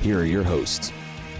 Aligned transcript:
here 0.00 0.20
are 0.20 0.24
your 0.24 0.42
hosts, 0.44 0.92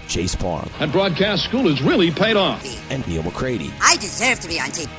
Chase 0.07 0.35
Parham. 0.35 0.69
And 0.79 0.91
broadcast 0.91 1.43
school 1.43 1.67
has 1.69 1.81
really 1.81 2.11
paid 2.11 2.35
off. 2.35 2.63
and 2.91 3.05
Neil 3.07 3.23
McCready. 3.23 3.71
I 3.81 3.95
deserve 3.97 4.39
to 4.41 4.47
be 4.47 4.59
on 4.59 4.67
TV. 4.69 4.89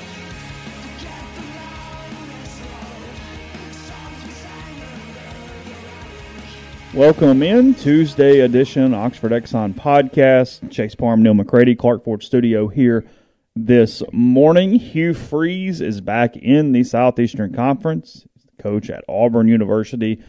Welcome 6.94 7.42
in 7.42 7.74
Tuesday 7.74 8.40
edition 8.40 8.92
Oxford 8.92 9.32
Exxon 9.32 9.72
podcast. 9.72 10.70
Chase 10.70 10.94
Parham, 10.94 11.22
Neil 11.22 11.32
McCready, 11.32 11.74
Clark 11.74 12.04
Ford 12.04 12.22
Studio 12.22 12.68
here 12.68 13.06
this 13.56 14.02
morning. 14.12 14.72
Hugh 14.74 15.14
Freeze 15.14 15.80
is 15.80 16.02
back 16.02 16.36
in 16.36 16.72
the 16.72 16.84
Southeastern 16.84 17.54
Conference. 17.54 18.26
He's 18.34 18.44
the 18.44 18.62
coach 18.62 18.90
at 18.90 19.04
Auburn 19.08 19.48
University. 19.48 20.22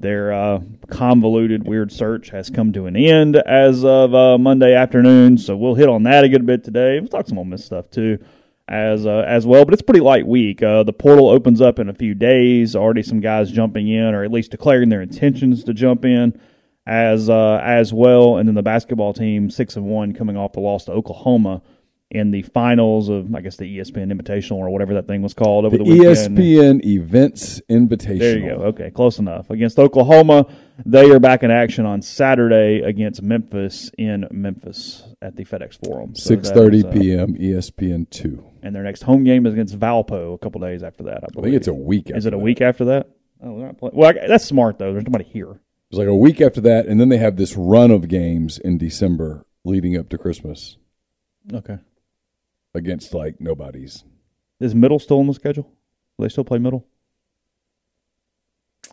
Their 0.00 0.32
uh, 0.32 0.60
convoluted, 0.88 1.66
weird 1.66 1.90
search 1.90 2.30
has 2.30 2.50
come 2.50 2.72
to 2.72 2.86
an 2.86 2.94
end 2.96 3.36
as 3.36 3.84
of 3.84 4.14
uh, 4.14 4.38
Monday 4.38 4.74
afternoon, 4.74 5.38
so 5.38 5.56
we'll 5.56 5.74
hit 5.74 5.88
on 5.88 6.04
that 6.04 6.22
a 6.22 6.28
good 6.28 6.46
bit 6.46 6.62
today. 6.62 7.00
We'll 7.00 7.08
talk 7.08 7.26
some 7.26 7.38
Ole 7.38 7.44
Miss 7.44 7.64
stuff 7.64 7.90
too 7.90 8.18
as 8.68 9.06
uh, 9.06 9.24
as 9.26 9.46
well. 9.46 9.64
But 9.64 9.74
it's 9.74 9.82
pretty 9.82 10.00
light 10.00 10.26
week. 10.26 10.62
Uh, 10.62 10.84
the 10.84 10.92
portal 10.92 11.28
opens 11.28 11.60
up 11.60 11.78
in 11.78 11.88
a 11.88 11.94
few 11.94 12.14
days. 12.14 12.76
Already 12.76 13.02
some 13.02 13.20
guys 13.20 13.50
jumping 13.50 13.88
in, 13.88 14.14
or 14.14 14.22
at 14.22 14.30
least 14.30 14.52
declaring 14.52 14.88
their 14.88 15.02
intentions 15.02 15.64
to 15.64 15.74
jump 15.74 16.04
in 16.04 16.38
as 16.86 17.28
uh, 17.28 17.60
as 17.64 17.92
well. 17.92 18.36
And 18.36 18.46
then 18.46 18.54
the 18.54 18.62
basketball 18.62 19.14
team 19.14 19.50
six 19.50 19.74
and 19.74 19.86
one 19.86 20.12
coming 20.12 20.36
off 20.36 20.52
the 20.52 20.60
loss 20.60 20.84
to 20.84 20.92
Oklahoma 20.92 21.62
in 22.10 22.30
the 22.30 22.42
finals 22.42 23.08
of 23.08 23.34
I 23.34 23.40
guess 23.42 23.56
the 23.56 23.78
ESPN 23.78 24.12
Invitational 24.12 24.56
or 24.56 24.70
whatever 24.70 24.94
that 24.94 25.06
thing 25.06 25.20
was 25.20 25.34
called 25.34 25.64
over 25.66 25.76
the, 25.76 25.84
The 25.84 25.90
weekend. 25.90 26.38
ESPN 26.38 26.84
Events 26.84 27.60
Invitational. 27.68 28.18
There 28.18 28.38
you 28.38 28.48
go. 28.48 28.54
Okay, 28.64 28.90
close 28.90 29.18
enough. 29.18 29.50
Against 29.50 29.78
Oklahoma, 29.78 30.46
they 30.86 31.10
are 31.10 31.20
back 31.20 31.42
in 31.42 31.50
action 31.50 31.84
on 31.84 32.00
Saturday 32.00 32.80
against 32.80 33.22
Memphis 33.22 33.90
in 33.98 34.26
Memphis 34.30 35.04
at 35.20 35.36
the 35.36 35.44
FedEx 35.44 35.84
Forum. 35.84 36.14
So 36.14 36.28
Six 36.28 36.50
thirty 36.50 36.84
uh, 36.84 36.92
p.m. 36.92 37.34
ESPN 37.34 38.08
two. 38.10 38.42
and 38.62 38.74
their 38.74 38.84
next 38.84 39.02
home 39.02 39.24
game 39.24 39.44
is 39.44 39.52
against 39.52 39.78
Valpo 39.78 40.34
a 40.34 40.38
couple 40.38 40.60
days 40.60 40.82
after 40.82 41.04
that. 41.04 41.24
I, 41.24 41.38
I 41.38 41.42
think 41.42 41.54
it's 41.54 41.68
a 41.68 41.74
week. 41.74 42.10
Is 42.14 42.24
it 42.24 42.32
a 42.32 42.36
that. 42.36 42.42
week 42.42 42.60
after 42.62 42.86
that? 42.86 43.10
Oh, 43.42 43.58
they're 43.58 43.66
not 43.66 43.78
playing. 43.78 43.94
Well, 43.96 44.10
I, 44.10 44.26
that's 44.26 44.44
smart 44.46 44.78
though. 44.78 44.92
There's 44.92 45.04
nobody 45.04 45.24
here. 45.24 45.60
It's 45.90 45.98
like 45.98 46.08
a 46.08 46.14
week 46.16 46.40
after 46.40 46.60
that, 46.62 46.86
and 46.86 47.00
then 47.00 47.08
they 47.08 47.16
have 47.18 47.36
this 47.36 47.54
run 47.56 47.90
of 47.90 48.08
games 48.08 48.58
in 48.58 48.76
December 48.78 49.46
leading 49.64 49.96
up 49.96 50.08
to 50.10 50.18
Christmas 50.18 50.76
Okay. 51.52 51.78
Against 52.78 53.12
like 53.12 53.40
nobody's. 53.40 54.04
Is 54.60 54.74
middle 54.74 54.98
still 54.98 55.18
on 55.18 55.26
the 55.26 55.34
schedule? 55.34 55.70
Will 56.16 56.24
they 56.24 56.30
still 56.30 56.44
play 56.44 56.58
middle? 56.58 56.86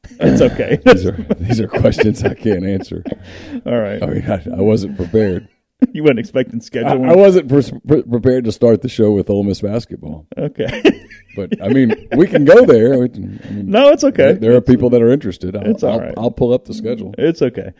it's 0.19 0.41
okay. 0.41 0.79
These 0.85 1.05
are 1.05 1.17
these 1.39 1.59
are 1.59 1.67
questions 1.67 2.23
I 2.23 2.33
can't 2.33 2.65
answer. 2.65 3.03
All 3.65 3.77
right. 3.77 4.03
I 4.03 4.05
mean, 4.05 4.29
I, 4.29 4.43
I 4.57 4.61
wasn't 4.61 4.97
prepared. 4.97 5.47
You 5.91 6.03
weren't 6.03 6.19
expecting 6.19 6.59
I, 6.59 6.63
scheduling. 6.63 7.09
I 7.09 7.15
wasn't 7.15 7.49
pres- 7.49 7.71
pre- 7.85 8.03
prepared 8.03 8.45
to 8.45 8.51
start 8.51 8.81
the 8.81 8.89
show 8.89 9.11
with 9.11 9.29
Ole 9.29 9.43
Miss 9.43 9.61
basketball. 9.61 10.25
Okay. 10.37 11.07
But 11.35 11.61
I 11.61 11.67
mean, 11.67 12.07
we 12.15 12.27
can 12.27 12.45
go 12.45 12.65
there. 12.65 12.93
I 12.93 13.07
mean, 13.07 13.39
no, 13.69 13.89
it's 13.89 14.05
okay. 14.05 14.33
there, 14.33 14.55
are 14.55 14.61
people 14.61 14.89
that 14.91 15.01
are 15.01 15.11
interested. 15.11 15.55
I'll, 15.55 15.67
It's 15.67 15.83
all 15.83 15.93
I'll, 15.93 15.99
right. 15.99 16.13
I'll 16.17 16.31
pull 16.31 16.53
up 16.53 16.63
the 16.63 16.73
schedule. 16.73 17.13
It's 17.17 17.41
okay. 17.41 17.73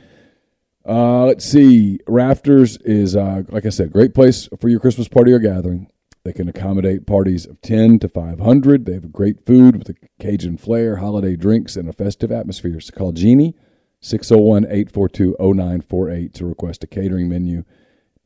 Uh, 0.87 1.25
let's 1.27 1.45
see. 1.45 1.99
Rafters 2.07 2.77
is, 2.79 3.17
uh, 3.17 3.43
like 3.49 3.67
I 3.67 3.71
said, 3.71 3.93
great 3.93 4.15
place 4.15 4.49
for 4.61 4.69
your 4.69 4.79
Christmas 4.79 5.09
party 5.09 5.33
or 5.33 5.39
gathering. 5.41 5.91
They 6.25 6.33
can 6.33 6.49
accommodate 6.49 7.07
parties 7.07 7.47
of 7.47 7.61
10 7.63 8.01
to 8.01 8.09
500. 8.09 8.85
They 8.85 8.95
have 8.95 9.13
great 9.13 9.45
food 9.45 9.77
with 9.77 9.89
a 9.89 9.95
Cajun 10.21 10.59
flair, 10.59 10.97
holiday 10.97 11.37
drinks, 11.37 11.77
and 11.77 11.89
a 11.89 11.93
festive 11.93 12.33
atmosphere. 12.33 12.81
So 12.81 12.93
call 12.93 13.13
Jeannie, 13.13 13.55
601 14.01 14.65
842 14.65 15.37
0948 15.39 16.35
to 16.35 16.47
request 16.47 16.85
a 16.85 16.87
catering 16.87 17.29
menu. 17.29 17.65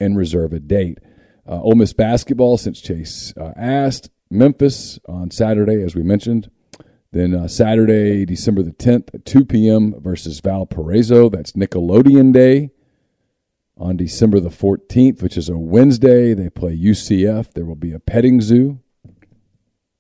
and 0.03 0.17
reserve 0.17 0.55
a 0.55 0.61
date. 0.61 0.99
Uh, 1.47 1.61
Ole 1.61 1.75
Miss 1.75 1.93
basketball, 1.93 2.57
since 2.57 2.81
Chase 2.81 3.35
uh, 3.39 3.53
asked, 3.55 4.09
Memphis 4.31 4.99
on 5.07 5.31
Saturday, 5.31 5.83
as 5.83 5.95
we 5.95 6.03
mentioned. 6.03 6.51
Then 7.13 7.35
uh, 7.35 7.49
Saturday, 7.49 8.25
December 8.25 8.63
the 8.63 8.71
10th 8.73 9.13
at 9.15 9.25
2 9.25 9.45
p.m. 9.45 10.01
versus 10.01 10.39
Valparaiso. 10.41 11.29
That's 11.29 11.53
Nickelodeon 11.53 12.33
Day. 12.33 12.71
On 13.77 13.97
December 13.97 14.41
the 14.41 14.51
14th, 14.51 15.23
which 15.23 15.37
is 15.39 15.49
a 15.49 15.57
Wednesday, 15.57 16.35
they 16.35 16.51
play 16.51 16.77
UCF. 16.77 17.53
There 17.55 17.65
will 17.65 17.75
be 17.75 17.93
a 17.93 17.99
petting 17.99 18.41
zoo. 18.43 18.79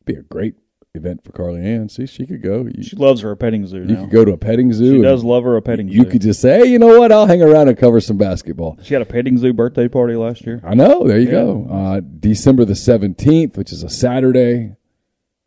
Be 0.04 0.14
a 0.14 0.22
great 0.22 0.54
event 0.94 1.24
for 1.24 1.32
Carly 1.32 1.62
Ann. 1.64 1.88
See, 1.88 2.04
she 2.06 2.26
could 2.26 2.42
go. 2.42 2.68
You, 2.72 2.82
She 2.82 2.96
loves 2.96 3.22
her 3.22 3.30
a 3.30 3.36
petting 3.36 3.66
zoo 3.66 3.78
you 3.78 3.84
now. 3.86 4.00
could 4.02 4.10
go 4.10 4.24
to 4.24 4.32
a 4.32 4.36
petting 4.36 4.72
zoo. 4.72 4.96
She 4.98 5.02
does 5.02 5.24
love 5.24 5.44
her 5.44 5.56
a 5.56 5.62
petting 5.62 5.88
You 5.88 5.94
zoo. 5.94 5.98
You 6.00 6.04
could 6.04 6.20
just 6.20 6.40
say, 6.42 6.58
hey, 6.58 6.66
you 6.66 6.78
know 6.78 6.98
what? 6.98 7.10
I'll 7.10 7.26
hang 7.26 7.40
around 7.42 7.68
and 7.68 7.78
cover 7.78 8.00
some 8.00 8.18
basketball. 8.18 8.78
She 8.82 8.92
had 8.94 9.02
a 9.02 9.06
petting 9.06 9.38
zoo 9.38 9.52
birthday 9.54 9.88
party 9.88 10.14
last 10.14 10.44
year. 10.46 10.60
I 10.62 10.74
know. 10.74 11.06
There 11.08 11.18
you 11.18 11.30
go. 11.30 11.66
Uh, 11.70 12.00
December 12.00 12.64
the 12.66 12.74
17th, 12.74 13.56
which 13.56 13.72
is 13.72 13.82
a 13.82 13.88
Saturday. 13.88 14.74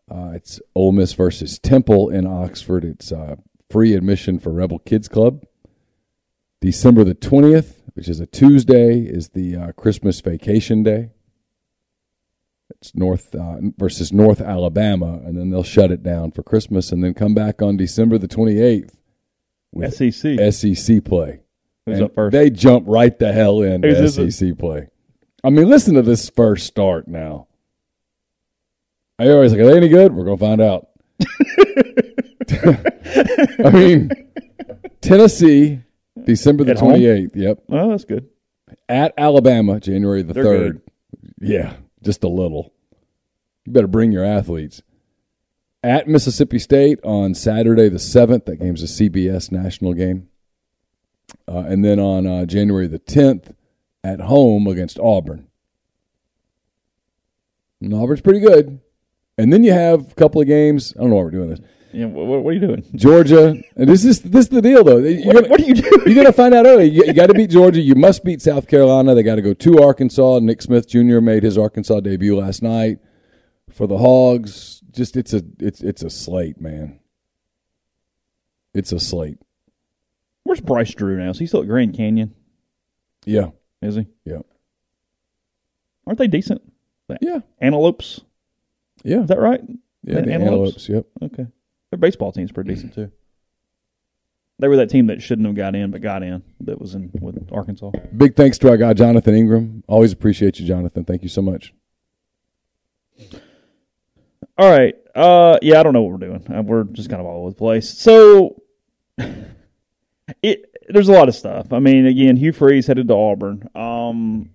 Uh, 0.10 0.32
it's 0.34 0.62
Ole 0.76 0.92
Miss 0.92 1.14
versus 1.14 1.60
Temple 1.60 2.10
in 2.10 2.28
Oxford. 2.28 2.84
It's 2.84 3.12
uh, 3.12 3.36
free 3.70 3.94
admission 3.94 4.40
for 4.40 4.52
Rebel 4.52 4.80
Kids 4.80 5.08
Club. 5.08 5.46
December 6.62 7.04
the 7.04 7.16
20th, 7.16 7.76
which 7.94 8.08
is 8.08 8.20
a 8.20 8.26
Tuesday, 8.26 9.02
is 9.02 9.30
the 9.30 9.56
uh, 9.56 9.72
Christmas 9.74 10.22
vacation 10.22 10.84
day. 10.84 11.12
It's 12.70 12.96
North 12.96 13.36
uh, 13.36 13.58
versus 13.78 14.12
North 14.12 14.42
Alabama, 14.42 15.22
and 15.26 15.38
then 15.38 15.50
they'll 15.50 15.64
shut 15.64 15.92
it 15.92 16.04
down 16.04 16.32
for 16.32 16.44
Christmas, 16.44 16.92
and 16.92 17.04
then 17.04 17.14
come 17.14 17.34
back 17.34 17.62
on 17.62 17.78
December 17.78 18.18
the 18.18 18.28
28th 18.28 18.96
with 19.72 19.94
SEC. 19.94 20.54
SEC 20.54 21.04
play. 21.04 21.42
Who's 21.86 21.98
And 21.98 22.06
up 22.06 22.16
first? 22.16 22.34
They 22.34 22.50
jump 22.50 22.86
right 22.88 23.18
the 23.18 23.32
hell 23.32 23.62
in? 23.62 23.82
SEC 24.30 24.58
play. 24.58 24.88
I 25.44 25.50
mean, 25.50 25.70
listen 25.70 25.96
to 25.96 26.02
this 26.02 26.30
first 26.30 26.66
start 26.68 27.08
now. 27.08 27.48
I 29.20 29.30
always 29.30 29.52
like, 29.52 29.62
are 29.62 29.66
they 29.68 29.78
any 29.78 29.90
good? 29.90 30.14
We're 30.14 30.26
gonna 30.26 30.38
find 30.38 30.62
out. 30.62 30.88
I 33.66 33.70
mean, 33.72 34.10
Tennessee, 35.02 35.80
December 36.24 36.64
the 36.64 36.72
At 36.72 36.80
home? 36.80 36.90
twenty 36.90 37.06
eighth. 37.06 37.36
Yep, 37.36 37.64
oh, 37.70 37.90
that's 37.92 38.06
good. 38.06 38.28
at 38.90 39.14
Alabama, 39.18 39.80
January 39.80 40.24
the 40.24 40.34
They're 40.34 40.44
third. 40.44 40.82
Yeah, 41.40 41.76
just 42.02 42.24
a 42.24 42.28
little. 42.28 42.74
You 43.66 43.72
better 43.74 43.88
bring 43.88 44.12
your 44.12 44.26
athletes. 44.26 44.82
At 45.84 46.08
Mississippi 46.08 46.60
State 46.60 47.00
on 47.04 47.34
Saturday 47.36 47.90
the 47.90 48.00
seventh. 48.00 48.46
That 48.46 48.58
game's 48.58 48.82
a 48.84 48.88
CBS 49.10 49.52
national 49.52 49.94
game. 49.94 50.30
Uh, 51.48 51.60
and 51.68 51.84
then 51.84 52.00
on 52.00 52.26
uh, 52.26 52.46
January 52.46 52.88
the 52.88 53.00
tenth, 53.00 53.54
at 54.04 54.22
home 54.22 54.68
against 54.68 55.00
Auburn. 55.00 55.48
And 57.82 57.94
Auburn's 57.94 58.22
pretty 58.22 58.40
good. 58.40 58.80
And 59.38 59.52
then 59.52 59.64
you 59.64 59.74
have 59.74 60.12
a 60.12 60.16
couple 60.16 60.42
of 60.42 60.48
games. 60.48 60.94
I 60.98 61.02
don't 61.02 61.10
know 61.10 61.16
why 61.18 61.24
we're 61.24 61.32
doing 61.32 61.50
this. 61.50 61.60
Yeah, 61.92 62.06
what, 62.06 62.44
what 62.44 62.50
are 62.50 62.54
you 62.54 62.60
doing? 62.60 62.84
Georgia, 62.96 63.56
and 63.76 63.88
this 63.90 64.04
is 64.04 64.22
this 64.22 64.46
is 64.46 64.50
the 64.50 64.62
deal 64.64 64.84
though. 64.84 65.02
What, 65.02 65.36
gonna- 65.36 65.48
what 65.48 65.60
are 65.62 65.64
you 65.64 65.76
doing? 65.76 66.02
you're 66.06 66.16
going 66.16 66.26
to 66.26 66.34
find 66.34 66.54
out 66.54 66.66
early. 66.66 66.86
You, 66.86 67.14
got 67.14 67.28
to 67.28 67.34
beat 67.36 67.52
Georgia. 67.52 67.82
You 67.82 67.94
must 67.96 68.24
beat 68.24 68.42
South 68.42 68.68
Carolina. 68.68 69.14
They 69.14 69.22
got 69.24 69.36
to 69.36 69.42
go 69.44 69.54
to 69.54 69.80
Arkansas. 69.84 70.40
Nick 70.40 70.62
Smith 70.64 70.88
Jr. 70.88 71.20
made 71.20 71.44
his 71.44 71.58
Arkansas 71.58 72.00
debut 72.00 72.36
last 72.36 72.64
night 72.64 72.98
for 73.72 73.86
the 73.86 73.98
Hogs. 74.00 74.82
Just 74.92 75.16
it's 75.18 75.34
a 75.34 75.44
it's 75.60 75.82
it's 75.82 76.02
a 76.04 76.10
slate, 76.10 76.60
man. 76.60 77.00
It's 78.74 78.92
a 78.92 79.00
slate. 79.00 79.38
Where's 80.46 80.62
Bryce 80.62 80.94
Drew 80.96 81.18
now? 81.18 81.30
Is 81.30 81.40
he 81.40 81.46
still 81.46 81.62
at 81.62 81.68
Grand 81.68 81.96
Canyon? 81.96 82.34
Yeah, 83.26 83.50
Is 83.82 83.96
he? 83.96 84.08
yeah, 84.26 84.40
Aren't 86.06 86.20
they 86.20 86.28
decent? 86.28 86.62
Yeah, 87.22 87.40
Antelopes? 87.62 88.22
Yeah. 89.04 89.22
Is 89.22 89.28
that 89.28 89.40
right? 89.40 89.62
yeah, 90.04 90.16
the 90.16 90.22
the 90.24 90.34
Antelopes? 90.34 90.88
Antelopes. 90.88 90.90
Yep. 90.90 91.06
Okay. 91.24 91.48
Their 91.92 91.98
baseball 91.98 92.32
team's 92.32 92.52
pretty 92.52 92.74
decent 92.74 92.94
too. 92.94 93.12
They 94.60 94.68
were 94.68 94.78
that 94.78 94.90
team 94.90 95.08
that 95.08 95.22
shouldn't 95.22 95.48
have 95.48 95.56
got 95.56 95.76
in, 95.76 95.92
but 95.92 96.02
got 96.02 96.24
in. 96.24 96.44
That 96.62 96.80
was 96.80 96.96
in 96.96 97.12
with 97.20 97.50
Arkansas. 97.52 97.92
Big 98.16 98.36
thanks 98.36 98.58
to 98.60 98.70
our 98.70 98.78
guy 98.78 98.94
Jonathan 98.94 99.36
Ingram. 99.36 99.84
Always 99.88 100.12
appreciate 100.12 100.60
you, 100.60 100.66
Jonathan. 100.66 101.04
Thank 101.06 101.24
you 101.24 101.30
so 101.30 101.42
much. 101.42 101.74
All 104.58 104.70
right. 104.70 104.96
Uh, 105.16 105.58
yeah, 105.62 105.80
I 105.80 105.84
don't 105.84 105.94
know 105.94 106.02
what 106.02 106.12
we're 106.12 106.28
doing. 106.28 106.46
Uh, 106.54 106.62
we're 106.62 106.84
just 106.86 107.10
kind 107.10 107.20
of 107.20 107.26
all 107.26 107.42
over 107.42 107.50
the 107.50 107.56
place. 107.56 107.90
So, 107.90 108.62
it 110.42 110.74
there's 110.90 111.10
a 111.10 111.14
lot 111.14 111.30
of 111.30 111.36
stuff. 111.36 111.74
I 111.74 111.80
mean, 111.80 112.06
again, 112.06 112.36
Hugh 112.36 112.54
Freeze 112.54 112.88
headed 112.88 113.08
to 113.08 113.14
Auburn. 113.14 113.68
Um, 113.76 114.50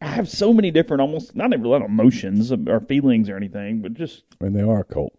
I 0.00 0.06
have 0.06 0.28
so 0.28 0.52
many 0.52 0.70
different, 0.70 1.00
almost 1.00 1.34
not 1.34 1.52
even 1.52 1.64
a 1.64 1.68
lot 1.68 1.82
of 1.82 1.88
emotions 1.88 2.52
or 2.52 2.80
feelings 2.80 3.28
or 3.28 3.36
anything, 3.36 3.82
but 3.82 3.94
just 3.94 4.24
And 4.40 4.54
they 4.54 4.62
are 4.62 4.80
a 4.80 4.84
cult. 4.84 5.12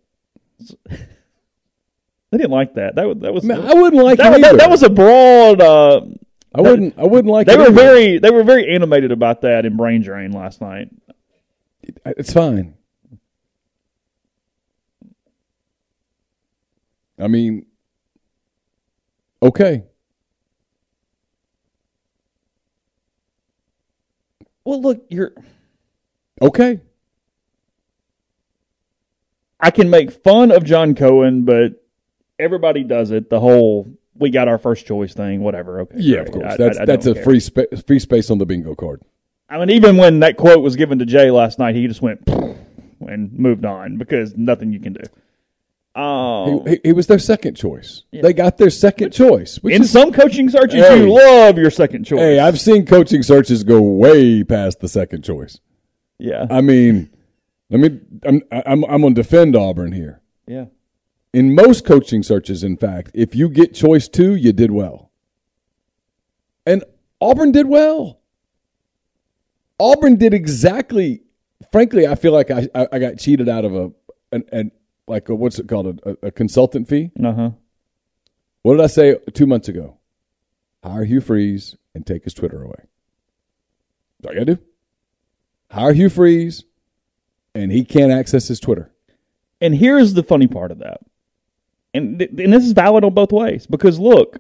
they 0.90 0.98
didn't 2.32 2.52
like 2.52 2.76
that. 2.76 2.96
That 2.96 3.08
was 3.08 3.18
that 3.20 3.34
was 3.34 3.44
Man, 3.44 3.62
I 3.62 3.74
wouldn't 3.74 4.04
like 4.04 4.18
that, 4.20 4.40
that, 4.40 4.58
that 4.58 4.70
was 4.70 4.84
a 4.84 4.90
broad. 4.90 5.62
Uh, 5.62 6.02
I 6.54 6.62
wouldn't. 6.62 6.98
I 6.98 7.04
wouldn't 7.04 7.32
like. 7.32 7.48
they 7.48 7.58
were 7.58 7.64
either. 7.64 7.74
very 7.74 8.20
they 8.20 8.32
were 8.32 8.44
very 8.44 8.74
animated 8.74 9.12
about 9.12 9.42
that 9.42 9.66
in 9.66 9.76
Brain 9.78 10.02
Drain 10.02 10.32
last 10.32 10.62
night. 10.62 10.90
It's 12.06 12.34
fine. 12.34 12.76
I 17.20 17.28
mean, 17.28 17.66
okay. 19.44 19.84
Well, 24.70 24.82
look, 24.84 25.04
you're. 25.10 25.34
Okay. 26.40 26.80
I 29.60 29.72
can 29.72 29.90
make 29.90 30.12
fun 30.12 30.52
of 30.52 30.64
John 30.64 30.94
Cohen, 30.94 31.44
but 31.44 31.84
everybody 32.38 32.84
does 32.84 33.10
it. 33.10 33.32
The 33.32 33.40
whole 33.40 33.88
we 34.14 34.30
got 34.30 34.48
our 34.48 34.60
first 34.60 34.86
choice 34.86 35.16
thing, 35.16 35.42
whatever. 35.42 35.80
Okay, 35.82 35.96
Yeah, 35.98 36.18
great. 36.18 36.28
of 36.28 36.34
course. 36.34 36.46
I- 36.54 36.58
that's 36.58 36.78
I- 36.78 36.82
I 36.84 36.86
that's 36.86 37.06
a 37.08 37.14
care. 37.16 37.24
free 37.24 37.40
spa- 37.40 37.76
free 37.88 37.98
space 37.98 38.30
on 38.30 38.38
the 38.38 38.46
bingo 38.46 38.76
card. 38.76 39.02
I 39.50 39.58
mean, 39.58 39.72
even 39.72 39.98
when 39.98 40.20
that 40.20 40.38
quote 40.38 40.62
was 40.62 40.76
given 40.76 41.00
to 41.00 41.06
Jay 41.06 41.32
last 41.32 41.58
night, 41.58 41.74
he 41.74 41.88
just 41.88 42.04
went 42.04 42.22
and 43.08 43.34
moved 43.34 43.66
on 43.66 43.98
because 43.98 44.38
nothing 44.38 44.72
you 44.72 44.80
can 44.80 44.94
do. 44.94 45.02
Um, 46.00 46.66
He, 46.66 46.72
he, 46.72 46.80
he 46.86 46.94
was 46.94 47.08
their 47.08 47.20
second 47.20 47.56
choice. 47.56 48.04
They 48.12 48.34
got 48.34 48.58
their 48.58 48.70
second 48.70 49.12
choice. 49.12 49.58
Which 49.58 49.76
in 49.76 49.82
is, 49.84 49.92
some 49.92 50.12
coaching 50.12 50.50
searches, 50.50 50.86
Hey. 50.86 51.00
you 51.06 51.12
love 51.14 51.58
your 51.58 51.72
second 51.72 52.06
choice. 52.06 52.20
hey, 52.20 52.40
I've 52.40 52.60
seen 52.60 52.86
coaching 52.86 53.24
searches 53.24 53.64
go 53.64 53.82
way 53.82 54.44
past 54.44 54.80
the 54.80 54.88
second 54.88 55.24
choice. 55.24 55.60
yeah, 56.18 56.46
I 56.50 56.62
mean, 56.62 57.10
let 57.70 57.80
me. 57.80 58.00
I'm 58.24 58.42
I'm 58.52 58.84
I'm 58.86 59.02
going 59.02 59.14
to 59.16 59.22
defend 59.22 59.56
Auburn 59.56 59.92
here. 59.92 60.22
yeah. 60.48 60.66
In 61.32 61.54
most 61.54 61.86
coaching 61.86 62.24
searches, 62.24 62.64
in 62.64 62.76
fact, 62.76 63.12
if 63.14 63.36
you 63.36 63.50
get 63.50 63.76
choice 63.76 64.08
two, 64.08 64.34
you 64.36 64.52
did 64.52 64.72
well. 64.72 65.12
And 66.66 66.84
Auburn 67.22 67.52
did 67.52 67.68
well. 67.68 68.20
Auburn 69.80 70.16
did 70.16 70.34
exactly. 70.34 71.22
Frankly, 71.72 72.08
I 72.08 72.16
feel 72.16 72.32
like 72.32 72.50
I 72.52 72.68
I, 72.74 72.88
I 72.94 73.00
got 73.00 73.18
cheated 73.20 73.48
out 73.48 73.64
of 73.66 73.76
a 73.76 73.92
an, 74.32 74.44
an 74.52 74.72
like 75.10 75.28
a, 75.28 75.36
what's 75.36 75.60
it 75.60 75.68
called 75.68 76.00
a, 76.06 76.28
a 76.28 76.32
consultant 76.32 76.88
fee. 76.88 77.12
Uh 77.22 77.34
huh. 77.34 77.50
What 78.62 78.76
did 78.76 78.84
I 78.84 78.88
say 78.88 79.18
two 79.34 79.48
months 79.48 79.68
ago? 79.68 79.98
Hire 80.84 81.04
Hugh 81.04 81.22
Freeze 81.22 81.76
and 81.94 82.06
take 82.06 82.24
his 82.24 82.34
Twitter 82.34 82.62
away. 82.64 82.84
That's 84.20 84.28
all 84.28 84.34
you 84.34 84.46
gotta 84.46 84.56
do. 84.56 84.62
Hire 85.72 85.94
Hugh 85.94 86.10
Freeze, 86.10 86.64
and 87.54 87.72
he 87.72 87.84
can't 87.84 88.12
access 88.12 88.48
his 88.48 88.60
Twitter. 88.60 88.92
And 89.62 89.76
here's 89.76 90.14
the 90.14 90.24
funny 90.24 90.48
part 90.48 90.72
of 90.72 90.80
that. 90.80 91.02
And, 91.94 92.20
th- 92.20 92.32
and 92.38 92.54
this 92.54 92.66
is 92.66 92.72
valid 92.72 93.04
on 93.04 93.14
both 93.14 93.32
ways 93.32 93.66
because 93.66 94.00
look, 94.00 94.40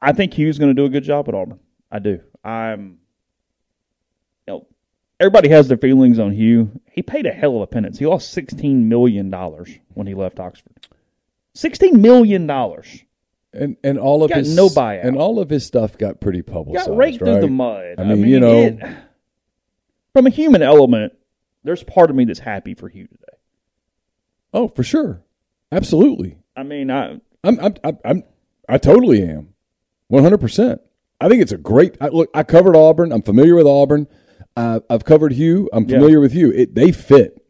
I 0.00 0.12
think 0.12 0.34
Hugh's 0.34 0.58
going 0.58 0.74
to 0.74 0.80
do 0.80 0.86
a 0.86 0.90
good 0.90 1.04
job 1.04 1.28
at 1.28 1.34
Auburn. 1.34 1.60
I 1.90 1.98
do. 1.98 2.20
I'm, 2.42 2.98
everybody 5.20 5.48
has 5.48 5.68
their 5.68 5.76
feelings 5.78 6.18
on 6.18 6.32
Hugh. 6.32 6.80
He 6.90 7.02
paid 7.02 7.26
a 7.26 7.32
hell 7.32 7.56
of 7.56 7.62
a 7.62 7.66
penance. 7.66 7.98
He 7.98 8.06
lost 8.06 8.34
$16 8.36 8.84
million 8.84 9.30
when 9.94 10.06
he 10.06 10.14
left 10.14 10.40
Oxford. 10.40 10.86
$16 11.56 11.92
million. 11.92 12.48
And 13.56 13.76
and 13.84 13.98
all 14.00 14.24
of 14.24 14.32
his 14.32 14.56
no 14.56 14.68
buyout. 14.68 15.06
and 15.06 15.16
all 15.16 15.38
of 15.38 15.48
his 15.48 15.64
stuff 15.64 15.96
got 15.96 16.20
pretty 16.20 16.42
publicized. 16.42 16.88
Got 16.88 16.96
raked 16.96 17.18
through 17.20 17.40
the 17.40 17.46
mud. 17.48 17.94
I 17.98 18.04
mean, 18.04 18.26
you 18.26 18.40
know- 18.40 18.58
it- 18.62 18.80
from 20.12 20.26
a 20.26 20.30
human 20.30 20.62
element, 20.62 21.12
there's 21.62 21.82
part 21.84 22.10
of 22.10 22.16
me 22.16 22.24
that's 22.24 22.38
happy 22.40 22.74
for 22.74 22.88
Hugh 22.88 23.06
today. 23.06 23.36
Oh, 24.52 24.68
for 24.68 24.82
sure, 24.84 25.22
absolutely. 25.72 26.38
I 26.56 26.62
mean, 26.64 26.90
I, 26.90 27.20
I'm 27.44 27.58
I'm 27.60 27.74
I'm, 27.84 27.98
I'm 28.04 28.22
I 28.68 28.78
totally 28.78 29.22
am, 29.22 29.54
one 30.08 30.22
hundred 30.24 30.38
percent. 30.38 30.80
I 31.20 31.28
think 31.28 31.40
it's 31.42 31.52
a 31.52 31.56
great. 31.56 31.96
I, 32.00 32.08
look, 32.08 32.30
I 32.34 32.42
covered 32.42 32.76
Auburn. 32.76 33.12
I'm 33.12 33.22
familiar 33.22 33.54
with 33.54 33.66
Auburn. 33.66 34.06
Uh, 34.56 34.80
I've 34.88 35.04
covered 35.04 35.32
Hugh. 35.32 35.68
I'm 35.72 35.84
Yeah. 35.84 35.96
familiar 35.96 36.20
with 36.20 36.32
Hugh. 36.32 36.52
It, 36.52 36.74
they 36.74 36.92
fit, 36.92 37.44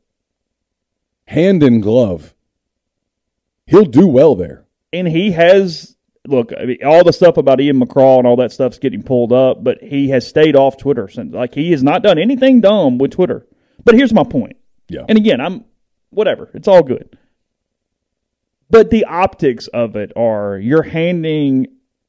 hand 1.27 1.63
in 1.63 1.81
glove. 1.81 2.35
He'll 3.67 3.85
do 3.85 4.07
well 4.07 4.35
there. 4.35 4.67
and 4.93 5.09
he 5.09 5.33
has 5.33 5.97
look, 6.27 6.53
I 6.59 6.65
mean, 6.65 6.79
all 6.85 7.05
the 7.05 7.13
stuff 7.13 7.37
about 7.37 7.61
Ian 7.61 7.81
McCraw 7.81 8.19
and 8.19 8.27
all 8.27 8.37
that 8.37 8.53
stuff's 8.53 8.79
getting 8.79 9.03
pulled 9.03 9.33
up, 9.33 9.63
but 9.63 9.83
he 9.83 10.09
has 10.11 10.27
stayed 10.27 10.57
off 10.57 10.79
Twitter 10.79 11.07
since. 11.09 11.35
Like 11.35 11.53
he 11.55 11.73
has 11.73 11.83
not 11.83 12.03
done 12.03 12.19
anything 12.19 12.61
dumb 12.63 12.97
with 12.99 13.11
Twitter. 13.11 13.47
But 13.85 13.95
here's 13.97 14.13
my 14.15 14.25
point. 14.25 14.57
Yeah. 14.89 15.05
And 15.09 15.19
again, 15.19 15.41
I'm 15.41 15.65
whatever. 16.11 16.49
It's 16.55 16.69
all 16.69 16.83
good. 16.83 17.19
But 18.71 18.91
the 18.91 19.05
optics 19.05 19.67
of 19.69 19.97
it 19.97 20.13
are 20.17 20.57
you're 20.59 20.83
handing 20.83 21.67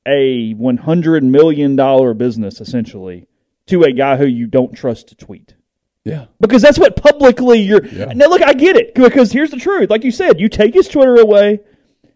a 0.07 0.53
one 0.53 0.77
hundred 0.77 1.23
million 1.23 1.75
dollar 1.75 2.13
business 2.13 2.61
essentially 2.61 3.27
to 3.67 3.83
a 3.83 3.91
guy 3.91 4.17
who 4.17 4.25
you 4.25 4.47
don't 4.47 4.73
trust 4.75 5.07
to 5.09 5.15
tweet. 5.15 5.55
Yeah. 6.03 6.25
Because 6.39 6.61
that's 6.61 6.77
what 6.77 6.95
publicly 6.95 7.59
you're. 7.59 7.83
Yeah. 7.85 8.13
Now, 8.15 8.27
look, 8.27 8.43
I 8.43 8.53
get 8.53 8.75
it. 8.75 8.93
Because 8.93 9.31
here's 9.31 9.49
the 9.51 9.57
truth. 9.57 9.89
Like 9.89 10.03
you 10.03 10.11
said, 10.11 10.39
you 10.39 10.49
take 10.49 10.75
his 10.75 10.87
Twitter 10.87 11.15
away, 11.15 11.61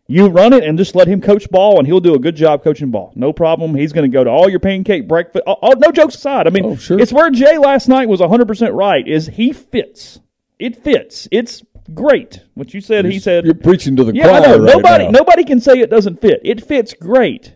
you 0.06 0.28
run 0.28 0.54
it, 0.54 0.64
and 0.64 0.78
just 0.78 0.94
let 0.96 1.08
him 1.08 1.22
coach 1.22 1.50
ball, 1.50 1.80
and 1.80 1.88
he'll 1.88 2.00
do 2.00 2.14
a 2.14 2.20
good 2.20 2.36
job 2.36 2.64
coaching 2.64 2.92
ball. 2.92 3.12
No 3.16 3.34
problem. 3.34 3.74
He's 3.74 3.92
going 3.92 4.10
to 4.10 4.14
go 4.16 4.24
to 4.24 4.30
all 4.30 4.48
your 4.48 4.60
pancake 4.60 5.08
breakfast. 5.08 5.44
All, 5.48 5.58
all- 5.62 5.76
no 5.78 5.92
jokes 5.92 6.16
aside. 6.16 6.46
I 6.46 6.52
mean, 6.52 6.66
Oh, 6.66 6.76
sure. 6.76 7.00
it's 7.00 7.12
where 7.12 7.32
Jay 7.32 7.58
last 7.58 7.88
night 7.88 8.08
was 8.10 8.20
100% 8.22 8.76
right, 8.76 9.08
is 9.08 9.26
he 9.28 9.52
fits. 9.54 10.20
It 10.60 10.76
fits. 10.84 11.28
It's 11.32 11.64
great. 11.92 12.42
What 12.54 12.76
you 12.76 12.82
said, 12.82 13.06
he 13.06 13.20
said. 13.20 13.44
You're 13.46 13.56
preaching 13.56 13.96
to 13.96 14.04
the 14.04 14.14
Yeah, 14.14 14.26
choir 14.26 14.36
I 14.36 14.46
know. 14.46 14.60
right 14.60 14.76
nobody, 14.76 15.04
now. 15.06 15.10
nobody 15.12 15.44
can 15.46 15.60
say 15.60 15.80
it 15.80 15.90
doesn't 15.90 16.22
fit. 16.22 16.42
It 16.44 16.64
fits 16.64 16.94
great. 16.94 17.56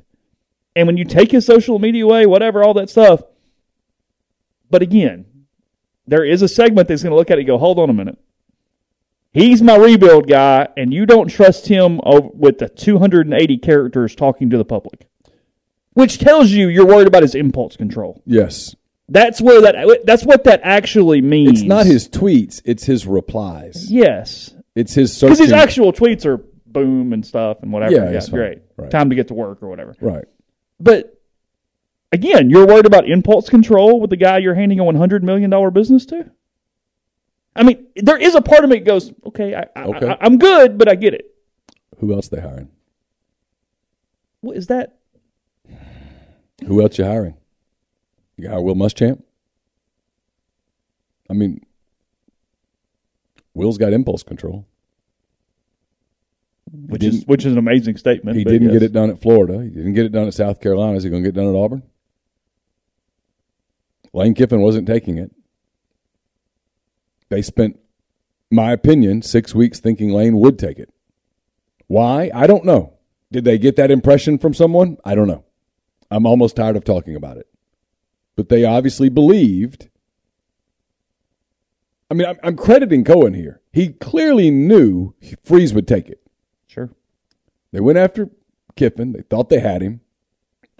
And 0.75 0.87
when 0.87 0.97
you 0.97 1.05
take 1.05 1.29
his 1.31 1.45
social 1.45 1.77
media 1.77 2.05
away, 2.05 2.25
whatever, 2.25 2.63
all 2.63 2.73
that 2.75 2.89
stuff. 2.89 3.21
But 4.73 4.81
again, 4.81 5.25
there 6.07 6.25
is 6.25 6.41
a 6.41 6.47
segment 6.47 6.87
that's 6.87 7.03
going 7.03 7.11
to 7.11 7.15
look 7.15 7.29
at 7.29 7.37
it 7.37 7.41
and 7.41 7.47
go, 7.47 7.59
hold 7.59 7.77
on 7.77 7.91
a 7.91 7.93
minute. 7.93 8.17
He's 9.31 9.61
my 9.61 9.75
rebuild 9.75 10.27
guy, 10.27 10.67
and 10.75 10.91
you 10.91 11.05
don't 11.05 11.27
trust 11.27 11.67
him 11.67 12.01
with 12.33 12.57
the 12.57 12.69
280 12.69 13.59
characters 13.59 14.15
talking 14.15 14.49
to 14.49 14.57
the 14.57 14.65
public, 14.65 15.07
which 15.91 16.17
tells 16.17 16.49
you 16.49 16.69
you're 16.69 16.87
worried 16.87 17.05
about 17.05 17.21
his 17.21 17.35
impulse 17.35 17.77
control. 17.77 18.23
Yes. 18.25 18.75
That's 19.07 19.39
where 19.39 19.61
that. 19.61 20.01
That's 20.05 20.25
what 20.25 20.45
that 20.45 20.61
actually 20.63 21.21
means. 21.21 21.59
It's 21.59 21.67
not 21.69 21.85
his 21.85 22.09
tweets, 22.09 22.59
it's 22.65 22.83
his 22.85 23.05
replies. 23.05 23.91
Yes, 23.91 24.55
It's 24.73 24.95
his 24.95 25.19
because 25.21 25.37
his 25.37 25.51
actual 25.51 25.93
tweets 25.93 26.25
are 26.25 26.37
boom 26.65 27.13
and 27.13 27.23
stuff 27.23 27.61
and 27.61 27.71
whatever. 27.71 27.93
Yeah, 27.93 28.09
Yeah, 28.09 28.17
it's 28.17 28.29
great. 28.29 28.63
Right. 28.75 28.89
Time 28.89 29.11
to 29.11 29.15
get 29.15 29.27
to 29.27 29.35
work 29.35 29.61
or 29.61 29.69
whatever. 29.69 29.95
right. 30.01 30.25
But 30.79 31.19
again, 32.13 32.49
you're 32.49 32.65
worried 32.65 32.85
about 32.85 33.09
impulse 33.09 33.49
control 33.49 33.99
with 33.99 34.11
the 34.11 34.15
guy 34.15 34.37
you're 34.37 34.55
handing 34.55 34.79
a 34.79 34.83
100 34.83 35.23
million 35.23 35.49
dollar 35.49 35.71
business 35.71 36.05
to. 36.05 36.31
I 37.55 37.63
mean, 37.63 37.87
there 37.95 38.17
is 38.17 38.35
a 38.35 38.41
part 38.41 38.63
of 38.63 38.69
me 38.69 38.77
that 38.77 38.85
goes, 38.85 39.11
okay, 39.25 39.53
I, 39.53 39.65
I, 39.75 39.83
Okay. 39.85 40.09
I, 40.09 40.17
I'm 40.21 40.37
good, 40.37 40.77
but 40.77 40.87
I 40.87 40.95
get 40.95 41.13
it. 41.13 41.35
Who 41.99 42.13
else 42.13 42.27
they 42.29 42.39
hiring? 42.39 42.69
What 44.41 44.57
is 44.57 44.67
that? 44.67 44.97
Who 46.65 46.81
else 46.81 46.97
you 46.97 47.05
hiring? 47.05 47.35
You 48.37 48.49
hire 48.49 48.61
Will 48.61 48.75
Muschamp? 48.75 49.21
I 51.29 51.33
mean, 51.33 51.65
Will's 53.53 53.77
got 53.77 53.93
impulse 53.93 54.23
control. 54.23 54.65
Which 56.87 57.03
is 57.03 57.25
which 57.27 57.45
is 57.45 57.51
an 57.51 57.59
amazing 57.59 57.97
statement. 57.97 58.35
He 58.35 58.43
didn't 58.43 58.69
yes. 58.69 58.73
get 58.73 58.83
it 58.83 58.93
done 58.93 59.11
at 59.11 59.21
Florida. 59.21 59.61
He 59.61 59.69
didn't 59.69 59.93
get 59.93 60.05
it 60.05 60.11
done 60.11 60.25
at 60.25 60.33
South 60.33 60.59
Carolina. 60.59 60.97
Is 60.97 61.03
he 61.03 61.09
going 61.11 61.23
to 61.23 61.31
get 61.31 61.37
it 61.37 61.39
done 61.39 61.53
at 61.53 61.57
Auburn? 61.57 61.83
Lane 64.13 64.33
Kiffin 64.35 64.61
wasn't 64.61 64.87
taking 64.87 65.17
it. 65.17 65.31
They 67.29 67.41
spent, 67.41 67.79
my 68.51 68.71
opinion, 68.71 69.23
six 69.23 69.55
weeks 69.55 69.79
thinking 69.79 70.09
Lane 70.09 70.37
would 70.37 70.59
take 70.59 70.77
it. 70.77 70.93
Why? 71.87 72.29
I 72.33 72.47
don't 72.47 72.65
know. 72.65 72.93
Did 73.31 73.43
they 73.43 73.57
get 73.57 73.75
that 73.77 73.89
impression 73.91 74.37
from 74.37 74.53
someone? 74.53 74.97
I 75.03 75.15
don't 75.15 75.27
know. 75.27 75.43
I'm 76.11 76.27
almost 76.27 76.55
tired 76.55 76.75
of 76.75 76.83
talking 76.83 77.15
about 77.15 77.37
it. 77.37 77.47
But 78.35 78.49
they 78.49 78.63
obviously 78.63 79.09
believed. 79.09 79.89
I 82.11 82.13
mean, 82.13 82.27
I'm, 82.27 82.37
I'm 82.43 82.55
crediting 82.55 83.03
Cohen 83.03 83.33
here. 83.33 83.61
He 83.71 83.89
clearly 83.89 84.51
knew 84.51 85.15
Freeze 85.43 85.73
would 85.73 85.87
take 85.87 86.07
it. 86.07 86.21
Sure. 86.67 86.91
They 87.71 87.79
went 87.79 87.97
after 87.97 88.29
Kiffin. 88.75 89.13
They 89.13 89.23
thought 89.23 89.49
they 89.49 89.59
had 89.59 89.81
him. 89.81 90.01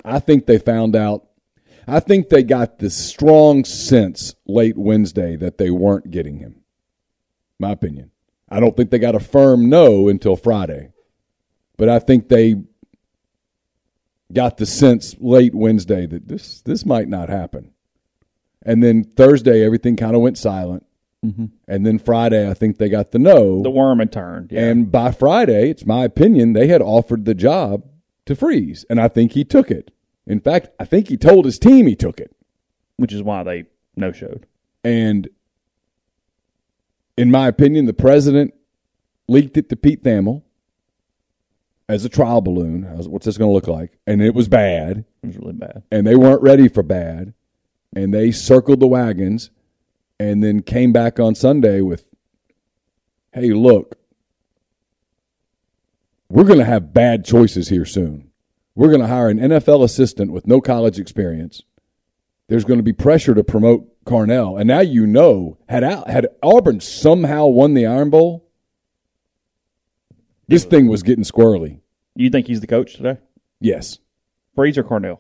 I 0.06 0.20
think 0.20 0.46
they 0.46 0.60
found 0.60 0.96
out. 0.96 1.25
I 1.88 2.00
think 2.00 2.30
they 2.30 2.44
got 2.44 2.80
this 2.80 2.96
strong 2.96 3.66
sense 3.66 4.36
late 4.46 4.78
Wednesday 4.78 5.36
that 5.36 5.58
they 5.58 5.70
weren't 5.70 6.12
getting 6.12 6.40
him. 6.40 6.62
My 7.60 7.72
opinion. 7.72 8.12
I 8.50 8.60
don't 8.60 8.78
think 8.78 8.92
they 8.92 9.00
got 9.00 9.16
a 9.16 9.20
firm 9.20 9.70
no 9.70 10.08
until 10.08 10.36
Friday. 10.36 10.92
But 11.78 11.90
I 11.90 12.00
think 12.00 12.30
they 12.30 12.56
got 14.32 14.58
the 14.58 14.66
sense 14.66 15.16
late 15.20 15.54
Wednesday 15.54 16.06
that 16.06 16.28
this 16.28 16.62
this 16.62 16.86
might 16.86 17.08
not 17.08 17.30
happen. 17.30 17.72
And 18.66 18.82
then 18.82 19.04
Thursday 19.04 19.63
everything 19.66 19.96
kind 19.96 20.16
of 20.16 20.22
went 20.22 20.38
silent. 20.38 20.86
Mm-hmm. 21.25 21.46
And 21.68 21.86
then 21.86 22.00
Friday 22.00 22.50
I 22.50 22.54
think 22.54 22.78
they 22.78 22.90
got 22.90 23.12
the 23.12 23.20
no. 23.20 23.62
The 23.62 23.72
worm 23.72 24.00
had 24.00 24.12
turned. 24.12 24.52
Yeah. 24.52 24.66
And 24.66 24.92
by 24.92 25.12
Friday, 25.12 25.70
it's 25.70 25.86
my 25.86 26.04
opinion, 26.04 26.54
they 26.54 26.68
had 26.68 26.82
offered 26.82 27.25
the 27.25 27.34
job 27.36 27.84
to 28.25 28.36
Freeze, 28.36 28.86
and 28.90 29.02
I 29.02 29.08
think 29.08 29.34
he 29.34 29.44
took 29.44 29.70
it. 29.70 29.92
In 30.25 30.39
fact, 30.39 30.70
I 30.80 30.86
think 30.86 31.08
he 31.10 31.18
told 31.18 31.46
his 31.46 31.60
team 31.60 31.86
he 31.88 31.96
took 31.96 32.20
it. 32.20 32.36
which 32.98 33.12
is 33.13 33.24
why 33.24 33.44
they 33.44 33.65
no 33.96 34.12
showed. 34.12 34.46
And 34.84 35.27
in 37.18 37.30
my 37.32 37.48
opinion, 37.48 37.86
the 37.86 37.94
president 37.94 38.53
leaked 39.27 39.58
it 39.58 39.68
to 39.70 39.75
Pete 39.75 40.03
Thamel 40.03 40.44
as 41.89 42.06
a 42.06 42.10
trial 42.10 42.39
balloon. 42.42 42.84
How's- 42.84 43.08
What's 43.08 43.25
this 43.25 43.38
going 43.38 43.50
to 43.50 43.53
look 43.53 43.68
like? 43.68 43.98
And 44.08 44.22
it 44.22 44.34
was 44.36 44.48
bad, 44.48 45.06
It 45.24 45.27
was 45.27 45.38
really 45.38 45.53
bad. 45.53 45.84
and 45.92 46.06
they 46.08 46.15
weren't 46.15 46.42
ready 46.42 46.68
for 46.68 46.84
bad. 46.84 47.34
And 47.96 48.13
they 48.13 48.32
circled 48.32 48.80
the 48.80 48.88
wagons 48.88 49.50
and 50.20 50.44
then 50.44 50.62
came 50.62 50.92
back 50.94 51.20
on 51.20 51.36
Sunday 51.36 51.82
with, 51.82 52.08
hey, 53.34 53.51
look, 53.53 53.98
we're 56.30 56.44
going 56.46 56.60
to 56.60 56.65
have 56.65 56.94
bad 56.94 57.25
choices 57.25 57.70
here 57.70 57.86
soon. 57.86 58.30
We're 58.75 58.89
going 58.89 59.01
to 59.01 59.08
hire 59.08 59.30
an 59.30 59.39
NFL 59.39 59.84
assistant 59.84 60.32
with 60.32 60.48
no 60.48 60.60
college 60.60 61.00
experience. 61.00 61.62
There's 62.50 62.65
going 62.65 62.80
to 62.80 62.84
be 62.84 62.94
pressure 62.94 63.34
to 63.34 63.44
promote 63.44 63.88
Carnell. 64.06 64.60
And 64.60 64.68
now 64.68 64.82
you 64.82 65.06
know, 65.08 65.58
had, 65.70 65.84
Al, 65.84 66.06
had 66.06 66.27
Auburn 66.42 66.80
somehow 66.80 67.46
won 67.48 67.74
the 67.74 67.86
Iron 67.86 68.10
Bowl, 68.10 68.46
this 70.48 70.65
thing 70.65 70.88
was 70.88 71.03
getting 71.03 71.24
squirrely. 71.24 71.80
You 72.15 72.30
think 72.30 72.48
he's 72.48 72.62
the 72.62 72.68
coach 72.68 72.96
today? 72.96 73.18
Yes, 73.60 74.00
Freeze 74.56 74.77
or 74.77 74.84
Carnell? 74.84 75.20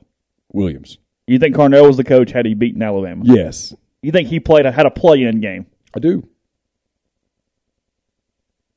Williams. 0.51 0.97
You 1.25 1.39
think 1.39 1.55
Carnell 1.55 1.87
was 1.87 1.97
the 1.97 2.03
coach 2.03 2.31
had 2.31 2.45
he 2.45 2.53
beaten 2.53 2.81
Alabama? 2.81 3.23
Yes, 3.25 3.73
You 4.01 4.11
think 4.11 4.27
he 4.27 4.39
played 4.39 4.65
a, 4.65 4.71
had 4.71 4.85
a 4.85 4.91
play-in 4.91 5.39
game? 5.39 5.65
I 5.95 5.99
do. 5.99 6.27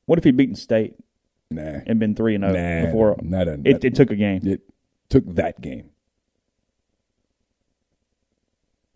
What 0.06 0.18
if 0.18 0.24
he 0.24 0.30
beaten 0.30 0.54
State 0.54 0.94
Nah. 1.50 1.80
and 1.86 1.98
been 2.00 2.14
three 2.14 2.34
and 2.34 2.42
zero 2.44 2.52
Nah, 2.54 2.86
before 2.86 3.16
that 3.22 3.44
doesn't- 3.44 3.66
it, 3.66 3.84
it 3.84 3.94
took 3.94 4.10
a 4.10 4.16
game? 4.16 4.40
It 4.46 4.62
took 5.08 5.24
that 5.36 5.60
game. 5.60 5.90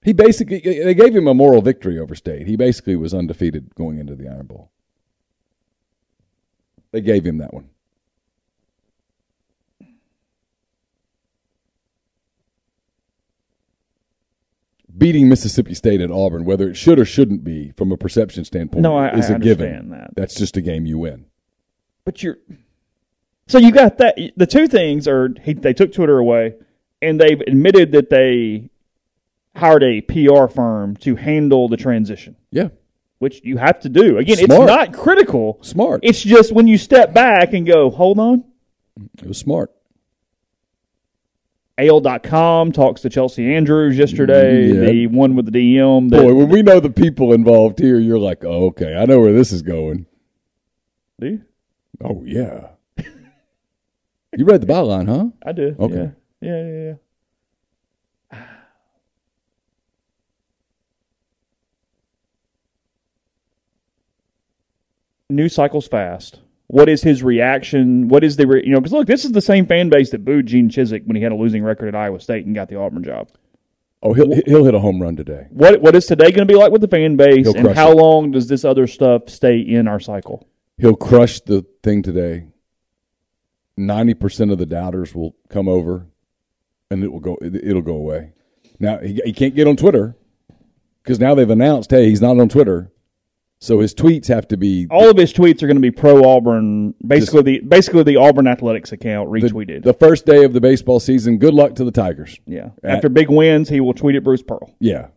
He 0.03 0.13
basically 0.13 0.61
they 0.61 0.95
gave 0.95 1.15
him 1.15 1.27
a 1.29 1.35
moral 1.35 1.61
victory 1.63 1.99
over 1.99 2.15
State. 2.15 2.47
He 2.47 2.57
basically 2.57 2.97
was 2.97 3.13
undefeated 3.15 3.75
going 3.75 3.99
into 3.99 4.17
the 4.17 4.29
Iron 4.29 4.47
Bowl. 4.47 4.71
They 6.91 7.03
gave 7.03 7.25
him 7.25 7.39
that 7.39 7.53
one. 7.55 7.69
Beating 14.97 15.29
Mississippi 15.29 15.75
State 15.75 16.01
at 16.01 16.11
Auburn, 16.11 16.45
whether 16.45 16.69
it 16.69 16.75
should 16.77 16.99
or 16.99 17.05
shouldn't 17.05 17.45
be 17.45 17.73
from 17.77 17.93
a 17.93 17.97
perception 17.97 18.45
standpoint, 18.45 18.83
No, 18.83 18.97
I- 18.97 19.17
is 19.17 19.31
I 19.31 19.37
a 19.37 19.39
given. 19.39 19.91
that. 19.91 20.11
That's 20.17 20.35
just 20.35 20.57
a 20.57 20.61
game 20.61 20.85
you 20.85 20.99
win. 20.99 21.27
But 22.11 22.25
you're 22.25 22.39
so 23.47 23.59
you 23.59 23.71
got 23.71 23.99
that. 23.99 24.19
The 24.37 24.47
two 24.49 24.67
things 24.67 25.07
are 25.07 25.29
he, 25.45 25.53
they 25.53 25.73
took 25.73 25.93
Twitter 25.93 26.19
away, 26.19 26.55
and 27.01 27.21
they've 27.21 27.41
admitted 27.41 27.93
that 27.93 28.11
they 28.11 28.69
hired 29.55 29.85
a 29.85 30.01
PR 30.01 30.49
firm 30.49 30.97
to 30.97 31.15
handle 31.15 31.69
the 31.69 31.77
transition, 31.77 32.35
Yeah, 32.51 32.71
which 33.21 33.43
you 33.45 33.59
have 33.59 33.79
to 33.83 33.89
do. 33.89 34.19
Again, 34.19 34.39
Smart. 34.39 34.51
it's 34.63 34.67
not 34.67 34.93
critical. 34.93 35.59
smart. 35.63 36.01
It's 36.03 36.21
just 36.21 36.51
when 36.51 36.67
you 36.67 36.79
step 36.79 37.15
back 37.15 37.53
and 37.53 37.65
go, 37.65 37.91
hold 37.91 38.19
on. 38.19 38.43
it 39.23 39.29
was 39.29 39.39
smart. 39.39 39.71
AL.com 41.79 42.73
talks 42.73 43.03
to 43.03 43.09
Chelsea 43.09 43.55
Andrews 43.55 43.97
yesterday, 43.97 44.69
mm, 44.69 44.75
Yeah. 44.75 44.91
the 44.91 45.07
one 45.07 45.37
with 45.37 45.47
the 45.47 45.53
DM. 45.77 46.11
That, 46.11 46.23
Boy, 46.23 46.35
when 46.35 46.49
we 46.49 46.63
know 46.63 46.81
the 46.81 46.91
people 46.91 47.33
involved 47.33 47.79
here, 47.79 48.01
you're 48.01 48.19
like, 48.19 48.45
oh, 48.45 48.67
okay, 48.67 48.97
I 48.97 49.05
know 49.07 49.21
where 49.21 49.33
this 49.33 49.53
is 49.53 49.63
going. 49.63 50.07
Do 51.21 51.29
you? 51.29 51.43
Oh 52.03 52.23
yeah. 52.25 52.69
you 54.37 54.45
read 54.45 54.61
the 54.63 54.67
byline, 54.67 55.07
huh? 55.09 55.27
I 55.45 55.53
do. 55.53 55.77
Okay. 55.79 56.13
Yeah, 56.41 56.63
yeah, 56.63 56.73
yeah. 56.73 56.95
yeah. 58.33 58.39
News 65.29 65.55
cycles 65.55 65.87
fast. 65.87 66.41
What 66.67 66.89
is 66.89 67.03
his 67.03 67.23
reaction? 67.23 68.09
What 68.09 68.23
is 68.25 68.37
the 68.37 68.47
re- 68.47 68.63
you 68.65 68.73
know? 68.73 68.79
Because 68.81 68.93
look, 68.93 69.07
this 69.07 69.25
is 69.25 69.33
the 69.33 69.41
same 69.41 69.67
fan 69.67 69.89
base 69.89 70.11
that 70.11 70.25
booed 70.25 70.47
Gene 70.47 70.69
Chizik 70.71 71.07
when 71.07 71.17
he 71.17 71.23
had 71.23 71.33
a 71.33 71.37
losing 71.37 71.63
record 71.65 71.89
at 71.89 71.95
Iowa 71.97 72.21
State 72.21 72.47
and 72.47 72.55
got 72.55 72.69
the 72.69 72.77
Auburn 72.77 73.03
job. 73.03 73.29
Oh, 74.03 74.13
he'll 74.15 74.33
he'll 74.47 74.65
hit 74.65 74.75
a 74.75 74.79
home 74.79 75.01
run 75.03 75.17
today. 75.17 75.47
What 75.51 75.81
what 75.83 75.95
is 75.97 76.07
today 76.07 76.31
going 76.31 76.47
to 76.47 76.53
be 76.53 76.55
like 76.55 76.73
with 76.73 76.81
the 76.81 76.89
fan 76.89 77.17
base, 77.17 77.47
He'll 77.47 77.57
and 77.57 77.65
crush 77.67 77.77
how 77.77 77.91
it. 77.91 77.97
long 77.97 78.31
does 78.31 78.47
this 78.49 78.65
other 78.65 78.87
stuff 78.87 79.29
stay 79.29 79.59
in 79.59 79.89
our 79.89 80.01
cycle? 80.01 80.49
He'll 80.81 80.97
crush 80.97 81.41
the 81.41 81.65
thing 81.83 82.03
today. 82.03 82.47
Ninety 83.77 84.15
percent 84.15 84.51
of 84.51 84.59
the 84.59 84.67
doubters 84.67 85.15
will 85.15 85.35
come 85.49 85.69
over, 85.69 86.07
and 86.91 87.03
it 87.05 87.13
will 87.13 87.21
go. 87.21 87.39
it- 87.41 87.55
It'll 87.65 87.83
go 87.83 87.95
away. 87.95 88.33
Now 88.79 88.99
he, 88.99 89.21
he 89.25 89.33
can't 89.33 89.55
get 89.55 89.67
on 89.69 89.77
Twitter 89.77 90.17
because 91.03 91.19
now 91.21 91.35
they've 91.35 91.49
announced, 91.49 91.91
hey, 91.91 92.09
he's 92.09 92.21
not 92.23 92.39
on 92.41 92.49
Twitter, 92.49 92.91
so 93.59 93.81
his 93.81 93.95
tweets 93.95 94.29
have 94.29 94.49
to 94.49 94.57
be 94.57 94.87
All 94.91 95.11
of 95.11 95.17
his 95.17 95.33
tweets 95.33 95.63
are 95.63 95.67
going 95.67 95.77
to 95.77 95.81
be 95.83 95.91
pro 95.91 96.25
Auburn, 96.25 96.95
basically 97.07 97.43
the 97.43 97.61
basically 97.61 98.03
the 98.03 98.17
Auburn 98.17 98.47
athletics 98.47 98.93
account 98.93 99.31
the, 99.33 99.39
retweeted. 99.41 99.83
the 99.83 99.93
first 99.95 100.25
day 100.27 100.45
of 100.45 100.53
the 100.55 100.61
baseball 100.61 100.99
season. 101.01 101.39
Good 101.39 101.55
luck 101.55 101.75
to 101.77 101.85
the 101.85 101.91
Tigers. 101.93 102.39
yeah, 102.47 102.71
At- 102.83 102.97
after 102.97 103.09
big 103.09 103.29
wins, 103.31 103.69
he 103.69 103.81
will 103.81 103.95
tweet 103.95 104.17
at 104.17 104.25
Bruce 104.25 104.43
Pearl. 104.43 104.75
Yeah, 104.81 105.09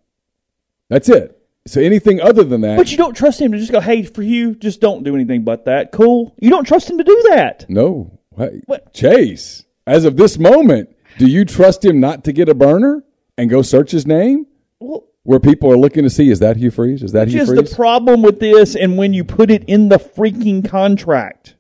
that's 0.90 1.10
it. 1.10 1.38
So 1.66 1.80
anything 1.82 2.20
other 2.20 2.44
than 2.44 2.62
that, 2.62 2.76
But 2.78 2.92
you 2.92 2.98
don't 2.98 3.16
trust 3.16 3.40
him 3.40 3.54
to 3.54 3.58
just 3.58 3.72
go, 3.72 3.80
hey, 3.80 4.04
for 4.04 4.22
you, 4.22 4.54
just 4.56 4.82
don't 4.82 5.04
do 5.04 5.16
anything 5.16 5.44
but 5.44 5.64
that. 5.66 5.92
Cool. 5.94 6.36
You 6.42 6.50
don't 6.50 6.66
trust 6.66 6.90
him 6.90 6.98
to 6.98 7.04
do 7.04 7.26
that. 7.30 7.66
no. 7.70 8.20
Hey, 8.36 8.62
What? 8.66 8.94
Chase, 8.94 9.64
as 9.86 10.06
of 10.06 10.18
this 10.18 10.38
moment, 10.40 10.90
do 11.20 11.28
you 11.28 11.46
trust 11.46 11.86
him 11.86 12.00
not 12.00 12.24
to 12.26 12.34
get 12.34 12.50
a 12.50 12.56
burner 12.56 13.04
and 13.38 13.50
go 13.50 13.62
search 13.62 13.92
his 13.92 14.06
name? 14.08 14.48
Well, 14.80 15.06
Where 15.22 15.40
people 15.40 15.72
are 15.72 15.78
looking 15.78 16.04
to 16.04 16.10
see 16.10 16.30
is 16.32 16.40
that 16.40 16.58
Hugh 16.58 16.72
Freeze? 16.72 17.02
Is 17.04 17.12
that 17.14 17.28
which 17.28 17.36
Hugh 17.36 17.42
is 17.44 17.50
Freeze? 17.50 17.70
the 17.70 17.76
problem 17.76 18.24
with 18.24 18.40
this 18.40 18.76
and 18.76 18.98
when 18.98 19.14
you 19.14 19.24
put 19.24 19.52
it 19.52 19.64
in 19.66 19.88
the 19.90 19.98
freaking 20.00 20.68
contract. 20.68 21.56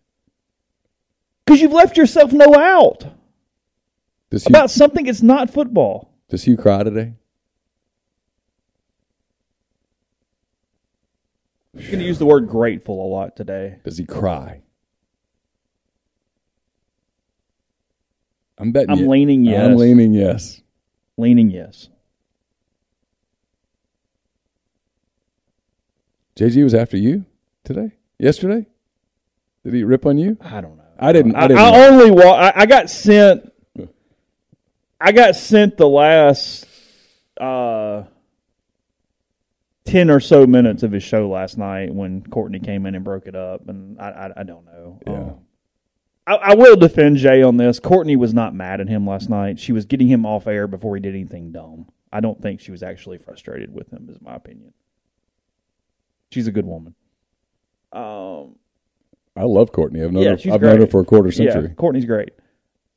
Because 1.46 1.62
you've 1.62 1.72
left 1.74 1.96
yourself 1.96 2.34
no 2.34 2.56
out 2.56 3.06
does, 4.32 4.44
Hugh, 4.44 4.50
about 4.50 4.72
something 4.72 5.06
that's 5.06 5.22
not 5.22 5.50
football. 5.52 6.10
does 6.30 6.44
Hugh 6.46 6.58
cry 6.58 6.84
today? 6.84 7.14
I'm 11.76 11.82
going 11.86 12.00
to 12.00 12.06
use 12.06 12.20
the 12.20 12.26
word 12.26 12.48
grateful 12.48 13.04
a 13.04 13.10
lot 13.10 13.36
today. 13.36 13.80
Does 13.84 13.98
he 13.98 14.06
cry? 14.06 14.62
I'm 18.58 18.72
betting. 18.72 18.92
I'm 18.92 19.08
leaning 19.08 19.44
yes. 19.44 19.66
I'm 19.66 19.76
leaning 19.76 20.14
yes. 20.14 20.62
Leaning 21.18 21.50
yes. 21.50 21.90
JG 26.36 26.64
was 26.64 26.74
after 26.74 26.98
you 26.98 27.26
today. 27.64 27.92
Yesterday, 28.20 28.68
did 29.64 29.74
he 29.74 29.84
rip 29.84 30.06
on 30.06 30.18
you? 30.18 30.38
I 30.42 30.62
don't 30.62 30.78
know. 30.78 30.84
I 31.00 31.12
didn't. 31.12 31.36
I 31.36 31.44
I, 31.44 31.48
didn't. 31.48 31.60
I 31.60 31.72
know. 31.72 31.92
only 31.92 32.12
wa- 32.12 32.32
I, 32.34 32.62
I 32.62 32.66
got 32.66 32.90
sent. 32.90 33.52
I 35.02 35.12
got 35.12 35.36
sent 35.36 35.78
the 35.78 35.88
last 35.88 36.66
uh, 37.40 38.04
ten 39.94 40.10
or 40.10 40.20
so 40.20 40.48
minutes 40.48 40.82
of 40.82 40.92
his 40.92 41.04
show 41.04 41.30
last 41.30 41.58
night 41.58 41.94
when 41.94 42.24
Courtney 42.24 42.60
came 42.60 42.88
in 42.88 42.96
and 42.96 43.04
broke 43.04 43.28
it 43.28 43.36
up, 43.36 43.68
and 43.70 44.00
I 44.02 44.10
I, 44.10 44.32
I 44.38 44.44
don't 44.44 44.66
know. 44.66 45.00
Yeah. 45.06 45.14
Um, 45.14 45.40
I, 46.26 46.36
I 46.36 46.56
will 46.56 46.76
defend 46.78 47.18
Jay 47.18 47.44
on 47.44 47.58
this. 47.58 47.80
Courtney 47.80 48.16
was 48.16 48.34
not 48.34 48.56
mad 48.56 48.82
at 48.82 48.88
him 48.88 49.06
last 49.06 49.30
night. 49.30 49.60
She 49.60 49.72
was 49.72 49.86
getting 49.86 50.08
him 50.08 50.26
off 50.26 50.48
air 50.48 50.68
before 50.68 50.96
he 50.96 51.02
did 51.02 51.14
anything 51.14 51.52
dumb. 51.52 51.88
I 52.12 52.22
don't 52.22 52.42
think 52.42 52.62
she 52.62 52.72
was 52.72 52.82
actually 52.82 53.18
frustrated 53.18 53.74
with 53.74 53.92
him, 53.92 54.08
is 54.10 54.22
my 54.22 54.36
opinion. 54.36 54.74
She's 56.32 56.48
a 56.48 56.52
good 56.52 56.66
woman. 56.66 56.96
Um, 57.92 58.56
I 59.36 59.44
love 59.44 59.72
Courtney. 59.74 60.02
I've 60.02 60.12
known 60.12 60.24
Yeah, 60.24 60.36
her. 60.38 60.54
I've 60.54 60.62
known 60.62 60.80
her 60.80 60.88
for 60.88 61.02
a 61.02 61.06
quarter 61.06 61.30
yeah, 61.30 61.52
century. 61.52 61.76
Courtney's 61.76 62.06
great. 62.06 62.30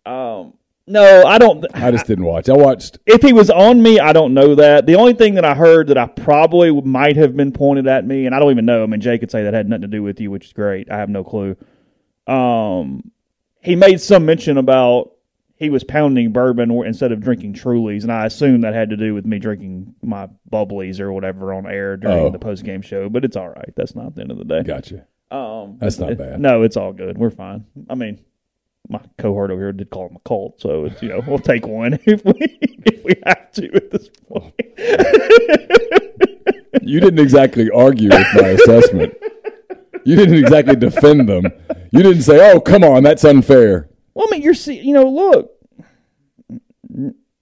Um, 0.06 0.54
no, 0.86 1.24
I 1.24 1.38
don't. 1.38 1.64
I 1.74 1.90
just 1.90 2.06
didn't 2.06 2.24
watch. 2.24 2.48
I 2.48 2.54
watched. 2.54 2.98
if 3.06 3.22
he 3.22 3.32
was 3.32 3.50
on 3.50 3.82
me, 3.82 3.98
I 3.98 4.12
don't 4.12 4.34
know 4.34 4.54
that. 4.54 4.86
The 4.86 4.94
only 4.94 5.14
thing 5.14 5.34
that 5.34 5.44
I 5.44 5.54
heard 5.54 5.88
that 5.88 5.98
I 5.98 6.06
probably 6.06 6.70
might 6.80 7.16
have 7.16 7.36
been 7.36 7.52
pointed 7.52 7.86
at 7.86 8.06
me, 8.06 8.26
and 8.26 8.34
I 8.34 8.38
don't 8.38 8.50
even 8.52 8.66
know. 8.66 8.82
I 8.82 8.86
mean, 8.86 9.00
Jay 9.00 9.18
could 9.18 9.30
say 9.30 9.42
that 9.44 9.54
had 9.54 9.68
nothing 9.68 9.82
to 9.82 9.88
do 9.88 10.02
with 10.02 10.20
you, 10.20 10.30
which 10.30 10.46
is 10.46 10.52
great. 10.52 10.90
I 10.90 10.98
have 10.98 11.08
no 11.08 11.24
clue. 11.24 11.56
Um, 12.26 13.10
he 13.60 13.76
made 13.76 14.00
some 14.00 14.24
mention 14.26 14.58
about 14.58 15.12
he 15.56 15.70
was 15.70 15.84
pounding 15.84 16.32
bourbon 16.32 16.70
instead 16.84 17.12
of 17.12 17.20
drinking 17.20 17.54
Trulies, 17.54 18.02
and 18.02 18.12
I 18.12 18.26
assume 18.26 18.60
that 18.60 18.74
had 18.74 18.90
to 18.90 18.96
do 18.96 19.14
with 19.14 19.24
me 19.24 19.38
drinking 19.38 19.94
my 20.02 20.28
bubblies 20.52 21.00
or 21.00 21.12
whatever 21.12 21.54
on 21.54 21.66
air 21.66 21.96
during 21.96 22.18
Oh. 22.26 22.30
the 22.30 22.38
post 22.38 22.62
game 22.64 22.82
show. 22.82 23.08
But 23.08 23.24
it's 23.24 23.36
all 23.36 23.48
right. 23.48 23.72
That's 23.74 23.94
not 23.94 24.14
the 24.14 24.22
end 24.22 24.30
of 24.30 24.38
the 24.38 24.44
day. 24.44 24.62
Gotcha. 24.62 25.06
Um, 25.30 25.78
That's 25.80 25.98
not 25.98 26.16
bad. 26.16 26.40
No, 26.40 26.62
it's 26.62 26.76
all 26.76 26.92
good. 26.92 27.18
We're 27.18 27.30
fine. 27.30 27.64
I 27.90 27.94
mean, 27.96 28.20
my 28.88 29.00
cohort 29.18 29.50
over 29.50 29.60
here 29.60 29.72
did 29.72 29.90
call 29.90 30.08
him 30.08 30.16
a 30.16 30.28
cult, 30.28 30.60
so 30.60 30.86
it's 30.86 31.02
you 31.02 31.08
know 31.08 31.22
we'll 31.26 31.38
take 31.38 31.66
one 31.66 31.94
if 32.04 32.24
we 32.24 32.58
if 32.86 33.04
we 33.04 33.14
have 33.24 33.50
to 33.52 33.74
at 33.74 33.90
this 33.90 34.08
point. 34.28 34.54
You 36.82 37.00
didn't 37.00 37.18
exactly 37.18 37.68
argue 37.70 38.10
with 38.10 38.26
my 38.34 38.48
assessment. 38.48 39.14
You 40.04 40.14
didn't 40.14 40.36
exactly 40.36 40.76
defend 40.76 41.28
them. 41.28 41.46
You 41.90 42.02
didn't 42.02 42.22
say, 42.22 42.52
"Oh, 42.52 42.60
come 42.60 42.84
on, 42.84 43.02
that's 43.02 43.24
unfair." 43.24 43.88
well, 44.14 44.26
I 44.28 44.30
mean, 44.30 44.42
you're 44.42 44.54
see, 44.54 44.80
you 44.80 44.94
know, 44.94 45.04
look. 45.04 45.50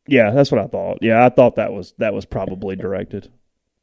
Yeah, 0.08 0.32
that's 0.32 0.50
what 0.50 0.60
I 0.60 0.66
thought. 0.66 0.98
Yeah, 1.02 1.24
I 1.24 1.28
thought 1.28 1.56
that 1.56 1.72
was 1.72 1.94
that 1.98 2.14
was 2.14 2.24
probably 2.24 2.74
directed. 2.74 3.30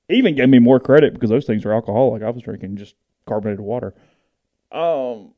Even 0.10 0.36
gave 0.36 0.50
me 0.50 0.60
more 0.60 0.80
credit 0.80 1.14
because 1.14 1.30
those 1.30 1.46
things 1.46 1.64
are 1.64 1.74
alcoholic. 1.74 2.22
I 2.22 2.30
was 2.30 2.44
drinking 2.44 2.76
just 2.76 2.96
carbonated 3.26 3.62
water. 3.62 3.94
Um, 4.72 5.34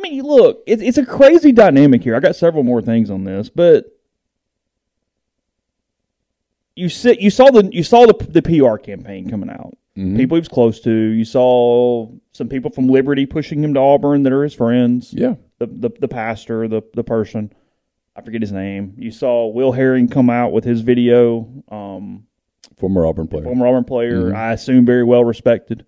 I 0.00 0.08
mean, 0.08 0.22
look, 0.22 0.62
it, 0.66 0.80
it's 0.80 0.96
a 0.98 1.04
crazy 1.04 1.52
dynamic 1.52 2.02
here. 2.02 2.16
I 2.16 2.20
got 2.20 2.34
several 2.36 2.62
more 2.62 2.80
things 2.80 3.10
on 3.10 3.24
this, 3.24 3.50
but 3.50 3.84
you 6.74 6.88
sit, 6.88 7.20
you 7.20 7.30
saw 7.30 7.50
the 7.50 7.68
you 7.72 7.82
saw 7.82 8.06
the 8.06 8.14
the 8.30 8.42
PR 8.42 8.76
campaign 8.78 9.28
coming 9.28 9.50
out. 9.50 9.76
People 9.96 10.36
he 10.36 10.40
was 10.40 10.48
close 10.48 10.80
to. 10.80 10.90
You 10.90 11.26
saw 11.26 12.08
some 12.32 12.48
people 12.48 12.70
from 12.70 12.88
Liberty 12.88 13.26
pushing 13.26 13.62
him 13.62 13.74
to 13.74 13.80
Auburn 13.80 14.22
that 14.22 14.32
are 14.32 14.42
his 14.44 14.54
friends 14.54 15.12
Yeah, 15.12 15.34
the, 15.58 15.66
the 15.66 15.90
the 16.00 16.08
pastor, 16.08 16.66
the 16.68 16.80
the 16.94 17.04
person, 17.04 17.52
I 18.16 18.22
forget 18.22 18.40
his 18.40 18.52
name. 18.52 18.94
You 18.96 19.10
saw 19.10 19.48
Will 19.48 19.72
Herring 19.72 20.08
come 20.08 20.30
out 20.30 20.52
with 20.52 20.64
his 20.64 20.80
video. 20.80 21.46
Um, 21.70 22.24
former 22.78 23.04
Auburn 23.04 23.28
player. 23.28 23.44
former 23.44 23.66
Auburn 23.66 23.84
player, 23.84 24.30
Mhm. 24.30 24.34
I 24.36 24.52
assume 24.52 24.86
very 24.86 25.04
well 25.04 25.24
respected. 25.24 25.84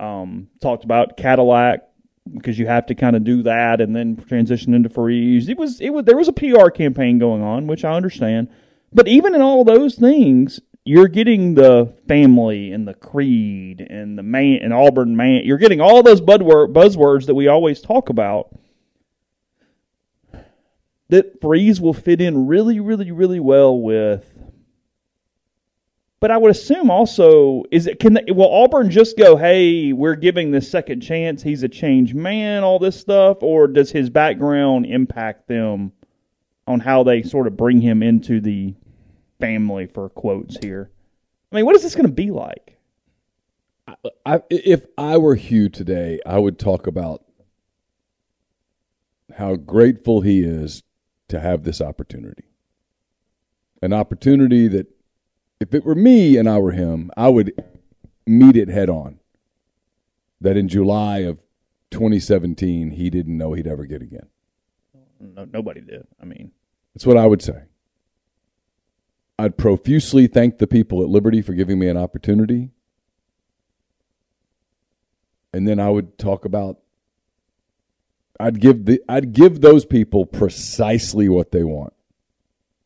Um, 0.00 0.48
talked 0.60 0.82
about 0.82 1.16
Cadillac 1.16 1.87
because 2.34 2.58
you 2.58 2.66
have 2.66 2.86
to 2.86 2.94
kind 2.94 3.16
of 3.16 3.24
do 3.24 3.42
that 3.42 3.80
and 3.80 3.94
then 3.94 4.16
transition 4.16 4.74
into 4.74 4.88
Freeze. 4.88 5.48
It 5.48 5.58
was 5.58 5.80
it 5.80 5.90
was 5.90 6.04
there 6.04 6.16
was 6.16 6.28
a 6.28 6.32
PR 6.32 6.68
campaign 6.70 7.18
going 7.18 7.42
on, 7.42 7.66
which 7.66 7.84
I 7.84 7.94
understand. 7.94 8.48
But 8.92 9.08
even 9.08 9.34
in 9.34 9.42
all 9.42 9.64
those 9.64 9.96
things, 9.96 10.60
you're 10.84 11.08
getting 11.08 11.54
the 11.54 11.92
family 12.06 12.72
and 12.72 12.88
the 12.88 12.94
creed 12.94 13.80
and 13.80 14.16
the 14.16 14.22
man 14.22 14.60
and 14.62 14.72
Auburn 14.72 15.16
man. 15.16 15.42
You're 15.44 15.58
getting 15.58 15.80
all 15.80 16.02
those 16.02 16.22
buzzwords 16.22 17.26
that 17.26 17.34
we 17.34 17.48
always 17.48 17.82
talk 17.82 18.08
about. 18.08 18.48
That 21.10 21.40
Freeze 21.40 21.80
will 21.80 21.92
fit 21.92 22.20
in 22.20 22.46
really, 22.46 22.80
really, 22.80 23.10
really 23.10 23.40
well 23.40 23.78
with 23.78 24.37
but 26.20 26.30
I 26.30 26.36
would 26.36 26.50
assume 26.50 26.90
also 26.90 27.64
is 27.70 27.86
it 27.86 28.00
can 28.00 28.14
they, 28.14 28.32
will 28.32 28.52
Auburn 28.52 28.90
just 28.90 29.16
go, 29.16 29.36
hey, 29.36 29.92
we're 29.92 30.16
giving 30.16 30.50
this 30.50 30.70
second 30.70 31.00
chance. 31.00 31.42
He's 31.42 31.62
a 31.62 31.68
changed 31.68 32.14
man, 32.14 32.64
all 32.64 32.78
this 32.78 32.98
stuff, 32.98 33.42
or 33.42 33.68
does 33.68 33.92
his 33.92 34.10
background 34.10 34.86
impact 34.86 35.48
them 35.48 35.92
on 36.66 36.80
how 36.80 37.02
they 37.02 37.22
sort 37.22 37.46
of 37.46 37.56
bring 37.56 37.80
him 37.80 38.02
into 38.02 38.40
the 38.40 38.74
family 39.38 39.86
for 39.86 40.08
quotes 40.08 40.56
here? 40.58 40.90
I 41.52 41.56
mean, 41.56 41.64
what 41.64 41.76
is 41.76 41.82
this 41.82 41.94
going 41.94 42.06
to 42.06 42.12
be 42.12 42.30
like? 42.30 42.78
I, 44.26 44.42
if 44.50 44.84
I 44.98 45.16
were 45.16 45.34
Hugh 45.34 45.70
today, 45.70 46.20
I 46.26 46.38
would 46.38 46.58
talk 46.58 46.86
about 46.86 47.24
how 49.36 49.56
grateful 49.56 50.20
he 50.20 50.40
is 50.40 50.82
to 51.28 51.40
have 51.40 51.64
this 51.64 51.80
opportunity. 51.80 52.44
An 53.80 53.94
opportunity 53.94 54.68
that, 54.68 54.88
if 55.60 55.74
it 55.74 55.84
were 55.84 55.94
me 55.94 56.36
and 56.36 56.48
I 56.48 56.58
were 56.58 56.72
him, 56.72 57.10
I 57.16 57.28
would 57.28 57.52
meet 58.26 58.56
it 58.56 58.68
head 58.68 58.88
on. 58.88 59.18
That 60.40 60.56
in 60.56 60.68
July 60.68 61.18
of 61.18 61.38
2017, 61.90 62.92
he 62.92 63.10
didn't 63.10 63.36
know 63.36 63.54
he'd 63.54 63.66
ever 63.66 63.86
get 63.86 64.02
again. 64.02 64.28
No, 65.20 65.44
nobody 65.52 65.80
did. 65.80 66.06
I 66.22 66.26
mean, 66.26 66.52
That's 66.94 67.06
what 67.06 67.16
I 67.16 67.26
would 67.26 67.42
say. 67.42 67.62
I'd 69.36 69.56
profusely 69.56 70.26
thank 70.26 70.58
the 70.58 70.66
people 70.66 71.02
at 71.02 71.08
Liberty 71.08 71.42
for 71.42 71.54
giving 71.54 71.78
me 71.78 71.88
an 71.88 71.96
opportunity. 71.96 72.70
And 75.52 75.66
then 75.66 75.80
I 75.80 75.90
would 75.90 76.18
talk 76.18 76.44
about 76.44 76.78
I'd 78.40 78.60
give 78.60 78.84
the 78.84 79.02
I'd 79.08 79.32
give 79.32 79.60
those 79.60 79.84
people 79.84 80.24
precisely 80.24 81.28
what 81.28 81.50
they 81.50 81.64
want. 81.64 81.92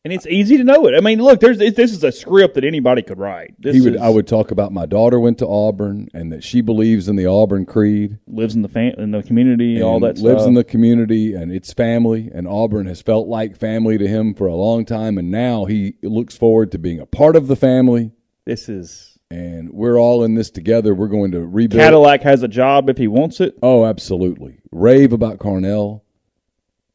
And 0.03 0.11
it's 0.11 0.27
easy 0.27 0.57
to 0.57 0.63
know 0.63 0.85
it. 0.87 0.95
I 0.97 0.99
mean, 0.99 1.21
look, 1.21 1.39
there's 1.39 1.57
this 1.57 1.91
is 1.91 2.03
a 2.03 2.11
script 2.11 2.55
that 2.55 2.63
anybody 2.65 3.01
could 3.01 3.17
write. 3.17 3.55
This 3.59 3.75
he 3.75 3.81
would. 3.81 3.95
is- 3.95 4.01
I 4.01 4.09
would 4.09 4.27
talk 4.27 4.51
about 4.51 4.71
my 4.73 4.85
daughter 4.85 5.19
went 5.19 5.37
to 5.39 5.47
Auburn 5.47 6.09
and 6.13 6.31
that 6.31 6.43
she 6.43 6.61
believes 6.61 7.07
in 7.07 7.15
the 7.15 7.25
Auburn 7.25 7.65
creed. 7.65 8.17
lives 8.27 8.55
in 8.55 8.61
the 8.61 8.67
fam- 8.67 8.95
in 8.97 9.11
the 9.11 9.23
community, 9.23 9.75
and 9.75 9.83
all 9.83 9.99
that 10.01 10.17
lives 10.17 10.41
stuff. 10.41 10.47
in 10.47 10.53
the 10.55 10.63
community 10.63 11.33
and 11.33 11.51
it's 11.51 11.71
family 11.73 12.29
and 12.33 12.47
Auburn 12.47 12.87
has 12.87 13.01
felt 13.01 13.27
like 13.27 13.55
family 13.55 13.97
to 13.97 14.07
him 14.07 14.33
for 14.33 14.47
a 14.47 14.55
long 14.55 14.85
time 14.85 15.17
and 15.17 15.31
now 15.31 15.65
he 15.65 15.95
looks 16.03 16.35
forward 16.37 16.71
to 16.71 16.77
being 16.77 16.99
a 16.99 17.05
part 17.05 17.35
of 17.35 17.47
the 17.47 17.55
family 17.55 18.11
this 18.45 18.67
is 18.69 19.17
and 19.31 19.71
we're 19.71 19.97
all 19.97 20.23
in 20.23 20.35
this 20.35 20.49
together 20.51 20.93
we're 20.93 21.07
going 21.07 21.31
to 21.31 21.41
rebuild 21.45 21.81
Cadillac 21.81 22.21
has 22.23 22.43
a 22.43 22.47
job 22.47 22.89
if 22.89 22.97
he 22.97 23.07
wants 23.07 23.39
it 23.41 23.57
oh 23.63 23.85
absolutely 23.85 24.59
rave 24.71 25.13
about 25.13 25.37
Carnell 25.39 26.01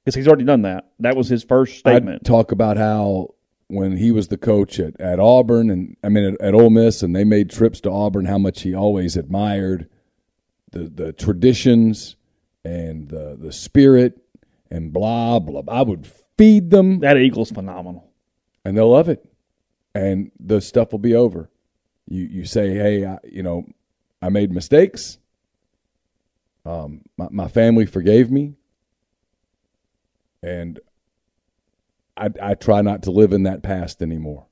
because 0.09 0.15
he's 0.15 0.27
already 0.27 0.45
done 0.45 0.63
that. 0.63 0.87
That 1.01 1.17
was 1.17 1.29
his 1.29 1.45
first 1.45 1.81
statement. 1.81 2.25
talk 2.25 2.51
about 2.51 2.79
how 2.79 3.35
when 3.67 3.99
he 3.99 4.11
was 4.11 4.29
the 4.29 4.39
coach 4.39 4.81
at, 4.81 4.99
at 4.99 5.21
Auburn 5.21 5.69
and 5.69 5.99
I 6.03 6.09
mean 6.09 6.25
at, 6.25 6.41
at 6.41 6.55
Ole 6.55 6.71
Miss 6.71 7.03
and 7.03 7.15
they 7.15 7.25
made 7.25 7.51
trips 7.51 7.79
to 7.83 7.91
Auburn 7.91 8.25
how 8.25 8.39
much 8.39 8.63
he 8.63 8.75
always 8.75 9.19
admired 9.19 9.87
the 10.73 10.85
the 10.89 11.13
traditions 11.13 12.17
and 12.65 13.11
the 13.11 13.37
the 13.39 13.53
spirit 13.53 14.19
and 14.71 14.95
blah 14.95 15.41
blah 15.41 15.61
I 15.69 15.83
would 15.83 16.11
feed 16.39 16.71
them 16.71 17.01
that 17.01 17.19
Eagle's 17.19 17.51
phenomenal. 17.51 18.11
and 18.65 18.75
they'll 18.79 18.91
love 18.91 19.11
it, 19.11 19.23
and 19.95 20.31
the 20.41 20.63
stuff 20.63 20.93
will 20.93 20.99
be 21.01 21.15
over. 21.15 21.51
You 22.07 22.23
you 22.23 22.45
say, 22.47 22.71
hey, 22.75 23.05
I, 23.05 23.19
you 23.25 23.43
know, 23.43 23.67
I 24.23 24.31
made 24.31 24.53
mistakes. 24.53 25.19
Um, 26.65 27.03
my 27.19 27.29
my 27.31 27.49
family 27.49 27.85
forgave 27.85 28.31
me, 28.31 28.55
and 30.43 30.81
I 32.17 32.31
I 32.43 32.55
try 32.55 32.83
not 32.83 33.03
to 33.05 33.11
live 33.11 33.33
in 33.33 33.43
that 33.45 33.63
past 33.63 34.03
anymore. 34.03 34.47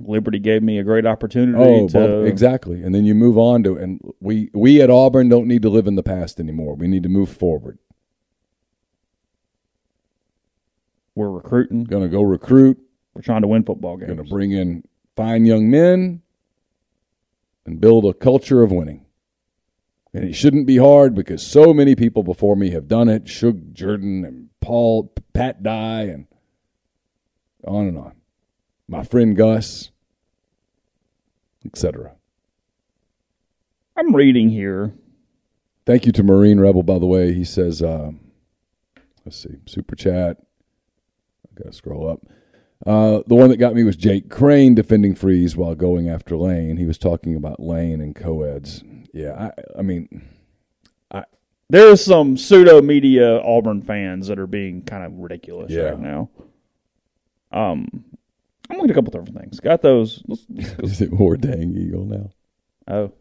Liberty 0.00 0.38
gave 0.38 0.62
me 0.62 0.78
a 0.78 0.82
great 0.84 1.04
opportunity 1.04 1.58
Oh, 1.62 1.88
to 1.88 1.98
well, 1.98 2.24
exactly. 2.24 2.82
And 2.82 2.94
then 2.94 3.04
you 3.04 3.14
move 3.14 3.36
on 3.36 3.62
to, 3.64 3.76
and 3.76 4.00
we 4.20 4.50
we 4.54 4.80
at 4.80 4.90
Auburn 4.90 5.28
don't 5.28 5.46
need 5.46 5.62
to 5.62 5.68
live 5.68 5.86
in 5.86 5.96
the 5.96 6.02
past 6.02 6.40
anymore. 6.40 6.74
We 6.76 6.88
need 6.88 7.02
to 7.02 7.08
move 7.08 7.28
forward. 7.30 7.78
We're 11.14 11.30
recruiting. 11.30 11.84
Going 11.84 12.04
to 12.04 12.08
go 12.08 12.22
recruit. 12.22 12.78
We're 13.14 13.22
trying 13.22 13.42
to 13.42 13.48
win 13.48 13.64
football 13.64 13.98
games. 13.98 14.14
Going 14.14 14.24
to 14.24 14.30
bring 14.30 14.52
in 14.52 14.84
fine 15.14 15.44
young 15.44 15.70
men 15.70 16.22
and 17.66 17.80
build 17.80 18.06
a 18.06 18.14
culture 18.14 18.62
of 18.62 18.72
winning. 18.72 19.04
And 20.14 20.24
it 20.24 20.34
shouldn't 20.34 20.66
be 20.66 20.78
hard 20.78 21.14
because 21.14 21.46
so 21.46 21.72
many 21.74 21.94
people 21.94 22.22
before 22.22 22.56
me 22.56 22.70
have 22.70 22.88
done 22.88 23.08
it. 23.08 23.28
Shug 23.28 23.74
Jordan 23.74 24.24
and 24.24 24.41
Paul, 24.62 25.12
Pat 25.34 25.62
Dye, 25.62 26.04
and 26.04 26.26
on 27.66 27.88
and 27.88 27.98
on. 27.98 28.12
My 28.88 29.04
friend 29.04 29.36
Gus, 29.36 29.90
etc. 31.66 32.14
I'm 33.96 34.14
reading 34.14 34.48
here. 34.48 34.94
Thank 35.84 36.06
you 36.06 36.12
to 36.12 36.22
Marine 36.22 36.60
Rebel, 36.60 36.82
by 36.82 36.98
the 36.98 37.06
way. 37.06 37.34
He 37.34 37.44
says, 37.44 37.82
uh, 37.82 38.12
let's 39.24 39.36
see, 39.36 39.56
super 39.66 39.96
chat. 39.96 40.38
I 40.38 41.62
gotta 41.62 41.72
scroll 41.74 42.08
up. 42.08 42.20
Uh, 42.86 43.22
the 43.26 43.34
one 43.34 43.50
that 43.50 43.58
got 43.58 43.74
me 43.74 43.84
was 43.84 43.96
Jake 43.96 44.28
Crane 44.28 44.74
defending 44.74 45.14
Freeze 45.14 45.56
while 45.56 45.74
going 45.74 46.08
after 46.08 46.36
Lane. 46.36 46.76
He 46.78 46.86
was 46.86 46.98
talking 46.98 47.36
about 47.36 47.60
Lane 47.60 48.00
and 48.00 48.14
co-eds. 48.14 48.82
Yeah, 49.12 49.50
I, 49.50 49.78
I 49.78 49.82
mean, 49.82 50.28
There's 51.72 52.04
some 52.04 52.36
pseudo 52.36 52.82
media 52.82 53.40
Auburn 53.40 53.80
fans 53.80 54.26
that 54.26 54.38
are 54.38 54.46
being 54.46 54.82
kind 54.82 55.04
of 55.04 55.14
ridiculous 55.18 55.72
Yeah. 55.72 55.84
right 55.84 55.98
now. 55.98 56.28
Um, 57.50 58.04
I'm 58.68 58.76
looking 58.76 58.90
at 58.90 58.90
a 58.90 58.94
couple 58.94 59.10
different 59.10 59.40
things. 59.40 59.58
Got 59.58 59.80
those. 59.80 60.22
let's- 60.28 60.44
let's 60.50 60.70
go- 60.74 60.84
is 60.84 61.00
it 61.00 61.12
more 61.12 61.34
dang 61.38 61.74
Eagle 61.74 62.04
now? 62.04 62.30
oh, 62.88 63.12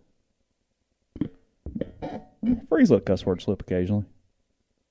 Freeze 2.67 2.91
let 2.91 3.05
cuss 3.05 3.25
word 3.25 3.41
slip 3.41 3.61
occasionally. 3.61 4.03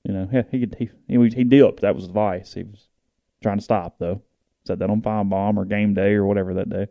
You 0.05 0.13
know, 0.13 0.25
he 0.31 0.41
he 0.57 0.65
could- 0.65 0.75
he 0.79 0.89
he, 1.07 1.29
he 1.29 1.43
dipped. 1.43 1.81
That 1.81 1.93
was 1.93 2.05
advice. 2.05 2.55
He 2.55 2.63
was 2.63 2.87
trying 3.43 3.57
to 3.59 3.63
stop 3.63 3.99
though. 3.99 4.23
Said 4.65 4.79
that 4.79 4.89
on 4.89 5.01
Fine 5.03 5.29
Bomb 5.29 5.59
or 5.59 5.65
Game 5.65 5.93
Day 5.93 6.13
or 6.13 6.25
whatever 6.25 6.55
that 6.55 6.69
day. 6.69 6.87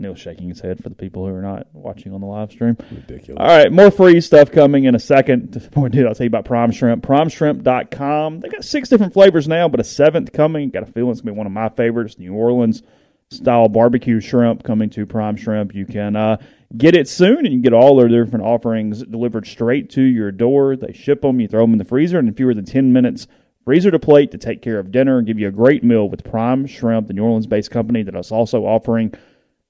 Neil's 0.00 0.18
shaking 0.18 0.48
his 0.48 0.60
head 0.60 0.82
for 0.82 0.88
the 0.88 0.94
people 0.94 1.26
who 1.26 1.34
are 1.34 1.42
not 1.42 1.66
watching 1.72 2.12
on 2.12 2.20
the 2.20 2.26
live 2.26 2.50
stream. 2.50 2.76
Ridiculous. 2.90 3.38
All 3.38 3.46
right, 3.46 3.70
more 3.72 3.90
free 3.90 4.20
stuff 4.20 4.50
coming 4.50 4.84
in 4.84 4.94
a 4.94 4.98
second. 4.98 5.70
Boy, 5.74 5.88
dude, 5.88 6.06
I'll 6.06 6.14
tell 6.14 6.24
you 6.24 6.28
about 6.28 6.44
Prime 6.44 6.72
Shrimp. 6.72 7.04
PrimeShrimp.com. 7.04 8.40
They 8.40 8.48
got 8.48 8.64
six 8.64 8.88
different 8.88 9.12
flavors 9.12 9.46
now, 9.46 9.68
but 9.68 9.80
a 9.80 9.84
seventh 9.84 10.32
coming. 10.32 10.70
Got 10.70 10.84
a 10.84 10.86
feeling 10.86 11.12
it's 11.12 11.20
going 11.20 11.28
to 11.28 11.34
be 11.34 11.38
one 11.38 11.46
of 11.46 11.52
my 11.52 11.68
favorites. 11.68 12.18
New 12.18 12.34
Orleans 12.34 12.82
style 13.30 13.68
barbecue 13.68 14.20
shrimp 14.20 14.64
coming 14.64 14.90
to 14.90 15.06
Prime 15.06 15.36
Shrimp. 15.36 15.74
You 15.74 15.86
can 15.86 16.16
uh, 16.16 16.38
get 16.76 16.96
it 16.96 17.08
soon, 17.08 17.38
and 17.38 17.46
you 17.46 17.52
can 17.52 17.62
get 17.62 17.72
all 17.72 17.96
their 17.96 18.08
different 18.08 18.44
offerings 18.44 19.04
delivered 19.04 19.46
straight 19.46 19.90
to 19.90 20.02
your 20.02 20.32
door. 20.32 20.76
They 20.76 20.92
ship 20.92 21.22
them, 21.22 21.40
you 21.40 21.48
throw 21.48 21.62
them 21.62 21.72
in 21.72 21.78
the 21.78 21.84
freezer, 21.84 22.18
and 22.18 22.28
in 22.28 22.34
fewer 22.34 22.54
than 22.54 22.64
10 22.64 22.92
minutes, 22.92 23.28
freezer 23.64 23.90
to 23.90 23.98
plate 23.98 24.32
to 24.32 24.38
take 24.38 24.62
care 24.62 24.78
of 24.78 24.90
dinner 24.90 25.18
and 25.18 25.26
give 25.26 25.38
you 25.38 25.48
a 25.48 25.52
great 25.52 25.84
meal 25.84 26.08
with 26.08 26.24
Prime 26.24 26.66
Shrimp, 26.66 27.06
the 27.06 27.12
New 27.12 27.24
Orleans 27.24 27.46
based 27.46 27.70
company 27.70 28.02
that 28.02 28.16
is 28.16 28.32
also 28.32 28.64
offering 28.64 29.14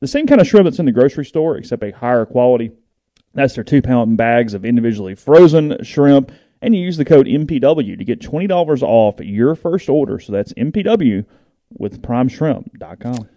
the 0.00 0.08
same 0.08 0.26
kind 0.26 0.40
of 0.40 0.46
shrimp 0.46 0.64
that's 0.64 0.78
in 0.78 0.86
the 0.86 0.92
grocery 0.92 1.24
store, 1.24 1.56
except 1.56 1.82
a 1.82 1.90
higher 1.90 2.26
quality. 2.26 2.72
That's 3.34 3.54
their 3.54 3.64
two 3.64 3.82
pound 3.82 4.16
bags 4.16 4.54
of 4.54 4.64
individually 4.64 5.14
frozen 5.14 5.76
shrimp. 5.82 6.32
And 6.62 6.74
you 6.74 6.82
use 6.82 6.98
the 6.98 7.06
code 7.06 7.26
MPW 7.26 7.96
to 7.96 8.04
get 8.04 8.20
$20 8.20 8.82
off 8.82 9.20
your 9.20 9.54
first 9.54 9.88
order. 9.88 10.18
So 10.18 10.32
that's 10.32 10.52
MPW 10.54 11.24
with 11.70 12.02
primeshrimp.com. 12.02 13.28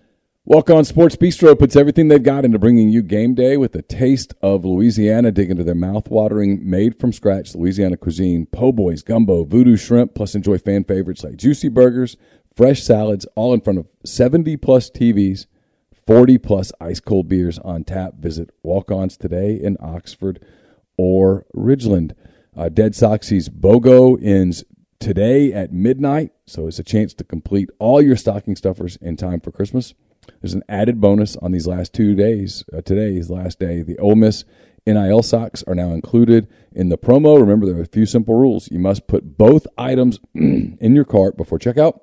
Walk 0.46 0.70
On 0.70 0.84
Sports 0.84 1.16
Bistro 1.16 1.58
puts 1.58 1.78
everything 1.78 2.10
they've 2.10 2.22
got 2.22 2.44
into 2.44 2.60
bringing 2.60 2.90
you 2.90 3.02
game 3.02 3.34
day 3.34 3.56
with 3.56 3.74
a 3.76 3.82
taste 3.82 4.34
of 4.42 4.66
Louisiana. 4.66 5.32
Dig 5.32 5.50
into 5.50 5.64
their 5.64 5.74
mouth-watering, 5.74 6.70
made 6.70 7.00
from 7.00 7.14
scratch 7.14 7.56
Louisiana 7.56 7.96
cuisine, 7.96 8.46
po' 8.48 8.74
boys, 8.74 9.04
gumbo, 9.04 9.46
voodoo 9.46 9.78
shrimp, 9.78 10.16
plus 10.16 10.36
enjoy 10.36 10.58
fan 10.58 10.84
favorites 10.84 11.24
like 11.24 11.38
juicy 11.38 11.70
burgers, 11.70 12.18
fresh 12.54 12.84
salads, 12.84 13.26
all 13.36 13.54
in 13.54 13.62
front 13.62 13.80
of 13.80 13.88
70 14.04 14.58
plus 14.58 14.90
TVs, 14.90 15.46
40 16.06 16.38
plus 16.38 16.72
ice 16.82 17.00
cold 17.00 17.28
beers 17.30 17.60
on 17.60 17.84
tap. 17.84 18.16
Visit 18.20 18.50
Walk 18.62 18.92
Ons 18.92 19.18
today 19.18 19.56
in 19.56 19.78
Oxford 19.80 20.44
or 20.98 21.46
Ridgeland. 21.56 22.14
Uh, 22.56 22.70
Dead 22.70 22.94
Soxy's 22.94 23.50
BOGO 23.50 24.22
ends 24.22 24.64
today 25.00 25.52
at 25.52 25.74
midnight, 25.74 26.32
so 26.46 26.68
it's 26.68 26.80
a 26.80 26.84
chance 26.84 27.14
to 27.16 27.24
complete 27.24 27.70
all 27.80 28.02
your 28.02 28.16
stocking 28.16 28.56
stuffers 28.56 28.98
in 28.98 29.18
time 29.18 29.40
for 29.40 29.52
Christmas. 29.52 29.94
There's 30.42 30.54
an 30.54 30.64
added 30.70 31.02
bonus 31.02 31.36
on 31.38 31.52
these 31.52 31.68
last 31.68 31.94
two 31.94 32.16
days. 32.16 32.64
Uh, 32.72 32.82
today 32.82 33.18
is 33.18 33.28
the 33.28 33.34
last 33.34 33.60
day. 33.60 33.82
The 33.82 33.98
Ole 33.98 34.16
Miss 34.16 34.46
NIL 34.86 35.24
socks 35.24 35.64
are 35.64 35.76
now 35.76 35.92
included 35.92 36.48
in 36.72 36.90
the 36.90 36.98
promo. 36.98 37.40
Remember, 37.40 37.66
there 37.66 37.78
are 37.78 37.82
a 37.82 37.86
few 37.86 38.06
simple 38.06 38.36
rules. 38.36 38.70
You 38.72 38.80
must 38.80 39.08
put 39.08 39.38
both 39.38 39.66
items 39.78 40.20
in 40.34 40.96
your 40.96 41.06
cart 41.06 41.38
before 41.38 41.60
checkout. 41.60 42.00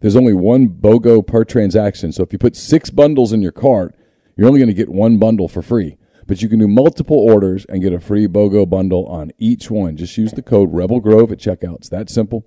There's 0.00 0.16
only 0.16 0.34
one 0.34 0.68
BOGO 0.68 1.26
per 1.26 1.44
transaction. 1.44 2.12
So 2.12 2.22
if 2.22 2.32
you 2.32 2.38
put 2.38 2.56
six 2.56 2.90
bundles 2.90 3.32
in 3.32 3.42
your 3.42 3.52
cart, 3.52 3.94
you're 4.36 4.48
only 4.48 4.60
going 4.60 4.68
to 4.68 4.74
get 4.74 4.88
one 4.88 5.18
bundle 5.18 5.48
for 5.48 5.62
free. 5.62 5.96
But 6.26 6.42
you 6.42 6.48
can 6.48 6.58
do 6.58 6.68
multiple 6.68 7.18
orders 7.18 7.64
and 7.66 7.82
get 7.82 7.92
a 7.92 8.00
free 8.00 8.26
BOGO 8.26 8.68
bundle 8.68 9.06
on 9.06 9.30
each 9.38 9.70
one. 9.70 9.96
Just 9.96 10.16
use 10.18 10.32
the 10.32 10.42
code 10.42 10.72
Rebel 10.72 11.00
Grove 11.00 11.30
at 11.32 11.38
checkout. 11.38 11.76
It's 11.76 11.88
that 11.90 12.10
simple. 12.10 12.44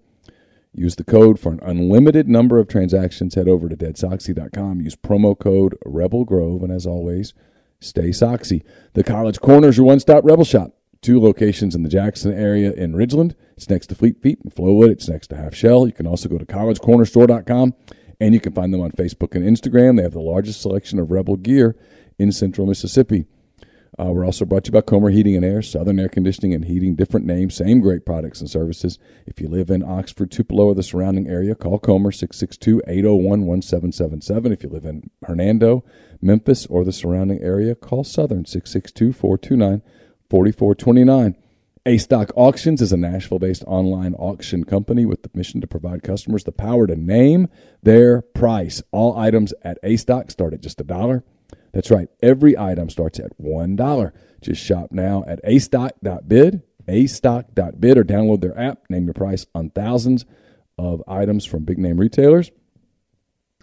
Use 0.74 0.96
the 0.96 1.04
code 1.04 1.40
for 1.40 1.52
an 1.52 1.60
unlimited 1.64 2.28
number 2.28 2.60
of 2.60 2.68
transactions. 2.68 3.36
Head 3.36 3.48
over 3.48 3.70
to 3.70 3.76
deadsoxy.com. 3.76 4.82
Use 4.82 4.96
promo 4.96 5.38
code 5.38 5.76
Rebel 5.86 6.26
Grove. 6.26 6.62
And 6.62 6.72
as 6.72 6.86
always, 6.86 7.34
stay 7.80 8.10
soxy. 8.10 8.64
The 8.94 9.04
College 9.04 9.40
Corner 9.40 9.70
is 9.70 9.78
your 9.78 9.88
one 9.88 10.00
stop 10.00 10.24
Rebel 10.24 10.46
shop. 10.46 10.74
Two 11.02 11.20
locations 11.20 11.76
in 11.76 11.84
the 11.84 11.90
Jackson 11.90 12.34
area 12.34 12.74
in 12.74 12.94
Ridgeland. 12.94 13.36
It's 13.56 13.70
next 13.70 13.88
to 13.88 13.96
Fleet 13.96 14.22
Feet 14.22 14.40
in 14.44 14.52
Flowwood. 14.52 14.90
It's 14.90 15.08
next 15.08 15.28
to 15.28 15.38
Half 15.38 15.56
Shell. 15.56 15.88
You 15.88 15.94
can 15.94 16.08
also 16.08 16.28
go 16.28 16.38
to 16.38 16.46
collegecornerstore.com 16.46 17.74
and 18.20 18.34
you 18.34 18.42
can 18.42 18.54
find 18.54 18.74
them 18.74 18.82
on 18.82 18.92
Facebook 18.92 19.34
and 19.34 19.46
Instagram. 19.46 19.96
They 19.96 20.04
have 20.04 20.14
the 20.14 20.20
largest 20.20 20.62
selection 20.62 21.00
of 21.00 21.10
Rebel 21.10 21.38
gear 21.38 21.78
in 22.18 22.32
central 22.34 22.68
Mississippi. 22.68 23.26
Uh, 23.98 24.12
we're 24.12 24.26
also 24.26 24.46
brought 24.46 24.64
to 24.64 24.70
you 24.70 24.74
by 24.74 24.82
Comer 24.82 25.10
Heating 25.10 25.36
and 25.36 25.44
Air, 25.44 25.62
Southern 25.62 26.00
Air 26.00 26.08
Conditioning 26.08 26.54
and 26.54 26.66
Heating, 26.66 26.96
different 26.96 27.26
names, 27.26 27.56
same 27.56 27.82
great 27.82 28.06
products 28.06 28.40
and 28.40 28.50
services. 28.50 28.98
If 29.26 29.42
you 29.42 29.50
live 29.50 29.70
in 29.70 29.84
Oxford, 29.84 30.32
Tupelo, 30.32 30.68
or 30.68 30.76
the 30.76 30.84
surrounding 30.84 31.28
area, 31.28 31.56
call 31.56 31.80
Comer 31.80 32.12
662 32.12 32.82
801 32.88 33.46
1777. 33.46 34.52
If 34.52 34.64
you 34.64 34.70
live 34.70 34.86
in 34.86 35.10
Hernando, 35.26 35.84
Memphis, 36.22 36.66
or 36.68 36.86
the 36.86 36.94
surrounding 36.94 37.42
area, 37.42 37.76
call 37.76 38.04
Southern 38.04 38.46
662 38.46 39.12
429 39.12 39.82
4429. 40.30 41.36
A 41.86 41.98
Stock 41.98 42.32
Auctions 42.36 42.82
is 42.82 42.92
a 42.92 42.98
Nashville 42.98 43.39
based 43.39 43.63
online 43.65 44.13
auction 44.15 44.63
company 44.63 45.06
with 45.06 45.24
the 45.24 45.30
mission 45.34 45.62
to 45.62 45.68
provide 45.68 46.04
customers 46.04 46.44
the 46.44 46.52
power 46.52 46.86
to 46.86 46.96
name 46.96 47.48
their 47.82 48.22
price. 48.22 48.84
All 48.92 49.18
items 49.18 49.54
at 49.63 49.80
A 49.82 49.98
Stock 49.98 50.30
start 50.30 50.54
at 50.54 50.62
just 50.62 50.82
a 50.82 50.84
dollar. 50.84 51.24
That's 51.74 51.89
right. 51.92 52.10
Every 52.22 52.58
item 52.58 52.89
starts 52.89 53.20
at 53.20 53.38
$1. 53.42 54.12
Just 54.42 54.63
shop 54.63 54.92
now 54.92 55.24
at 55.28 55.44
astock.bid, 55.44 56.63
astock.bid, 56.88 57.98
or 57.98 58.04
download 58.04 58.42
their 58.42 58.60
app. 58.60 58.89
Name 58.89 59.06
your 59.06 59.13
price 59.13 59.46
on 59.54 59.70
thousands 59.70 60.26
of 60.78 61.04
items 61.08 61.46
from 61.46 61.65
big 61.65 61.78
name 61.78 62.00
retailers. 62.00 62.52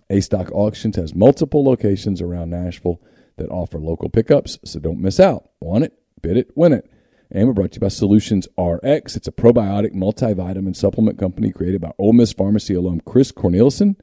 A 0.09 0.21
Stock 0.21 0.51
Auctions 0.53 0.97
has 0.97 1.15
multiple 1.15 1.65
locations 1.65 2.23
around 2.23 2.51
Nashville 2.51 3.01
that 3.37 3.51
offer 3.51 3.79
local 3.79 4.09
pickups, 4.09 4.59
so 4.65 4.79
don't 4.79 5.01
miss 5.01 5.19
out. 5.19 5.49
Want 5.61 5.85
it? 5.85 5.93
Bid 6.23 6.37
it, 6.37 6.51
win 6.57 6.73
it. 6.73 6.91
And 7.31 7.49
we're 7.49 7.55
brought 7.55 7.73
to 7.73 7.77
you 7.77 7.81
by 7.81 7.89
Solutions 7.89 8.47
RX. 8.57 9.17
It's 9.17 9.27
a 9.27 9.33
probiotic 9.33 9.95
multivitamin 9.95 10.77
supplement 10.77 11.19
company 11.19 11.51
created 11.51 11.81
by 11.81 11.93
Ole 11.99 12.13
Miss 12.13 12.33
Pharmacy 12.33 12.75
alum 12.75 13.01
Chris 13.05 13.33
Cornelison. 13.33 13.97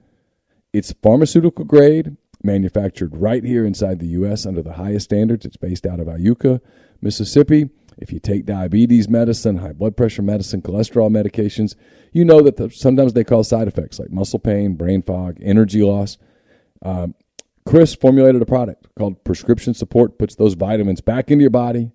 It's 0.73 0.93
pharmaceutical 1.01 1.65
grade, 1.65 2.17
manufactured 2.43 3.15
right 3.15 3.43
here 3.43 3.65
inside 3.65 3.99
the 3.99 4.07
U.S. 4.07 4.45
under 4.45 4.61
the 4.61 4.73
highest 4.73 5.05
standards. 5.05 5.45
It's 5.45 5.55
based 5.55 5.85
out 5.85 5.99
of 5.99 6.07
Iuka, 6.07 6.59
Mississippi. 7.01 7.69
If 7.97 8.11
you 8.11 8.19
take 8.19 8.45
diabetes 8.45 9.07
medicine, 9.07 9.57
high 9.57 9.73
blood 9.73 9.95
pressure 9.95 10.23
medicine, 10.23 10.61
cholesterol 10.61 11.09
medications, 11.09 11.75
you 12.11 12.25
know 12.25 12.41
that 12.41 12.57
the, 12.57 12.69
sometimes 12.71 13.13
they 13.13 13.23
cause 13.23 13.47
side 13.47 13.67
effects 13.67 13.99
like 13.99 14.11
muscle 14.11 14.39
pain, 14.39 14.75
brain 14.75 15.01
fog, 15.01 15.37
energy 15.41 15.83
loss. 15.83 16.17
Um, 16.81 17.15
Chris 17.65 17.95
formulated 17.95 18.41
a 18.41 18.45
product 18.45 18.87
called 18.97 19.23
Prescription 19.23 19.73
Support, 19.73 20.17
puts 20.17 20.35
those 20.35 20.55
vitamins 20.55 21.01
back 21.01 21.31
into 21.31 21.43
your 21.43 21.49
body, 21.49 21.91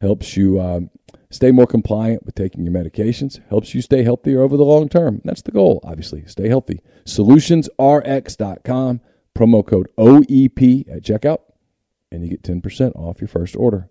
helps 0.00 0.36
you 0.36 0.60
um, 0.60 0.90
stay 1.30 1.50
more 1.50 1.66
compliant 1.66 2.24
with 2.24 2.34
taking 2.34 2.64
your 2.64 2.72
medications, 2.72 3.40
helps 3.48 3.74
you 3.74 3.82
stay 3.82 4.02
healthier 4.02 4.42
over 4.42 4.56
the 4.56 4.64
long 4.64 4.88
term. 4.88 5.20
That's 5.24 5.42
the 5.42 5.52
goal, 5.52 5.80
obviously. 5.84 6.24
Stay 6.26 6.48
healthy. 6.48 6.80
SolutionsRx.com, 7.04 9.00
promo 9.34 9.66
code 9.66 9.88
OEP 9.98 10.88
at 10.90 11.02
checkout, 11.02 11.40
and 12.10 12.24
you 12.24 12.30
get 12.30 12.42
10% 12.42 12.96
off 12.96 13.20
your 13.20 13.28
first 13.28 13.54
order. 13.56 13.90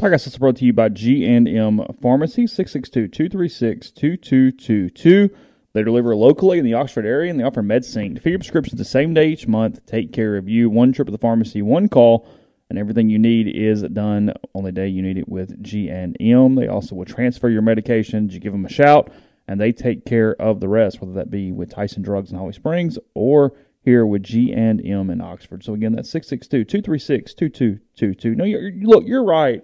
Podcast 0.00 0.26
is 0.26 0.36
brought 0.36 0.56
to 0.56 0.64
you 0.66 0.74
by 0.74 0.90
G&M 0.90 1.80
Pharmacy, 2.02 2.44
662-236-2222. 2.44 5.30
They 5.72 5.82
deliver 5.82 6.14
locally 6.14 6.58
in 6.58 6.66
the 6.66 6.74
Oxford 6.74 7.06
area, 7.06 7.30
and 7.30 7.40
they 7.40 7.44
offer 7.44 7.62
MedSync. 7.62 8.20
Fill 8.20 8.32
your 8.32 8.38
prescriptions 8.38 8.78
the 8.78 8.84
same 8.84 9.14
day 9.14 9.28
each 9.28 9.46
month. 9.46 9.86
Take 9.86 10.12
care 10.12 10.36
of 10.36 10.50
you. 10.50 10.68
One 10.68 10.92
trip 10.92 11.06
to 11.06 11.12
the 11.12 11.18
pharmacy, 11.18 11.62
one 11.62 11.88
call, 11.88 12.28
and 12.68 12.78
everything 12.78 13.08
you 13.08 13.18
need 13.18 13.48
is 13.48 13.82
done 13.82 14.32
on 14.54 14.64
the 14.64 14.72
day 14.72 14.88
you 14.88 15.02
need 15.02 15.18
it 15.18 15.28
with 15.28 15.62
G&M. 15.62 16.54
They 16.54 16.68
also 16.68 16.94
will 16.94 17.04
transfer 17.04 17.48
your 17.48 17.62
medications. 17.62 18.32
You 18.32 18.40
give 18.40 18.52
them 18.52 18.64
a 18.64 18.70
shout, 18.70 19.12
and 19.46 19.60
they 19.60 19.72
take 19.72 20.04
care 20.04 20.34
of 20.40 20.60
the 20.60 20.68
rest, 20.68 21.00
whether 21.00 21.14
that 21.14 21.30
be 21.30 21.52
with 21.52 21.70
Tyson 21.70 22.02
Drugs 22.02 22.32
in 22.32 22.38
Holly 22.38 22.52
Springs 22.52 22.98
or 23.14 23.52
here 23.82 24.04
with 24.04 24.24
G&M 24.24 24.80
in 24.80 25.20
Oxford. 25.20 25.62
So 25.62 25.74
again, 25.74 25.94
that's 25.94 26.12
662-236-2222. 26.12 28.36
No, 28.36 28.44
you're, 28.44 28.72
look, 28.82 29.04
you're 29.06 29.24
right 29.24 29.62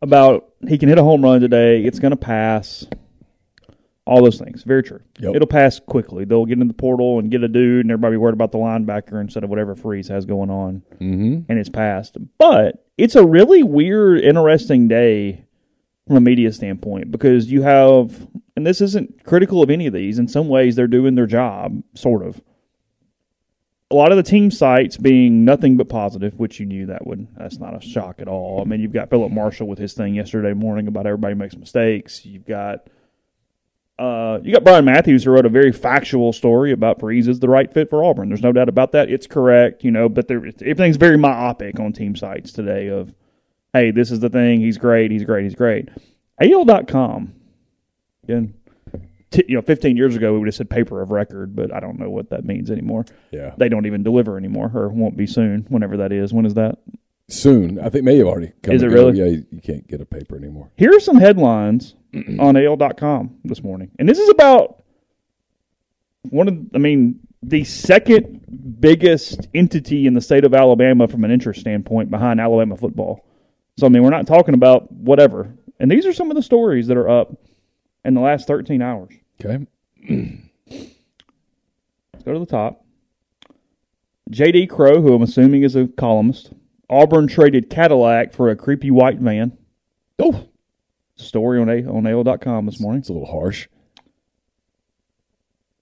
about 0.00 0.48
he 0.66 0.78
can 0.78 0.88
hit 0.88 0.98
a 0.98 1.02
home 1.02 1.22
run 1.22 1.40
today. 1.40 1.84
It's 1.84 1.98
going 1.98 2.12
to 2.12 2.16
pass. 2.16 2.86
All 4.04 4.22
those 4.22 4.38
things. 4.38 4.64
Very 4.64 4.82
true. 4.82 5.00
Yep. 5.20 5.36
It'll 5.36 5.46
pass 5.46 5.78
quickly. 5.78 6.24
They'll 6.24 6.44
get 6.44 6.58
in 6.58 6.66
the 6.66 6.74
portal 6.74 7.20
and 7.20 7.30
get 7.30 7.44
a 7.44 7.48
dude, 7.48 7.84
and 7.84 7.90
everybody 7.92 8.16
worried 8.16 8.34
about 8.34 8.50
the 8.50 8.58
linebacker 8.58 9.20
instead 9.20 9.44
of 9.44 9.50
whatever 9.50 9.76
Freeze 9.76 10.08
has 10.08 10.26
going 10.26 10.50
on. 10.50 10.82
Mm-hmm. 10.94 11.42
And 11.48 11.58
it's 11.58 11.68
passed. 11.68 12.16
But 12.36 12.84
it's 12.98 13.14
a 13.14 13.24
really 13.24 13.62
weird, 13.62 14.20
interesting 14.20 14.88
day 14.88 15.44
from 16.08 16.16
a 16.16 16.20
media 16.20 16.52
standpoint 16.52 17.12
because 17.12 17.52
you 17.52 17.62
have, 17.62 18.26
and 18.56 18.66
this 18.66 18.80
isn't 18.80 19.24
critical 19.24 19.62
of 19.62 19.70
any 19.70 19.86
of 19.86 19.92
these. 19.92 20.18
In 20.18 20.26
some 20.26 20.48
ways, 20.48 20.74
they're 20.74 20.88
doing 20.88 21.14
their 21.14 21.26
job, 21.26 21.82
sort 21.94 22.26
of. 22.26 22.40
A 23.92 23.94
lot 23.94 24.10
of 24.10 24.16
the 24.16 24.22
team 24.24 24.50
sites 24.50 24.96
being 24.96 25.44
nothing 25.44 25.76
but 25.76 25.88
positive, 25.88 26.38
which 26.40 26.58
you 26.58 26.66
knew 26.66 26.86
that 26.86 27.06
would. 27.06 27.28
That's 27.36 27.58
not 27.58 27.76
a 27.76 27.86
shock 27.86 28.20
at 28.20 28.26
all. 28.26 28.60
I 28.60 28.64
mean, 28.64 28.80
you've 28.80 28.92
got 28.92 29.10
Philip 29.10 29.30
Marshall 29.30 29.68
with 29.68 29.78
his 29.78 29.92
thing 29.92 30.14
yesterday 30.14 30.54
morning 30.54 30.88
about 30.88 31.06
everybody 31.06 31.34
makes 31.34 31.54
mistakes. 31.56 32.24
You've 32.24 32.46
got 32.46 32.88
uh, 34.02 34.40
you 34.42 34.52
got 34.52 34.64
Brian 34.64 34.84
Matthews 34.84 35.22
who 35.22 35.30
wrote 35.30 35.46
a 35.46 35.48
very 35.48 35.70
factual 35.70 36.32
story 36.32 36.72
about 36.72 36.98
Freeze 36.98 37.28
is 37.28 37.38
the 37.38 37.48
right 37.48 37.72
fit 37.72 37.88
for 37.88 38.02
Auburn. 38.02 38.30
There's 38.30 38.42
no 38.42 38.50
doubt 38.50 38.68
about 38.68 38.90
that. 38.92 39.08
It's 39.08 39.28
correct, 39.28 39.84
you 39.84 39.92
know, 39.92 40.08
but 40.08 40.26
there, 40.26 40.38
everything's 40.38 40.96
very 40.96 41.16
myopic 41.16 41.78
on 41.78 41.92
team 41.92 42.16
sites 42.16 42.50
today. 42.50 42.88
Of 42.88 43.14
hey, 43.72 43.92
this 43.92 44.10
is 44.10 44.18
the 44.18 44.28
thing. 44.28 44.60
He's 44.60 44.76
great. 44.76 45.12
He's 45.12 45.22
great. 45.22 45.44
He's 45.44 45.54
great. 45.54 45.88
AL.com. 46.40 47.32
Again, 48.24 48.54
t- 49.30 49.44
you 49.46 49.54
know, 49.54 49.62
15 49.62 49.96
years 49.96 50.16
ago 50.16 50.32
we 50.32 50.40
would 50.40 50.48
have 50.48 50.56
said 50.56 50.68
paper 50.68 51.00
of 51.00 51.12
record, 51.12 51.54
but 51.54 51.72
I 51.72 51.78
don't 51.78 52.00
know 52.00 52.10
what 52.10 52.30
that 52.30 52.44
means 52.44 52.72
anymore. 52.72 53.04
Yeah. 53.30 53.54
They 53.56 53.68
don't 53.68 53.86
even 53.86 54.02
deliver 54.02 54.36
anymore, 54.36 54.72
or 54.74 54.88
won't 54.88 55.16
be 55.16 55.28
soon. 55.28 55.64
Whenever 55.68 55.98
that 55.98 56.10
is. 56.10 56.32
When 56.32 56.44
is 56.44 56.54
that? 56.54 56.78
Soon. 57.28 57.78
I 57.78 57.88
think 57.88 58.04
may 58.04 58.18
have 58.18 58.26
already 58.26 58.50
come. 58.64 58.74
Is 58.74 58.82
it 58.82 58.88
go. 58.88 58.94
really? 58.94 59.18
Yeah, 59.20 59.26
you, 59.26 59.46
you 59.52 59.60
can't 59.60 59.86
get 59.86 60.00
a 60.00 60.06
paper 60.06 60.36
anymore. 60.36 60.72
Here 60.76 60.92
are 60.92 61.00
some 61.00 61.18
headlines 61.18 61.94
on 62.14 62.56
AL.com 62.56 63.38
this 63.44 63.62
morning. 63.62 63.90
And 63.98 64.08
this 64.08 64.18
is 64.18 64.28
about 64.28 64.82
one 66.22 66.48
of, 66.48 66.58
I 66.74 66.78
mean, 66.78 67.20
the 67.42 67.64
second 67.64 68.80
biggest 68.80 69.48
entity 69.54 70.06
in 70.06 70.14
the 70.14 70.20
state 70.20 70.44
of 70.44 70.54
Alabama 70.54 71.08
from 71.08 71.24
an 71.24 71.30
interest 71.30 71.60
standpoint 71.60 72.10
behind 72.10 72.40
Alabama 72.40 72.76
football. 72.76 73.26
So, 73.78 73.86
I 73.86 73.88
mean, 73.88 74.02
we're 74.02 74.10
not 74.10 74.26
talking 74.26 74.54
about 74.54 74.92
whatever. 74.92 75.54
And 75.80 75.90
these 75.90 76.06
are 76.06 76.12
some 76.12 76.30
of 76.30 76.36
the 76.36 76.42
stories 76.42 76.86
that 76.86 76.96
are 76.96 77.08
up 77.08 77.34
in 78.04 78.14
the 78.14 78.20
last 78.20 78.46
13 78.46 78.82
hours. 78.82 79.12
Okay. 79.42 79.66
Let's 80.08 80.92
go 82.24 82.32
to 82.32 82.38
the 82.38 82.46
top. 82.46 82.84
J.D. 84.30 84.68
Crowe, 84.68 85.02
who 85.02 85.14
I'm 85.14 85.22
assuming 85.22 85.62
is 85.62 85.74
a 85.74 85.88
columnist. 85.88 86.52
Auburn 86.88 87.26
traded 87.26 87.70
Cadillac 87.70 88.32
for 88.32 88.50
a 88.50 88.56
creepy 88.56 88.90
white 88.90 89.18
van. 89.18 89.56
Oh, 90.18 90.46
Story 91.16 91.60
on, 91.60 91.68
a- 91.68 91.84
on 91.90 92.06
AL.com 92.06 92.66
this 92.66 92.80
morning. 92.80 93.00
it's 93.00 93.08
a 93.08 93.12
little 93.12 93.30
harsh. 93.30 93.68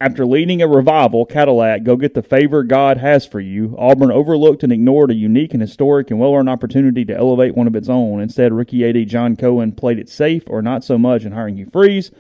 After 0.03 0.25
leading 0.25 0.63
a 0.63 0.67
revival, 0.69 1.27
Cadillac, 1.27 1.83
go 1.83 1.95
get 1.97 2.15
the 2.15 2.23
favor 2.23 2.63
God 2.63 2.97
has 2.97 3.27
for 3.27 3.39
you. 3.39 3.75
Auburn 3.79 4.11
overlooked 4.11 4.63
and 4.63 4.73
ignored 4.73 5.11
a 5.11 5.15
unique 5.15 5.53
and 5.53 5.61
historic 5.61 6.11
and 6.11 6.19
well 6.19 6.35
earned 6.35 6.49
opportunity 6.49 7.05
to 7.05 7.15
elevate 7.17 7.55
one 7.55 7.67
of 7.67 7.77
its 7.77 7.89
own. 7.91 8.19
Instead, 8.21 8.55
rookie 8.55 8.83
AD 8.89 9.07
John 9.09 9.37
Cohen 9.37 9.73
played 9.73 9.99
it 9.99 10.09
safe 10.09 10.45
or 10.47 10.63
not 10.63 10.85
so 10.85 10.97
much 10.97 11.25
in 11.25 11.33
hiring 11.33 11.57
Hugh 11.59 11.69
Freeze. 11.71 12.11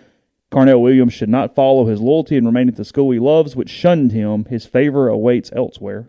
Carnell 0.53 0.83
Williams 0.83 1.15
should 1.15 1.31
not 1.31 1.55
follow 1.55 1.87
his 1.87 2.01
loyalty 2.03 2.37
and 2.37 2.45
remain 2.45 2.69
at 2.69 2.77
the 2.77 2.85
school 2.85 3.13
he 3.13 3.19
loves, 3.19 3.57
which 3.57 3.71
shunned 3.71 4.13
him. 4.13 4.45
His 4.47 4.67
favor 4.67 5.09
awaits 5.09 5.51
elsewhere. 5.57 6.09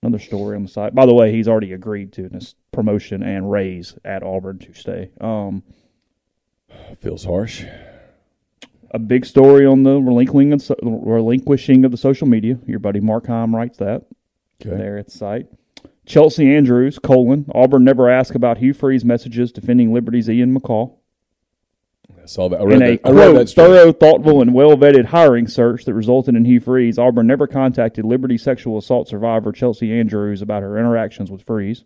Another 0.00 0.20
story 0.22 0.54
on 0.54 0.62
the 0.62 0.68
site. 0.68 0.94
By 0.94 1.06
the 1.06 1.14
way, 1.14 1.32
he's 1.32 1.48
already 1.48 1.72
agreed 1.72 2.12
to 2.12 2.28
this 2.28 2.54
promotion 2.70 3.20
and 3.24 3.50
raise 3.50 3.96
at 4.04 4.22
Auburn 4.22 4.58
to 4.60 4.72
stay. 4.74 5.10
Um, 5.20 5.64
Feels 7.00 7.24
harsh. 7.24 7.64
a 8.90 8.98
big 8.98 9.24
story 9.26 9.66
on 9.66 9.82
the 9.82 10.00
relinquishing 10.00 10.52
of, 10.52 10.62
relinquishing 10.82 11.84
of 11.84 11.90
the 11.90 11.96
social 11.96 12.26
media. 12.26 12.58
Your 12.66 12.78
buddy 12.78 13.00
Mark 13.00 13.26
Heim 13.26 13.54
writes 13.54 13.76
that 13.78 14.04
Okay. 14.60 14.76
there 14.76 14.96
at 14.98 15.06
the 15.06 15.10
site. 15.12 15.46
Chelsea 16.06 16.52
Andrews, 16.54 16.98
colon, 16.98 17.44
Auburn 17.54 17.84
never 17.84 18.08
asked 18.08 18.34
about 18.34 18.58
Hugh 18.58 18.72
Freeze 18.72 19.04
messages 19.04 19.52
defending 19.52 19.92
Liberty's 19.92 20.28
Ian 20.30 20.58
McCall. 20.58 20.94
I 22.20 22.24
saw 22.24 22.48
that. 22.48 22.60
I 22.60 22.64
read 22.64 22.76
In 22.76 22.82
a 22.82 22.90
that. 22.96 23.00
I 23.04 23.10
read 23.10 23.32
quote, 23.32 23.34
that 23.46 23.50
thorough, 23.50 23.92
thoughtful, 23.92 24.40
and 24.40 24.54
well 24.54 24.74
vetted 24.76 25.06
hiring 25.06 25.46
search 25.46 25.84
that 25.84 25.92
resulted 25.94 26.34
in 26.34 26.46
Hugh 26.46 26.60
Freeze, 26.60 26.98
Auburn 26.98 27.26
never 27.26 27.46
contacted 27.46 28.04
Liberty 28.06 28.38
sexual 28.38 28.78
assault 28.78 29.06
survivor 29.08 29.52
Chelsea 29.52 29.92
Andrews 29.92 30.40
about 30.42 30.62
her 30.62 30.78
interactions 30.78 31.30
with 31.30 31.42
Freeze. 31.42 31.84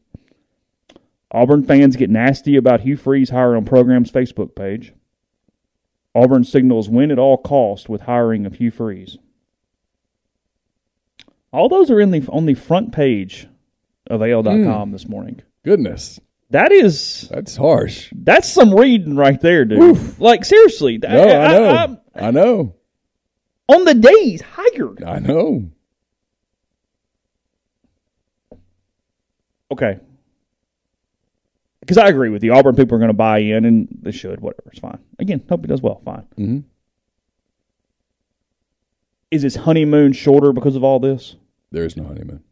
Auburn 1.33 1.62
fans 1.64 1.97
get 1.97 2.11
nasty 2.11 2.57
about 2.57 2.83
Hugh 2.83 2.97
Freeze 2.97 3.31
hire 3.31 3.57
on 3.57 3.64
program's 3.64 4.11
Facebook 4.12 4.55
page. 4.55 4.92
Auburn 6.14 6.45
signals 6.45 6.90
win 6.90 7.11
at 7.11 7.18
all 7.18 7.38
cost 7.38 7.88
with 7.88 8.03
hiring 8.03 8.45
of 8.45 8.55
Hugh 8.57 8.71
Freeze. 8.71 9.16
All 11.53 11.68
those 11.71 11.90
are 11.90 12.01
in 12.01 12.11
the 12.11 12.27
on 12.29 12.45
the 12.47 12.55
front 12.55 12.92
page 12.92 13.47
of 14.09 14.23
AL.com 14.23 14.88
Hmm. 14.88 14.92
this 14.92 15.09
morning. 15.09 15.40
Goodness, 15.64 16.21
That 16.51 16.71
is 16.73 17.29
that's 17.31 17.57
harsh. 17.57 18.11
that's 18.14 18.49
some 18.49 18.75
reading 18.75 19.16
right 19.16 19.40
there, 19.40 19.64
dude. 19.64 20.18
Like 20.21 20.45
seriously, 20.45 20.99
No, 20.99 21.09
I 21.09 21.49
know. 21.53 21.64
I'm- 21.68 21.99
I 22.14 22.31
know. 22.31 22.75
on 23.71 23.85
the 23.87 23.95
days 23.95 24.42
hired. 24.42 25.03
I 25.03 25.18
know. 25.18 25.71
Okay. 29.71 29.99
Because 31.93 32.05
I 32.05 32.09
agree 32.09 32.31
with 32.31 32.43
you. 32.43 32.55
Auburn 32.55 32.75
people 32.75 32.95
are 32.97 32.99
going 32.99 33.11
to 33.11 33.13
buy 33.13 33.41
in, 33.41 33.67
and 33.67 33.87
they 34.01 34.13
should. 34.13 34.41
Whatever. 34.41 34.71
It's 34.71 34.79
fine. 34.79 34.99
Again, 35.19 35.45
hope 35.47 35.61
he 35.61 35.67
does 35.67 35.83
well. 35.83 36.01
Fine. 36.03 36.27
hmm 36.37 36.59
Is 39.31 39.43
his 39.43 39.57
honeymoon 39.57 40.15
shorter 40.15 40.55
because 40.55 40.75
of 40.75 40.83
all 40.85 41.01
this? 41.01 41.37
There 41.71 41.85
is 41.85 41.95
no 41.95 42.05
honeymoon. 42.05 42.43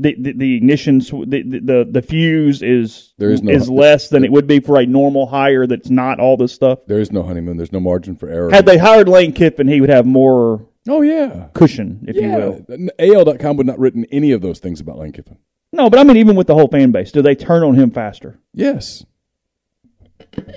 The 0.00 0.16
the, 0.18 0.32
the 0.32 0.56
ignition, 0.56 1.00
sw- 1.00 1.22
the, 1.24 1.42
the 1.42 1.60
the 1.60 1.88
the 1.88 2.02
fuse 2.02 2.62
is 2.62 3.14
There 3.16 3.30
is 3.30 3.44
no- 3.44 3.52
is 3.52 3.70
less 3.70 4.08
than 4.08 4.24
it 4.24 4.32
would 4.32 4.48
be 4.48 4.58
for 4.58 4.80
a 4.80 4.86
normal 4.86 5.28
hire. 5.28 5.68
That's 5.68 5.88
not 5.88 6.18
all 6.18 6.36
this 6.36 6.52
stuff. 6.52 6.80
There 6.88 6.98
is 6.98 7.12
no 7.12 7.22
honeymoon. 7.22 7.58
There's 7.58 7.70
no 7.70 7.78
margin 7.78 8.16
for 8.16 8.28
error. 8.28 8.50
Had 8.50 8.66
they 8.66 8.78
hired 8.78 9.08
Lane 9.08 9.32
Kiffin, 9.32 9.68
he 9.68 9.80
would 9.80 9.90
have 9.90 10.04
more 10.04 10.66
oh 10.88 11.02
yeah, 11.02 11.46
cushion, 11.54 12.04
if 12.08 12.16
you 12.16 12.22
yeah. 12.22 12.36
will. 12.38 12.88
AL.com 12.98 13.56
would 13.56 13.68
not 13.68 13.78
written 13.78 14.04
any 14.06 14.32
of 14.32 14.40
those 14.40 14.58
things 14.58 14.80
about 14.80 14.98
Lane 14.98 15.12
Kiffin. 15.12 15.36
No, 15.72 15.88
but 15.88 15.98
I 16.00 16.04
mean, 16.04 16.16
even 16.16 16.36
with 16.36 16.46
the 16.46 16.54
whole 16.54 16.68
fan 16.68 16.90
base, 16.90 17.12
do 17.12 17.22
they 17.22 17.34
turn 17.34 17.62
on 17.62 17.74
him 17.74 17.90
faster? 17.90 18.38
Yes. 18.52 19.04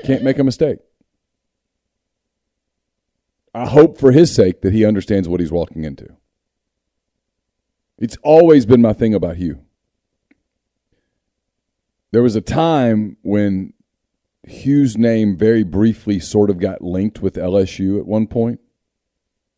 Can't 0.04 0.23
make 0.23 0.39
a 0.39 0.43
mistake. 0.43 0.80
I 3.54 3.67
hope 3.67 3.99
for 3.99 4.12
his 4.12 4.34
sake 4.34 4.62
that 4.62 4.73
he 4.73 4.86
understands 4.86 5.30
what 5.30 5.39
he's 5.39 5.52
walking 5.52 5.84
into. 5.84 6.08
It's 7.99 8.17
always 8.23 8.65
been 8.65 8.82
my 8.82 8.93
thing 8.93 9.13
about 9.13 9.38
Hugh. 9.38 9.62
There 12.12 12.23
was 12.23 12.36
a 12.36 12.41
time 12.41 13.17
when 13.21 13.73
Hugh's 14.47 14.97
name 14.97 15.38
very 15.38 15.63
briefly 15.63 16.19
sort 16.19 16.49
of 16.49 16.60
got 16.60 16.82
linked 16.82 17.21
with 17.21 17.36
LSU 17.36 17.99
at 17.99 18.06
one 18.06 18.28
point. 18.28 18.60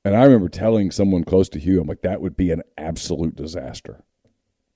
And 0.03 0.15
I 0.15 0.23
remember 0.23 0.49
telling 0.49 0.91
someone 0.91 1.23
close 1.23 1.49
to 1.49 1.59
Hugh, 1.59 1.81
I'm 1.81 1.87
like, 1.87 2.01
that 2.01 2.21
would 2.21 2.37
be 2.37 2.51
an 2.51 2.61
absolute 2.77 3.35
disaster. 3.35 4.03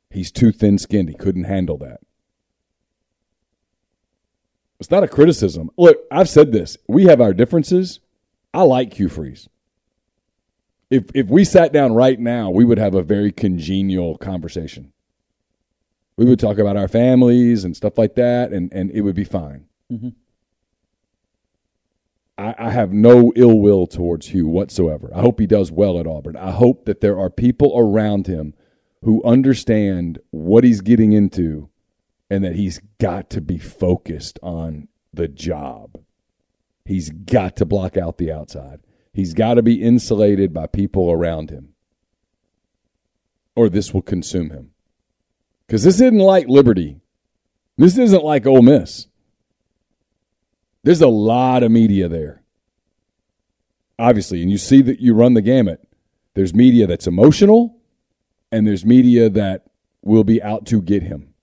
He's 0.09 0.31
too 0.31 0.51
thin 0.51 0.77
skinned. 0.77 1.09
He 1.09 1.15
couldn't 1.15 1.43
handle 1.43 1.77
that. 1.77 1.99
It's 4.79 4.89
not 4.91 5.03
a 5.03 5.07
criticism. 5.07 5.69
Look, 5.77 5.97
I've 6.09 6.29
said 6.29 6.51
this. 6.51 6.77
We 6.87 7.05
have 7.05 7.21
our 7.21 7.33
differences. 7.33 7.99
I 8.53 8.63
like 8.63 8.93
Hugh 8.93 9.09
Freeze. 9.09 9.49
If 10.89 11.05
if 11.13 11.27
we 11.27 11.43
sat 11.43 11.71
down 11.71 11.93
right 11.93 12.19
now, 12.19 12.49
we 12.49 12.65
would 12.65 12.79
have 12.79 12.95
a 12.95 13.03
very 13.03 13.31
congenial 13.31 14.17
conversation. 14.17 14.91
We 16.17 16.25
would 16.25 16.39
talk 16.39 16.57
about 16.57 16.77
our 16.77 16.87
families 16.87 17.63
and 17.63 17.77
stuff 17.77 17.97
like 17.97 18.15
that, 18.15 18.51
and, 18.51 18.73
and 18.73 18.89
it 18.91 19.01
would 19.01 19.15
be 19.15 19.23
fine. 19.23 19.67
Mm-hmm. 19.91 20.09
I, 22.37 22.55
I 22.57 22.69
have 22.71 22.91
no 22.91 23.31
ill 23.35 23.59
will 23.59 23.85
towards 23.85 24.27
Hugh 24.27 24.47
whatsoever. 24.47 25.11
I 25.13 25.21
hope 25.21 25.39
he 25.39 25.47
does 25.47 25.71
well 25.71 25.99
at 25.99 26.07
Auburn. 26.07 26.35
I 26.35 26.51
hope 26.51 26.85
that 26.85 27.01
there 27.01 27.19
are 27.19 27.29
people 27.29 27.73
around 27.77 28.27
him 28.27 28.53
who 29.03 29.23
understand 29.23 30.19
what 30.31 30.63
he's 30.63 30.81
getting 30.81 31.13
into 31.13 31.69
and 32.29 32.43
that 32.43 32.55
he's 32.55 32.81
got 32.99 33.29
to 33.31 33.41
be 33.41 33.57
focused 33.57 34.39
on 34.43 34.87
the 35.13 35.27
job. 35.27 35.99
He's 36.85 37.09
got 37.09 37.55
to 37.57 37.65
block 37.65 37.97
out 37.97 38.17
the 38.17 38.31
outside. 38.31 38.81
He's 39.13 39.33
got 39.33 39.55
to 39.55 39.63
be 39.63 39.81
insulated 39.81 40.53
by 40.53 40.67
people 40.67 41.11
around 41.11 41.49
him, 41.49 41.73
or 43.55 43.69
this 43.69 43.93
will 43.93 44.01
consume 44.01 44.51
him. 44.51 44.71
Because 45.65 45.83
this 45.83 45.95
isn't 45.95 46.17
like 46.17 46.47
Liberty. 46.47 46.99
This 47.77 47.97
isn't 47.97 48.23
like 48.23 48.45
Ole 48.45 48.61
Miss. 48.61 49.07
There's 50.83 51.01
a 51.01 51.07
lot 51.07 51.63
of 51.63 51.71
media 51.71 52.07
there. 52.07 52.43
Obviously, 53.97 54.41
and 54.41 54.49
you 54.49 54.57
see 54.57 54.81
that 54.81 54.99
you 54.99 55.13
run 55.13 55.33
the 55.33 55.41
gamut. 55.41 55.85
There's 56.33 56.53
media 56.53 56.87
that's 56.87 57.07
emotional, 57.07 57.78
and 58.51 58.67
there's 58.67 58.85
media 58.85 59.29
that 59.29 59.65
will 60.01 60.23
be 60.23 60.41
out 60.41 60.65
to 60.67 60.81
get 60.81 61.03
him. 61.03 61.33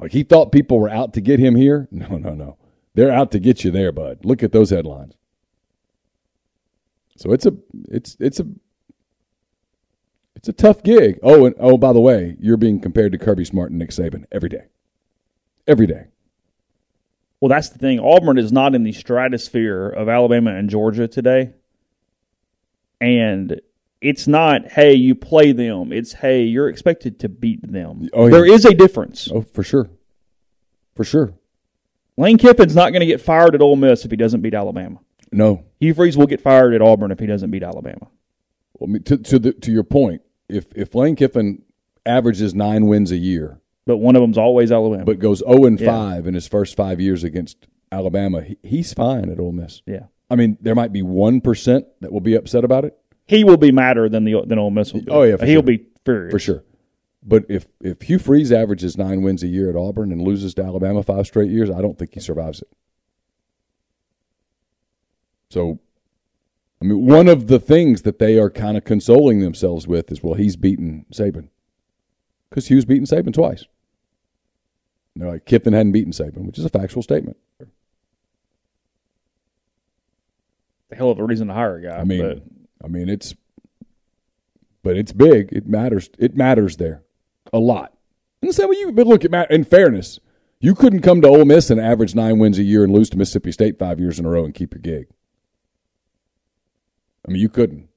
Like 0.00 0.12
he 0.12 0.22
thought 0.22 0.52
people 0.52 0.78
were 0.78 0.88
out 0.88 1.12
to 1.14 1.20
get 1.20 1.38
him 1.38 1.54
here. 1.54 1.88
No, 1.92 2.16
no, 2.16 2.34
no. 2.34 2.56
They're 2.94 3.12
out 3.12 3.30
to 3.32 3.38
get 3.38 3.64
you 3.64 3.70
there, 3.70 3.92
bud. 3.92 4.24
Look 4.24 4.42
at 4.42 4.52
those 4.52 4.70
headlines. 4.70 5.14
So 7.16 7.32
it's 7.32 7.46
a 7.46 7.54
it's 7.88 8.16
it's 8.20 8.40
a 8.40 8.46
it's 10.36 10.48
a 10.48 10.52
tough 10.52 10.84
gig. 10.84 11.18
Oh, 11.22 11.46
and 11.46 11.54
oh, 11.58 11.76
by 11.76 11.92
the 11.92 12.00
way, 12.00 12.36
you're 12.38 12.56
being 12.56 12.80
compared 12.80 13.12
to 13.12 13.18
Kirby 13.18 13.44
Smart 13.44 13.70
and 13.70 13.78
Nick 13.78 13.90
Saban 13.90 14.24
every 14.30 14.48
day. 14.48 14.66
Every 15.66 15.86
day. 15.86 16.06
Well, 17.40 17.48
that's 17.48 17.68
the 17.68 17.78
thing. 17.78 18.00
Auburn 18.00 18.38
is 18.38 18.52
not 18.52 18.74
in 18.74 18.84
the 18.84 18.92
stratosphere 18.92 19.88
of 19.88 20.08
Alabama 20.08 20.54
and 20.54 20.70
Georgia 20.70 21.08
today. 21.08 21.54
And 23.00 23.60
it's 24.00 24.26
not, 24.26 24.68
hey, 24.68 24.94
you 24.94 25.14
play 25.14 25.52
them. 25.52 25.92
It's, 25.92 26.12
hey, 26.12 26.44
you're 26.44 26.68
expected 26.68 27.20
to 27.20 27.28
beat 27.28 27.60
them. 27.70 28.08
Oh, 28.12 28.26
yeah. 28.26 28.30
There 28.30 28.46
is 28.46 28.64
a 28.64 28.74
difference. 28.74 29.28
Oh, 29.32 29.42
for 29.42 29.62
sure. 29.62 29.90
For 30.94 31.04
sure. 31.04 31.34
Lane 32.16 32.38
Kiffin's 32.38 32.74
not 32.74 32.90
going 32.90 33.00
to 33.00 33.06
get 33.06 33.20
fired 33.20 33.54
at 33.54 33.62
Ole 33.62 33.76
Miss 33.76 34.04
if 34.04 34.10
he 34.10 34.16
doesn't 34.16 34.40
beat 34.40 34.54
Alabama. 34.54 34.98
No. 35.30 35.64
Hugh 35.78 35.94
Freeze 35.94 36.16
will 36.16 36.26
get 36.26 36.40
fired 36.40 36.74
at 36.74 36.82
Auburn 36.82 37.12
if 37.12 37.18
he 37.18 37.26
doesn't 37.26 37.50
beat 37.50 37.62
Alabama. 37.62 38.08
Well, 38.78 38.98
to 39.04 39.16
to, 39.16 39.38
the, 39.38 39.52
to 39.52 39.72
your 39.72 39.84
point, 39.84 40.22
if 40.48 40.66
if 40.74 40.94
Lane 40.94 41.16
Kiffin 41.16 41.62
averages 42.06 42.54
nine 42.54 42.86
wins 42.86 43.10
a 43.10 43.16
year, 43.16 43.60
but 43.86 43.98
one 43.98 44.16
of 44.16 44.22
them's 44.22 44.38
always 44.38 44.72
Alabama, 44.72 45.04
but 45.04 45.18
goes 45.18 45.38
zero 45.38 45.66
and 45.66 45.78
five 45.78 46.24
yeah. 46.24 46.28
in 46.28 46.34
his 46.34 46.48
first 46.48 46.76
five 46.76 47.00
years 47.00 47.24
against 47.24 47.66
Alabama, 47.92 48.42
he, 48.42 48.56
he's 48.62 48.94
fine 48.94 49.30
at 49.30 49.38
Ole 49.38 49.52
Miss. 49.52 49.82
Yeah. 49.84 50.06
I 50.30 50.36
mean, 50.36 50.58
there 50.60 50.74
might 50.74 50.92
be 50.92 51.02
one 51.02 51.40
percent 51.40 51.86
that 52.00 52.12
will 52.12 52.20
be 52.20 52.34
upset 52.34 52.64
about 52.64 52.84
it 52.84 52.96
he 53.28 53.44
will 53.44 53.58
be 53.58 53.70
madder 53.70 54.08
than 54.08 54.24
the 54.24 54.42
than 54.44 54.58
Ole 54.58 54.70
Miss 54.70 54.92
will 54.92 55.02
be. 55.02 55.10
Oh 55.10 55.22
yeah, 55.22 55.36
he'll 55.36 55.56
sure. 55.56 55.62
be 55.62 55.86
furious 56.04 56.32
for 56.32 56.38
sure. 56.38 56.64
But 57.22 57.44
if 57.48 57.68
if 57.80 58.02
Hugh 58.02 58.18
Freeze 58.18 58.50
averages 58.50 58.96
nine 58.96 59.22
wins 59.22 59.42
a 59.42 59.46
year 59.46 59.68
at 59.68 59.76
Auburn 59.76 60.10
and 60.10 60.22
loses 60.22 60.54
to 60.54 60.64
Alabama 60.64 61.02
five 61.02 61.26
straight 61.26 61.50
years, 61.50 61.70
I 61.70 61.82
don't 61.82 61.98
think 61.98 62.14
he 62.14 62.20
survives 62.20 62.62
it. 62.62 62.68
So, 65.50 65.78
I 66.80 66.86
mean, 66.86 67.06
one 67.06 67.28
of 67.28 67.46
the 67.46 67.58
things 67.58 68.02
that 68.02 68.18
they 68.18 68.38
are 68.38 68.50
kind 68.50 68.76
of 68.76 68.84
consoling 68.84 69.40
themselves 69.40 69.86
with 69.86 70.10
is, 70.10 70.22
well, 70.22 70.34
he's 70.34 70.56
beaten 70.56 71.06
Saban 71.12 71.48
because 72.48 72.68
Hugh's 72.68 72.84
beaten 72.84 73.06
Saban 73.06 73.32
twice. 73.32 73.66
And 75.14 75.22
they're 75.22 75.32
like 75.32 75.44
Kiffin 75.44 75.72
hadn't 75.72 75.92
beaten 75.92 76.12
Saban, 76.12 76.46
which 76.46 76.58
is 76.58 76.64
a 76.64 76.70
factual 76.70 77.02
statement. 77.02 77.36
The 80.88 80.96
hell 80.96 81.10
of 81.10 81.18
a 81.18 81.24
reason 81.24 81.48
to 81.48 81.54
hire 81.54 81.76
a 81.76 81.82
guy. 81.82 81.98
I 81.98 82.04
mean, 82.04 82.22
but 82.22 82.42
I 82.82 82.88
mean, 82.88 83.08
it's, 83.08 83.34
but 84.82 84.96
it's 84.96 85.12
big. 85.12 85.50
It 85.52 85.66
matters. 85.66 86.10
It 86.18 86.36
matters 86.36 86.76
there 86.76 87.02
a 87.52 87.58
lot. 87.58 87.92
And 88.40 88.48
the 88.48 88.52
same 88.52 88.68
way 88.68 88.76
you, 88.76 88.92
but 88.92 89.06
look, 89.06 89.24
at 89.24 89.50
in 89.50 89.64
fairness, 89.64 90.20
you 90.60 90.74
couldn't 90.74 91.02
come 91.02 91.20
to 91.22 91.28
Ole 91.28 91.44
Miss 91.44 91.70
and 91.70 91.80
average 91.80 92.14
nine 92.14 92.38
wins 92.38 92.58
a 92.58 92.62
year 92.62 92.84
and 92.84 92.92
lose 92.92 93.10
to 93.10 93.18
Mississippi 93.18 93.52
State 93.52 93.78
five 93.78 94.00
years 94.00 94.18
in 94.18 94.26
a 94.26 94.28
row 94.28 94.44
and 94.44 94.54
keep 94.54 94.74
your 94.74 94.80
gig. 94.80 95.08
I 97.26 97.30
mean, 97.30 97.40
you 97.40 97.48
couldn't. 97.48 97.88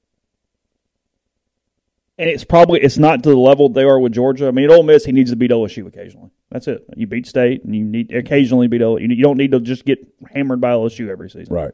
And 2.17 2.29
it's 2.29 2.43
probably 2.43 2.81
it's 2.81 2.97
not 2.97 3.23
to 3.23 3.29
the 3.29 3.37
level 3.37 3.69
they 3.69 3.83
are 3.83 3.99
with 3.99 4.11
Georgia. 4.11 4.47
I 4.47 4.51
mean, 4.51 4.65
at 4.65 4.71
Ole 4.71 4.83
Miss, 4.83 5.05
he 5.05 5.11
needs 5.11 5.31
to 5.31 5.35
beat 5.35 5.49
LSU 5.49 5.87
occasionally. 5.87 6.29
That's 6.51 6.67
it. 6.67 6.85
You 6.95 7.07
beat 7.07 7.25
State, 7.25 7.63
and 7.63 7.75
you 7.75 7.83
need 7.83 8.13
occasionally 8.13 8.67
beat 8.67 8.81
LSU. 8.81 9.15
You 9.15 9.23
don't 9.23 9.37
need 9.37 9.51
to 9.51 9.59
just 9.59 9.85
get 9.85 10.05
hammered 10.31 10.61
by 10.61 10.71
LSU 10.71 11.09
every 11.09 11.29
season. 11.29 11.53
Right. 11.53 11.73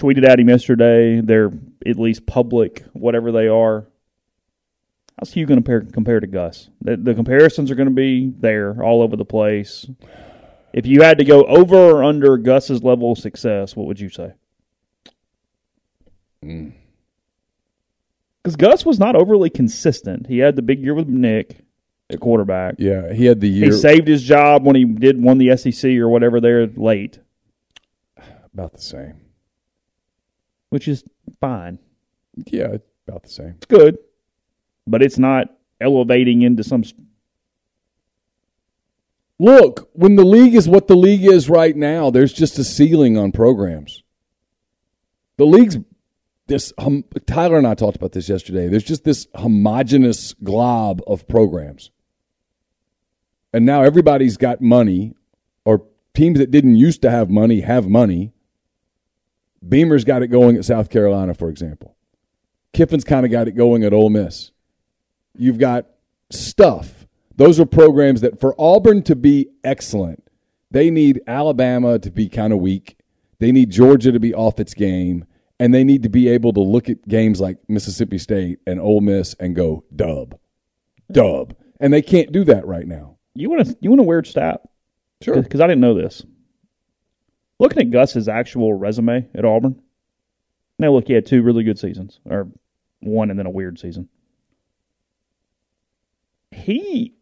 Tweeted 0.00 0.26
at 0.26 0.40
him 0.40 0.48
yesterday. 0.48 1.20
They're 1.20 1.50
at 1.84 1.98
least 1.98 2.24
public, 2.24 2.84
whatever 2.94 3.30
they 3.30 3.48
are. 3.48 3.86
How's 5.18 5.34
Hugh 5.34 5.44
going 5.44 5.62
to 5.62 5.62
compare, 5.62 5.92
compare 5.92 6.20
to 6.20 6.26
Gus? 6.26 6.70
The, 6.80 6.96
the 6.96 7.14
comparisons 7.14 7.70
are 7.70 7.74
going 7.74 7.88
to 7.88 7.94
be 7.94 8.32
there 8.38 8.82
all 8.82 9.02
over 9.02 9.14
the 9.14 9.26
place. 9.26 9.86
If 10.72 10.86
you 10.86 11.02
had 11.02 11.18
to 11.18 11.24
go 11.24 11.44
over 11.44 11.76
or 11.76 12.02
under 12.02 12.38
Gus's 12.38 12.82
level 12.82 13.12
of 13.12 13.18
success, 13.18 13.76
what 13.76 13.86
would 13.86 14.00
you 14.00 14.08
say? 14.08 14.32
Mm. 16.42 16.72
Because 18.42 18.56
Gus 18.56 18.86
was 18.86 18.98
not 18.98 19.16
overly 19.16 19.50
consistent. 19.50 20.28
He 20.28 20.38
had 20.38 20.56
the 20.56 20.62
big 20.62 20.80
year 20.80 20.94
with 20.94 21.08
Nick 21.08 21.58
at 22.08 22.20
quarterback. 22.20 22.76
Yeah, 22.78 23.12
he 23.12 23.26
had 23.26 23.40
the 23.40 23.48
year 23.50 23.66
He 23.66 23.72
saved 23.72 24.08
his 24.08 24.22
job 24.22 24.64
when 24.64 24.76
he 24.76 24.86
did 24.86 25.22
won 25.22 25.36
the 25.36 25.54
SEC 25.58 25.90
or 25.96 26.08
whatever 26.08 26.40
there 26.40 26.66
late, 26.68 27.18
about 28.54 28.72
the 28.72 28.80
same. 28.80 29.20
Which 30.70 30.88
is 30.88 31.04
fine. 31.40 31.78
Yeah, 32.46 32.78
about 33.06 33.24
the 33.24 33.28
same. 33.28 33.54
It's 33.58 33.66
good, 33.66 33.98
but 34.86 35.02
it's 35.02 35.18
not 35.18 35.48
elevating 35.80 36.42
into 36.42 36.64
some. 36.64 36.82
Look, 39.38 39.90
when 39.92 40.16
the 40.16 40.24
league 40.24 40.54
is 40.54 40.68
what 40.68 40.86
the 40.86 40.96
league 40.96 41.24
is 41.24 41.50
right 41.50 41.76
now, 41.76 42.10
there's 42.10 42.32
just 42.32 42.58
a 42.58 42.64
ceiling 42.64 43.16
on 43.16 43.32
programs. 43.32 44.02
The 45.36 45.46
league's 45.46 45.78
this. 46.46 46.72
Um, 46.78 47.04
Tyler 47.26 47.58
and 47.58 47.66
I 47.66 47.74
talked 47.74 47.96
about 47.96 48.12
this 48.12 48.28
yesterday. 48.28 48.68
There's 48.68 48.84
just 48.84 49.04
this 49.04 49.26
homogenous 49.34 50.34
glob 50.44 51.02
of 51.06 51.26
programs, 51.26 51.90
and 53.52 53.66
now 53.66 53.82
everybody's 53.82 54.36
got 54.36 54.60
money, 54.60 55.14
or 55.64 55.86
teams 56.14 56.38
that 56.38 56.50
didn't 56.50 56.76
used 56.76 57.02
to 57.02 57.10
have 57.10 57.30
money 57.30 57.60
have 57.60 57.88
money. 57.88 58.32
Beamer's 59.66 60.04
got 60.04 60.22
it 60.22 60.28
going 60.28 60.56
at 60.56 60.64
South 60.64 60.90
Carolina, 60.90 61.34
for 61.34 61.48
example. 61.48 61.96
Kiffin's 62.72 63.04
kind 63.04 63.26
of 63.26 63.32
got 63.32 63.48
it 63.48 63.52
going 63.52 63.84
at 63.84 63.92
Ole 63.92 64.10
Miss. 64.10 64.52
You've 65.36 65.58
got 65.58 65.86
stuff. 66.30 67.06
Those 67.36 67.58
are 67.60 67.66
programs 67.66 68.20
that 68.20 68.40
for 68.40 68.54
Auburn 68.58 69.02
to 69.04 69.16
be 69.16 69.48
excellent, 69.64 70.22
they 70.70 70.90
need 70.90 71.20
Alabama 71.26 71.98
to 71.98 72.10
be 72.10 72.28
kind 72.28 72.52
of 72.52 72.60
weak. 72.60 72.98
They 73.38 73.52
need 73.52 73.70
Georgia 73.70 74.12
to 74.12 74.20
be 74.20 74.34
off 74.34 74.60
its 74.60 74.74
game, 74.74 75.24
and 75.58 75.74
they 75.74 75.82
need 75.82 76.02
to 76.02 76.08
be 76.08 76.28
able 76.28 76.52
to 76.52 76.60
look 76.60 76.88
at 76.88 77.06
games 77.08 77.40
like 77.40 77.56
Mississippi 77.68 78.18
State 78.18 78.60
and 78.66 78.78
Ole 78.78 79.00
Miss 79.00 79.34
and 79.40 79.56
go 79.56 79.84
dub, 79.94 80.38
dub, 81.10 81.56
and 81.80 81.92
they 81.92 82.02
can't 82.02 82.32
do 82.32 82.44
that 82.44 82.66
right 82.66 82.86
now. 82.86 83.16
You 83.34 83.50
want 83.50 83.66
to 83.66 83.76
you 83.80 83.90
want 83.90 84.00
a 84.00 84.04
weird 84.04 84.26
stat? 84.26 84.60
Sure. 85.22 85.42
because 85.42 85.60
I 85.60 85.66
didn't 85.66 85.82
know 85.82 85.94
this. 85.94 86.24
Looking 87.60 87.82
at 87.82 87.90
Gus's 87.90 88.26
actual 88.26 88.72
resume 88.72 89.28
at 89.34 89.44
Auburn, 89.44 89.82
now 90.78 90.92
look, 90.92 91.08
he 91.08 91.12
had 91.12 91.26
two 91.26 91.42
really 91.42 91.62
good 91.62 91.78
seasons, 91.78 92.18
or 92.24 92.48
one 93.00 93.28
and 93.28 93.38
then 93.38 93.44
a 93.44 93.50
weird 93.50 93.78
season. 93.78 94.08
He 96.50 97.14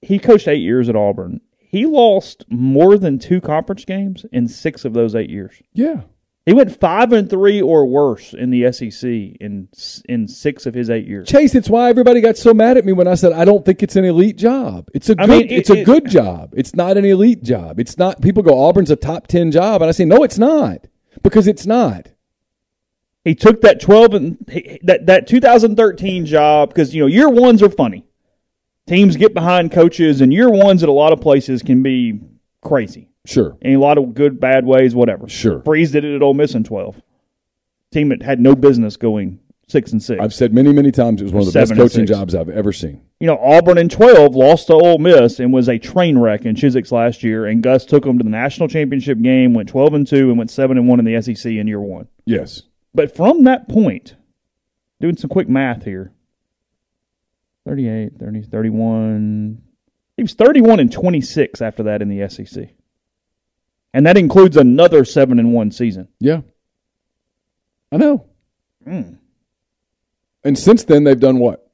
he 0.00 0.20
coached 0.20 0.46
eight 0.46 0.62
years 0.62 0.88
at 0.88 0.94
Auburn. 0.94 1.40
He 1.58 1.86
lost 1.86 2.44
more 2.48 2.96
than 2.96 3.18
two 3.18 3.40
conference 3.40 3.84
games 3.84 4.24
in 4.32 4.46
six 4.46 4.84
of 4.84 4.92
those 4.92 5.16
eight 5.16 5.28
years. 5.28 5.60
Yeah, 5.72 6.02
He 6.46 6.54
went 6.54 6.80
five 6.80 7.12
and 7.12 7.28
three 7.28 7.60
or 7.60 7.86
worse 7.86 8.32
in 8.32 8.50
the 8.50 8.72
SEC 8.72 9.04
in 9.04 9.68
in 10.08 10.26
six 10.26 10.64
of 10.66 10.74
his 10.74 10.88
eight 10.88 11.06
years. 11.06 11.28
Chase. 11.28 11.54
It's 11.54 11.68
why 11.68 11.90
everybody 11.90 12.20
got 12.20 12.36
so 12.38 12.54
mad 12.54 12.76
at 12.78 12.84
me 12.84 12.92
when 12.92 13.06
I 13.06 13.14
said 13.14 13.32
I 13.32 13.44
don't 13.44 13.64
think 13.64 13.82
it's 13.82 13.94
an 13.94 14.04
elite 14.06 14.36
job. 14.38 14.88
It's 14.94 15.10
a 15.10 15.14
good. 15.14 15.28
mean, 15.28 15.42
it- 15.42 15.52
it's 15.52 15.70
a 15.70 15.80
it- 15.80 15.84
good 15.84 16.08
job. 16.08 16.54
It's 16.56 16.74
not 16.74 16.96
an 16.96 17.04
elite 17.04 17.42
job. 17.42 17.78
It's 17.78 17.98
not. 17.98 18.20
People 18.22 18.42
go 18.42 18.58
Auburn's 18.58 18.90
a 18.90 18.96
top 18.96 19.26
ten 19.26 19.50
job, 19.50 19.82
and 19.82 19.88
I 19.88 19.92
say 19.92 20.06
no, 20.06 20.22
it's 20.24 20.38
not 20.38 20.86
because 21.22 21.46
it's 21.46 21.66
not. 21.66 22.08
He 23.22 23.34
took 23.34 23.60
that 23.60 23.78
twelve 23.80 24.14
and 24.14 24.38
he- 24.50 24.80
that 24.84 25.06
that 25.06 25.26
2013 25.26 26.24
job 26.24 26.70
because 26.70 26.94
you 26.94 27.02
know 27.02 27.06
year 27.06 27.28
ones 27.28 27.62
are 27.62 27.68
funny. 27.70 28.06
Teams 28.86 29.14
get 29.16 29.34
behind 29.34 29.70
coaches, 29.72 30.22
and 30.22 30.32
year 30.32 30.48
ones 30.50 30.82
at 30.82 30.88
a 30.88 30.92
lot 30.92 31.12
of 31.12 31.20
places 31.20 31.62
can 31.62 31.82
be 31.82 32.18
crazy 32.62 33.09
Sure, 33.26 33.56
in 33.60 33.74
a 33.74 33.78
lot 33.78 33.98
of 33.98 34.14
good, 34.14 34.40
bad 34.40 34.64
ways, 34.64 34.94
whatever. 34.94 35.28
Sure. 35.28 35.62
Freeze 35.62 35.90
did 35.92 36.04
it 36.04 36.16
at 36.16 36.22
Ole 36.22 36.34
Miss 36.34 36.54
in 36.54 36.64
12. 36.64 37.00
Team 37.92 38.08
that 38.10 38.22
had 38.22 38.40
no 38.40 38.54
business 38.54 38.96
going 38.96 39.40
six 39.70 39.92
and 39.92 40.02
6 40.02 40.20
I've 40.20 40.34
said 40.34 40.52
many, 40.52 40.72
many 40.72 40.90
times 40.90 41.20
it 41.20 41.24
was 41.24 41.32
one 41.32 41.46
of 41.46 41.52
the 41.52 41.58
best 41.58 41.74
coaching 41.74 42.06
jobs 42.06 42.34
I've 42.34 42.48
ever 42.48 42.72
seen. 42.72 43.02
you 43.20 43.26
know, 43.26 43.38
Auburn 43.38 43.78
in 43.78 43.88
12 43.88 44.34
lost 44.34 44.66
to 44.66 44.74
Ole 44.74 44.98
Miss 44.98 45.38
and 45.38 45.52
was 45.52 45.68
a 45.68 45.78
train 45.78 46.18
wreck 46.18 46.44
in 46.44 46.56
Chizik's 46.56 46.90
last 46.92 47.22
year. 47.22 47.46
And 47.46 47.62
Gus 47.62 47.84
took 47.84 48.04
them 48.04 48.18
to 48.18 48.24
the 48.24 48.30
national 48.30 48.68
championship 48.68 49.20
game, 49.20 49.54
went 49.54 49.68
12 49.68 49.94
and 49.94 50.06
2, 50.06 50.28
and 50.30 50.38
went 50.38 50.50
7 50.50 50.76
and 50.76 50.88
1 50.88 50.98
in 50.98 51.04
the 51.04 51.22
SEC 51.22 51.52
in 51.52 51.66
year 51.66 51.80
one. 51.80 52.08
Yes, 52.26 52.62
But 52.94 53.14
from 53.14 53.44
that 53.44 53.68
point, 53.68 54.16
doing 55.00 55.16
some 55.16 55.30
quick 55.30 55.48
math 55.48 55.84
here 55.84 56.12
38, 57.66 58.18
30, 58.18 58.42
31. 58.42 59.62
He 60.16 60.22
was 60.22 60.34
31 60.34 60.80
and 60.80 60.92
26 60.92 61.62
after 61.62 61.82
that 61.84 62.02
in 62.02 62.08
the 62.08 62.28
SEC. 62.28 62.70
And 63.92 64.06
that 64.06 64.16
includes 64.16 64.56
another 64.56 65.04
7 65.04 65.38
and 65.38 65.52
1 65.52 65.70
season. 65.72 66.08
yeah, 66.20 66.42
I 67.92 67.96
know. 67.96 68.26
Hmm. 68.84 69.14
And 70.44 70.58
since 70.58 70.84
then, 70.84 71.04
they've 71.04 71.18
done 71.18 71.38
what? 71.38 71.70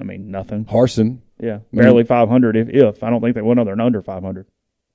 I 0.00 0.04
mean, 0.04 0.30
nothing. 0.30 0.64
Harson. 0.64 1.22
Yeah, 1.40 1.60
barely 1.72 2.04
500 2.04 2.56
if, 2.56 2.68
if. 2.68 3.02
I 3.02 3.10
don't 3.10 3.20
think 3.20 3.34
they 3.34 3.42
went 3.42 3.60
other 3.60 3.70
than 3.72 3.80
under 3.80 4.02
500. 4.02 4.46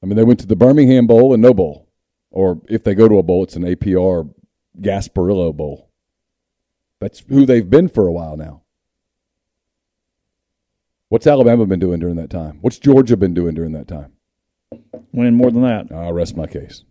I 0.01 0.05
mean, 0.05 0.17
they 0.17 0.23
went 0.23 0.39
to 0.41 0.47
the 0.47 0.55
Birmingham 0.55 1.07
Bowl 1.07 1.33
and 1.33 1.41
no 1.41 1.53
bowl, 1.53 1.87
or 2.31 2.59
if 2.67 2.83
they 2.83 2.95
go 2.95 3.07
to 3.07 3.17
a 3.17 3.23
bowl, 3.23 3.43
it's 3.43 3.55
an 3.55 3.63
APR 3.63 4.29
Gasparilla 4.81 5.55
Bowl. 5.55 5.89
That's 6.99 7.19
who 7.19 7.45
they've 7.45 7.69
been 7.69 7.87
for 7.87 8.07
a 8.07 8.11
while 8.11 8.35
now. 8.35 8.63
What's 11.09 11.27
Alabama 11.27 11.65
been 11.65 11.79
doing 11.79 11.99
during 11.99 12.15
that 12.15 12.29
time? 12.29 12.57
What's 12.61 12.79
Georgia 12.79 13.15
been 13.15 13.33
doing 13.33 13.53
during 13.53 13.71
that 13.73 13.87
time? 13.87 14.13
Winning 15.11 15.35
more 15.35 15.51
than 15.51 15.63
that. 15.63 15.91
I'll 15.91 16.13
rest 16.13 16.35
my 16.35 16.47
case. 16.47 16.83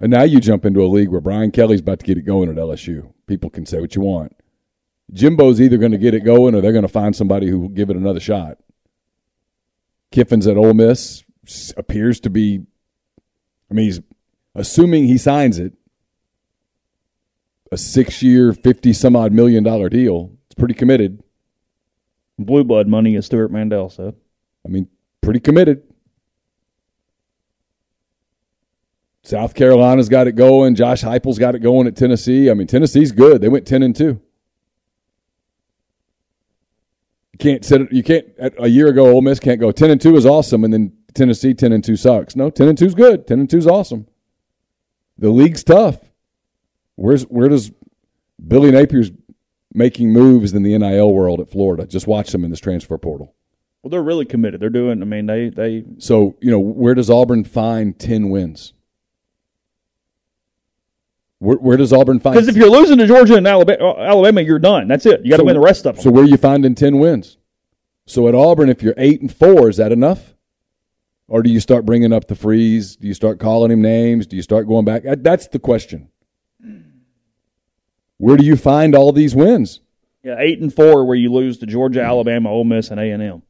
And 0.00 0.10
now 0.10 0.24
you 0.24 0.40
jump 0.40 0.64
into 0.64 0.84
a 0.84 0.88
league 0.88 1.10
where 1.10 1.20
Brian 1.20 1.52
Kelly's 1.52 1.80
about 1.80 2.00
to 2.00 2.06
get 2.06 2.18
it 2.18 2.22
going 2.22 2.48
at 2.48 2.56
LSU. 2.56 3.12
People 3.26 3.50
can 3.50 3.64
say 3.64 3.80
what 3.80 3.94
you 3.94 4.02
want. 4.02 4.36
Jimbo's 5.12 5.60
either 5.60 5.76
going 5.76 5.92
to 5.92 5.98
get 5.98 6.14
it 6.14 6.24
going 6.24 6.54
or 6.54 6.60
they're 6.60 6.72
going 6.72 6.82
to 6.82 6.88
find 6.88 7.14
somebody 7.14 7.48
who 7.48 7.60
will 7.60 7.68
give 7.68 7.90
it 7.90 7.96
another 7.96 8.18
shot. 8.18 8.58
Kiffin's 10.10 10.46
at 10.46 10.56
Ole 10.56 10.74
Miss 10.74 11.24
appears 11.76 12.18
to 12.20 12.30
be, 12.30 12.64
I 13.70 13.74
mean, 13.74 13.86
he's 13.86 14.00
assuming 14.54 15.04
he 15.04 15.18
signs 15.18 15.58
it, 15.58 15.74
a 17.70 17.76
six 17.76 18.22
year, 18.22 18.52
50 18.52 18.92
some 18.92 19.16
odd 19.16 19.32
million 19.32 19.62
dollar 19.62 19.88
deal. 19.88 20.32
It's 20.46 20.54
pretty 20.58 20.74
committed. 20.74 21.22
Blue 22.38 22.64
blood 22.64 22.88
money, 22.88 23.16
as 23.16 23.26
Stewart 23.26 23.50
Mandel 23.50 23.88
said. 23.88 24.14
I 24.66 24.68
mean, 24.68 24.88
pretty 25.20 25.40
committed. 25.40 25.82
South 29.24 29.54
Carolina's 29.54 30.08
got 30.08 30.26
it 30.26 30.32
going. 30.32 30.74
Josh 30.74 31.02
Heupel's 31.02 31.38
got 31.38 31.54
it 31.54 31.60
going 31.60 31.86
at 31.86 31.96
Tennessee. 31.96 32.50
I 32.50 32.54
mean, 32.54 32.66
Tennessee's 32.66 33.12
good. 33.12 33.40
They 33.40 33.48
went 33.48 33.66
ten 33.66 33.82
and 33.82 33.94
two. 33.94 34.20
You 37.32 37.38
can't 37.38 37.64
sit. 37.64 37.92
You 37.92 38.02
can't. 38.02 38.26
A 38.58 38.68
year 38.68 38.88
ago, 38.88 39.06
Ole 39.06 39.22
Miss 39.22 39.38
can't 39.38 39.60
go 39.60 39.70
ten 39.70 39.90
and 39.90 40.00
two 40.00 40.16
is 40.16 40.26
awesome, 40.26 40.64
and 40.64 40.72
then 40.72 40.92
Tennessee 41.14 41.54
ten 41.54 41.72
and 41.72 41.84
two 41.84 41.96
sucks. 41.96 42.34
No, 42.34 42.50
ten 42.50 42.68
and 42.68 42.76
two's 42.76 42.94
good. 42.94 43.26
Ten 43.26 43.40
and 43.40 43.48
two's 43.48 43.66
awesome. 43.66 44.06
The 45.18 45.30
league's 45.30 45.62
tough. 45.62 46.00
Where's 46.96 47.22
where 47.24 47.48
does 47.48 47.70
Billy 48.44 48.72
Napier's 48.72 49.12
making 49.72 50.12
moves 50.12 50.52
in 50.52 50.64
the 50.64 50.76
NIL 50.76 51.12
world 51.14 51.40
at 51.40 51.50
Florida? 51.50 51.86
Just 51.86 52.06
watch 52.08 52.32
them 52.32 52.44
in 52.44 52.50
this 52.50 52.60
transfer 52.60 52.98
portal. 52.98 53.34
Well, 53.82 53.90
they're 53.90 54.02
really 54.02 54.24
committed. 54.24 54.60
They're 54.60 54.70
doing, 54.70 55.02
I 55.02 55.04
mean, 55.04 55.26
they, 55.26 55.48
they 55.48 55.84
So, 55.98 56.36
you 56.40 56.50
know, 56.52 56.60
where 56.60 56.94
does 56.94 57.10
Auburn 57.10 57.42
find 57.42 57.98
10 57.98 58.30
wins? 58.30 58.74
Where, 61.42 61.56
where 61.56 61.76
does 61.76 61.92
Auburn 61.92 62.20
find 62.20 62.34
Because 62.34 62.46
if 62.46 62.54
you're 62.54 62.70
losing 62.70 62.98
to 62.98 63.06
Georgia 63.06 63.34
and 63.34 63.48
Alabama, 63.48 63.84
uh, 63.84 64.00
Alabama, 64.00 64.42
you're 64.42 64.60
done. 64.60 64.86
That's 64.86 65.04
it. 65.06 65.24
You 65.24 65.30
got 65.30 65.38
to 65.38 65.40
So- 65.40 65.46
win 65.46 65.54
the 65.56 65.60
rest 65.60 65.86
of 65.86 65.96
them. 65.96 66.02
So 66.04 66.10
where 66.12 66.22
are 66.22 66.26
you 66.28 66.36
finding 66.36 66.76
10 66.76 67.00
wins? 67.00 67.36
So 68.06 68.28
at 68.28 68.34
Auburn, 68.36 68.68
if 68.68 68.80
you're 68.80 68.94
eight 68.96 69.20
and 69.20 69.32
four, 69.34 69.68
is 69.68 69.76
that 69.78 69.90
enough? 69.90 70.34
Or 71.26 71.42
do 71.42 71.50
you 71.50 71.58
start 71.58 71.84
bringing 71.84 72.12
up 72.12 72.28
the 72.28 72.36
freeze? 72.36 72.94
Do 72.94 73.08
you 73.08 73.14
start 73.14 73.40
calling 73.40 73.72
him 73.72 73.82
names? 73.82 74.28
Do 74.28 74.36
you 74.36 74.42
start 74.42 74.68
going 74.68 74.84
back? 74.84 75.04
Uh, 75.04 75.16
that's 75.18 75.48
the 75.48 75.58
question. 75.58 76.10
Where 78.18 78.36
do 78.36 78.44
you 78.44 78.54
find 78.56 78.94
all 78.94 79.10
these 79.12 79.34
wins? 79.34 79.80
Yeah, 80.22 80.36
eight 80.38 80.60
and 80.60 80.72
four, 80.72 81.04
where 81.04 81.16
you 81.16 81.32
lose 81.32 81.58
to 81.58 81.66
Georgia, 81.66 82.02
Alabama, 82.02 82.50
Ole 82.50 82.62
Miss, 82.64 82.90
and 82.92 83.00
A 83.00 83.10
and 83.10 83.20
M. 83.20 83.42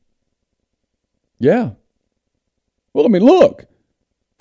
Yeah. 1.39 1.71
Well, 2.95 3.05
I 3.05 3.09
mean, 3.09 3.23
look, 3.23 3.67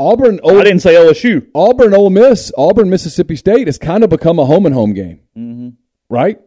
Auburn, 0.01 0.39
I 0.45 0.63
didn't 0.63 0.79
say 0.79 0.93
LSU. 0.95 1.47
Auburn, 1.55 1.93
Ole 1.93 2.09
Miss, 2.09 2.51
Auburn, 2.57 2.89
Mississippi 2.89 3.35
State 3.35 3.67
has 3.67 3.77
kind 3.77 4.03
of 4.03 4.09
become 4.09 4.39
a 4.39 4.45
home 4.45 4.65
and 4.65 4.73
home 4.75 4.93
game, 4.93 5.19
Mm-hmm. 5.37 5.69
right? 6.09 6.39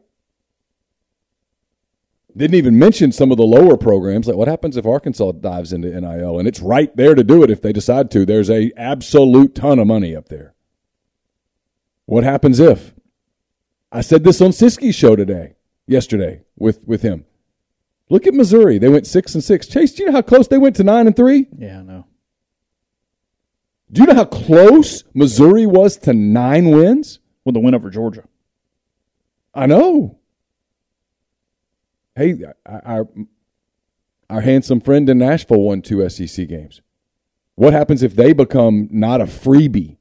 Didn't 2.37 2.57
even 2.57 2.79
mention 2.79 3.13
some 3.13 3.31
of 3.31 3.37
the 3.37 3.45
lower 3.45 3.77
programs. 3.77 4.27
Like, 4.27 4.37
what 4.37 4.49
happens 4.49 4.77
if 4.77 4.85
Arkansas 4.87 5.33
dives 5.33 5.73
into 5.73 5.89
NIL? 6.01 6.39
And 6.41 6.49
it's 6.49 6.59
right 6.61 6.95
there 6.97 7.15
to 7.15 7.23
do 7.23 7.45
it 7.45 7.51
if 7.51 7.63
they 7.63 7.73
decide 7.73 8.11
to. 8.11 8.27
There's 8.27 8.51
a 8.51 8.73
absolute 8.77 9.55
ton 9.55 9.79
of 9.79 9.87
money 9.87 10.17
up 10.17 10.29
there. 10.29 10.55
What 12.07 12.25
happens 12.25 12.59
if? 12.59 12.93
I 13.93 14.01
said 14.01 14.25
this 14.25 14.41
on 14.41 14.51
Siski's 14.51 14.97
show 14.97 15.15
today, 15.15 15.55
yesterday 15.87 16.41
with 16.59 16.83
with 16.85 17.03
him. 17.03 17.25
Look 18.11 18.27
at 18.27 18.35
Missouri. 18.35 18.79
They 18.79 18.89
went 18.89 19.07
six 19.07 19.35
and 19.35 19.43
six. 19.45 19.69
Chase, 19.69 19.93
do 19.93 20.03
you 20.03 20.07
know 20.11 20.17
how 20.17 20.23
close 20.23 20.49
they 20.49 20.59
went 20.59 20.75
to 20.77 20.85
nine 20.85 21.07
and 21.07 21.15
three? 21.15 21.47
Yeah. 21.57 21.84
Do 23.95 24.01
you 24.01 24.09
know 24.09 24.15
how 24.15 24.25
close 24.25 25.05
Missouri 25.15 25.67
was 25.67 25.97
to 25.99 26.13
nine 26.13 26.71
wins? 26.71 27.21
With 27.45 27.55
the 27.55 27.61
win 27.61 27.77
over 27.77 27.91
Georgia. 27.91 28.25
I 29.55 29.67
know. 29.67 30.19
Hey, 32.17 32.35
our 32.67 33.07
our 34.29 34.41
handsome 34.41 34.81
friend 34.81 35.09
in 35.09 35.19
Nashville 35.19 35.61
won 35.61 35.81
two 35.81 36.09
SEC 36.09 36.49
games. 36.49 36.81
What 37.55 37.73
happens 37.73 38.03
if 38.03 38.17
they 38.17 38.33
become 38.33 38.89
not 38.91 39.21
a 39.21 39.27
freebie? 39.27 39.99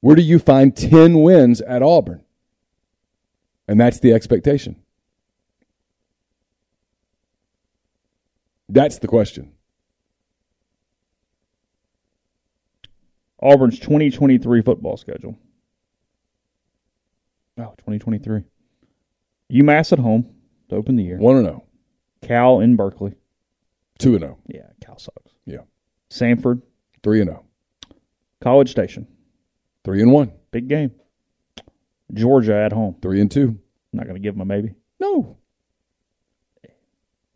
Where 0.00 0.16
do 0.16 0.22
you 0.22 0.40
find 0.40 0.76
10 0.76 1.22
wins 1.22 1.60
at 1.60 1.82
Auburn? 1.82 2.24
And 3.68 3.80
that's 3.80 4.00
the 4.00 4.12
expectation. 4.12 4.82
That's 8.68 8.98
the 8.98 9.06
question. 9.06 9.53
Auburn's 13.44 13.78
2023 13.78 14.62
football 14.62 14.96
schedule. 14.96 15.36
Oh, 17.58 17.74
2023. 17.76 18.42
UMass 19.52 19.92
at 19.92 19.98
home 19.98 20.34
to 20.70 20.76
open 20.76 20.96
the 20.96 21.04
year. 21.04 21.18
1 21.18 21.36
and 21.36 21.46
0, 21.46 21.64
Cal 22.22 22.60
in 22.60 22.74
Berkeley. 22.74 23.14
2 23.98 24.14
and 24.14 24.20
0. 24.22 24.38
Yeah, 24.48 24.68
Cal 24.80 24.98
sucks. 24.98 25.32
Yeah. 25.44 25.60
Sanford, 26.08 26.62
3 27.02 27.20
and 27.20 27.30
0. 27.30 27.44
College 28.40 28.70
Station. 28.70 29.06
3 29.84 30.02
and 30.02 30.12
1. 30.12 30.32
Big 30.50 30.68
game. 30.68 30.92
Georgia 32.12 32.56
at 32.56 32.72
home. 32.72 32.96
3 33.02 33.20
and 33.20 33.30
2. 33.30 33.58
Not 33.92 34.04
going 34.04 34.16
to 34.16 34.20
give 34.20 34.34
them 34.34 34.40
a 34.40 34.46
maybe. 34.46 34.74
No. 34.98 35.36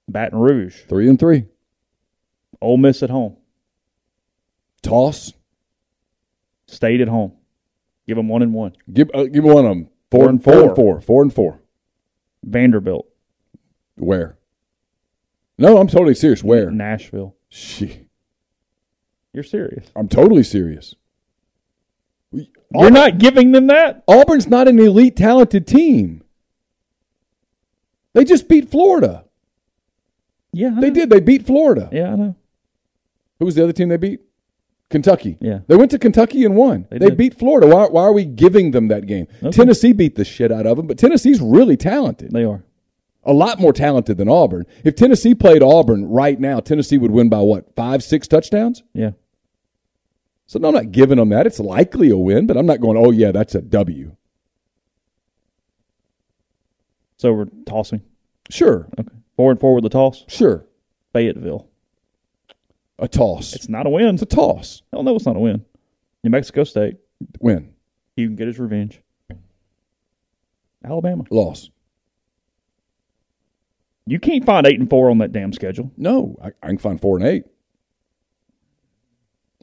Baton 0.09 0.39
Rouge. 0.39 0.85
3 0.89 1.09
and 1.11 1.19
3. 1.19 1.45
Ole 2.63 2.79
Miss 2.79 3.03
at 3.03 3.11
home. 3.11 3.37
Toss. 4.83 5.35
State 6.69 7.01
at 7.01 7.09
home. 7.09 7.33
Give 8.07 8.16
them 8.16 8.29
one 8.29 8.43
and 8.43 8.55
one. 8.55 8.75
Give 8.93 9.11
uh, 9.12 9.25
give 9.25 9.43
one 9.45 9.64
of 9.64 9.64
them. 9.64 9.89
Four, 10.11 10.21
Four 10.21 10.29
and 10.31 10.45
four 10.45 10.53
four. 10.55 10.62
and 10.64 10.77
four. 10.77 11.01
Four 11.01 11.23
and 11.23 11.35
four. 11.35 11.61
Vanderbilt. 12.45 13.07
Where? 13.97 14.39
No, 15.59 15.79
I'm 15.79 15.89
totally 15.89 16.14
serious. 16.14 16.43
Where? 16.45 16.71
Nashville. 16.71 17.35
She, 17.49 18.07
You're 19.33 19.43
serious. 19.43 19.91
I'm 19.97 20.09
totally 20.09 20.45
serious. 20.45 20.95
We- 22.31 22.51
You're 22.73 22.83
Auburn- 22.85 22.93
not 22.95 23.19
giving 23.19 23.53
them 23.53 23.66
that? 23.66 24.05
Auburn's 24.07 24.47
not 24.47 24.69
an 24.69 24.79
elite 24.79 25.16
talented 25.16 25.66
team. 25.66 26.23
They 28.14 28.25
just 28.25 28.49
beat 28.49 28.71
Florida. 28.71 29.25
Yeah, 30.53 30.75
I 30.77 30.81
They 30.81 30.91
did. 30.91 31.11
They 31.11 31.21
beat 31.21 31.47
Florida. 31.47 31.89
Yeah, 31.93 32.12
I 32.12 32.16
know. 32.16 32.37
Who 33.39 33.45
was 33.47 33.55
the 33.55 33.64
other 33.64 33.73
team 33.73 33.89
they 33.89 33.97
beat? 33.97 34.21
Kentucky. 34.91 35.36
Yeah. 35.41 35.61
They 35.66 35.76
went 35.76 35.91
to 35.91 35.99
Kentucky 35.99 36.45
and 36.45 36.57
won. 36.57 36.86
They 36.91 36.99
They, 36.99 37.11
beat 37.11 37.39
Florida. 37.39 37.66
Why, 37.66 37.86
why 37.89 38.03
are 38.03 38.12
we 38.12 38.24
giving 38.24 38.70
them 38.70 38.89
that 38.89 39.07
game? 39.07 39.26
Okay. 39.43 39.51
Tennessee 39.51 39.93
beat 39.93 40.14
the 40.14 40.24
shit 40.24 40.51
out 40.51 40.66
of 40.66 40.76
them, 40.78 40.86
but 40.86 40.97
Tennessee's 40.99 41.41
really 41.41 41.76
talented. 41.76 42.32
They 42.32 42.45
are. 42.45 42.64
a 43.24 43.32
lot 43.34 43.59
more 43.61 43.74
talented 43.74 44.16
than 44.16 44.28
Auburn. 44.30 44.64
If 44.84 44.97
Tennessee 44.97 45.34
played 45.34 45.62
Auburn 45.62 46.07
right 46.09 46.41
now, 46.41 46.61
Tennessee 46.61 46.97
would 46.97 47.11
win 47.11 47.28
by 47.28 47.41
what, 47.41 47.74
five, 47.76 48.03
six 48.03 48.26
touchdowns? 48.26 48.82
Yeah. 48.95 49.11
So 50.47 50.59
no, 50.59 50.68
I'm 50.68 50.74
not 50.74 50.93
giving 50.93 51.18
them 51.18 51.28
that. 51.28 51.47
It's 51.47 51.61
likely 51.61 52.09
a 52.09 52.16
win, 52.16 52.47
but 52.47 52.57
I'm 52.57 52.64
not 52.64 52.80
going, 52.80 52.97
oh, 52.97 53.11
yeah, 53.11 53.32
that's 53.32 53.55
a 53.55 53.61
W. 53.61 54.16
So 57.18 57.32
we're 57.32 57.47
tossing. 57.66 58.03
Sure, 58.51 58.89
Okay. 58.99 59.09
Four 59.36 59.51
and 59.53 59.61
four 59.61 59.74
with 59.74 59.82
the 59.84 59.91
toss. 59.91 60.24
sure. 60.26 60.64
Fayetteville. 61.12 61.68
A 62.99 63.09
toss. 63.09 63.55
It's 63.55 63.69
not 63.69 63.87
a 63.87 63.91
win. 63.91 64.15
It's 64.15 64.23
a 64.23 64.27
toss. 64.27 64.83
Hell 64.93 65.03
no, 65.03 65.15
it's 65.15 65.27
not 65.27 65.37
a 65.37 65.41
win. 65.41 65.65
New 66.25 66.31
Mexico 66.31 66.65
State. 66.65 66.97
Win. 67.41 67.73
He 68.17 68.25
can 68.25 68.37
get 68.37 68.49
his 68.49 68.59
revenge. 68.59 69.01
Alabama. 70.85 71.25
Loss. 71.31 71.71
You 74.07 74.19
can't 74.19 74.45
find 74.45 74.67
eight 74.67 74.81
and 74.81 74.89
four 74.89 75.11
on 75.11 75.19
that 75.19 75.33
damn 75.33 75.53
schedule. 75.53 75.93
No, 75.97 76.37
I, 76.43 76.49
I 76.63 76.69
can 76.69 76.79
find 76.79 77.01
four 77.01 77.19
and 77.19 77.27
eight. 77.27 77.45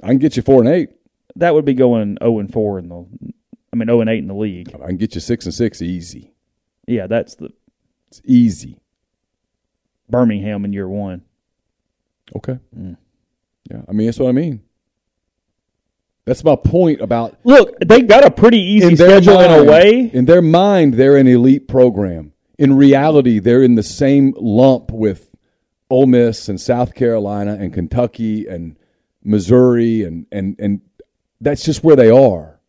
I 0.03 0.07
can 0.07 0.19
get 0.19 0.37
you 0.37 0.43
four 0.43 0.61
and 0.61 0.69
eight. 0.69 0.89
That 1.35 1.53
would 1.53 1.65
be 1.65 1.73
going 1.73 2.17
zero 2.21 2.39
and 2.39 2.51
four 2.51 2.79
in 2.79 2.89
the. 2.89 3.05
I 3.73 3.75
mean 3.75 3.87
zero 3.87 4.01
and 4.01 4.09
eight 4.09 4.19
in 4.19 4.27
the 4.27 4.35
league. 4.35 4.69
I 4.75 4.87
can 4.87 4.97
get 4.97 5.15
you 5.15 5.21
six 5.21 5.45
and 5.45 5.53
six 5.53 5.81
easy. 5.81 6.31
Yeah, 6.87 7.07
that's 7.07 7.35
the 7.35 7.49
It's 8.09 8.21
easy. 8.23 8.79
Birmingham 10.09 10.63
in 10.63 10.73
year 10.73 10.87
one. 10.87 11.23
Okay. 12.35 12.59
Mm. 12.77 12.97
Yeah, 13.69 13.81
I 13.87 13.91
mean, 13.93 14.07
that's 14.07 14.19
what 14.19 14.29
I 14.29 14.33
mean. 14.33 14.61
That's 16.25 16.43
my 16.43 16.55
point 16.55 17.01
about 17.01 17.37
Look, 17.43 17.75
they 17.85 18.01
got 18.01 18.25
a 18.25 18.31
pretty 18.31 18.57
easy 18.59 18.87
in 18.87 18.97
schedule 18.97 19.39
in 19.41 19.51
a 19.51 19.63
way. 19.63 20.09
In 20.11 20.25
their 20.25 20.41
mind, 20.41 20.95
they're 20.95 21.17
an 21.17 21.27
elite 21.27 21.67
program. 21.67 22.33
In 22.57 22.75
reality, 22.75 23.37
they're 23.39 23.61
in 23.61 23.75
the 23.75 23.83
same 23.83 24.33
lump 24.37 24.91
with 24.91 25.29
Ole 25.89 26.07
Miss 26.07 26.49
and 26.49 26.59
South 26.59 26.95
Carolina 26.95 27.57
and 27.59 27.73
Kentucky 27.73 28.47
and 28.47 28.75
Missouri 29.23 30.03
and 30.03 30.25
and 30.31 30.55
and 30.59 30.81
that's 31.41 31.63
just 31.63 31.83
where 31.83 31.95
they 31.95 32.09
are. 32.09 32.59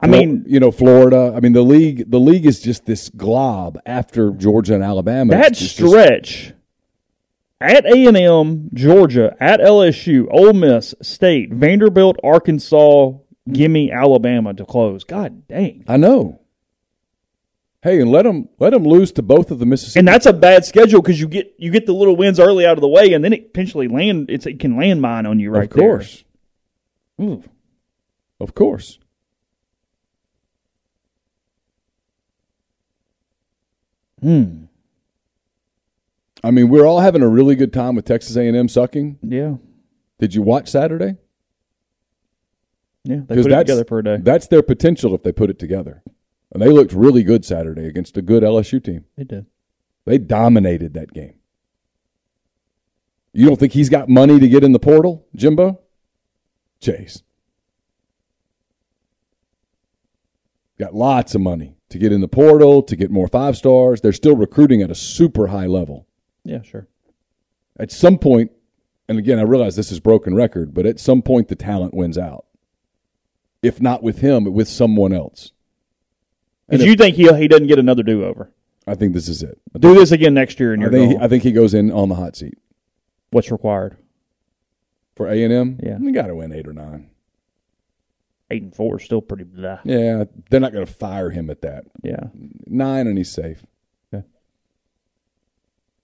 I 0.00 0.06
mean, 0.06 0.44
you 0.46 0.60
know, 0.60 0.70
Florida. 0.70 1.32
I 1.36 1.40
mean, 1.40 1.54
the 1.54 1.62
league. 1.62 2.08
The 2.08 2.20
league 2.20 2.46
is 2.46 2.60
just 2.60 2.86
this 2.86 3.08
glob 3.08 3.80
after 3.84 4.30
Georgia 4.30 4.74
and 4.74 4.84
Alabama. 4.84 5.32
that 5.32 5.50
It's 5.52 5.58
just- 5.58 5.76
just- 5.78 5.90
stretch 5.90 6.52
at 7.60 7.84
A 7.86 8.06
and 8.06 8.16
M, 8.16 8.70
Georgia, 8.72 9.36
at 9.40 9.60
LSU, 9.60 10.26
Ole 10.30 10.52
Miss, 10.52 10.94
State, 11.02 11.52
Vanderbilt, 11.52 12.16
Arkansas, 12.22 13.12
gimme 13.50 13.90
Alabama 13.90 14.54
to 14.54 14.64
close. 14.64 15.04
God 15.04 15.46
dang. 15.48 15.84
I 15.88 15.96
know. 15.96 16.40
Hey, 17.82 18.00
and 18.00 18.10
let 18.10 18.22
them 18.22 18.48
let 18.58 18.70
them 18.70 18.84
lose 18.84 19.12
to 19.12 19.22
both 19.22 19.50
of 19.50 19.60
the 19.60 19.66
Mississippi. 19.66 20.00
And 20.00 20.08
that's 20.08 20.26
a 20.26 20.32
bad 20.32 20.64
schedule 20.64 21.00
because 21.00 21.20
you 21.20 21.28
get 21.28 21.54
you 21.58 21.70
get 21.70 21.86
the 21.86 21.92
little 21.92 22.16
wins 22.16 22.40
early 22.40 22.66
out 22.66 22.76
of 22.76 22.80
the 22.80 22.88
way, 22.88 23.12
and 23.12 23.24
then 23.24 23.32
it 23.32 23.52
potentially 23.54 23.86
land 23.86 24.28
it's, 24.30 24.46
it 24.46 24.58
can 24.58 24.74
landmine 24.74 25.28
on 25.28 25.38
you 25.38 25.50
right 25.50 25.70
there. 25.70 25.84
of 25.84 25.98
course, 25.98 26.24
there. 27.18 27.28
Ooh. 27.28 27.44
of 28.40 28.54
course. 28.54 28.98
Hmm. 34.20 34.64
I 36.42 36.50
mean, 36.50 36.68
we're 36.68 36.86
all 36.86 37.00
having 37.00 37.22
a 37.22 37.28
really 37.28 37.56
good 37.56 37.72
time 37.72 37.96
with 37.96 38.04
Texas 38.04 38.36
A&M 38.36 38.68
sucking. 38.68 39.18
Yeah. 39.22 39.56
Did 40.18 40.34
you 40.34 40.42
watch 40.42 40.68
Saturday? 40.68 41.16
Yeah. 43.04 43.20
They 43.26 43.42
put 43.42 43.52
it 43.52 43.56
together 43.56 43.84
for 43.84 43.98
a 43.98 44.04
day. 44.04 44.18
that's 44.20 44.46
their 44.48 44.62
potential 44.62 45.14
if 45.14 45.22
they 45.22 45.32
put 45.32 45.50
it 45.50 45.58
together. 45.58 46.02
And 46.52 46.62
they 46.62 46.68
looked 46.68 46.92
really 46.92 47.22
good 47.22 47.44
Saturday 47.44 47.86
against 47.86 48.16
a 48.16 48.22
good 48.22 48.42
LSU 48.42 48.82
team. 48.82 49.04
They 49.16 49.24
did. 49.24 49.46
They 50.04 50.18
dominated 50.18 50.94
that 50.94 51.12
game. 51.12 51.34
You 53.32 53.46
don't 53.46 53.58
think 53.60 53.72
he's 53.72 53.90
got 53.90 54.08
money 54.08 54.40
to 54.40 54.48
get 54.48 54.64
in 54.64 54.72
the 54.72 54.78
portal, 54.78 55.26
Jimbo? 55.36 55.80
Chase. 56.80 57.22
Got 60.78 60.94
lots 60.94 61.34
of 61.34 61.40
money 61.40 61.76
to 61.90 61.98
get 61.98 62.12
in 62.12 62.20
the 62.20 62.28
portal, 62.28 62.82
to 62.82 62.96
get 62.96 63.10
more 63.10 63.28
five 63.28 63.56
stars. 63.56 64.00
They're 64.00 64.12
still 64.12 64.36
recruiting 64.36 64.82
at 64.82 64.90
a 64.90 64.94
super 64.94 65.48
high 65.48 65.66
level. 65.66 66.07
Yeah, 66.44 66.62
sure. 66.62 66.86
At 67.78 67.92
some 67.92 68.18
point, 68.18 68.50
and 69.08 69.18
again, 69.18 69.38
I 69.38 69.42
realize 69.42 69.76
this 69.76 69.92
is 69.92 70.00
broken 70.00 70.34
record, 70.34 70.74
but 70.74 70.86
at 70.86 70.98
some 71.00 71.22
point 71.22 71.48
the 71.48 71.54
talent 71.56 71.94
wins 71.94 72.18
out. 72.18 72.44
If 73.62 73.80
not 73.80 74.02
with 74.02 74.18
him, 74.20 74.44
with 74.52 74.68
someone 74.68 75.12
else. 75.12 75.52
Because 76.68 76.84
you 76.86 76.94
think 76.96 77.16
he 77.16 77.26
he 77.36 77.48
doesn't 77.48 77.66
get 77.66 77.78
another 77.78 78.02
do 78.02 78.24
over. 78.24 78.52
I 78.86 78.94
think 78.94 79.14
this 79.14 79.28
is 79.28 79.42
it. 79.42 79.60
Do 79.78 79.94
this 79.94 80.12
again 80.12 80.34
next 80.34 80.58
year, 80.60 80.72
and 80.72 80.82
I 80.82 80.84
you're 80.84 80.92
think, 80.92 81.12
he. 81.12 81.18
I 81.24 81.28
think 81.28 81.42
he 81.42 81.52
goes 81.52 81.74
in 81.74 81.90
on 81.90 82.08
the 82.08 82.14
hot 82.14 82.36
seat 82.36 82.58
What's 83.30 83.50
required? 83.50 83.96
for 85.16 85.26
A 85.28 85.42
and 85.42 85.52
M. 85.52 85.78
Yeah. 85.82 85.98
you 86.00 86.12
got 86.12 86.28
to 86.28 86.34
win 86.36 86.52
eight 86.52 86.68
or 86.68 86.72
nine. 86.72 87.10
Eight 88.50 88.62
and 88.62 88.74
four 88.74 88.98
is 88.98 89.04
still 89.04 89.20
pretty 89.20 89.44
blah. 89.44 89.80
Yeah, 89.84 90.24
they're 90.48 90.60
not 90.60 90.72
going 90.72 90.86
to 90.86 90.92
fire 90.92 91.30
him 91.30 91.50
at 91.50 91.60
that 91.62 91.84
Yeah. 92.02 92.28
nine, 92.66 93.06
and 93.08 93.18
he's 93.18 93.30
safe. 93.30 93.64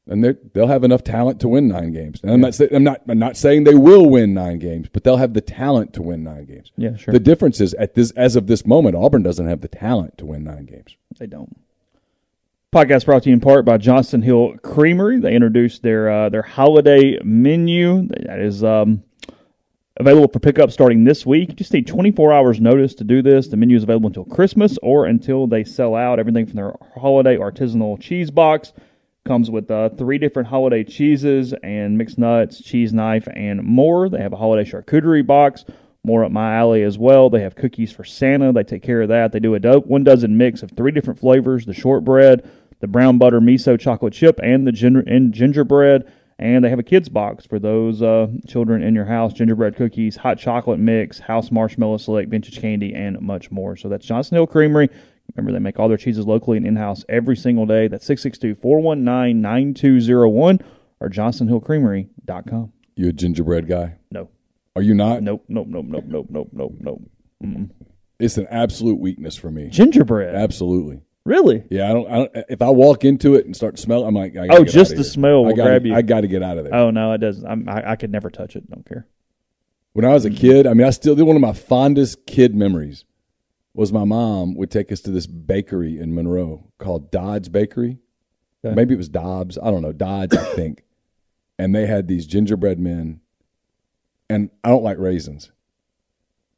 And 0.07 0.23
they 0.23 0.35
they'll 0.53 0.69
have 0.69 0.85
enough 0.85 1.03
talent 1.03 1.41
to 1.41 1.49
win 1.49 1.69
nine 1.69 1.93
games. 1.93 2.21
And 2.23 2.31
I'm 2.31 2.41
not 2.41 2.55
say, 2.55 2.69
I'm 2.71 2.85
not 2.85 3.01
I'm 3.09 3.19
not 3.19 3.39
saying 3.39 3.65
they 3.65 3.75
will 3.75 4.09
win 4.09 4.35
nine 4.35 4.59
games, 4.59 4.89
but 4.93 5.03
they'll 5.03 5.17
have 5.17 5.33
the 5.33 5.41
talent 5.41 5.95
to 5.95 6.03
win 6.03 6.23
nine 6.23 6.45
games. 6.45 6.73
Yeah, 6.77 6.97
sure. 6.97 7.13
The 7.13 7.21
difference 7.21 7.61
is 7.61 7.73
at 7.75 7.95
this 7.95 8.11
as 8.13 8.37
of 8.37 8.47
this 8.47 8.67
moment, 8.67 8.97
Auburn 8.97 9.23
doesn't 9.23 9.49
have 9.49 9.63
the 9.63 9.69
talent 9.69 10.19
to 10.19 10.27
win 10.27 10.45
nine 10.45 10.67
games. 10.67 10.97
They 11.19 11.27
don't. 11.27 11.57
Podcast 12.71 13.07
brought 13.07 13.23
to 13.23 13.31
you 13.31 13.35
in 13.35 13.41
part 13.41 13.65
by 13.65 13.79
Johnson 13.79 14.21
Hill 14.21 14.57
Creamery. 14.63 15.21
They 15.21 15.35
introduced 15.35 15.83
their 15.83 16.11
uh, 16.11 16.29
their 16.29 16.43
holiday 16.43 17.19
menu 17.23 18.09
that 18.09 18.41
is 18.41 18.63
um, 18.63 19.05
available 19.97 20.29
for 20.29 20.39
pickup 20.39 20.71
starting 20.71 21.05
this 21.05 21.25
week. 21.25 21.51
You 21.51 21.55
just 21.55 21.73
need 21.73 21.87
24 21.87 22.31
hours 22.31 22.61
notice 22.61 22.95
to 22.97 23.05
do 23.05 23.23
this. 23.23 23.49
The 23.49 23.57
menu 23.57 23.77
is 23.77 23.85
available 23.85 24.09
until 24.09 24.25
Christmas 24.27 24.77
or 24.83 25.07
until 25.07 25.47
they 25.47 25.65
sell 25.65 25.95
out. 25.95 26.19
Everything 26.19 26.45
from 26.45 26.57
their 26.57 26.75
holiday 26.95 27.39
artisanal 27.39 27.99
cheese 27.99 28.31
box 28.31 28.75
comes 29.25 29.51
with 29.51 29.71
uh, 29.71 29.89
three 29.91 30.19
different 30.19 30.49
holiday 30.49 30.85
cheeses 30.85 31.55
and 31.63 31.97
mixed 31.97 32.19
nuts, 32.19 32.61
cheese 32.61 32.93
knife, 32.93 33.27
and 33.35 33.63
more. 33.63 34.09
They 34.09 34.21
have 34.21 34.35
a 34.35 34.37
holiday 34.37 34.69
charcuterie 34.69 35.27
box. 35.27 35.65
More 36.05 36.25
up 36.25 36.31
my 36.31 36.55
alley 36.55 36.83
as 36.83 36.99
well. 36.99 37.31
They 37.31 37.41
have 37.41 37.55
cookies 37.55 37.91
for 37.91 38.05
Santa. 38.05 38.53
They 38.53 38.63
take 38.63 38.83
care 38.83 39.01
of 39.01 39.09
that. 39.09 39.33
They 39.33 39.41
do 39.41 39.55
a 39.55 39.59
do- 39.59 39.81
one 39.81 40.05
dozen 40.05 40.37
mix 40.37 40.63
of 40.63 40.73
three 40.73 40.93
different 40.93 41.19
flavors: 41.19 41.65
the 41.65 41.73
shortbread, 41.73 42.47
the 42.81 42.87
brown 42.87 43.17
butter 43.17 43.41
miso 43.41 43.81
chocolate 43.81 44.13
chip, 44.13 44.39
and 44.43 44.67
the 44.67 44.73
ginger 44.73 45.03
and 45.07 45.33
gingerbread. 45.33 46.05
And 46.39 46.63
they 46.63 46.69
have 46.69 46.81
a 46.81 46.83
kids 46.83 47.09
box 47.09 47.47
for 47.47 47.59
those 47.59 48.03
uh, 48.03 48.27
children 48.47 48.83
in 48.83 48.95
your 48.95 49.07
house: 49.07 49.33
gingerbread 49.33 49.77
cookies, 49.77 50.17
hot 50.17 50.39
chocolate 50.39 50.79
mix, 50.79 51.19
house 51.19 51.51
marshmallow 51.51 51.97
select, 51.97 52.29
vintage 52.29 52.61
candy, 52.61 52.95
and 52.95 53.19
much 53.23 53.51
more. 53.51 53.75
So 53.75 53.89
that's 53.89 54.05
Johnson 54.05 54.35
Hill 54.35 54.47
Creamery. 54.47 54.91
Remember, 55.37 55.53
they 55.53 55.59
make 55.63 55.81
all 55.81 55.89
their 55.89 55.97
cheeses 55.99 56.27
locally 56.27 56.57
and 56.57 56.67
in 56.67 56.77
house 56.77 57.05
every 57.09 57.37
single 57.37 57.67
day. 57.67 57.89
That's 57.89 58.07
662 58.07 58.61
419 58.61 59.41
9201 59.41 60.61
or 61.01 61.09
johnsonhillcreamery.com. 61.11 62.73
You 62.97 63.09
a 63.09 63.13
gingerbread 63.13 63.67
guy? 63.69 63.97
No. 64.11 64.29
Are 64.77 64.83
you 64.83 64.95
not? 64.95 65.23
Nope, 65.23 65.45
nope, 65.49 65.67
nope, 65.69 65.87
nope, 65.89 66.05
nope, 66.09 66.27
nope, 66.31 66.49
nope, 66.53 66.73
nope. 66.81 67.03
It's 68.19 68.39
an 68.39 68.47
absolute 68.51 68.99
weakness 69.01 69.37
for 69.37 69.51
me. 69.51 69.69
Gingerbread. 69.71 70.35
Absolutely. 70.35 71.01
Really? 71.25 71.65
Yeah, 71.71 71.91
I 71.91 71.93
don't. 71.93 72.11
I 72.11 72.15
don't 72.17 72.31
if 72.49 72.63
I 72.63 72.69
walk 72.71 73.05
into 73.05 73.35
it 73.35 73.47
and 73.47 73.57
start 73.57 73.79
smelling, 73.79 74.07
I'm 74.07 74.15
like, 74.15 74.37
I 74.37 74.47
gotta 74.47 74.61
Oh, 74.61 74.65
get 74.65 74.73
just 74.75 74.91
the 74.91 74.97
here. 74.99 75.05
smell 75.05 75.45
will 75.45 75.53
I 75.53 75.57
gotta, 75.57 75.71
grab 75.71 75.87
you. 75.87 75.95
I 75.95 76.03
got 76.03 76.21
to 76.21 76.29
get 76.29 76.43
out 76.43 76.59
of 76.59 76.65
there. 76.65 76.75
Oh 76.75 76.91
no, 76.91 77.13
it 77.13 77.19
doesn't. 77.19 77.47
I'm, 77.47 77.69
I 77.69 77.93
I 77.93 77.97
could 77.97 78.11
never 78.13 78.29
touch 78.31 78.57
it. 78.57 78.69
Don't 78.71 78.87
care. 78.87 79.07
When 79.95 80.05
I 80.05 80.09
was 80.13 80.25
a 80.25 80.31
kid, 80.31 80.67
I 80.67 80.75
mean, 80.75 80.87
I 80.87 80.91
still 80.91 81.15
did 81.15 81.23
one 81.23 81.37
of 81.37 81.41
my 81.43 81.53
fondest 81.53 82.27
kid 82.27 82.55
memories 82.55 83.05
was 83.75 83.93
my 83.93 84.05
mom 84.05 84.55
would 84.55 84.71
take 84.71 84.93
us 84.93 85.01
to 85.01 85.11
this 85.11 85.27
bakery 85.27 85.99
in 85.99 86.15
Monroe 86.15 86.71
called 86.79 87.11
Dodd's 87.11 87.49
Bakery. 87.49 87.99
Okay. 88.65 88.75
Maybe 88.75 88.95
it 88.95 88.99
was 88.99 89.09
Dobbs. 89.09 89.59
I 89.59 89.71
don't 89.71 89.83
know. 89.83 89.93
Dodd's, 89.93 90.37
I 90.37 90.45
think. 90.55 90.85
And 91.59 91.75
they 91.75 91.87
had 91.87 92.09
these 92.09 92.27
gingerbread 92.27 92.79
men, 92.79 93.21
and 94.29 94.51
I 94.63 94.71
don't 94.71 94.83
like 94.83 94.99
raisins. 94.99 95.51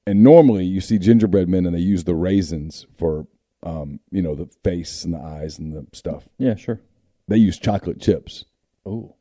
And 0.07 0.23
normally 0.23 0.65
you 0.65 0.81
see 0.81 0.99
gingerbread 0.99 1.49
men 1.49 1.67
and 1.67 1.75
they 1.75 1.81
use 1.81 2.05
the 2.05 2.15
raisins 2.15 2.87
for, 2.97 3.27
um, 3.63 3.99
you 4.11 4.23
know, 4.23 4.35
the 4.35 4.47
face 4.63 5.05
and 5.05 5.13
the 5.13 5.19
eyes 5.19 5.59
and 5.59 5.75
the 5.75 5.87
stuff. 5.93 6.29
Yeah, 6.39 6.55
sure. 6.55 6.81
They 7.27 7.39
use 7.39 7.59
chocolate 7.59 8.01
chips. 8.01 8.45
Oh, 8.85 9.17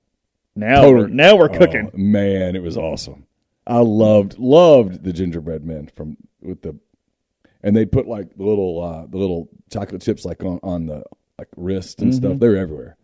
now 0.55 0.89
we're 0.89 1.07
now 1.07 1.35
we're 1.35 1.49
cooking. 1.49 1.89
Oh, 1.91 1.97
man, 1.97 2.55
it 2.55 2.61
was 2.61 2.77
awesome. 2.77 3.25
I 3.65 3.79
loved 3.79 4.37
loved 4.37 5.03
the 5.03 5.11
gingerbread 5.11 5.65
men 5.65 5.89
from 5.95 6.17
with 6.39 6.61
the, 6.61 6.77
and 7.65 7.75
they 7.75 7.85
put 7.85 8.07
like 8.07 8.33
the 8.37 8.43
little 8.45 8.81
uh, 8.81 9.05
the 9.07 9.17
little 9.17 9.49
chocolate 9.69 10.01
chips 10.01 10.23
like 10.23 10.41
on 10.43 10.59
on 10.63 10.85
the 10.85 11.03
like 11.37 11.49
wrist 11.57 12.01
and 12.01 12.13
Mm-hmm. 12.13 12.17
stuff. 12.25 12.39
They 12.39 12.47
were 12.47 12.55
everywhere. 12.55 12.95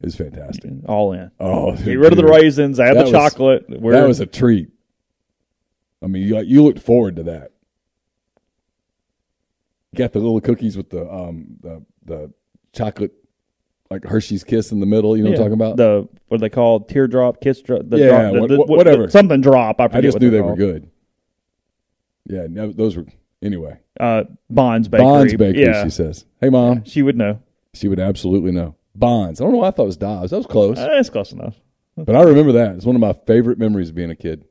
It 0.00 0.06
was 0.06 0.16
fantastic. 0.16 0.70
All 0.86 1.12
in. 1.12 1.30
Oh, 1.40 1.74
Get 1.74 1.94
rid 1.98 2.12
of 2.12 2.16
the 2.16 2.22
dude. 2.22 2.30
raisins. 2.30 2.78
Add 2.78 2.88
That 2.96 2.98
the 2.98 3.02
was- 3.04 3.12
chocolate. 3.12 3.64
We're, 3.68 3.92
That 3.92 4.06
was 4.06 4.20
a 4.20 4.26
treat. 4.26 4.68
I 6.02 6.06
mean, 6.06 6.22
you 6.28 6.38
you 6.42 6.62
looked 6.62 6.80
forward 6.80 7.16
to 7.16 7.22
that. 7.24 7.52
Got 9.96 10.12
the 10.12 10.18
little 10.20 10.40
cookies 10.40 10.76
with 10.76 10.90
the 10.90 11.10
um 11.10 11.56
the 11.60 11.82
the 12.04 12.32
chocolate 12.72 13.12
like 13.90 14.04
Hershey's 14.04 14.44
Kiss 14.44 14.70
in 14.70 14.80
the 14.80 14.86
middle. 14.86 15.16
You 15.16 15.24
know 15.24 15.30
yeah, 15.30 15.38
what 15.38 15.44
I'm 15.52 15.58
talking 15.58 15.66
about? 15.66 15.76
the 15.78 16.08
what 16.28 16.36
are 16.36 16.40
they 16.40 16.50
called? 16.50 16.88
Teardrop, 16.88 17.40
kiss 17.40 17.62
drop. 17.62 17.82
The 17.86 17.98
Yeah, 17.98 18.08
drop, 18.08 18.32
the- 18.34 18.40
what- 18.40 18.48
the- 18.50 18.58
what- 18.58 18.68
what- 18.68 18.76
whatever. 18.78 19.08
something 19.08 19.40
drop. 19.40 19.80
I, 19.80 19.88
I 19.92 20.00
just 20.00 20.20
knew 20.20 20.30
they 20.30 20.40
were 20.42 20.56
good. 20.56 20.90
Yeah, 22.26 22.46
no, 22.50 22.70
those 22.70 22.96
were 22.96 23.06
anyway. 23.42 23.78
Uh, 23.98 24.24
Bonds 24.48 24.88
Bakery. 24.88 25.04
Bonds 25.04 25.34
Bakery, 25.34 25.62
Yeah, 25.64 25.84
she 25.84 25.90
says. 25.90 26.24
Hey, 26.40 26.50
mom. 26.50 26.84
she 26.84 27.02
would 27.02 27.16
know. 27.16 27.40
She 27.74 27.88
would 27.88 27.98
absolutely 28.00 28.52
know. 28.52 28.74
Bonds. 28.94 29.40
I 29.40 29.44
don't 29.44 29.52
know 29.52 29.58
why 29.60 29.68
I 29.68 29.70
thought 29.70 29.84
it 29.84 29.86
was 29.86 29.96
Dobbs. 29.96 30.30
That 30.30 30.36
was 30.38 30.46
close. 30.46 30.78
Uh, 30.78 30.88
it's 30.92 31.10
close 31.10 31.32
enough. 31.32 31.56
But 31.96 32.14
I 32.14 32.22
remember 32.22 32.52
that. 32.52 32.76
It's 32.76 32.84
one 32.86 32.94
of 32.94 33.00
my 33.00 33.12
favorite 33.12 33.58
memories 33.58 33.88
of 33.88 33.94
being 33.96 34.10
a 34.10 34.16
kid. 34.16 34.44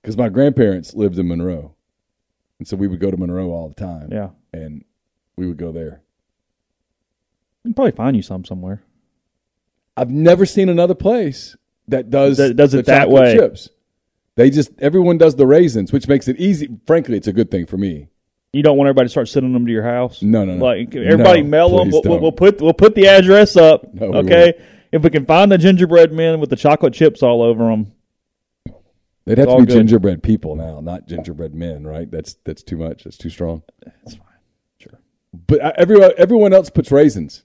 Because 0.00 0.16
my 0.16 0.28
grandparents 0.30 0.94
lived 0.94 1.18
in 1.18 1.28
Monroe. 1.28 1.74
And 2.58 2.66
so 2.66 2.76
we 2.76 2.88
would 2.88 3.00
go 3.00 3.10
to 3.10 3.16
Monroe 3.18 3.50
all 3.50 3.68
the 3.68 3.74
time. 3.74 4.08
Yeah, 4.10 4.30
And 4.52 4.84
we 5.36 5.46
would 5.46 5.58
go 5.58 5.72
there. 5.72 6.02
you 7.64 7.68
can 7.70 7.74
probably 7.74 7.92
find 7.92 8.16
you 8.16 8.22
some 8.22 8.44
somewhere. 8.44 8.82
I've 9.96 10.10
never 10.10 10.46
seen 10.46 10.68
another 10.70 10.94
place 10.94 11.56
that 11.88 12.08
does, 12.10 12.38
That 12.38 12.54
does 12.56 12.72
it 12.74 12.86
that 12.86 13.10
way. 13.10 13.36
chips. 13.36 13.68
They 14.36 14.50
just, 14.50 14.70
everyone 14.78 15.18
does 15.18 15.36
the 15.36 15.46
raisins, 15.46 15.92
which 15.92 16.08
makes 16.08 16.28
it 16.28 16.36
easy. 16.36 16.68
Frankly, 16.86 17.16
it's 17.16 17.26
a 17.26 17.32
good 17.32 17.50
thing 17.50 17.66
for 17.66 17.76
me. 17.76 18.08
You 18.52 18.62
don't 18.62 18.76
want 18.76 18.88
everybody 18.88 19.06
to 19.06 19.10
start 19.10 19.28
sending 19.28 19.52
them 19.52 19.66
to 19.66 19.72
your 19.72 19.84
house. 19.84 20.22
No, 20.22 20.44
no, 20.44 20.56
no. 20.56 20.64
Like 20.64 20.94
everybody 20.94 21.42
No, 21.42 21.48
mail 21.48 21.78
them. 21.78 21.90
We'll, 21.90 22.20
we'll, 22.20 22.32
put 22.32 22.60
we'll 22.60 22.72
put 22.72 22.94
the 22.94 23.06
address 23.06 23.56
up. 23.56 23.92
No, 23.94 24.10
we 24.10 24.18
okay. 24.18 24.54
If 24.92 25.02
we 25.02 25.10
can 25.10 25.24
find 25.24 25.52
the 25.52 25.58
gingerbread 25.58 26.12
men 26.12 26.40
with 26.40 26.50
the 26.50 26.56
chocolate 26.56 26.92
chips 26.94 27.22
all 27.22 27.42
over 27.42 27.68
them, 27.68 27.92
They'd 29.24 29.38
have 29.38 29.48
to 29.48 29.58
be 29.58 29.66
good. 29.66 29.74
gingerbread 29.74 30.22
people 30.24 30.56
now, 30.56 30.80
not 30.80 31.06
gingerbread 31.06 31.54
men, 31.54 31.86
right? 31.86 32.10
That's 32.10 32.34
that's 32.44 32.64
too 32.64 32.76
much. 32.76 33.04
That's 33.04 33.16
too 33.16 33.30
strong. 33.30 33.62
that's 33.84 34.16
fine. 34.16 34.26
Sure. 34.78 34.98
But 35.46 35.60
uh, 35.60 35.72
everyone 35.76 36.10
everyone 36.16 36.52
else 36.52 36.70
puts 36.70 36.90
raisins, 36.90 37.44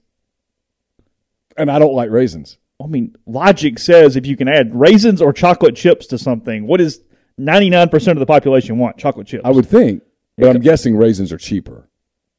and 1.56 1.70
I 1.70 1.78
don't 1.78 1.94
like 1.94 2.10
raisins. 2.10 2.58
I 2.82 2.86
mean, 2.86 3.16
logic 3.26 3.78
says 3.78 4.16
if 4.16 4.26
you 4.26 4.36
can 4.36 4.48
add 4.48 4.74
raisins 4.78 5.22
or 5.22 5.32
chocolate 5.32 5.76
chips 5.76 6.06
to 6.08 6.18
something, 6.18 6.66
what 6.66 6.80
is 6.80 7.00
ninety 7.38 7.70
nine 7.70 7.88
percent 7.88 8.18
of 8.18 8.20
the 8.20 8.26
population 8.26 8.78
want? 8.78 8.98
Chocolate 8.98 9.26
chips. 9.26 9.42
I 9.44 9.50
would 9.50 9.66
think, 9.66 10.02
but 10.36 10.54
I'm 10.54 10.60
guessing 10.62 10.96
raisins 10.96 11.32
are 11.32 11.38
cheaper, 11.38 11.88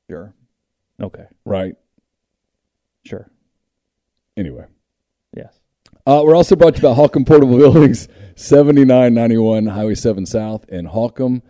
Sure. 0.10 0.34
Okay. 1.02 1.26
right? 1.46 1.76
Sure. 3.06 3.30
Anyway, 4.36 4.66
Yes. 5.36 5.60
uh, 6.06 6.22
we're 6.24 6.36
also 6.36 6.56
brought 6.56 6.76
to 6.76 6.82
you 6.82 6.88
by 6.90 6.94
Holcomb 6.94 7.26
Portable 7.26 7.58
Buildings, 7.58 8.08
seventy 8.36 8.86
nine 8.86 9.14
ninety 9.16 9.38
one 9.38 9.66
Highway 9.66 9.96
seven 9.96 10.26
South 10.28 10.68
in 10.70 10.86
Holcomb. 10.86 11.42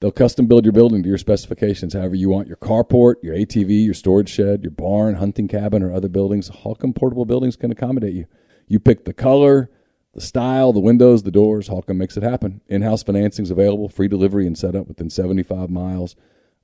They'll 0.00 0.12
custom 0.12 0.46
build 0.46 0.64
your 0.64 0.72
building 0.72 1.02
to 1.02 1.08
your 1.08 1.18
specifications, 1.18 1.94
however 1.94 2.14
you 2.14 2.28
want 2.28 2.46
your 2.46 2.56
carport, 2.56 3.16
your 3.20 3.34
ATV, 3.34 3.84
your 3.84 3.94
storage 3.94 4.28
shed, 4.28 4.62
your 4.62 4.70
barn, 4.70 5.16
hunting 5.16 5.48
cabin, 5.48 5.82
or 5.82 5.92
other 5.92 6.08
buildings. 6.08 6.46
Holcomb 6.48 6.92
Portable 6.92 7.24
Buildings 7.24 7.56
can 7.56 7.72
accommodate 7.72 8.14
you. 8.14 8.26
You 8.68 8.78
pick 8.78 9.04
the 9.04 9.12
color, 9.12 9.72
the 10.14 10.20
style, 10.20 10.72
the 10.72 10.78
windows, 10.78 11.24
the 11.24 11.32
doors. 11.32 11.66
Holcomb 11.66 11.98
makes 11.98 12.16
it 12.16 12.22
happen. 12.22 12.60
In-house 12.68 13.02
financing 13.02 13.42
is 13.42 13.50
available, 13.50 13.88
free 13.88 14.06
delivery 14.06 14.46
and 14.46 14.56
setup 14.56 14.86
within 14.86 15.10
75 15.10 15.68
miles 15.68 16.14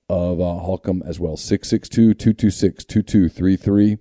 of 0.09 0.41
uh, 0.41 0.59
Holcomb 0.59 1.03
as 1.05 1.19
well. 1.19 1.37
662-226-2233 1.37 3.99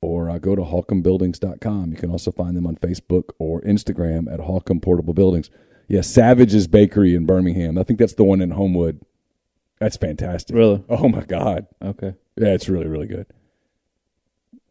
or 0.00 0.30
uh, 0.30 0.38
go 0.38 0.54
to 0.54 0.62
holcombbuildings.com. 0.62 1.90
You 1.90 1.96
can 1.96 2.10
also 2.10 2.30
find 2.30 2.56
them 2.56 2.66
on 2.66 2.76
Facebook 2.76 3.30
or 3.38 3.60
Instagram 3.62 4.32
at 4.32 4.40
Holcomb 4.40 4.80
Portable 4.80 5.14
Buildings. 5.14 5.50
Yeah, 5.88 6.00
Savage's 6.00 6.66
Bakery 6.66 7.14
in 7.14 7.26
Birmingham. 7.26 7.78
I 7.78 7.82
think 7.82 7.98
that's 7.98 8.14
the 8.14 8.24
one 8.24 8.40
in 8.40 8.50
Homewood. 8.52 9.00
That's 9.80 9.96
fantastic. 9.96 10.56
Really? 10.56 10.82
Oh 10.88 11.08
my 11.08 11.22
God. 11.24 11.66
Okay. 11.82 12.14
Yeah, 12.36 12.48
it's 12.48 12.68
really, 12.68 12.86
really 12.86 13.06
good. 13.06 13.26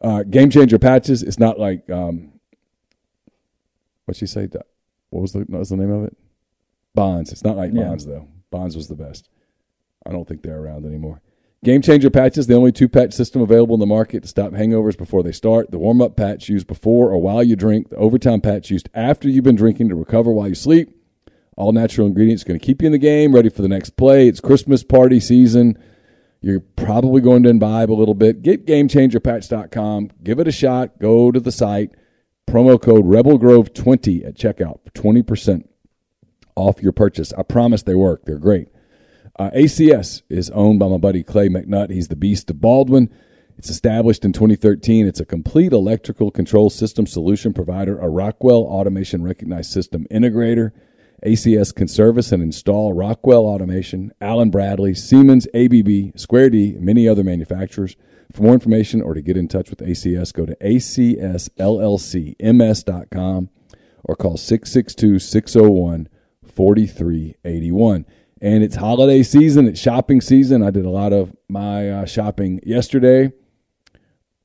Uh, 0.01 0.23
Game 0.23 0.49
Changer 0.49 0.79
patches. 0.79 1.23
It's 1.23 1.39
not 1.39 1.59
like 1.59 1.89
um, 1.89 2.33
what'd 4.05 4.19
she 4.19 4.25
say? 4.25 4.47
What 5.09 5.21
was 5.21 5.33
the 5.33 5.39
what 5.39 5.59
was 5.59 5.69
the 5.69 5.77
name 5.77 5.91
of 5.91 6.05
it? 6.05 6.17
Bonds. 6.95 7.31
It's 7.31 7.43
not 7.43 7.57
like 7.57 7.71
Yeah. 7.73 7.83
Bonds 7.83 8.05
though. 8.05 8.27
Bonds 8.51 8.75
was 8.75 8.87
the 8.87 8.95
best. 8.95 9.29
I 10.05 10.11
don't 10.11 10.27
think 10.27 10.41
they're 10.41 10.59
around 10.59 10.85
anymore. 10.85 11.21
Game 11.63 11.81
Changer 11.81 12.09
patches, 12.09 12.47
the 12.47 12.55
only 12.55 12.73
two 12.73 12.89
patch 12.89 13.13
system 13.13 13.41
available 13.41 13.75
in 13.75 13.79
the 13.79 13.85
market 13.85 14.21
to 14.23 14.27
stop 14.27 14.51
hangovers 14.51 14.97
before 14.97 15.23
they 15.23 15.31
start. 15.31 15.71
The 15.71 15.79
warm 15.79 16.01
up 16.01 16.17
patch 16.17 16.49
used 16.49 16.67
before 16.67 17.09
or 17.09 17.21
while 17.21 17.41
you 17.41 17.55
drink. 17.55 17.89
The 17.89 17.95
overtime 17.95 18.41
patch 18.41 18.69
used 18.69 18.89
after 18.93 19.29
you've 19.29 19.45
been 19.45 19.55
drinking 19.55 19.87
to 19.89 19.95
recover 19.95 20.31
while 20.31 20.49
you 20.49 20.55
sleep. 20.55 20.93
All 21.55 21.71
natural 21.71 22.07
ingredients 22.07 22.43
going 22.43 22.59
to 22.59 22.65
keep 22.65 22.81
you 22.81 22.87
in 22.87 22.91
the 22.91 22.97
game, 22.97 23.33
ready 23.33 23.49
for 23.49 23.61
the 23.61 23.67
next 23.67 23.91
play. 23.91 24.27
It's 24.27 24.39
Christmas 24.39 24.83
party 24.83 25.19
season. 25.19 25.77
You're 26.41 26.59
probably 26.59 27.21
going 27.21 27.43
to 27.43 27.49
imbibe 27.49 27.91
a 27.91 27.93
little 27.93 28.15
bit. 28.15 28.41
Get 28.41 28.65
GameChangerPatch.com. 28.65 30.11
Give 30.23 30.39
it 30.39 30.47
a 30.47 30.51
shot. 30.51 30.99
Go 30.99 31.31
to 31.31 31.39
the 31.39 31.51
site. 31.51 31.91
Promo 32.47 32.81
code 32.81 33.05
Rebel 33.05 33.37
Grove 33.37 33.73
20 33.73 34.25
at 34.25 34.35
checkout 34.35 34.83
for 34.83 34.91
20% 34.91 35.67
off 36.55 36.81
your 36.81 36.91
purchase. 36.91 37.31
I 37.33 37.43
promise 37.43 37.83
they 37.83 37.95
work. 37.95 38.25
They're 38.25 38.37
great. 38.37 38.67
Uh, 39.39 39.49
ACS 39.51 40.21
is 40.29 40.49
owned 40.51 40.79
by 40.79 40.87
my 40.87 40.97
buddy 40.97 41.23
Clay 41.23 41.49
McNutt. 41.49 41.89
He's 41.89 42.09
the 42.09 42.15
beast 42.15 42.49
of 42.49 42.61
Baldwin. 42.61 43.09
It's 43.57 43.69
established 43.69 44.25
in 44.25 44.33
2013. 44.33 45.07
It's 45.07 45.19
a 45.19 45.25
complete 45.25 45.71
electrical 45.71 46.31
control 46.31 46.69
system 46.69 47.07
solution 47.07 47.53
provider, 47.53 47.97
a 47.99 48.09
Rockwell 48.09 48.63
Automation 48.63 49.23
Recognized 49.23 49.71
System 49.71 50.05
Integrator. 50.11 50.71
ACS 51.25 51.73
can 51.73 51.87
service 51.87 52.31
and 52.31 52.43
install 52.43 52.93
Rockwell 52.93 53.45
Automation, 53.45 54.11
Allen 54.19 54.49
Bradley, 54.49 54.93
Siemens, 54.93 55.47
ABB, 55.53 56.17
Square 56.17 56.51
D, 56.51 56.75
and 56.75 56.85
many 56.85 57.07
other 57.07 57.23
manufacturers. 57.23 57.95
For 58.31 58.43
more 58.43 58.53
information 58.53 59.01
or 59.01 59.13
to 59.13 59.21
get 59.21 59.37
in 59.37 59.47
touch 59.47 59.69
with 59.69 59.79
ACS, 59.79 60.33
go 60.33 60.45
to 60.45 60.55
acsllcms.com 60.55 61.49
or 64.03 64.15
call 64.15 64.37
662 64.37 65.19
601 65.19 66.09
4381. 66.45 68.05
And 68.41 68.63
it's 68.63 68.75
holiday 68.75 69.23
season, 69.23 69.67
it's 69.67 69.79
shopping 69.79 70.19
season. 70.19 70.61
I 70.61 70.71
did 70.71 70.85
a 70.85 70.89
lot 70.89 71.13
of 71.13 71.33
my 71.47 71.89
uh, 71.89 72.05
shopping 72.05 72.59
yesterday. 72.63 73.31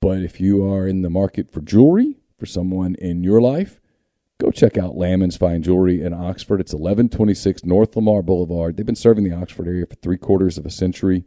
But 0.00 0.18
if 0.18 0.40
you 0.40 0.64
are 0.70 0.86
in 0.86 1.02
the 1.02 1.10
market 1.10 1.50
for 1.50 1.60
jewelry 1.60 2.18
for 2.38 2.46
someone 2.46 2.94
in 2.94 3.24
your 3.24 3.40
life, 3.40 3.80
go 4.40 4.50
check 4.52 4.78
out 4.78 4.94
Lammons 4.94 5.36
Fine 5.36 5.62
Jewelry 5.64 6.00
in 6.00 6.12
Oxford. 6.12 6.60
It's 6.60 6.72
1126 6.72 7.64
North 7.64 7.96
Lamar 7.96 8.22
Boulevard. 8.22 8.76
They've 8.76 8.86
been 8.86 8.94
serving 8.94 9.24
the 9.24 9.34
Oxford 9.34 9.66
area 9.66 9.84
for 9.84 9.96
three 9.96 10.16
quarters 10.16 10.56
of 10.56 10.64
a 10.64 10.70
century. 10.70 11.24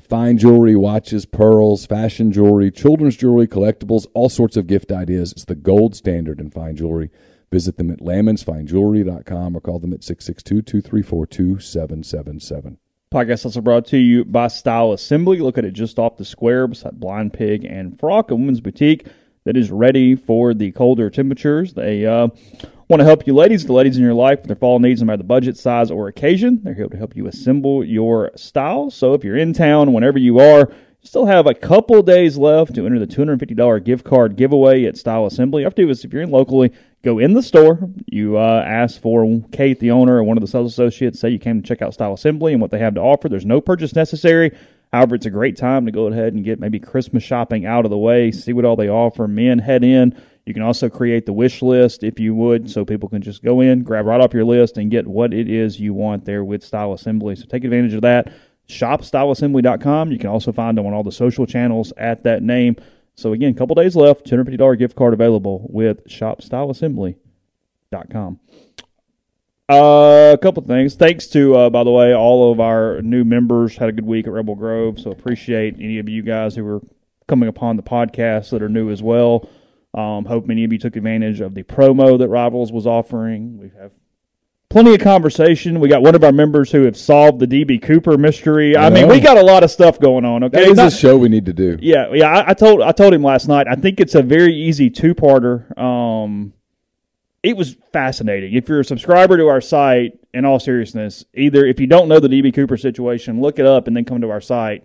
Fine 0.00 0.38
jewelry, 0.38 0.74
watches, 0.74 1.26
pearls, 1.26 1.86
fashion 1.86 2.32
jewelry, 2.32 2.72
children's 2.72 3.16
jewelry, 3.16 3.46
collectibles, 3.46 4.06
all 4.14 4.28
sorts 4.28 4.56
of 4.56 4.66
gift 4.66 4.90
ideas. 4.90 5.30
It's 5.30 5.44
the 5.44 5.54
gold 5.54 5.94
standard 5.94 6.40
in 6.40 6.50
fine 6.50 6.74
jewelry. 6.74 7.10
Visit 7.52 7.76
them 7.76 7.90
at 7.90 8.00
lammonsfinejewelry.com 8.00 9.56
or 9.56 9.60
call 9.60 9.78
them 9.78 9.92
at 9.92 10.02
662 10.02 10.62
234 10.62 11.26
2777. 11.26 12.78
Podcast 13.14 13.44
also 13.44 13.60
brought 13.60 13.86
to 13.86 13.98
you 13.98 14.24
by 14.24 14.48
Style 14.48 14.92
Assembly. 14.92 15.38
Look 15.38 15.58
at 15.58 15.64
it 15.64 15.72
just 15.72 15.98
off 16.00 16.16
the 16.16 16.24
square 16.24 16.66
beside 16.66 16.98
Blind 16.98 17.32
Pig 17.32 17.64
and 17.64 17.98
Frock, 17.98 18.32
a 18.32 18.34
women's 18.34 18.60
boutique 18.60 19.06
that 19.50 19.56
is 19.56 19.72
ready 19.72 20.14
for 20.14 20.54
the 20.54 20.70
colder 20.70 21.10
temperatures. 21.10 21.74
They 21.74 22.06
uh, 22.06 22.28
want 22.88 23.00
to 23.00 23.04
help 23.04 23.26
you, 23.26 23.34
ladies, 23.34 23.66
the 23.66 23.72
ladies 23.72 23.96
in 23.96 24.04
your 24.04 24.14
life, 24.14 24.38
with 24.38 24.46
their 24.46 24.54
fall 24.54 24.78
needs, 24.78 25.02
no 25.02 25.06
matter 25.06 25.16
the 25.16 25.24
budget, 25.24 25.58
size, 25.58 25.90
or 25.90 26.06
occasion. 26.06 26.60
They're 26.62 26.72
here 26.72 26.86
to 26.86 26.96
help 26.96 27.16
you 27.16 27.26
assemble 27.26 27.82
your 27.82 28.30
style. 28.36 28.92
So 28.92 29.12
if 29.12 29.24
you're 29.24 29.36
in 29.36 29.52
town, 29.52 29.92
whenever 29.92 30.20
you 30.20 30.38
are, 30.38 30.68
you 30.68 31.02
still 31.02 31.26
have 31.26 31.48
a 31.48 31.54
couple 31.54 32.00
days 32.02 32.38
left 32.38 32.76
to 32.76 32.86
enter 32.86 33.00
the 33.00 33.08
$250 33.08 33.82
gift 33.82 34.04
card 34.04 34.36
giveaway 34.36 34.84
at 34.84 34.96
Style 34.96 35.26
Assembly. 35.26 35.62
You 35.62 35.66
have 35.66 35.74
to 35.74 35.82
do 35.82 35.90
is, 35.90 36.04
if 36.04 36.12
you're 36.12 36.22
in 36.22 36.30
locally, 36.30 36.72
go 37.02 37.18
in 37.18 37.34
the 37.34 37.42
store. 37.42 37.80
You 38.06 38.38
uh, 38.38 38.62
ask 38.64 39.00
for 39.00 39.42
Kate, 39.50 39.80
the 39.80 39.90
owner, 39.90 40.18
or 40.18 40.22
one 40.22 40.36
of 40.36 40.42
the 40.42 40.46
sales 40.46 40.70
associates. 40.70 41.18
Say 41.18 41.30
you 41.30 41.40
came 41.40 41.60
to 41.60 41.66
check 41.66 41.82
out 41.82 41.92
Style 41.92 42.12
Assembly 42.12 42.52
and 42.52 42.62
what 42.62 42.70
they 42.70 42.78
have 42.78 42.94
to 42.94 43.00
offer. 43.00 43.28
There's 43.28 43.44
no 43.44 43.60
purchase 43.60 43.96
necessary. 43.96 44.56
However, 44.92 45.14
it's 45.14 45.26
a 45.26 45.30
great 45.30 45.56
time 45.56 45.86
to 45.86 45.92
go 45.92 46.06
ahead 46.06 46.32
and 46.32 46.44
get 46.44 46.58
maybe 46.58 46.80
Christmas 46.80 47.22
shopping 47.22 47.64
out 47.64 47.84
of 47.84 47.90
the 47.90 47.98
way, 47.98 48.32
see 48.32 48.52
what 48.52 48.64
all 48.64 48.74
they 48.76 48.88
offer. 48.88 49.28
Men 49.28 49.60
head 49.60 49.84
in. 49.84 50.20
You 50.46 50.54
can 50.54 50.64
also 50.64 50.88
create 50.88 51.26
the 51.26 51.32
wish 51.32 51.62
list 51.62 52.02
if 52.02 52.18
you 52.18 52.34
would, 52.34 52.68
so 52.70 52.84
people 52.84 53.08
can 53.08 53.22
just 53.22 53.44
go 53.44 53.60
in, 53.60 53.84
grab 53.84 54.06
right 54.06 54.20
off 54.20 54.34
your 54.34 54.44
list, 54.44 54.78
and 54.78 54.90
get 54.90 55.06
what 55.06 55.32
it 55.32 55.48
is 55.48 55.78
you 55.78 55.94
want 55.94 56.24
there 56.24 56.44
with 56.44 56.64
Style 56.64 56.92
Assembly. 56.92 57.36
So 57.36 57.46
take 57.46 57.62
advantage 57.62 57.94
of 57.94 58.02
that. 58.02 58.32
ShopStyleAssembly.com. 58.68 60.10
You 60.10 60.18
can 60.18 60.30
also 60.30 60.50
find 60.52 60.76
them 60.76 60.86
on 60.86 60.92
all 60.92 61.04
the 61.04 61.12
social 61.12 61.46
channels 61.46 61.92
at 61.96 62.24
that 62.24 62.42
name. 62.42 62.74
So 63.14 63.32
again, 63.32 63.52
a 63.52 63.54
couple 63.54 63.74
days 63.74 63.94
left. 63.94 64.26
$250 64.26 64.78
gift 64.78 64.96
card 64.96 65.12
available 65.12 65.66
with 65.70 66.04
ShopStyleAssembly.com. 66.08 68.40
Uh, 69.70 70.32
a 70.34 70.38
couple 70.38 70.62
things. 70.62 70.94
Thanks 70.94 71.26
to, 71.28 71.54
uh, 71.56 71.70
by 71.70 71.84
the 71.84 71.90
way, 71.90 72.14
all 72.14 72.52
of 72.52 72.60
our 72.60 73.00
new 73.02 73.24
members. 73.24 73.76
Had 73.76 73.88
a 73.88 73.92
good 73.92 74.06
week 74.06 74.26
at 74.26 74.32
Rebel 74.32 74.54
Grove. 74.56 74.98
So 74.98 75.10
appreciate 75.10 75.74
any 75.78 75.98
of 75.98 76.08
you 76.08 76.22
guys 76.22 76.56
who 76.56 76.66
are 76.66 76.80
coming 77.28 77.48
upon 77.48 77.76
the 77.76 77.82
podcast 77.82 78.50
that 78.50 78.62
are 78.62 78.68
new 78.68 78.90
as 78.90 79.02
well. 79.02 79.48
Um, 79.94 80.24
hope 80.24 80.46
many 80.46 80.64
of 80.64 80.72
you 80.72 80.78
took 80.78 80.96
advantage 80.96 81.40
of 81.40 81.54
the 81.54 81.62
promo 81.62 82.18
that 82.18 82.28
Rivals 82.28 82.70
was 82.72 82.86
offering. 82.86 83.58
We 83.58 83.70
have 83.80 83.90
plenty 84.68 84.94
of 84.94 85.00
conversation. 85.00 85.80
We 85.80 85.88
got 85.88 86.00
one 86.02 86.14
of 86.14 86.22
our 86.22 86.30
members 86.32 86.70
who 86.70 86.84
have 86.84 86.96
solved 86.96 87.40
the 87.40 87.46
DB 87.46 87.82
Cooper 87.82 88.16
mystery. 88.16 88.76
I 88.76 88.88
mean, 88.90 89.08
we 89.08 89.18
got 89.18 89.36
a 89.36 89.42
lot 89.42 89.64
of 89.64 89.70
stuff 89.70 89.98
going 89.98 90.24
on. 90.24 90.44
Okay, 90.44 90.60
That 90.62 90.68
is 90.70 90.76
Not- 90.76 90.92
a 90.92 90.96
show 90.96 91.16
we 91.18 91.28
need 91.28 91.46
to 91.46 91.52
do. 91.52 91.76
yeah, 91.80 92.06
yeah. 92.12 92.28
I, 92.28 92.50
I 92.50 92.54
told 92.54 92.82
I 92.82 92.92
told 92.92 93.12
him 93.14 93.22
last 93.24 93.48
night. 93.48 93.66
I 93.68 93.74
think 93.74 93.98
it's 94.00 94.14
a 94.14 94.22
very 94.22 94.54
easy 94.54 94.90
two 94.90 95.12
parter. 95.14 95.76
Um, 95.76 96.52
it 97.42 97.56
was 97.56 97.76
fascinating. 97.92 98.52
If 98.54 98.68
you're 98.68 98.80
a 98.80 98.84
subscriber 98.84 99.36
to 99.38 99.48
our 99.48 99.60
site, 99.60 100.18
in 100.32 100.44
all 100.44 100.60
seriousness, 100.60 101.24
either 101.34 101.64
if 101.66 101.80
you 101.80 101.86
don't 101.86 102.06
know 102.08 102.20
the 102.20 102.28
DB 102.28 102.54
Cooper 102.54 102.76
situation, 102.76 103.40
look 103.40 103.58
it 103.58 103.66
up 103.66 103.86
and 103.86 103.96
then 103.96 104.04
come 104.04 104.20
to 104.20 104.30
our 104.30 104.40
site. 104.40 104.84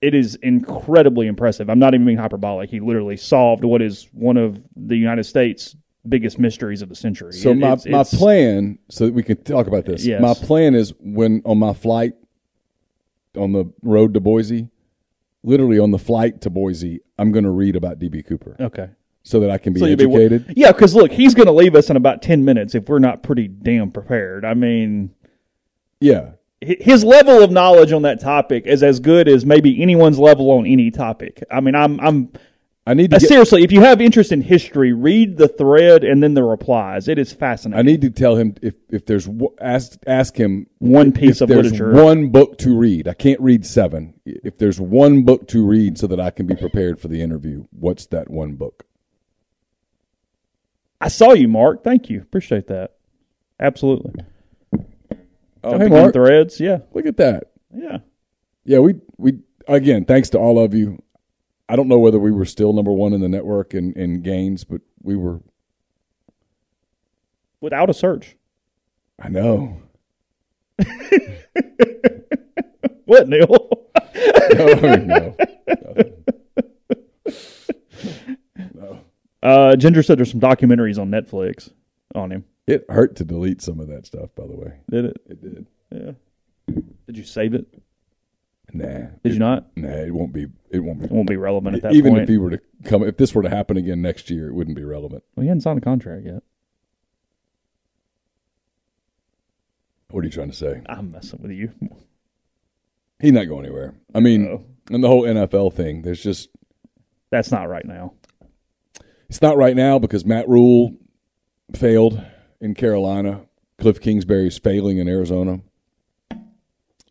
It 0.00 0.14
is 0.14 0.34
incredibly 0.36 1.26
impressive. 1.28 1.70
I'm 1.70 1.78
not 1.78 1.94
even 1.94 2.04
being 2.06 2.18
hyperbolic. 2.18 2.70
He 2.70 2.80
literally 2.80 3.16
solved 3.16 3.62
what 3.64 3.80
is 3.82 4.08
one 4.12 4.36
of 4.36 4.60
the 4.74 4.96
United 4.96 5.24
States' 5.24 5.76
biggest 6.08 6.38
mysteries 6.40 6.82
of 6.82 6.88
the 6.88 6.96
century. 6.96 7.32
So 7.32 7.50
It- 7.52 7.58
my, 7.58 7.66
it's- 7.74 7.86
my 7.86 8.00
it's- 8.00 8.18
plan, 8.18 8.78
so 8.88 9.06
that 9.06 9.14
we 9.14 9.22
can 9.22 9.36
talk 9.44 9.68
about 9.68 9.84
this. 9.84 10.04
Yes. 10.04 10.20
My 10.20 10.34
plan 10.34 10.74
is 10.74 10.92
when 10.98 11.42
on 11.44 11.58
my 11.58 11.72
flight 11.74 12.14
on 13.36 13.52
the 13.52 13.66
road 13.82 14.14
to 14.14 14.20
Boise, 14.20 14.68
literally 15.44 15.78
on 15.78 15.92
the 15.92 15.98
flight 15.98 16.40
to 16.40 16.50
Boise, 16.50 17.00
I'm 17.18 17.30
going 17.30 17.44
to 17.44 17.50
read 17.50 17.76
about 17.76 17.98
DB 18.00 18.22
Cooper 18.26 18.56
Okay. 18.58 18.88
So 19.22 19.40
that 19.40 19.50
I 19.50 19.58
can 19.58 19.72
be 19.72 19.80
So 19.80 19.86
you'll 19.86 19.96
be- 19.96 20.04
educated. 20.04 20.54
yeah, 20.56 20.72
because 20.72 20.94
look, 20.94 21.12
he's 21.12 21.34
going 21.34 21.46
to 21.46 21.52
leave 21.52 21.74
us 21.74 21.90
in 21.90 21.96
about 21.96 22.22
ten 22.22 22.44
minutes 22.44 22.74
if 22.74 22.88
we're 22.88 22.98
not 22.98 23.22
pretty 23.22 23.48
damn 23.48 23.90
prepared. 23.90 24.44
I 24.44 24.54
mean, 24.54 25.14
yeah, 26.00 26.32
his 26.60 27.04
level 27.04 27.42
of 27.42 27.50
knowledge 27.50 27.92
on 27.92 28.02
that 28.02 28.20
topic 28.20 28.66
is 28.66 28.82
as 28.82 29.00
good 29.00 29.28
as 29.28 29.44
maybe 29.46 29.80
anyone's 29.82 30.18
level 30.18 30.50
on 30.50 30.66
any 30.66 30.90
topic. 30.90 31.42
I 31.50 31.60
mean, 31.60 31.74
I'm, 31.74 31.98
I'm 32.00 32.32
I 32.84 32.94
need 32.94 33.10
to 33.10 33.16
uh, 33.16 33.20
get, 33.20 33.28
seriously. 33.28 33.62
If 33.62 33.70
you 33.70 33.80
have 33.82 34.00
interest 34.00 34.32
in 34.32 34.42
history, 34.42 34.92
read 34.92 35.36
the 35.36 35.46
thread 35.46 36.02
and 36.02 36.20
then 36.20 36.34
the 36.34 36.42
replies. 36.42 37.06
It 37.06 37.16
is 37.16 37.32
fascinating. 37.32 37.78
I 37.78 37.82
need 37.82 38.00
to 38.00 38.10
tell 38.10 38.34
him 38.34 38.56
if 38.60 38.74
if 38.90 39.06
there's 39.06 39.28
ask 39.60 39.98
ask 40.04 40.36
him 40.36 40.66
One 40.78 41.12
piece 41.12 41.40
of 41.40 41.48
there's 41.48 41.70
literature. 41.70 41.92
one 42.02 42.30
book 42.30 42.58
to 42.58 42.76
read. 42.76 43.06
I 43.06 43.14
can't 43.14 43.40
read 43.40 43.64
seven. 43.64 44.14
If 44.26 44.58
there's 44.58 44.80
one 44.80 45.22
book 45.22 45.46
to 45.48 45.64
read 45.64 45.96
so 45.96 46.08
that 46.08 46.18
I 46.18 46.30
can 46.30 46.46
be 46.48 46.56
prepared 46.56 47.00
for 47.00 47.06
the 47.06 47.22
interview, 47.22 47.66
what's 47.70 48.06
that 48.06 48.28
one 48.30 48.54
book? 48.54 48.84
I 51.02 51.08
saw 51.08 51.32
you, 51.32 51.48
Mark. 51.48 51.82
Thank 51.82 52.08
you. 52.08 52.20
Appreciate 52.20 52.68
that. 52.68 52.92
Absolutely. 53.60 54.24
Oh, 55.64 55.78
hey 55.78 55.88
Mark, 55.88 56.12
threads. 56.14 56.58
Yeah, 56.58 56.78
look 56.92 57.06
at 57.06 57.16
that. 57.18 57.52
yeah. 57.74 57.98
Yeah, 58.64 58.78
we 58.78 58.94
we 59.16 59.40
again, 59.68 60.04
thanks 60.04 60.30
to 60.30 60.38
all 60.38 60.58
of 60.58 60.74
you. 60.74 61.02
I 61.68 61.76
don't 61.76 61.88
know 61.88 61.98
whether 61.98 62.18
we 62.18 62.30
were 62.32 62.44
still 62.44 62.72
number 62.72 62.92
one 62.92 63.12
in 63.12 63.20
the 63.20 63.28
network 63.28 63.74
in, 63.74 63.92
in 63.94 64.22
gains, 64.22 64.64
but 64.64 64.80
we 65.02 65.16
were. 65.16 65.40
Without 67.60 67.90
a 67.90 67.94
search. 67.94 68.36
I 69.20 69.28
know. 69.28 69.82
What, 73.04 73.28
Neil? 73.28 73.68
No, 74.54 74.74
no. 74.96 75.36
uh, 79.42 79.76
Ginger 79.76 80.02
said 80.02 80.18
there's 80.18 80.30
some 80.30 80.40
documentaries 80.40 80.98
on 80.98 81.10
Netflix 81.10 81.70
on 82.14 82.30
him. 82.32 82.44
It 82.66 82.84
hurt 82.88 83.16
to 83.16 83.24
delete 83.24 83.60
some 83.60 83.80
of 83.80 83.88
that 83.88 84.06
stuff. 84.06 84.30
By 84.36 84.46
the 84.46 84.54
way, 84.56 84.72
Did 84.90 85.04
it? 85.06 85.16
it 85.28 85.40
did. 85.42 85.66
Yeah. 85.90 86.12
Did 87.06 87.16
you 87.16 87.24
save 87.24 87.54
it? 87.54 87.66
Nah, 88.72 89.08
Did 89.22 89.34
you 89.34 89.38
not? 89.38 89.66
nah. 89.76 89.88
It 89.88 90.14
won't 90.14 90.32
be. 90.32 90.46
It 90.70 90.78
won't 90.78 91.00
be. 91.00 91.04
It 91.06 91.10
won't 91.12 91.28
be 91.28 91.36
relevant 91.36 91.76
at 91.76 91.82
that 91.82 91.92
Even 91.94 92.12
point. 92.12 92.22
if 92.22 92.28
he 92.30 92.38
were 92.38 92.50
to 92.50 92.60
come, 92.84 93.02
if 93.02 93.16
this 93.18 93.34
were 93.34 93.42
to 93.42 93.50
happen 93.50 93.76
again 93.76 94.00
next 94.00 94.30
year, 94.30 94.48
it 94.48 94.54
wouldn't 94.54 94.76
be 94.76 94.84
relevant. 94.84 95.24
well, 95.34 95.42
he 95.42 95.48
hadn't 95.48 95.60
signed 95.62 95.76
a 95.78 95.82
contract 95.82 96.24
yet. 96.24 96.42
What 100.10 100.20
are 100.20 100.24
you 100.24 100.30
trying 100.30 100.50
to 100.50 100.56
say? 100.56 100.82
I'm 100.86 101.10
messing 101.10 101.40
with 101.42 101.50
you. 101.52 101.72
He's 103.18 103.32
not 103.32 103.44
going 103.44 103.64
anywhere. 103.66 103.94
I 104.14 104.20
mean, 104.20 104.46
Oh. 104.46 104.64
and 104.90 105.02
the 105.02 105.08
whole 105.08 105.22
NFL 105.22 105.72
thing. 105.74 106.02
There's 106.02 106.22
just 106.22 106.48
That's 107.30 107.50
not 107.50 107.68
right 107.68 107.84
now. 107.84 108.14
It's 109.32 109.40
not 109.40 109.56
right 109.56 109.74
now 109.74 109.98
because 109.98 110.26
Matt 110.26 110.46
Rhule 110.46 110.94
failed 111.74 112.22
in 112.60 112.74
Carolina. 112.74 113.46
Cliff 113.78 113.98
Kingsbury's 113.98 114.58
failing 114.58 114.98
in 114.98 115.08
Arizona. 115.08 115.62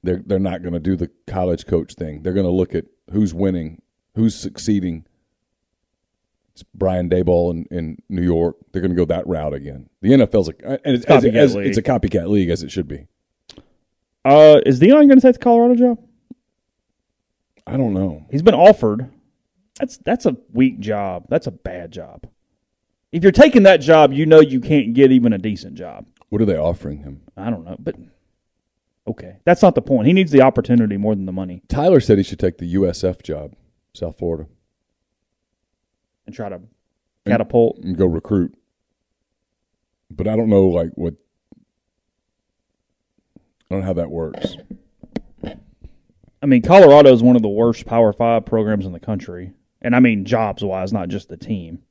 They're 0.04 0.22
they're 0.24 0.38
not 0.38 0.62
going 0.62 0.76
to 0.76 0.80
do 0.80 0.96
the 0.96 1.10
college 1.26 1.66
coach 1.66 1.96
thing. 1.96 2.22
They're 2.22 2.36
going 2.36 2.46
to 2.46 2.52
look 2.52 2.76
at 2.76 2.86
who's 3.12 3.34
winning, 3.34 3.82
who's 4.14 4.36
succeeding. 4.36 5.08
It's 6.54 6.62
Brian 6.76 7.10
Daboll 7.10 7.50
in, 7.54 7.66
in 7.72 7.98
New 8.08 8.22
York. 8.22 8.56
They're 8.72 8.84
going 8.84 8.92
to 8.92 8.96
go 8.96 9.06
that 9.06 9.26
route 9.26 9.56
again. 9.56 9.90
The 10.04 10.10
NFL's 10.10 10.50
a 10.50 10.80
and 10.86 10.96
it's, 10.96 11.06
as, 11.06 11.24
Copycat 11.24 11.36
as- 11.36 11.56
league. 11.56 11.66
it's 11.66 11.78
a 11.80 11.82
copycat 11.82 12.30
league 12.30 12.52
as 12.52 12.62
it 12.62 12.70
should 12.70 12.88
be. 12.88 13.08
Uh, 14.24 14.62
is 14.64 14.80
Deion 14.80 15.08
going 15.08 15.20
to 15.20 15.22
take 15.22 15.34
the 15.34 15.40
Colorado 15.40 15.74
job? 15.74 16.00
I 17.66 17.78
don't 17.78 17.96
know. 17.96 18.28
He's 18.30 18.44
been 18.44 18.54
offered. 18.54 19.12
That's 19.82 19.98
that's 19.98 20.28
a 20.28 20.38
weak 20.54 20.80
job. 20.80 21.26
That's 21.28 21.48
a 21.48 21.52
bad 21.52 21.92
job. 21.92 22.28
If 23.12 23.24
you're 23.24 23.32
taking 23.32 23.64
that 23.64 23.78
job, 23.78 24.14
you 24.14 24.28
know 24.28 24.40
you 24.40 24.62
can't 24.62 24.94
get 24.94 25.12
even 25.12 25.34
a 25.34 25.40
decent 25.40 25.74
job. 25.74 26.06
What 26.30 26.40
are 26.40 26.46
they 26.46 26.56
offering 26.56 27.00
him? 27.00 27.22
I 27.36 27.50
don't 27.50 27.66
know, 27.66 27.76
but 27.80 27.96
okay, 29.08 29.38
that's 29.44 29.64
not 29.64 29.74
the 29.74 29.82
point. 29.82 30.06
He 30.06 30.14
needs 30.14 30.32
the 30.32 30.44
opportunity 30.44 30.98
more 30.98 31.16
than 31.16 31.26
the 31.26 31.32
money, 31.32 31.64
Tyler 31.68 32.00
said 32.00 32.20
he 32.20 32.24
should 32.24 32.40
take 32.40 32.60
the 32.60 32.76
USF 32.76 33.24
job, 33.24 33.56
South 33.96 34.20
Florida, 34.20 34.46
and 36.28 36.36
try 36.36 36.48
to 36.50 36.62
catapult. 37.26 37.80
and 37.80 37.98
go 37.98 38.06
recruit. 38.06 38.56
But 40.12 40.28
I 40.28 40.36
don't 40.36 40.50
know, 40.50 40.68
like 40.68 40.92
what. 40.94 41.16
I 43.36 43.74
don't 43.74 43.80
know 43.80 43.86
how 43.88 43.94
that 43.94 44.12
works. 44.12 44.58
I 45.44 46.46
mean, 46.46 46.62
Colorado 46.62 47.12
is 47.12 47.24
one 47.24 47.36
of 47.36 47.42
the 47.42 47.50
worst 47.50 47.88
Power 47.88 48.14
Five 48.14 48.46
programs 48.46 48.86
in 48.86 48.92
the 48.92 49.00
country, 49.00 49.54
and 49.82 49.96
I 49.96 50.00
mean 50.00 50.26
jobs 50.26 50.64
wise, 50.64 50.92
not 50.94 51.10
just 51.10 51.30
the 51.30 51.38
team. 51.38 51.84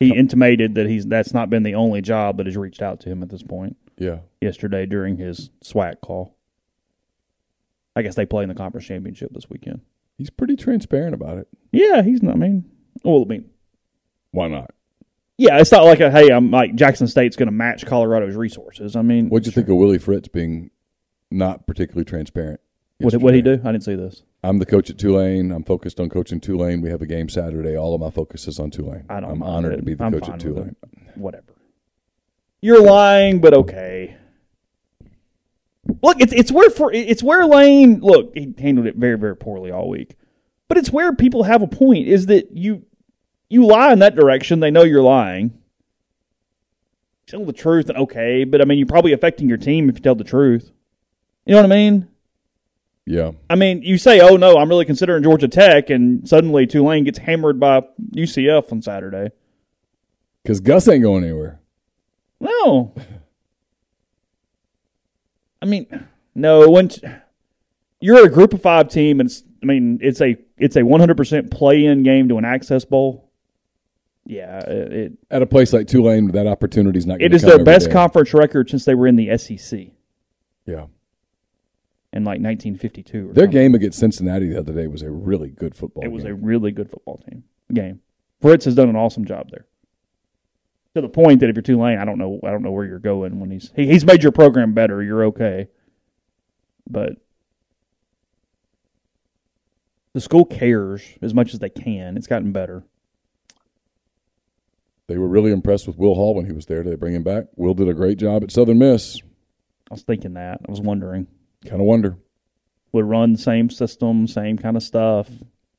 He 0.00 0.14
intimated 0.14 0.76
that 0.76 0.86
he's 0.88 1.06
that's 1.06 1.34
not 1.34 1.50
been 1.50 1.64
the 1.64 1.74
only 1.74 2.00
job 2.02 2.36
that 2.36 2.46
has 2.46 2.56
reached 2.56 2.82
out 2.82 3.00
to 3.00 3.08
him 3.08 3.22
at 3.22 3.30
this 3.30 3.42
point. 3.42 3.76
Yeah, 3.96 4.18
Yesterday 4.40 4.86
during 4.86 5.16
his 5.16 5.50
SWAC 5.64 6.00
call, 6.00 6.36
I 7.96 8.02
guess 8.02 8.14
they 8.14 8.26
play 8.26 8.44
in 8.44 8.48
the 8.48 8.54
conference 8.54 8.86
championship 8.86 9.32
this 9.32 9.50
weekend. 9.50 9.80
he's 10.16 10.30
pretty 10.30 10.54
transparent 10.54 11.14
about 11.14 11.38
it. 11.38 11.48
Yeah, 11.72 12.02
he's 12.02 12.22
not. 12.22 12.34
I 12.36 12.38
mean, 12.38 12.64
well, 13.02 13.22
I 13.22 13.24
mean, 13.28 13.50
Why 14.30 14.46
not? 14.46 14.70
yeah, 15.36 15.58
it's 15.58 15.72
not 15.72 15.84
like 15.84 15.98
a 15.98 16.12
hey, 16.12 16.28
I'm 16.30 16.52
like 16.52 16.76
Jackson 16.76 17.08
State's 17.08 17.34
going 17.34 17.48
to 17.48 17.52
match 17.52 17.84
Colorado's 17.86 18.36
resources. 18.36 18.94
I 18.94 19.02
mean, 19.02 19.28
What'd 19.30 19.46
you 19.46 19.52
think 19.52 19.68
of 19.68 19.74
Willie 19.76 19.98
Fritz 19.98 20.28
being 20.28 20.70
not 21.30 21.66
particularly 21.66 22.04
transparent? 22.04 22.60
What 22.98 23.14
what 23.16 23.34
he 23.34 23.42
do? 23.42 23.60
I 23.64 23.72
didn't 23.72 23.84
see 23.84 23.94
this. 23.94 24.22
I'm 24.42 24.58
the 24.58 24.66
coach 24.66 24.90
at 24.90 24.98
Tulane. 24.98 25.52
I'm 25.52 25.62
focused 25.62 26.00
on 26.00 26.08
coaching 26.08 26.40
Tulane. 26.40 26.80
We 26.80 26.90
have 26.90 27.02
a 27.02 27.06
game 27.06 27.28
Saturday. 27.28 27.76
All 27.76 27.94
of 27.94 28.00
my 28.00 28.10
focus 28.10 28.48
is 28.48 28.58
on 28.58 28.70
Tulane. 28.70 29.04
I 29.08 29.20
don't. 29.20 29.30
I'm 29.30 29.42
honored 29.42 29.74
it. 29.74 29.76
to 29.76 29.82
be 29.82 29.94
the 29.94 30.04
I'm 30.04 30.12
coach 30.12 30.28
at 30.28 30.40
Tulane. 30.40 30.74
Whatever. 31.14 31.54
You're 32.60 32.82
lying, 32.82 33.40
but 33.40 33.54
okay. 33.54 34.16
Look, 36.02 36.20
it's 36.20 36.32
it's 36.32 36.50
where 36.50 36.70
for 36.70 36.92
it's 36.92 37.22
where 37.22 37.46
Lane. 37.46 38.00
Look, 38.00 38.32
he 38.34 38.52
handled 38.58 38.86
it 38.86 38.96
very 38.96 39.16
very 39.16 39.36
poorly 39.36 39.70
all 39.70 39.88
week, 39.88 40.16
but 40.66 40.76
it's 40.76 40.90
where 40.90 41.14
people 41.14 41.44
have 41.44 41.62
a 41.62 41.68
point. 41.68 42.08
Is 42.08 42.26
that 42.26 42.50
you 42.52 42.84
you 43.48 43.64
lie 43.64 43.92
in 43.92 44.00
that 44.00 44.16
direction? 44.16 44.58
They 44.58 44.72
know 44.72 44.82
you're 44.82 45.02
lying. 45.02 45.56
Tell 47.26 47.44
the 47.44 47.52
truth, 47.52 47.88
and 47.88 47.98
okay, 47.98 48.44
but 48.44 48.60
I 48.60 48.64
mean, 48.64 48.78
you're 48.78 48.86
probably 48.86 49.12
affecting 49.12 49.48
your 49.48 49.58
team 49.58 49.88
if 49.88 49.96
you 49.96 50.00
tell 50.00 50.14
the 50.14 50.24
truth. 50.24 50.72
You 51.48 51.54
know 51.54 51.62
what 51.62 51.72
I 51.72 51.74
mean? 51.76 52.08
Yeah, 53.06 53.30
I 53.48 53.54
mean, 53.54 53.80
you 53.80 53.96
say, 53.96 54.20
"Oh 54.20 54.36
no, 54.36 54.56
I'm 54.56 54.68
really 54.68 54.84
considering 54.84 55.22
Georgia 55.22 55.48
Tech," 55.48 55.88
and 55.88 56.28
suddenly 56.28 56.66
Tulane 56.66 57.04
gets 57.04 57.16
hammered 57.18 57.58
by 57.58 57.80
UCF 58.12 58.70
on 58.70 58.82
Saturday. 58.82 59.30
because 60.42 60.60
Gus 60.60 60.86
ain't 60.88 61.02
going 61.02 61.24
anywhere. 61.24 61.58
No. 62.38 62.94
I 65.62 65.66
mean, 65.66 65.86
no. 66.34 66.68
Once 66.68 67.00
you're 68.00 68.26
a 68.26 68.30
group 68.30 68.52
of 68.52 68.60
five 68.60 68.88
team, 68.88 69.20
and 69.20 69.28
it's, 69.30 69.42
I 69.62 69.66
mean, 69.66 69.98
it's 70.02 70.20
a 70.20 70.36
it's 70.58 70.76
a 70.76 70.82
100 70.84 71.16
percent 71.16 71.50
play 71.50 71.86
in 71.86 72.02
game 72.02 72.28
to 72.28 72.36
an 72.36 72.44
access 72.44 72.84
bowl. 72.84 73.30
Yeah, 74.26 74.58
it 74.58 74.92
it, 74.92 75.12
At 75.30 75.40
a 75.40 75.46
place 75.46 75.72
like 75.72 75.86
Tulane, 75.86 76.32
that 76.32 76.46
opportunity's 76.46 77.06
not. 77.06 77.22
it 77.22 77.32
is 77.32 77.40
their 77.40 77.64
best 77.64 77.86
day. 77.86 77.92
conference 77.92 78.34
record 78.34 78.68
since 78.68 78.84
they 78.84 78.94
were 78.94 79.06
in 79.06 79.16
the 79.16 79.34
SEC 79.38 79.86
Yeah, 80.66 80.88
in 82.18 82.24
like 82.24 82.40
1952. 82.40 83.30
Or 83.30 83.32
their 83.32 83.44
something. 83.44 83.50
game 83.50 83.74
against 83.74 83.98
Cincinnati 83.98 84.48
the 84.48 84.58
other 84.58 84.74
day 84.74 84.86
was 84.86 85.02
a 85.02 85.10
really 85.10 85.48
good 85.48 85.74
football. 85.74 86.04
It 86.04 86.12
was 86.12 86.24
a 86.24 86.34
really 86.34 86.70
good 86.70 86.90
football 86.90 87.22
team 87.26 87.44
game. 87.72 88.00
Fritz 88.40 88.66
has 88.66 88.74
done 88.74 88.88
an 88.88 88.96
awesome 88.96 89.24
job 89.24 89.50
there. 89.50 89.66
To 90.94 91.00
the 91.00 91.08
point 91.08 91.40
that 91.40 91.48
if 91.48 91.56
you're 91.56 91.62
Tulane, 91.62 91.98
I 91.98 92.04
don't 92.04 92.18
know, 92.18 92.40
I 92.44 92.50
don't 92.50 92.62
know 92.62 92.72
where 92.72 92.84
you're 92.84 92.98
going 92.98 93.40
when 93.40 93.50
he's 93.50 93.72
he, 93.74 93.86
he's 93.86 94.04
made 94.04 94.22
your 94.22 94.32
program 94.32 94.74
better. 94.74 95.02
You're 95.02 95.24
okay, 95.26 95.68
but 96.88 97.12
the 100.12 100.20
school 100.20 100.44
cares 100.44 101.02
as 101.22 101.34
much 101.34 101.54
as 101.54 101.60
they 101.60 101.68
can. 101.68 102.16
It's 102.16 102.26
gotten 102.26 102.52
better. 102.52 102.84
They 105.06 105.18
were 105.18 105.28
really 105.28 105.52
impressed 105.52 105.86
with 105.86 105.96
Will 105.96 106.14
Hall 106.14 106.34
when 106.34 106.46
he 106.46 106.52
was 106.52 106.66
there. 106.66 106.82
Did 106.82 106.92
they 106.92 106.96
bring 106.96 107.14
him 107.14 107.22
back? 107.22 107.44
Will 107.54 107.74
did 107.74 107.88
a 107.88 107.94
great 107.94 108.18
job 108.18 108.42
at 108.42 108.50
Southern 108.50 108.78
Miss. 108.78 109.20
I 109.90 109.94
was 109.94 110.02
thinking 110.02 110.34
that. 110.34 110.60
I 110.66 110.70
was 110.70 110.80
wondering 110.80 111.28
Kind 111.64 111.80
of 111.80 111.86
wonder. 111.86 112.16
would 112.92 113.04
run 113.04 113.32
the 113.32 113.38
same 113.38 113.68
system, 113.70 114.26
same 114.26 114.56
kind 114.58 114.76
of 114.76 114.82
stuff. 114.82 115.28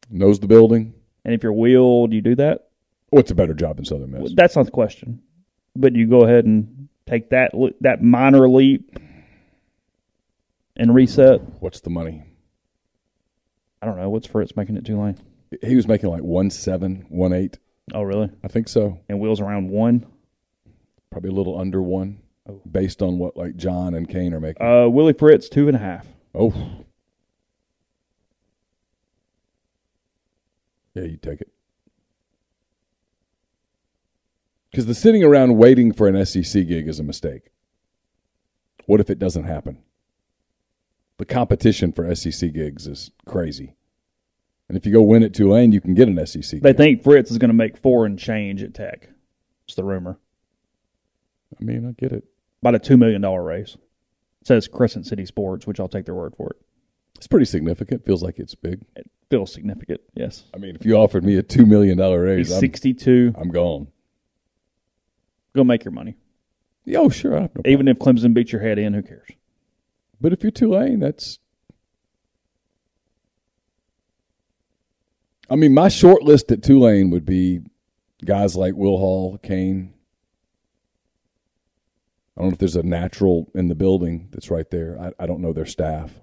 Knows 0.09 0.39
the 0.39 0.47
building. 0.47 0.93
And 1.25 1.33
if 1.33 1.43
you're 1.43 1.53
wheeled, 1.53 2.13
you 2.13 2.21
do 2.21 2.35
that? 2.35 2.69
What's 3.09 3.31
a 3.31 3.35
better 3.35 3.53
job 3.53 3.79
in 3.79 3.85
Southern 3.85 4.11
Miss? 4.11 4.33
That's 4.35 4.55
not 4.55 4.65
the 4.65 4.71
question. 4.71 5.21
But 5.75 5.95
you 5.95 6.07
go 6.07 6.23
ahead 6.23 6.45
and 6.45 6.89
take 7.07 7.29
that 7.29 7.51
that 7.81 8.03
minor 8.03 8.47
leap 8.47 8.99
and 10.75 10.93
reset. 10.93 11.41
What's 11.59 11.79
the 11.81 11.89
money? 11.89 12.23
I 13.81 13.85
don't 13.85 13.97
know 13.97 14.09
what's 14.09 14.27
Fritz 14.27 14.55
making 14.55 14.77
at 14.77 14.85
Tulane. 14.85 15.17
He 15.63 15.75
was 15.75 15.87
making 15.87 16.09
like 16.09 16.21
one 16.21 16.49
seven, 16.49 17.05
one 17.09 17.33
eight. 17.33 17.57
Oh, 17.93 18.03
really? 18.03 18.29
I 18.43 18.47
think 18.47 18.67
so. 18.67 18.99
And 19.09 19.19
wheels 19.19 19.41
around 19.41 19.69
one. 19.69 20.05
Probably 21.11 21.31
a 21.31 21.33
little 21.33 21.59
under 21.59 21.81
one, 21.81 22.19
Oh. 22.47 22.61
based 22.69 23.01
on 23.01 23.17
what 23.19 23.35
like 23.37 23.55
John 23.57 23.93
and 23.93 24.07
Kane 24.09 24.33
are 24.33 24.39
making. 24.39 24.65
Uh, 24.65 24.87
Willie 24.87 25.13
Fritz 25.13 25.49
two 25.49 25.67
and 25.67 25.75
a 25.75 25.79
half. 25.79 26.07
oh, 26.33 26.53
yeah, 30.93 31.03
you 31.03 31.17
take 31.17 31.41
it. 31.41 31.51
Because 34.71 34.85
the 34.85 34.95
sitting 34.95 35.23
around 35.23 35.57
waiting 35.57 35.91
for 35.91 36.07
an 36.07 36.23
SEC 36.25 36.67
gig 36.67 36.87
is 36.87 36.99
a 36.99 37.03
mistake. 37.03 37.49
What 38.85 38.99
if 38.99 39.09
it 39.09 39.19
doesn't 39.19 39.43
happen? 39.45 39.79
The 41.17 41.25
competition 41.25 41.91
for 41.91 42.13
SEC 42.15 42.53
gigs 42.53 42.87
is 42.87 43.11
crazy. 43.25 43.75
And 44.67 44.77
if 44.77 44.85
you 44.85 44.91
go 44.93 45.01
win 45.01 45.23
at 45.23 45.33
Tulane, 45.33 45.71
you 45.71 45.81
can 45.81 45.95
get 45.95 46.07
an 46.07 46.23
SEC 46.25 46.61
They 46.61 46.69
gig. 46.71 46.77
think 46.77 47.03
Fritz 47.03 47.31
is 47.31 47.37
going 47.39 47.49
to 47.49 47.55
make 47.55 47.77
four 47.77 48.05
and 48.05 48.17
change 48.17 48.61
at 48.63 48.73
Tech. 48.73 49.09
It's 49.65 49.75
the 49.75 49.83
rumor. 49.83 50.19
I 51.59 51.63
mean, 51.63 51.87
I 51.87 51.91
get 51.99 52.11
it. 52.11 52.25
About 52.61 52.75
a 52.75 52.79
two 52.79 52.97
million 52.97 53.21
dollar 53.21 53.43
raise. 53.43 53.75
It 54.41 54.47
says 54.47 54.67
Crescent 54.67 55.05
City 55.05 55.25
Sports, 55.25 55.65
which 55.67 55.79
I'll 55.79 55.87
take 55.87 56.05
their 56.05 56.15
word 56.15 56.33
for 56.35 56.49
it. 56.51 56.57
It's 57.15 57.27
pretty 57.27 57.45
significant. 57.45 58.05
Feels 58.05 58.23
like 58.23 58.39
it's 58.39 58.55
big. 58.55 58.81
It 58.95 59.09
feels 59.29 59.51
significant. 59.51 59.99
Yes. 60.13 60.45
I 60.53 60.57
mean, 60.57 60.75
if 60.75 60.85
you 60.85 60.95
offered 60.95 61.25
me 61.25 61.35
a 61.37 61.43
$2 61.43 61.67
million 61.67 61.97
raise, 61.99 62.47
He's 62.47 62.55
I'm, 62.55 62.59
sixty 62.61 62.93
two. 62.93 63.33
I'm 63.37 63.49
gone. 63.49 63.87
Go 65.55 65.63
make 65.65 65.83
your 65.83 65.91
money. 65.91 66.15
Yeah, 66.85 66.99
Oh, 66.99 67.09
sure. 67.09 67.31
No. 67.39 67.49
Even 67.65 67.87
if 67.87 67.97
Clemson 67.97 68.33
beats 68.33 68.51
your 68.53 68.61
head 68.61 68.79
in, 68.79 68.93
who 68.93 69.01
cares? 69.03 69.27
But 70.21 70.31
if 70.33 70.43
you're 70.43 70.51
Tulane, 70.51 70.99
that's. 70.99 71.39
I 75.49 75.55
mean, 75.55 75.73
my 75.73 75.89
short 75.89 76.23
list 76.23 76.51
at 76.51 76.61
Tulane 76.63 77.09
would 77.09 77.25
be 77.25 77.61
guys 78.23 78.55
like 78.55 78.75
Will 78.75 78.97
Hall, 78.97 79.37
Kane. 79.41 79.93
I 82.39 82.43
don't 82.43 82.51
know 82.51 82.53
if 82.53 82.59
there's 82.59 82.77
a 82.77 82.83
natural 82.83 83.51
in 83.53 83.67
the 83.67 83.75
building 83.75 84.29
that's 84.31 84.49
right 84.49 84.69
there. 84.71 84.97
I, 84.97 85.23
I 85.23 85.27
don't 85.27 85.41
know 85.41 85.51
their 85.51 85.65
staff. 85.65 86.21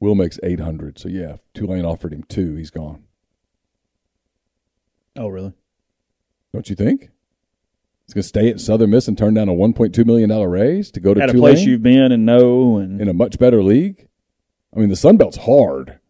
Will 0.00 0.14
makes 0.14 0.38
800. 0.42 0.98
So, 0.98 1.08
yeah, 1.08 1.36
Tulane 1.54 1.86
offered 1.86 2.12
him 2.12 2.24
two, 2.24 2.56
he's 2.56 2.68
gone. 2.68 3.04
Oh, 5.16 5.28
really? 5.28 5.54
Don't 6.52 6.68
you 6.68 6.76
think? 6.76 7.08
He's 8.04 8.12
going 8.12 8.20
to 8.22 8.28
stay 8.28 8.50
at 8.50 8.60
Southern 8.60 8.90
Miss 8.90 9.08
and 9.08 9.16
turn 9.16 9.32
down 9.32 9.48
a 9.48 9.54
$1.2 9.54 10.04
million 10.04 10.30
raise 10.30 10.90
to 10.90 11.00
go 11.00 11.14
to 11.14 11.22
At 11.22 11.30
a 11.30 11.32
place 11.32 11.64
you've 11.64 11.82
been 11.82 12.12
and 12.12 12.26
know, 12.26 12.76
and 12.76 13.00
in 13.00 13.08
a 13.08 13.14
much 13.14 13.38
better 13.38 13.62
league? 13.62 14.08
I 14.76 14.80
mean, 14.80 14.90
the 14.90 14.96
Sun 14.96 15.16
Belt's 15.16 15.38
hard. 15.38 16.00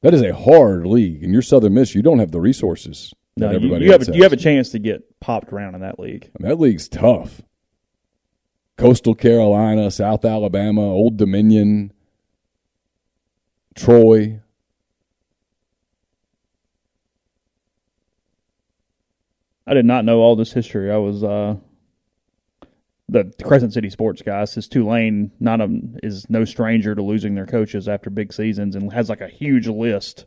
That 0.00 0.14
is 0.14 0.22
a 0.22 0.34
hard 0.34 0.86
league. 0.86 1.22
And 1.22 1.30
you're 1.30 1.42
Southern 1.42 1.74
Miss, 1.74 1.94
you 1.94 2.00
don't 2.00 2.20
have 2.20 2.32
the 2.32 2.40
resources 2.40 3.12
no, 3.36 3.50
you, 3.52 3.76
you 3.78 3.92
have 3.92 4.08
a, 4.08 4.16
you 4.16 4.22
have 4.22 4.32
a 4.32 4.36
chance 4.36 4.70
to 4.70 4.78
get 4.78 5.20
popped 5.20 5.52
around 5.52 5.74
in 5.74 5.80
that 5.80 5.98
league. 5.98 6.30
I 6.38 6.42
mean, 6.42 6.48
that 6.50 6.60
league's 6.60 6.88
tough. 6.88 7.42
Coastal 8.76 9.14
Carolina, 9.14 9.90
South 9.90 10.24
Alabama, 10.24 10.82
Old 10.82 11.16
Dominion, 11.16 11.92
Troy. 13.74 14.40
I 19.66 19.74
did 19.74 19.84
not 19.84 20.04
know 20.04 20.18
all 20.18 20.36
this 20.36 20.52
history. 20.52 20.90
I 20.90 20.96
was 20.96 21.24
uh, 21.24 21.56
the 23.08 23.32
Crescent 23.42 23.72
City 23.72 23.90
Sports 23.90 24.22
guy 24.22 24.44
says 24.44 24.68
Tulane 24.68 25.30
not 25.40 25.60
a, 25.60 25.68
is 26.02 26.28
no 26.28 26.44
stranger 26.44 26.94
to 26.94 27.02
losing 27.02 27.34
their 27.34 27.46
coaches 27.46 27.88
after 27.88 28.10
big 28.10 28.32
seasons 28.32 28.76
and 28.76 28.92
has 28.92 29.08
like 29.08 29.20
a 29.20 29.28
huge 29.28 29.66
list 29.68 30.26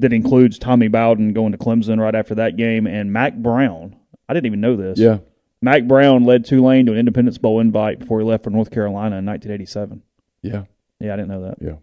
that 0.00 0.12
includes 0.12 0.58
Tommy 0.58 0.88
Bowden 0.88 1.32
going 1.32 1.52
to 1.52 1.58
Clemson 1.58 1.98
right 2.00 2.14
after 2.14 2.34
that 2.36 2.56
game 2.56 2.86
and 2.86 3.12
Mack 3.12 3.34
Brown 3.36 3.96
I 4.30 4.32
didn't 4.32 4.46
even 4.46 4.60
know 4.60 4.76
this. 4.76 4.96
Yeah. 4.96 5.18
Mack 5.60 5.88
Brown 5.88 6.22
led 6.24 6.44
Tulane 6.44 6.86
to 6.86 6.92
an 6.92 6.98
Independence 6.98 7.36
Bowl 7.36 7.58
invite 7.58 7.98
before 7.98 8.20
he 8.20 8.24
left 8.24 8.44
for 8.44 8.50
North 8.50 8.70
Carolina 8.70 9.18
in 9.18 9.26
1987. 9.26 10.02
Yeah. 10.40 10.66
Yeah, 11.00 11.14
I 11.14 11.16
didn't 11.16 11.28
know 11.30 11.42
that. 11.42 11.56
Yeah. 11.60 11.76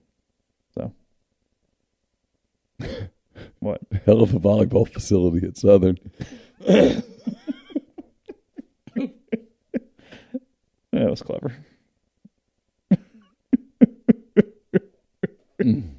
So, 0.74 0.93
what? 3.59 3.82
Hell 4.05 4.22
of 4.22 4.34
a 4.34 4.39
volleyball 4.39 4.89
facility 4.89 5.45
at 5.45 5.57
Southern. 5.57 5.97
That 10.93 11.11
was 11.11 11.22
clever. 11.22 11.53
Mm. 15.59 15.97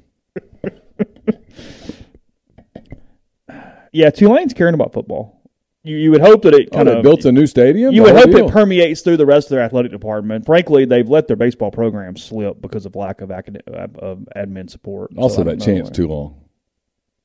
Yeah, 3.91 4.09
Tulane's 4.09 4.53
caring 4.53 4.73
about 4.75 4.93
football. 4.93 5.35
You, 5.83 5.95
you 5.95 6.11
would 6.11 6.21
hope 6.21 6.41
that 6.43 6.53
it 6.53 6.69
Oh, 6.73 6.75
kind 6.77 6.87
they 6.89 6.97
of 6.97 7.03
built 7.03 7.23
a 7.25 7.31
new 7.31 7.47
stadium. 7.47 7.93
You 7.93 8.03
would 8.03 8.15
hope 8.15 8.31
deal. 8.31 8.47
it 8.47 8.51
permeates 8.51 9.01
through 9.01 9.17
the 9.17 9.25
rest 9.25 9.47
of 9.47 9.51
their 9.51 9.61
athletic 9.61 9.91
department. 9.91 10.45
Frankly, 10.45 10.85
they've 10.85 11.07
let 11.07 11.27
their 11.27 11.37
baseball 11.37 11.71
program 11.71 12.17
slip 12.17 12.61
because 12.61 12.85
of 12.85 12.95
lack 12.95 13.21
of, 13.21 13.29
acad- 13.31 13.63
uh, 13.67 13.87
of 13.97 14.27
admin 14.35 14.69
support. 14.69 15.11
Also, 15.15 15.43
don't 15.43 15.57
that 15.57 15.63
chance 15.63 15.89
too 15.89 16.07
long. 16.07 16.43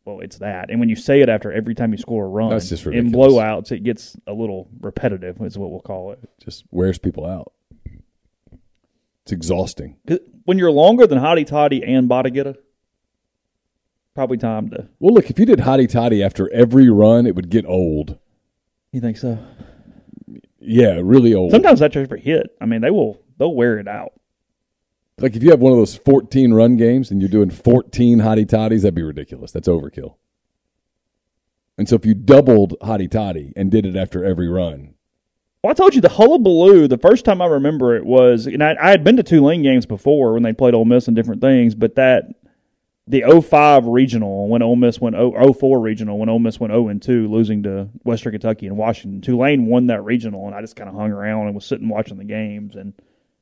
Well, 0.04 0.20
it's 0.20 0.36
that, 0.38 0.70
and 0.70 0.78
when 0.80 0.90
you 0.90 0.96
say 0.96 1.20
it 1.22 1.30
after 1.30 1.50
every 1.50 1.74
time 1.74 1.90
you 1.92 1.96
score 1.96 2.26
a 2.26 2.28
run, 2.28 2.50
That's 2.50 2.68
just 2.68 2.84
in 2.86 3.10
blowouts, 3.10 3.72
it 3.72 3.82
gets 3.84 4.14
a 4.26 4.34
little 4.34 4.68
repetitive. 4.80 5.40
Is 5.40 5.56
what 5.56 5.70
we'll 5.70 5.80
call 5.80 6.12
it. 6.12 6.18
Just 6.44 6.64
wears 6.70 6.98
people 6.98 7.24
out. 7.24 7.52
It's 9.22 9.32
exhausting. 9.32 9.96
When 10.44 10.58
you're 10.58 10.70
longer 10.70 11.06
than 11.06 11.18
Hotty 11.18 11.46
Toddy 11.46 11.82
and 11.82 12.08
Botagetta, 12.08 12.56
probably 14.14 14.38
time 14.38 14.70
to. 14.70 14.88
Well, 15.00 15.14
look, 15.14 15.30
if 15.30 15.38
you 15.38 15.46
did 15.46 15.60
hotty 15.60 15.88
toddy 15.88 16.22
after 16.22 16.52
every 16.52 16.88
run, 16.88 17.26
it 17.26 17.34
would 17.34 17.50
get 17.50 17.66
old. 17.66 18.18
You 18.92 19.00
think 19.00 19.16
so? 19.16 19.38
Yeah, 20.60 21.00
really 21.02 21.34
old. 21.34 21.50
Sometimes 21.50 21.80
that's 21.80 21.96
every 21.96 22.20
hit. 22.20 22.56
I 22.60 22.66
mean, 22.66 22.80
they 22.80 22.90
will 22.90 23.20
they'll 23.38 23.54
wear 23.54 23.78
it 23.78 23.88
out. 23.88 24.12
Like 25.18 25.36
if 25.36 25.42
you 25.42 25.50
have 25.50 25.60
one 25.60 25.72
of 25.72 25.78
those 25.78 25.96
14 25.96 26.52
run 26.52 26.76
games 26.76 27.10
and 27.10 27.20
you're 27.20 27.28
doing 27.30 27.50
14 27.50 28.18
hotty 28.18 28.48
toddies, 28.48 28.82
that'd 28.82 28.94
be 28.94 29.02
ridiculous. 29.02 29.52
That's 29.52 29.68
overkill. 29.68 30.16
And 31.76 31.88
so 31.88 31.96
if 31.96 32.06
you 32.06 32.14
doubled 32.14 32.74
hotty 32.80 33.10
toddy 33.10 33.52
and 33.56 33.70
did 33.70 33.84
it 33.86 33.96
after 33.96 34.24
every 34.24 34.48
run, 34.48 34.94
Well, 35.62 35.70
I 35.70 35.74
told 35.74 35.94
you 35.94 36.00
the 36.00 36.08
hullabaloo. 36.08 36.88
The 36.88 36.98
first 36.98 37.24
time 37.24 37.42
I 37.42 37.46
remember 37.46 37.96
it 37.96 38.04
was, 38.04 38.46
and 38.46 38.62
I, 38.62 38.76
I 38.80 38.90
had 38.90 39.04
been 39.04 39.16
to 39.16 39.22
Tulane 39.22 39.62
games 39.62 39.86
before 39.86 40.32
when 40.34 40.42
they 40.42 40.52
played 40.52 40.74
Ole 40.74 40.84
Miss 40.84 41.08
and 41.08 41.16
different 41.16 41.40
things, 41.40 41.74
but 41.74 41.94
that 41.96 42.26
the 43.06 43.22
05 43.42 43.86
regional 43.86 44.48
when 44.48 44.62
Ole 44.62 44.76
Miss 44.76 45.00
went 45.00 45.14
0, 45.16 45.52
04 45.52 45.78
regional 45.80 46.18
when 46.18 46.28
Ole 46.28 46.38
Miss 46.38 46.58
went 46.58 46.72
0 46.72 46.88
and 46.88 47.02
2, 47.02 47.28
losing 47.30 47.62
to 47.64 47.88
Western 48.02 48.32
Kentucky 48.32 48.66
and 48.66 48.76
Washington. 48.76 49.20
Tulane 49.20 49.66
won 49.66 49.88
that 49.88 50.02
regional, 50.04 50.46
and 50.46 50.54
I 50.54 50.60
just 50.62 50.76
kind 50.76 50.88
of 50.88 50.96
hung 50.96 51.10
around 51.12 51.46
and 51.46 51.54
was 51.54 51.66
sitting 51.66 51.88
watching 51.88 52.16
the 52.16 52.24
games. 52.24 52.76
And 52.76 52.94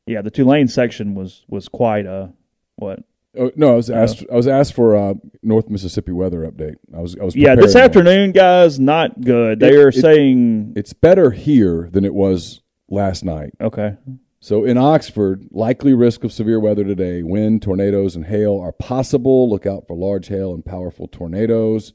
yeah, 0.06 0.20
the 0.22 0.30
Tulane 0.30 0.68
section 0.68 1.14
was 1.14 1.44
was 1.48 1.68
quite 1.68 2.06
a 2.06 2.32
what? 2.76 3.04
oh, 3.38 3.52
no, 3.54 3.72
I 3.72 3.76
was 3.76 3.88
asked. 3.88 4.24
I 4.32 4.34
was 4.34 4.48
asked 4.48 4.74
for 4.74 4.94
a 4.96 5.14
North 5.44 5.70
Mississippi 5.70 6.10
weather 6.12 6.40
update. 6.40 6.76
I 6.94 7.00
was. 7.00 7.16
I 7.20 7.24
was. 7.24 7.36
Yeah, 7.36 7.54
this 7.54 7.76
afternoon, 7.76 8.32
guys, 8.32 8.80
not 8.80 9.20
good. 9.20 9.60
They 9.60 9.74
It- 9.74 9.78
are 9.78 9.88
it- 9.88 9.94
saying 9.94 10.72
It's 10.74 10.92
better 10.92 11.30
here 11.30 11.88
than 11.92 12.04
it 12.04 12.14
was 12.14 12.62
last 12.90 13.24
night. 13.24 13.52
okay. 13.60 13.94
So 14.42 14.64
in 14.64 14.76
Oxford, 14.76 15.46
likely 15.52 15.94
risk 15.94 16.24
of 16.24 16.32
severe 16.32 16.58
weather 16.58 16.82
today. 16.82 17.22
Wind, 17.22 17.62
tornadoes, 17.62 18.16
and 18.16 18.26
hail 18.26 18.58
are 18.58 18.72
possible. 18.72 19.48
Look 19.48 19.66
out 19.66 19.86
for 19.86 19.94
large 19.94 20.26
hail 20.26 20.52
and 20.52 20.64
powerful 20.64 21.06
tornadoes. 21.06 21.92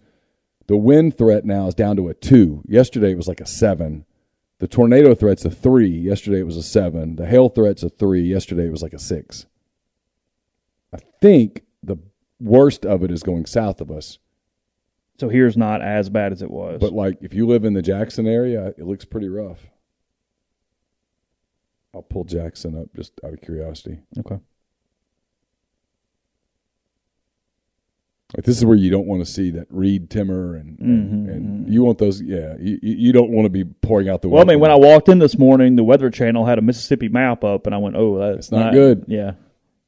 The 0.68 0.78
wind 0.78 1.18
threat 1.18 1.44
now 1.44 1.68
is 1.68 1.76
down 1.76 1.98
to 1.98 2.08
a 2.08 2.14
two. 2.14 2.64
Yesterday 2.66 3.12
it 3.12 3.18
was 3.18 3.28
like 3.28 3.42
a 3.42 3.46
seven. 3.46 4.06
The 4.60 4.68
tornado 4.70 5.14
threat's 5.14 5.44
a 5.44 5.50
three. 5.50 5.90
Yesterday 5.90 6.40
it 6.40 6.46
was 6.46 6.56
a 6.56 6.64
seven. 6.64 7.18
The 7.18 7.26
hail 7.26 7.50
threat's 7.50 7.84
a 7.84 7.90
three. 7.90 8.22
Yesterday 8.22 8.68
it 8.68 8.72
was 8.72 8.82
like 8.82 8.94
a 8.94 9.00
six. 9.00 9.46
I 10.94 11.00
think 11.22 11.64
the 11.84 11.98
worst 12.40 12.86
of 12.86 13.04
it 13.04 13.12
is 13.12 13.24
going 13.24 13.46
south 13.46 13.82
of 13.82 13.92
us. 13.92 14.20
So 15.20 15.28
here's 15.28 15.58
not 15.58 15.82
as 15.82 16.10
bad 16.10 16.32
as 16.32 16.42
it 16.42 16.50
was. 16.50 16.80
But 16.80 16.94
like 16.94 17.18
if 17.20 17.34
you 17.34 17.46
live 17.46 17.66
in 17.66 17.74
the 17.74 17.82
Jackson 17.82 18.26
area, 18.26 18.68
it 18.78 18.86
looks 18.86 19.04
pretty 19.04 19.28
rough. 19.28 19.68
I'll 21.98 22.04
pull 22.04 22.24
Jackson 22.26 22.80
up 22.80 22.88
just 22.96 23.14
out 23.26 23.34
of 23.34 23.42
curiosity. 23.42 23.98
okay. 24.20 24.38
Like 28.36 28.46
this 28.46 28.58
is 28.58 28.66
where 28.66 28.76
you 28.76 28.90
don't 28.92 29.08
want 29.08 29.26
to 29.26 29.32
see 29.32 29.52
that 29.52 29.68
Reed 29.70 30.10
Timmer 30.10 30.56
and 30.56 30.78
and, 30.80 31.28
Mhm, 31.28 31.34
and 31.34 31.74
you 31.74 31.82
want 31.84 31.98
those. 31.98 32.22
Yeah, 32.22 32.56
you, 32.60 32.78
you 32.82 33.12
don't 33.14 33.32
want 33.32 33.46
to 33.46 33.50
be 33.50 33.64
pouring 33.64 34.10
out 34.10 34.22
the. 34.22 34.28
Well, 34.28 34.42
I 34.42 34.46
mean, 34.46 34.60
when 34.60 34.70
I 34.70 34.76
walked 34.76 35.08
in 35.08 35.18
this 35.20 35.38
morning, 35.38 35.78
the 35.78 35.84
Weather 35.84 36.10
Channel 36.10 36.46
had 36.46 36.58
a 36.60 36.62
Mississippi 36.62 37.08
map 37.08 37.46
up, 37.46 37.66
and 37.66 37.74
I 37.74 37.78
went, 37.78 37.96
"Oh, 37.96 38.18
that's 38.20 38.38
It's 38.48 38.52
not 38.52 38.74
good. 38.74 39.06
Yeah, 39.08 39.32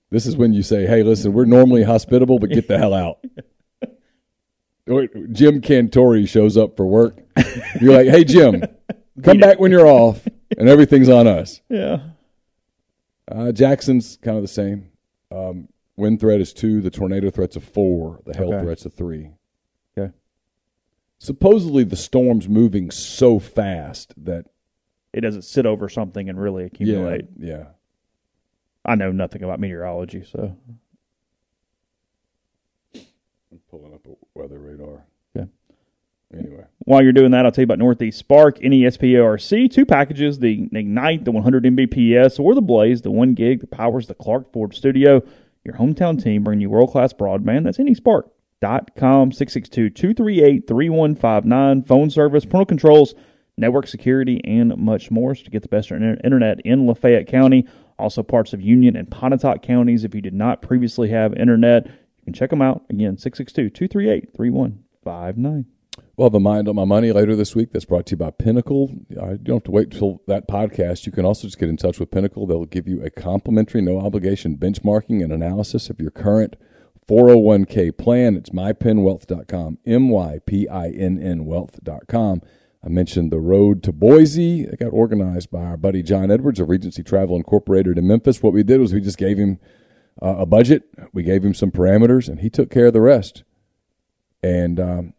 this 0.10 0.26
is 0.26 0.38
when 0.38 0.53
you 0.53 0.64
say, 0.64 0.88
"Hey, 0.88 1.03
listen, 1.03 1.34
we're 1.34 1.43
normally 1.45 1.84
hospitable, 1.84 2.39
but 2.39 2.49
get 2.49 2.68
the 2.68 2.78
hell 2.78 2.93
out." 2.93 3.18
Or 4.88 5.05
Jim 5.32 5.62
Cantore 5.62 6.28
shows 6.28 6.57
up 6.57 6.76
for 6.76 6.84
work. 6.84 7.20
You're 7.80 7.93
like, 7.93 8.07
"Hey, 8.07 8.24
Jim, 8.24 8.64
come 9.22 9.38
back 9.38 9.60
when 9.60 9.70
you're 9.70 9.86
off, 9.86 10.28
and 10.58 10.68
everything's 10.70 11.10
on 11.10 11.28
us." 11.28 11.62
yeah. 11.70 12.00
Uh, 13.32 13.52
Jackson's 13.52 14.18
kind 14.24 14.38
of 14.38 14.41
the 14.43 14.47
same. 14.47 14.89
Um, 15.32 15.68
wind 15.95 16.20
threat 16.20 16.41
is 16.41 16.52
two. 16.52 16.82
The 16.82 16.89
tornado 16.89 17.30
threat's 17.30 17.56
a 17.56 17.60
four. 17.62 18.22
The 18.26 18.36
hail 18.36 18.54
Okay. 18.54 18.64
threat's 18.64 18.86
a 18.86 18.89
three. 18.89 19.30
Okay. 19.97 20.12
Supposedly, 21.20 21.84
the 21.84 21.95
storm's 21.95 22.50
moving 22.50 22.89
so 22.89 23.38
fast 23.38 24.14
that 24.18 24.45
It 25.14 25.22
doesn't 25.22 25.43
sit 25.43 25.66
over 25.68 25.89
something 25.89 26.28
and 26.30 26.39
really 26.41 26.64
accumulate. 26.64 27.26
yeah, 27.38 27.47
yeah. 27.58 27.64
I 28.86 28.95
know 28.95 29.12
nothing 29.12 29.43
about 29.43 29.60
meteorology, 29.60 30.24
so 30.24 30.56
I'm 32.95 33.60
pulling 33.70 33.93
up 33.93 34.06
a 34.08 34.16
weather 34.34 34.60
radar. 34.60 35.06
Okay. 35.36 35.47
Anyway, 36.34 36.66
while 36.90 37.04
you're 37.04 37.14
doing 37.14 37.30
that, 37.30 37.46
I'll 37.46 37.52
tell 37.52 37.62
you 37.62 37.68
about 37.68 37.78
Northeast 37.78 38.18
Spark, 38.18 38.58
NESPARC, 38.62 39.72
two 39.72 39.86
packages, 39.86 40.40
the 40.40 40.68
Ignite, 40.74 41.24
the 41.24 41.30
100 41.30 41.64
Mbps, 41.64 42.40
or 42.40 42.56
the 42.56 42.64
Blaze, 42.64 43.04
the 43.04 43.12
1 43.12 43.36
gig 43.36 43.60
that 43.60 43.70
powers 43.70 44.08
the 44.08 44.16
Clark 44.16 44.52
Ford 44.52 44.74
studio. 44.74 45.22
Your 45.64 45.76
hometown 45.76 46.20
team 46.20 46.44
bringing 46.44 46.62
you 46.62 46.72
world-class 46.72 47.14
broadband. 47.14 47.66
That's 47.66 47.78
AnySpark.com, 47.78 49.30
662-238-3159, 49.30 51.86
phone 51.86 52.10
service, 52.10 52.46
parental 52.46 52.66
controls, 52.66 53.14
network 53.56 53.86
security, 53.86 54.42
and 54.44 54.76
much 54.76 55.12
more. 55.12 55.36
So 55.36 55.44
to 55.44 55.52
get 55.52 55.62
the 55.62 55.68
best 55.68 55.92
internet 55.92 56.60
in 56.62 56.88
Lafayette 56.88 57.28
County, 57.28 57.68
also 58.00 58.24
parts 58.24 58.52
of 58.52 58.62
Union 58.62 58.96
and 58.96 59.12
Pontotoc 59.12 59.62
counties. 59.62 60.04
If 60.04 60.16
you 60.16 60.22
did 60.22 60.34
not 60.34 60.64
previously 60.64 61.10
have 61.10 61.36
internet, 61.36 61.86
you 61.86 62.24
can 62.24 62.34
check 62.34 62.50
them 62.50 62.64
out. 62.64 62.84
Again, 62.90 63.18
662-238-3159. 63.18 65.66
We'll 66.20 66.26
have 66.26 66.36
a 66.36 66.39
mind 66.41 66.67
on 66.67 66.76
my 66.76 66.84
money 66.84 67.13
later 67.13 67.34
this 67.34 67.55
week. 67.55 67.72
That's 67.72 67.86
brought 67.86 68.07
to 68.07 68.11
you 68.11 68.17
by 68.17 68.32
Pinnacle. 68.32 68.91
You 69.07 69.39
don't 69.41 69.55
have 69.55 69.63
to 69.63 69.72
wait 69.72 69.89
till 69.89 70.22
that 70.28 70.49
podcast. 70.49 71.05
You 71.05 71.13
can 71.13 71.24
also 71.24 71.47
just 71.47 71.57
get 71.57 71.70
in 71.70 71.78
touch 71.78 71.97
with 71.97 72.11
Pinnacle. 72.11 72.45
They'll 72.45 72.65
give 72.65 72.89
you 72.89 73.01
a 73.01 73.09
complimentary, 73.09 73.80
no 73.80 74.01
obligation 74.01 74.57
benchmarking 74.57 75.24
and 75.24 75.32
analysis 75.32 75.89
of 75.89 76.01
your 76.01 76.11
current 76.11 76.57
401k 77.07 77.97
plan. 77.97 78.36
It's 78.36 78.49
mypinnwealth.com, 78.49 79.78
M 79.86 80.09
Y 80.09 80.39
P 80.45 80.67
I 80.67 80.89
N 80.89 81.24
N 81.24 81.45
wealth.com. 81.45 82.41
I 82.84 82.89
mentioned 82.89 83.32
the 83.32 83.39
road 83.39 83.82
to 83.84 83.93
Boise. 83.93 84.63
It 84.63 84.80
got 84.80 84.91
organized 84.91 85.49
by 85.51 85.63
our 85.63 85.78
buddy 85.78 86.03
John 86.03 86.32
Edwards 86.32 86.59
of 86.59 86.67
Regency 86.67 87.01
Travel 87.01 87.38
Incorporated 87.38 87.97
in 87.97 88.05
Memphis. 88.05 88.43
What 88.43 88.51
we 88.51 88.63
did 88.63 88.82
was 88.82 88.93
we 88.93 88.99
just 88.99 89.17
gave 89.17 89.38
him 89.38 89.57
uh, 90.22 90.36
a 90.39 90.45
budget, 90.45 90.84
we 91.13 91.24
gave 91.24 91.45
him 91.45 91.53
some 91.53 91.72
parameters, 91.72 92.28
and 92.28 92.41
he 92.41 92.49
took 92.49 92.70
care 92.70 92.88
of 92.88 92.93
the 92.93 92.99
rest. 92.99 93.43
And 94.43 94.82
um, 94.82 95.13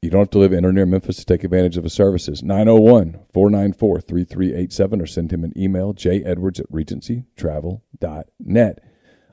you 0.00 0.10
don't 0.10 0.20
have 0.20 0.30
to 0.30 0.38
live 0.38 0.52
in 0.52 0.64
or 0.64 0.72
near 0.72 0.86
Memphis 0.86 1.16
to 1.16 1.24
take 1.24 1.42
advantage 1.42 1.76
of 1.76 1.82
his 1.84 1.92
services. 1.92 2.42
901 2.42 3.18
494 3.32 4.00
3387 4.00 5.00
or 5.00 5.06
send 5.06 5.32
him 5.32 5.42
an 5.42 5.52
email, 5.56 5.92
jedwards 5.92 6.60
at 6.60 6.70
regencytravel.net. 6.70 8.78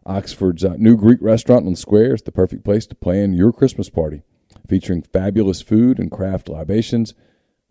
Oxford's 0.08 0.64
uh, 0.64 0.76
new 0.78 0.98
Greek 0.98 1.20
restaurant 1.22 1.66
on 1.66 1.74
the 1.74 1.78
square 1.78 2.14
is 2.14 2.22
the 2.24 2.32
perfect 2.32 2.64
place 2.64 2.88
to 2.88 2.96
plan 2.96 3.34
your 3.34 3.52
Christmas 3.52 3.90
party. 3.90 4.24
Featuring 4.68 5.04
fabulous 5.04 5.62
food 5.62 6.00
and 6.00 6.12
craft 6.12 6.50
libations, 6.50 7.14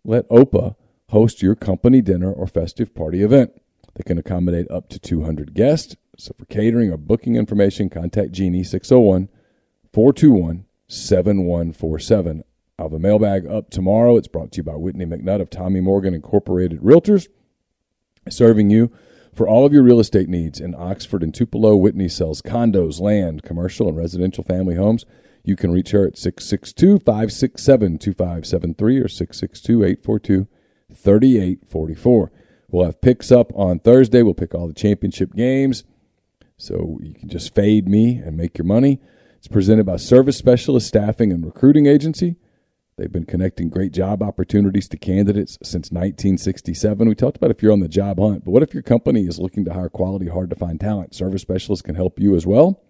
let 0.05 0.29
OPA 0.29 0.75
host 1.09 1.41
your 1.41 1.55
company 1.55 2.01
dinner 2.01 2.31
or 2.31 2.47
festive 2.47 2.95
party 2.95 3.23
event. 3.23 3.51
They 3.95 4.03
can 4.03 4.17
accommodate 4.17 4.71
up 4.71 4.87
to 4.89 4.99
200 4.99 5.53
guests. 5.53 5.97
So 6.17 6.33
for 6.37 6.45
catering 6.45 6.91
or 6.91 6.97
booking 6.97 7.35
information, 7.35 7.89
contact 7.89 8.31
Jeannie 8.31 8.63
601 8.63 9.27
421 9.91 10.65
7147. 10.87 12.43
I'll 12.77 12.87
have 12.87 12.93
a 12.93 12.99
mailbag 12.99 13.47
up 13.47 13.69
tomorrow. 13.69 14.17
It's 14.17 14.27
brought 14.27 14.51
to 14.51 14.57
you 14.57 14.63
by 14.63 14.75
Whitney 14.75 15.05
McNutt 15.05 15.39
of 15.39 15.49
Tommy 15.49 15.79
Morgan 15.79 16.13
Incorporated 16.13 16.81
Realtors, 16.81 17.29
serving 18.29 18.69
you 18.69 18.91
for 19.33 19.47
all 19.47 19.65
of 19.65 19.71
your 19.71 19.83
real 19.83 20.01
estate 20.01 20.27
needs 20.27 20.59
in 20.59 20.75
Oxford 20.75 21.23
and 21.23 21.33
Tupelo. 21.33 21.77
Whitney 21.77 22.09
sells 22.09 22.41
condos, 22.41 22.99
land, 22.99 23.43
commercial, 23.43 23.87
and 23.87 23.95
residential 23.95 24.43
family 24.43 24.75
homes. 24.75 25.05
You 25.45 25.55
can 25.55 25.71
reach 25.71 25.91
her 25.91 26.05
at 26.05 26.17
662 26.17 26.99
567 26.99 27.97
2573 27.97 28.97
or 28.97 29.07
662 29.07 29.83
842 29.83 30.47
3844. 30.93 32.31
We'll 32.69 32.85
have 32.85 32.99
picks 32.99 33.31
up 33.31 33.53
on 33.55 33.79
Thursday. 33.79 34.21
We'll 34.21 34.33
pick 34.33 34.53
all 34.53 34.67
the 34.67 34.73
championship 34.73 35.33
games. 35.33 35.85
So 36.57 36.99
you 37.01 37.13
can 37.13 37.29
just 37.29 37.55
fade 37.55 37.87
me 37.87 38.17
and 38.17 38.35
make 38.35 38.57
your 38.57 38.65
money. 38.65 38.99
It's 39.37 39.47
presented 39.47 39.85
by 39.85 39.95
Service 39.95 40.37
Specialist 40.37 40.87
Staffing 40.87 41.31
and 41.31 41.45
Recruiting 41.45 41.85
Agency. 41.85 42.35
They've 42.97 43.11
been 43.11 43.25
connecting 43.25 43.69
great 43.69 43.91
job 43.91 44.23
opportunities 44.23 44.87
to 44.87 44.97
candidates 44.97 45.57
since 45.61 45.91
1967. 45.91 47.09
We 47.09 47.13
talked 47.13 47.35
about 47.35 47.51
if 47.51 47.61
you're 47.61 47.73
on 47.73 47.81
the 47.81 47.89
job 47.89 48.19
hunt, 48.19 48.45
but 48.45 48.51
what 48.51 48.63
if 48.63 48.73
your 48.73 48.83
company 48.83 49.27
is 49.27 49.37
looking 49.37 49.65
to 49.65 49.73
hire 49.73 49.89
quality, 49.89 50.27
hard 50.27 50.49
to 50.51 50.55
find 50.55 50.79
talent? 50.79 51.13
Service 51.13 51.41
Specialists 51.41 51.81
can 51.81 51.95
help 51.95 52.21
you 52.21 52.35
as 52.35 52.47
well. 52.47 52.81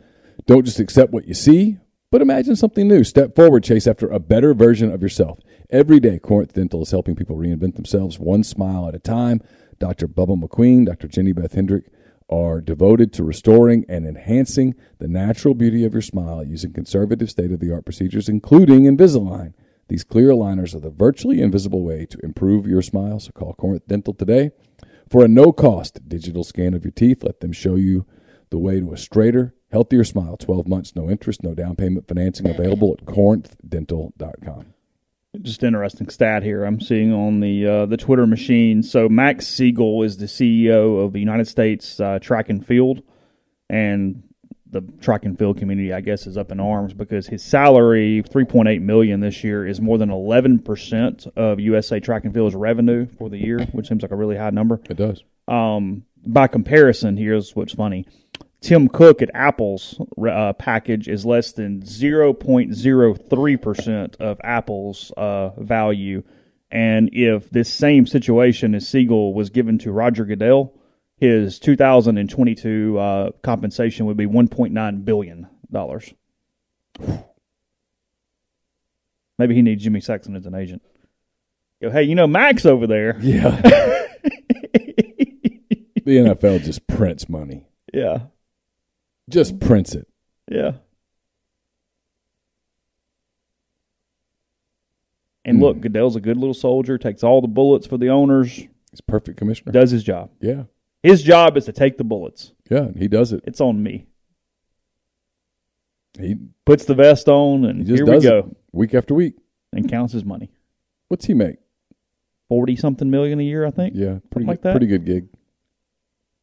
Don't 0.45 0.65
just 0.65 0.79
accept 0.79 1.13
what 1.13 1.27
you 1.27 1.33
see, 1.33 1.77
but 2.11 2.21
imagine 2.21 2.55
something 2.55 2.87
new. 2.87 3.03
Step 3.03 3.35
forward, 3.35 3.63
chase 3.63 3.87
after 3.87 4.07
a 4.07 4.19
better 4.19 4.53
version 4.53 4.91
of 4.91 5.01
yourself. 5.01 5.39
Every 5.69 5.99
day, 5.99 6.19
Corinth 6.19 6.53
Dental 6.53 6.83
is 6.83 6.91
helping 6.91 7.15
people 7.15 7.37
reinvent 7.37 7.75
themselves 7.75 8.19
one 8.19 8.43
smile 8.43 8.87
at 8.87 8.95
a 8.95 8.99
time. 8.99 9.41
Dr. 9.79 10.07
Bubba 10.07 10.39
McQueen, 10.39 10.85
Dr. 10.85 11.07
Jenny 11.07 11.31
Beth 11.31 11.53
Hendrick 11.53 11.85
are 12.29 12.61
devoted 12.61 13.11
to 13.13 13.23
restoring 13.23 13.85
and 13.89 14.05
enhancing 14.05 14.75
the 14.99 15.07
natural 15.07 15.53
beauty 15.53 15.83
of 15.85 15.93
your 15.93 16.01
smile 16.01 16.43
using 16.43 16.71
conservative 16.71 17.29
state 17.29 17.51
of 17.51 17.59
the 17.59 17.73
art 17.73 17.85
procedures, 17.85 18.29
including 18.29 18.83
Invisalign. 18.83 19.53
These 19.87 20.03
clear 20.03 20.29
aligners 20.29 20.73
are 20.73 20.79
the 20.79 20.89
virtually 20.89 21.41
invisible 21.41 21.83
way 21.83 22.05
to 22.05 22.17
improve 22.23 22.67
your 22.67 22.81
smile. 22.81 23.19
So 23.19 23.31
call 23.31 23.53
Corinth 23.53 23.87
Dental 23.87 24.13
today 24.13 24.51
for 25.09 25.25
a 25.25 25.27
no 25.27 25.51
cost 25.51 26.07
digital 26.07 26.45
scan 26.45 26.73
of 26.73 26.85
your 26.85 26.93
teeth. 26.93 27.23
Let 27.23 27.41
them 27.41 27.51
show 27.51 27.75
you 27.75 28.05
the 28.51 28.59
way 28.59 28.79
to 28.79 28.93
a 28.93 28.97
straighter, 28.97 29.55
healthier 29.71 30.03
smile. 30.03 30.37
12 30.37 30.67
months, 30.67 30.95
no 30.95 31.09
interest, 31.09 31.41
no 31.43 31.55
down 31.55 31.75
payment 31.75 32.07
financing 32.07 32.47
available 32.47 32.95
at 32.99 33.05
corinthdental.com. 33.05 34.65
Just 35.41 35.63
interesting 35.63 36.09
stat 36.09 36.43
here 36.43 36.65
I'm 36.65 36.81
seeing 36.81 37.13
on 37.13 37.39
the 37.39 37.65
uh, 37.65 37.85
the 37.85 37.95
Twitter 37.95 38.27
machine. 38.27 38.83
So 38.83 39.07
Max 39.07 39.47
Siegel 39.47 40.03
is 40.03 40.17
the 40.17 40.25
CEO 40.25 41.05
of 41.05 41.13
the 41.13 41.21
United 41.21 41.47
States 41.47 42.01
uh, 42.01 42.19
Track 42.19 42.49
and 42.49 42.65
Field, 42.65 43.01
and 43.69 44.23
the 44.71 44.81
track 45.01 45.25
and 45.25 45.37
field 45.37 45.57
community, 45.57 45.93
I 45.93 46.01
guess, 46.01 46.25
is 46.25 46.37
up 46.37 46.51
in 46.51 46.59
arms 46.59 46.93
because 46.93 47.27
his 47.27 47.43
salary, 47.43 48.23
three 48.29 48.45
point 48.45 48.67
eight 48.67 48.81
million 48.81 49.19
this 49.19 49.43
year, 49.43 49.65
is 49.67 49.79
more 49.79 49.97
than 49.97 50.09
eleven 50.09 50.59
percent 50.59 51.27
of 51.35 51.59
USA 51.59 51.99
Track 51.99 52.25
and 52.25 52.33
Field's 52.33 52.55
revenue 52.55 53.07
for 53.17 53.29
the 53.29 53.37
year, 53.37 53.65
which 53.73 53.87
seems 53.87 54.01
like 54.01 54.11
a 54.11 54.15
really 54.15 54.37
high 54.37 54.49
number. 54.49 54.81
It 54.89 54.97
does. 54.97 55.23
Um, 55.47 56.03
by 56.25 56.47
comparison, 56.47 57.17
here's 57.17 57.55
what's 57.55 57.73
funny: 57.73 58.05
Tim 58.61 58.87
Cook 58.87 59.21
at 59.21 59.31
Apple's 59.33 59.99
uh, 60.25 60.53
package 60.53 61.07
is 61.07 61.25
less 61.25 61.51
than 61.51 61.85
zero 61.85 62.33
point 62.33 62.73
zero 62.75 63.13
three 63.13 63.57
percent 63.57 64.15
of 64.19 64.39
Apple's 64.43 65.11
uh, 65.17 65.49
value, 65.57 66.23
and 66.69 67.09
if 67.11 67.49
this 67.49 67.73
same 67.73 68.05
situation 68.05 68.75
as 68.75 68.87
Siegel 68.87 69.33
was 69.33 69.49
given 69.49 69.77
to 69.79 69.91
Roger 69.91 70.25
Goodell 70.25 70.73
his 71.21 71.59
2022 71.59 72.97
uh, 72.97 73.31
compensation 73.43 74.07
would 74.07 74.17
be 74.17 74.25
1.9 74.25 75.05
billion 75.05 75.47
dollars. 75.71 76.11
Maybe 79.37 79.53
he 79.55 79.61
needs 79.61 79.83
Jimmy 79.83 80.01
Sexton 80.01 80.35
as 80.35 80.47
an 80.47 80.55
agent. 80.55 80.81
Go, 81.79 81.91
hey, 81.91 82.03
you 82.03 82.15
know 82.15 82.25
Max 82.27 82.65
over 82.65 82.87
there. 82.87 83.17
Yeah. 83.21 83.49
the 86.03 86.07
NFL 86.07 86.63
just 86.63 86.87
prints 86.87 87.29
money. 87.29 87.65
Yeah. 87.93 88.23
Just 89.31 89.59
prints 89.59 89.95
it. 89.95 90.07
Yeah. 90.49 90.73
And 95.43 95.59
look, 95.59 95.77
Hmm. 95.77 95.81
Goodell's 95.81 96.15
a 96.15 96.21
good 96.21 96.37
little 96.37 96.53
soldier, 96.53 96.97
takes 96.97 97.23
all 97.23 97.41
the 97.41 97.47
bullets 97.47 97.87
for 97.87 97.97
the 97.97 98.09
owners, 98.09 98.55
He's 98.91 99.01
perfect 99.07 99.37
commissioner. 99.37 99.71
does 99.71 99.89
his 99.91 100.03
job. 100.03 100.29
Yeah. 100.39 100.63
His 101.01 101.23
job 101.23 101.57
is 101.57 101.65
to 101.65 101.71
take 101.71 101.97
the 101.97 102.03
bullets. 102.03 102.53
Yeah, 102.69 102.89
he 102.95 103.07
does 103.07 103.33
it. 103.33 103.43
It's 103.45 103.59
on 103.59 103.81
me. 103.81 104.05
He, 106.19 106.35
Puts 106.65 106.85
the 106.85 106.93
vest 106.93 107.27
on, 107.27 107.65
and 107.65 107.85
just 107.87 107.97
here 107.97 108.05
does 108.05 108.23
we 108.23 108.29
go, 108.29 108.37
it 108.39 108.45
week 108.71 108.93
after 108.93 109.13
week. 109.15 109.35
and 109.73 109.89
counts 109.89 110.13
his 110.13 110.23
money. 110.25 110.51
What's 111.07 111.25
he 111.25 111.33
make? 111.33 111.55
Forty 112.49 112.75
something 112.75 113.09
million 113.09 113.39
a 113.39 113.43
year, 113.43 113.65
I 113.65 113.71
think. 113.71 113.95
Yeah, 113.95 114.19
pretty 114.29 114.45
like 114.45 114.61
that. 114.61 114.71
pretty 114.73 114.87
good 114.87 115.05
gig. 115.05 115.27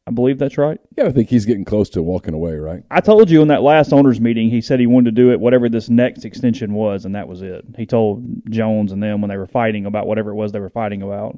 I 0.09 0.11
believe 0.11 0.39
that's 0.39 0.57
right. 0.57 0.81
Yeah, 0.97 1.05
I 1.05 1.11
think 1.11 1.29
he's 1.29 1.45
getting 1.45 1.63
close 1.65 1.87
to 1.91 2.01
walking 2.01 2.33
away, 2.33 2.55
right? 2.55 2.81
I 2.89 2.99
told 2.99 3.29
you 3.29 3.43
in 3.43 3.49
that 3.49 3.61
last 3.61 3.93
owners 3.93 4.19
meeting, 4.19 4.49
he 4.49 4.59
said 4.59 4.79
he 4.79 4.87
wanted 4.87 5.15
to 5.15 5.21
do 5.21 5.31
it 5.31 5.39
whatever 5.39 5.69
this 5.69 5.87
next 5.87 6.25
extension 6.25 6.73
was, 6.73 7.05
and 7.05 7.13
that 7.13 7.27
was 7.27 7.43
it. 7.43 7.63
He 7.77 7.85
told 7.85 8.25
Jones 8.49 8.91
and 8.91 9.03
them 9.03 9.21
when 9.21 9.29
they 9.29 9.37
were 9.37 9.45
fighting 9.45 9.85
about 9.85 10.07
whatever 10.07 10.31
it 10.31 10.35
was 10.35 10.51
they 10.51 10.59
were 10.59 10.71
fighting 10.71 11.03
about. 11.03 11.37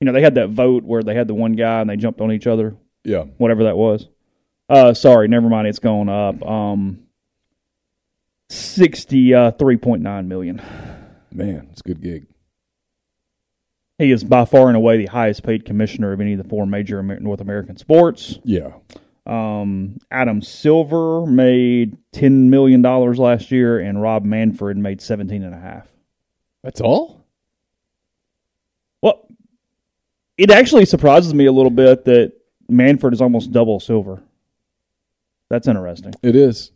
You 0.00 0.04
know, 0.06 0.12
they 0.12 0.22
had 0.22 0.36
that 0.36 0.50
vote 0.50 0.84
where 0.84 1.02
they 1.02 1.16
had 1.16 1.26
the 1.26 1.34
one 1.34 1.54
guy 1.54 1.80
and 1.80 1.90
they 1.90 1.96
jumped 1.96 2.20
on 2.20 2.30
each 2.30 2.46
other, 2.46 2.76
Yeah. 3.02 3.24
whatever 3.38 3.64
that 3.64 3.76
was. 3.76 4.06
Uh, 4.68 4.94
sorry, 4.94 5.26
never 5.26 5.48
mind. 5.48 5.66
It's 5.66 5.80
going 5.80 6.08
up. 6.08 6.40
Um, 6.46 7.00
sixty 8.48 9.34
uh, 9.34 9.50
three 9.52 9.76
point 9.76 10.02
nine 10.02 10.28
million. 10.28 10.62
Man, 11.32 11.68
it's 11.72 11.80
a 11.80 11.84
good 11.84 12.00
gig. 12.00 12.26
He 13.98 14.12
is 14.12 14.22
by 14.22 14.44
far 14.44 14.68
and 14.68 14.76
away 14.76 14.96
the 14.96 15.06
highest 15.06 15.42
paid 15.42 15.64
commissioner 15.64 16.12
of 16.12 16.20
any 16.20 16.32
of 16.34 16.38
the 16.38 16.48
four 16.48 16.66
major 16.66 17.02
North 17.02 17.40
American 17.40 17.76
sports. 17.76 18.38
Yeah. 18.44 18.74
Um, 19.26 19.98
Adam 20.10 20.40
Silver 20.40 21.26
made 21.26 21.98
ten 22.12 22.48
million 22.48 22.80
dollars 22.80 23.18
last 23.18 23.50
year, 23.50 23.80
and 23.80 24.00
Rob 24.00 24.24
Manfred 24.24 24.76
made 24.76 25.02
seventeen 25.02 25.42
and 25.42 25.54
a 25.54 25.58
half. 25.58 25.88
That's 26.62 26.80
all? 26.80 27.24
Well, 29.02 29.26
it 30.36 30.50
actually 30.50 30.86
surprises 30.86 31.34
me 31.34 31.46
a 31.46 31.52
little 31.52 31.70
bit 31.70 32.04
that 32.06 32.32
Manfred 32.68 33.12
is 33.12 33.20
almost 33.20 33.52
double 33.52 33.80
Silver. 33.80 34.22
That's 35.50 35.66
interesting. 35.66 36.14
It 36.22 36.36
is. 36.36 36.70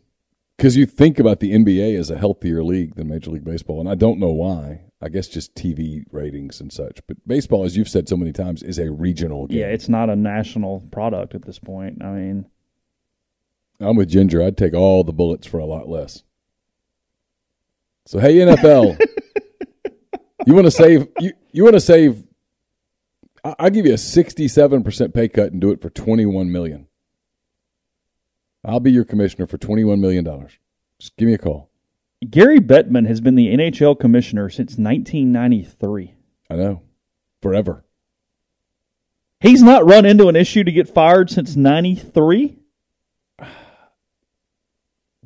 Because 0.57 0.77
you 0.77 0.85
think 0.85 1.19
about 1.19 1.39
the 1.39 1.51
NBA 1.53 1.97
as 1.97 2.09
a 2.09 2.17
healthier 2.17 2.63
league 2.63 2.95
than 2.95 3.07
Major 3.09 3.31
League 3.31 3.43
Baseball, 3.43 3.79
and 3.79 3.89
I 3.89 3.95
don't 3.95 4.19
know 4.19 4.31
why. 4.31 4.81
I 5.01 5.09
guess 5.09 5.27
just 5.27 5.53
TV 5.55 6.03
ratings 6.11 6.61
and 6.61 6.71
such. 6.71 7.01
But 7.07 7.17
baseball, 7.27 7.65
as 7.65 7.75
you've 7.75 7.89
said 7.89 8.07
so 8.07 8.15
many 8.15 8.31
times, 8.31 8.63
is 8.63 8.79
a 8.79 8.89
regional 8.89 9.47
game. 9.47 9.59
Yeah, 9.59 9.65
it's 9.65 9.89
not 9.89 10.09
a 10.09 10.15
national 10.15 10.87
product 10.91 11.35
at 11.35 11.41
this 11.43 11.59
point. 11.59 12.01
I 12.01 12.11
mean, 12.11 12.45
I'm 13.81 13.97
with 13.97 14.07
Ginger. 14.09 14.41
I'd 14.41 14.57
take 14.57 14.73
all 14.73 15.03
the 15.03 15.11
bullets 15.11 15.45
for 15.45 15.57
a 15.59 15.65
lot 15.65 15.89
less. 15.89 16.23
So 18.05 18.19
hey, 18.19 18.35
NFL, 18.35 18.97
you 20.45 20.53
want 20.53 20.67
to 20.67 20.71
save 20.71 21.07
you 21.19 21.33
you 21.51 21.63
want 21.63 21.73
to 21.75 21.81
save? 21.81 22.23
I- 23.43 23.55
I'll 23.59 23.69
give 23.71 23.85
you 23.85 23.93
a 23.93 23.97
67 23.97 24.83
percent 24.83 25.13
pay 25.13 25.27
cut 25.27 25.51
and 25.51 25.59
do 25.59 25.71
it 25.71 25.81
for 25.81 25.89
21 25.89 26.49
million. 26.49 26.87
I'll 28.65 28.79
be 28.79 28.91
your 28.91 29.03
commissioner 29.05 29.47
for 29.47 29.57
21 29.57 29.99
million 29.99 30.23
dollars. 30.23 30.53
Just 30.99 31.15
give 31.17 31.27
me 31.27 31.33
a 31.33 31.37
call. 31.37 31.69
Gary 32.29 32.59
Bettman 32.59 33.07
has 33.07 33.19
been 33.19 33.35
the 33.35 33.47
NHL 33.53 33.99
commissioner 33.99 34.49
since 34.49 34.77
1993. 34.77 36.13
I 36.49 36.55
know, 36.55 36.81
forever. 37.41 37.83
He's 39.41 39.61
not 39.61 39.85
run 39.85 40.05
into 40.05 40.29
an 40.29 40.37
issue 40.37 40.63
to 40.63 40.71
get 40.71 40.87
fired 40.87 41.29
since 41.29 41.57
93? 41.57 42.57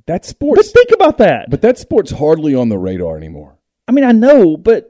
That's 0.07 0.27
sports. 0.29 0.71
But 0.71 0.73
think 0.73 0.89
about 0.91 1.17
that. 1.19 1.49
but 1.49 1.61
that 1.61 1.77
sport's 1.77 2.11
hardly 2.11 2.55
on 2.55 2.69
the 2.69 2.77
radar 2.77 3.17
anymore. 3.17 3.57
I 3.87 3.91
mean, 3.91 4.03
I 4.05 4.11
know, 4.13 4.57
but 4.57 4.89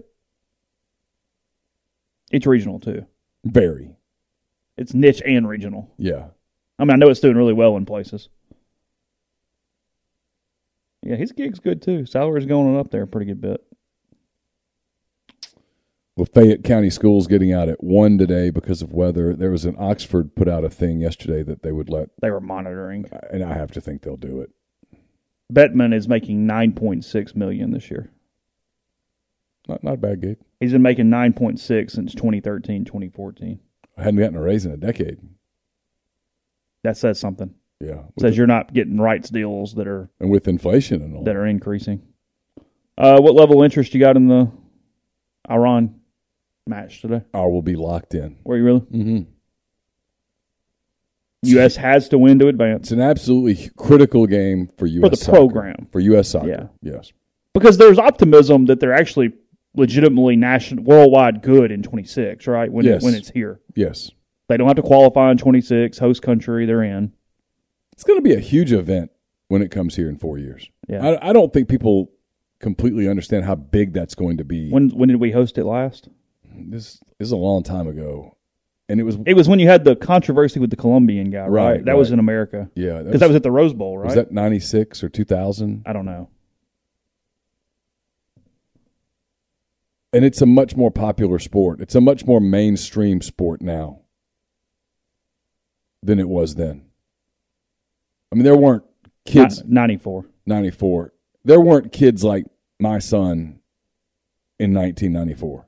it's 2.31 2.45
regional 2.45 2.79
too. 2.79 3.05
Very, 3.43 3.95
It's 4.77 4.93
niche 4.93 5.21
and 5.25 5.47
regional. 5.47 5.91
yeah. 5.97 6.27
I 6.79 6.83
mean, 6.83 6.91
I 6.91 6.95
know 6.97 7.09
it's 7.09 7.19
doing 7.19 7.35
really 7.37 7.53
well 7.53 7.75
in 7.75 7.85
places. 7.87 8.29
Yeah, 11.03 11.15
his 11.15 11.31
gig's 11.31 11.59
good 11.59 11.81
too. 11.81 12.05
Salary's 12.05 12.45
going 12.45 12.77
up 12.77 12.91
there 12.91 13.03
a 13.03 13.07
pretty 13.07 13.27
good 13.27 13.41
bit. 13.41 13.63
Well, 16.15 16.25
Fayette 16.25 16.63
County 16.63 16.89
Schools 16.89 17.27
getting 17.27 17.53
out 17.53 17.69
at 17.69 17.83
one 17.83 18.17
today 18.17 18.49
because 18.49 18.81
of 18.81 18.91
weather. 18.91 19.35
There 19.35 19.51
was 19.51 19.65
an 19.65 19.75
Oxford 19.77 20.35
put 20.35 20.47
out 20.47 20.63
a 20.63 20.69
thing 20.69 20.99
yesterday 20.99 21.43
that 21.43 21.61
they 21.61 21.71
would 21.71 21.89
let, 21.89 22.09
They 22.21 22.31
were 22.31 22.41
monitoring. 22.41 23.05
and 23.31 23.43
I 23.43 23.53
have 23.53 23.71
to 23.73 23.81
think 23.81 24.01
they'll 24.01 24.17
do 24.17 24.41
it. 24.41 24.49
Bettman 25.53 25.93
is 25.93 26.07
making 26.07 26.47
9.6 26.47 27.35
million 27.35 27.71
this 27.71 27.91
year. 27.91 28.09
Not 29.67 29.83
not 29.83 29.93
a 29.93 29.97
bad 29.97 30.21
gig. 30.21 30.37
He's 30.59 30.71
been 30.71 30.81
making 30.81 31.05
9.6 31.05 31.91
since 31.91 32.15
2013, 32.15 32.83
2014. 32.83 33.59
I 33.97 34.01
hadn't 34.03 34.19
gotten 34.19 34.35
a 34.37 34.41
raise 34.41 34.65
in 34.65 34.71
a 34.71 34.77
decade. 34.77 35.19
That 36.83 36.97
says 36.97 37.19
something. 37.19 37.53
Yeah, 37.79 38.03
says 38.19 38.31
the- 38.31 38.37
you're 38.37 38.47
not 38.47 38.73
getting 38.73 38.97
rights 38.99 39.29
deals 39.29 39.75
that 39.75 39.87
are 39.87 40.09
and 40.19 40.29
with 40.31 40.47
inflation 40.47 41.01
and 41.01 41.15
all. 41.15 41.23
that 41.23 41.35
are 41.35 41.45
increasing. 41.45 42.01
Uh, 42.97 43.19
what 43.19 43.35
level 43.35 43.61
of 43.61 43.65
interest 43.65 43.93
you 43.93 43.99
got 43.99 44.15
in 44.17 44.27
the 44.27 44.51
Iran 45.49 45.99
match 46.65 47.01
today. 47.01 47.21
Or 47.33 47.51
will 47.51 47.61
be 47.61 47.75
locked 47.75 48.15
in. 48.15 48.37
Were 48.43 48.57
you 48.57 48.63
really? 48.63 48.79
Mm-hmm. 48.81 49.21
U.S. 51.43 51.75
has 51.75 52.09
to 52.09 52.17
win 52.17 52.39
to 52.39 52.47
advance 52.47 52.87
It's 52.87 52.91
an 52.91 52.99
absolutely 52.99 53.69
critical 53.77 54.25
game 54.25 54.69
for 54.77 54.85
U.S. 54.87 55.03
for 55.05 55.09
the 55.09 55.15
soccer. 55.17 55.37
program 55.37 55.87
For 55.91 55.99
U.S. 55.99 56.29
soccer. 56.29 56.47
Yeah. 56.49 56.67
Yes. 56.81 57.11
because 57.53 57.77
there's 57.77 57.99
optimism 57.99 58.65
that 58.65 58.79
they're 58.79 58.93
actually 58.93 59.33
legitimately 59.75 60.35
national 60.35 60.83
worldwide 60.83 61.41
good 61.43 61.71
in 61.71 61.83
26, 61.83 62.47
right? 62.47 62.71
When 62.71 62.85
Yes. 62.85 63.03
it, 63.03 63.05
when 63.05 63.13
it's 63.13 63.29
here, 63.29 63.59
Yes. 63.75 64.09
they 64.49 64.57
don't 64.57 64.67
have 64.67 64.75
to 64.77 64.81
qualify 64.81 65.29
in 65.31 65.37
26. 65.37 65.99
Host 65.99 66.21
country, 66.23 66.65
they're 66.65 66.83
in. 66.83 67.13
It's 67.97 68.03
going 68.03 68.19
to 68.19 68.23
be 68.23 68.35
a 68.35 68.39
huge 68.39 68.71
event 68.71 69.09
when 69.47 69.63
it 69.63 69.71
comes 69.71 69.95
here 69.95 70.07
in 70.07 70.17
four 70.17 70.37
years. 70.37 70.69
Yeah. 70.87 71.03
I, 71.03 71.29
I 71.29 71.33
don't 71.33 71.51
think 71.51 71.67
people 71.67 72.11
completely 72.59 73.09
understand 73.09 73.45
how 73.45 73.55
big 73.55 73.91
that's 73.91 74.13
going 74.13 74.37
to 74.37 74.43
be. 74.43 74.69
When 74.69 74.89
when 74.89 75.09
did 75.09 75.19
we 75.19 75.31
host 75.31 75.57
it 75.57 75.65
last? 75.65 76.07
this, 76.55 76.99
this 77.17 77.27
is 77.27 77.31
a 77.31 77.37
long 77.37 77.63
time 77.63 77.87
ago, 77.87 78.37
and 78.87 78.99
it 78.99 79.03
was 79.03 79.17
It 79.25 79.33
was 79.33 79.49
when 79.49 79.57
you 79.57 79.67
had 79.67 79.83
the 79.83 79.95
controversy 79.95 80.59
with 80.59 80.69
the 80.69 80.75
Colombian 80.75 81.31
guy, 81.31 81.47
right? 81.47 81.71
Right, 81.71 81.85
that 81.85 81.97
was 81.97 82.11
in 82.11 82.19
America 82.19 82.69
yeah 82.75 83.01
because 83.01 83.19
that 83.19 83.29
was 83.29 83.35
at 83.35 83.41
the 83.43 83.51
Rose 83.51 83.73
Bowl, 83.73 83.97
right? 83.97 84.05
was 84.05 84.15
that 84.15 84.31
ninety 84.31 84.59
six 84.59 85.03
or 85.03 85.09
two 85.09 85.25
thousand, 85.25 85.83
I 85.87 85.93
don't 85.93 86.05
know. 86.05 86.29
and 90.13 90.23
it's 90.23 90.41
a 90.41 90.45
much 90.45 90.75
more 90.75 90.91
popular 90.91 91.39
sport. 91.39 91.81
It's 91.81 91.95
a 91.95 92.01
much 92.01 92.25
more 92.25 92.39
mainstream 92.39 93.21
sport 93.21 93.61
now 93.61 94.01
than 96.01 96.19
it 96.19 96.29
was 96.29 96.55
then. 96.55 96.86
I 98.31 98.35
mean, 98.35 98.43
there 98.43 98.57
weren't 98.57 98.83
kids 99.25 99.63
Ni- 99.63 99.73
94. 99.73 100.25
94. 100.45 101.13
There 101.45 101.61
weren't 101.61 101.91
kids 101.91 102.23
like 102.23 102.45
my 102.79 102.99
son 102.99 103.59
in 104.59 104.73
1994 104.73 105.67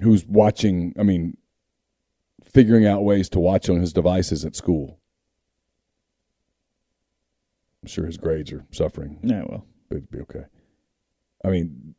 who's 0.00 0.24
watching, 0.26 0.94
I 0.98 1.02
mean, 1.02 1.36
figuring 2.44 2.86
out 2.86 3.02
ways 3.02 3.28
to 3.30 3.40
watch 3.40 3.68
on 3.68 3.80
his 3.80 3.92
devices 3.92 4.44
at 4.44 4.54
school. 4.54 4.98
I'm 7.82 7.88
sure 7.88 8.06
his 8.06 8.16
grades 8.18 8.52
are 8.52 8.66
suffering, 8.70 9.18
Yeah, 9.22 9.44
well, 9.46 9.64
but 9.88 9.96
it'd 9.96 10.10
be 10.10 10.20
okay. 10.20 10.44
I 11.44 11.48
mean, 11.48 11.94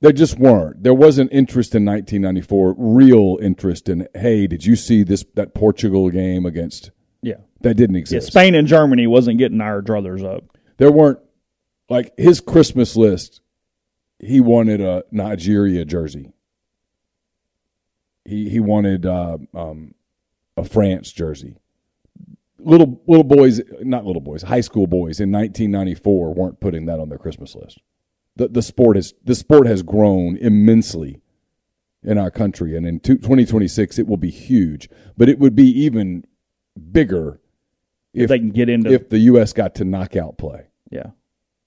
there 0.00 0.12
just 0.12 0.38
weren't. 0.38 0.82
There 0.82 0.94
wasn't 0.94 1.32
interest 1.32 1.74
in 1.74 1.84
1994, 1.84 2.74
real 2.78 3.38
interest 3.42 3.88
in, 3.88 4.08
hey, 4.14 4.46
did 4.46 4.64
you 4.64 4.76
see 4.76 5.02
this 5.02 5.24
that 5.34 5.54
Portugal 5.54 6.10
game 6.10 6.46
against. 6.46 6.90
That 7.60 7.74
didn't 7.74 7.96
Yeah, 7.96 8.00
exist. 8.00 8.28
Spain 8.28 8.54
and 8.54 8.66
Germany 8.68 9.06
wasn't 9.06 9.38
getting 9.38 9.60
our 9.60 9.80
druthers 9.82 10.24
up. 10.24 10.44
there 10.78 10.92
weren't 10.92 11.18
like 11.88 12.12
his 12.18 12.40
Christmas 12.40 12.96
list. 12.96 13.40
He 14.18 14.40
wanted 14.40 14.80
a 14.80 15.04
Nigeria 15.10 15.84
jersey. 15.84 16.32
He 18.24 18.48
he 18.48 18.60
wanted 18.60 19.06
uh, 19.06 19.38
um, 19.54 19.94
a 20.56 20.64
France 20.64 21.12
jersey. 21.12 21.56
Little 22.58 23.00
little 23.06 23.24
boys, 23.24 23.60
not 23.80 24.04
little 24.04 24.22
boys, 24.22 24.42
high 24.42 24.62
school 24.62 24.86
boys 24.86 25.20
in 25.20 25.30
1994 25.30 26.34
weren't 26.34 26.60
putting 26.60 26.86
that 26.86 26.98
on 26.98 27.08
their 27.08 27.18
Christmas 27.18 27.54
list. 27.54 27.78
The 28.36 28.48
the 28.48 28.62
sport 28.62 28.96
has 28.96 29.14
the 29.24 29.34
sport 29.34 29.66
has 29.66 29.82
grown 29.82 30.36
immensely 30.38 31.20
in 32.02 32.18
our 32.18 32.30
country, 32.30 32.76
and 32.76 32.86
in 32.86 32.98
two- 33.00 33.16
2026 33.18 33.98
it 33.98 34.06
will 34.08 34.16
be 34.16 34.30
huge. 34.30 34.88
But 35.16 35.28
it 35.28 35.38
would 35.38 35.54
be 35.54 35.68
even 35.84 36.24
bigger 36.92 37.40
If, 38.24 38.28
they 38.28 38.38
can 38.38 38.50
get 38.50 38.68
into 38.68 38.92
if 38.92 39.08
the 39.08 39.18
U.S. 39.18 39.52
got 39.52 39.74
to 39.76 39.84
knockout 39.84 40.38
play 40.38 40.66
yeah, 40.90 41.10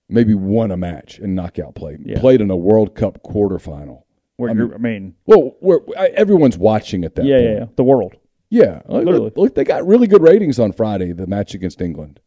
maybe 0.07 0.33
won 0.33 0.71
a 0.71 0.77
match 0.77 1.19
in 1.19 1.35
knockout 1.35 1.75
play, 1.75 1.97
Yeah. 2.03 2.19
played 2.19 2.41
in 2.41 2.49
a 2.49 2.55
World 2.57 2.95
Cup 2.95 3.21
quarterfinal. 3.23 4.03
where 4.37 4.49
I 4.49 4.53
you're, 4.53 4.67
mean- 4.67 4.73
I 4.73 4.77
mean, 4.77 5.15
Well, 5.25 5.55
where 5.59 5.79
I, 5.97 6.07
everyone's 6.07 6.57
watching 6.57 7.03
at 7.03 7.15
that 7.15 7.25
yeah, 7.25 7.35
point. 7.37 7.49
yeah, 7.49 7.59
yeah, 7.59 7.65
the 7.75 7.83
world. 7.83 8.15
yeah. 8.49 8.81
Literally. 8.87 9.31
look, 9.35 9.55
they 9.55 9.63
got 9.65 9.85
really 9.85 10.07
good 10.07 10.21
ratings 10.21 10.57
on 10.59 10.71
Friday, 10.71 11.11
the 11.11 11.27
match 11.27 11.53
against 11.53 11.81
England. 11.81 12.19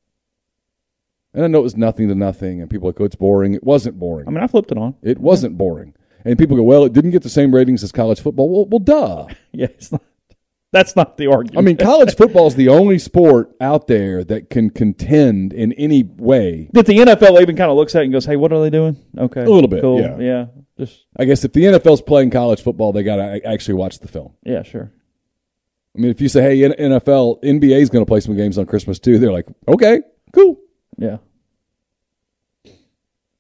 And 1.35 1.45
I 1.45 1.47
know 1.49 1.61
it 1.61 1.63
was 1.63 1.77
nothing 1.79 2.09
to 2.09 2.15
nothing, 2.15 2.61
and 2.61 2.69
people 2.69 2.89
like, 2.89 3.01
"Oh, 3.01 3.05
it's 3.05 3.17
boring." 3.17 3.55
It 3.55 3.65
wasn't 3.65 3.99
boring. 3.99 4.29
I 4.29 4.31
mean, 4.31 4.45
I 4.45 4.47
flipped 4.47 4.71
it 4.71 4.77
on. 4.77 4.95
it 5.03 5.19
wasn't 5.19 5.57
boring. 5.57 5.95
And 6.27 6.39
people 6.39 6.57
go, 6.59 6.63
"Well, 6.63 6.85
it 6.85 6.93
didn't 6.93 7.11
get 7.13 7.23
the 7.23 7.31
same 7.31 7.55
ratings 7.55 7.83
as 7.83 7.91
college 7.91 8.21
football." 8.21 8.51
Well, 8.51 8.67
well, 8.67 8.79
duh. 8.81 9.27
Yeah, 9.53 9.67
it's 9.71 9.91
not, 9.93 10.03
that's 10.73 10.97
not 10.97 11.17
the 11.19 11.27
argument. 11.29 11.59
I 11.59 11.61
mean, 11.61 11.77
college 11.77 12.17
football 12.17 12.47
is 12.49 12.55
the 12.57 12.69
only 12.69 12.99
sport 12.99 13.55
out 13.61 13.87
there 13.87 14.25
that 14.25 14.51
can 14.51 14.71
contend 14.71 15.53
in 15.53 15.73
any 15.75 16.03
way. 16.03 16.69
that 16.73 16.87
the 16.87 16.95
NFL 16.99 17.41
even 17.41 17.55
kind 17.57 17.71
of 17.71 17.77
looks 17.77 17.95
at 17.95 18.01
it 18.03 18.05
and 18.07 18.13
goes, 18.13 18.25
"Hey, 18.25 18.37
what 18.37 18.53
are 18.53 18.61
they 18.63 18.71
doing?" 18.71 18.97
Okay, 19.17 19.43
A 19.43 19.49
little 19.51 19.69
bit, 19.69 19.81
cool. 19.83 20.01
yeah. 20.01 20.19
yeah, 20.19 20.47
just 20.79 21.05
I 21.17 21.25
guess 21.27 21.45
if 21.45 21.53
the 21.53 21.63
NFL's 21.65 22.03
playing 22.03 22.31
college 22.31 22.63
football, 22.63 22.93
they 22.93 23.03
got 23.03 23.17
to 23.17 23.47
actually 23.47 23.75
watch 23.75 23.99
the 24.01 24.09
film. 24.09 24.33
yeah, 24.45 24.63
sure. 24.63 24.91
I 25.95 26.01
mean, 26.01 26.11
if 26.11 26.21
you 26.23 26.29
say, 26.29 26.41
"Hey, 26.43 26.59
NFL, 26.71 27.43
NBA 27.45 27.81
is 27.83 27.91
going 27.91 28.05
to 28.05 28.09
play 28.09 28.21
some 28.21 28.35
games 28.35 28.57
on 28.57 28.65
Christmas 28.67 28.99
too," 28.99 29.19
they're 29.19 29.31
like, 29.33 29.47
"Okay, 29.69 30.01
cool." 30.33 30.59
Yeah, 30.99 31.19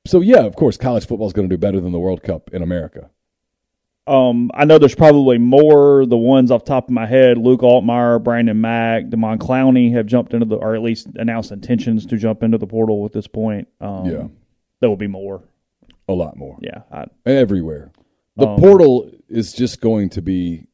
So 0.06 0.20
yeah, 0.20 0.40
of 0.40 0.56
course, 0.56 0.76
college 0.76 1.06
football 1.06 1.26
is 1.28 1.32
going 1.32 1.48
to 1.48 1.54
do 1.54 1.58
better 1.58 1.80
than 1.80 1.92
the 1.92 1.98
World 1.98 2.22
Cup 2.22 2.50
in 2.52 2.62
America. 2.62 3.08
Um, 4.12 4.50
I 4.52 4.64
know 4.66 4.78
there's 4.78 4.94
probably 4.94 5.38
more. 5.38 6.04
The 6.04 6.16
ones 6.18 6.50
off 6.50 6.64
the 6.64 6.68
top 6.68 6.84
of 6.84 6.90
my 6.90 7.06
head: 7.06 7.38
Luke 7.38 7.60
Altmyer, 7.62 8.22
Brandon 8.22 8.60
Mack, 8.60 9.04
Demond 9.06 9.38
Clowney 9.38 9.92
have 9.92 10.06
jumped 10.06 10.34
into 10.34 10.44
the, 10.46 10.56
or 10.56 10.74
at 10.74 10.82
least 10.82 11.08
announced 11.14 11.50
intentions 11.50 12.04
to 12.06 12.18
jump 12.18 12.42
into 12.42 12.58
the 12.58 12.66
portal 12.66 13.06
at 13.06 13.12
this 13.12 13.26
point. 13.26 13.68
Um, 13.80 14.04
Yeah. 14.06 14.26
there 14.80 14.90
will 14.90 14.96
be 14.96 15.06
more. 15.06 15.42
A 16.08 16.12
lot 16.12 16.36
more 16.36 16.58
Yeah, 16.60 16.82
I, 16.92 17.06
everywhere. 17.24 17.90
The 18.36 18.48
Um, 18.48 18.58
portal 18.58 19.10
is 19.28 19.52
just 19.52 19.80
going 19.80 20.10
to 20.10 20.20
be 20.22 20.66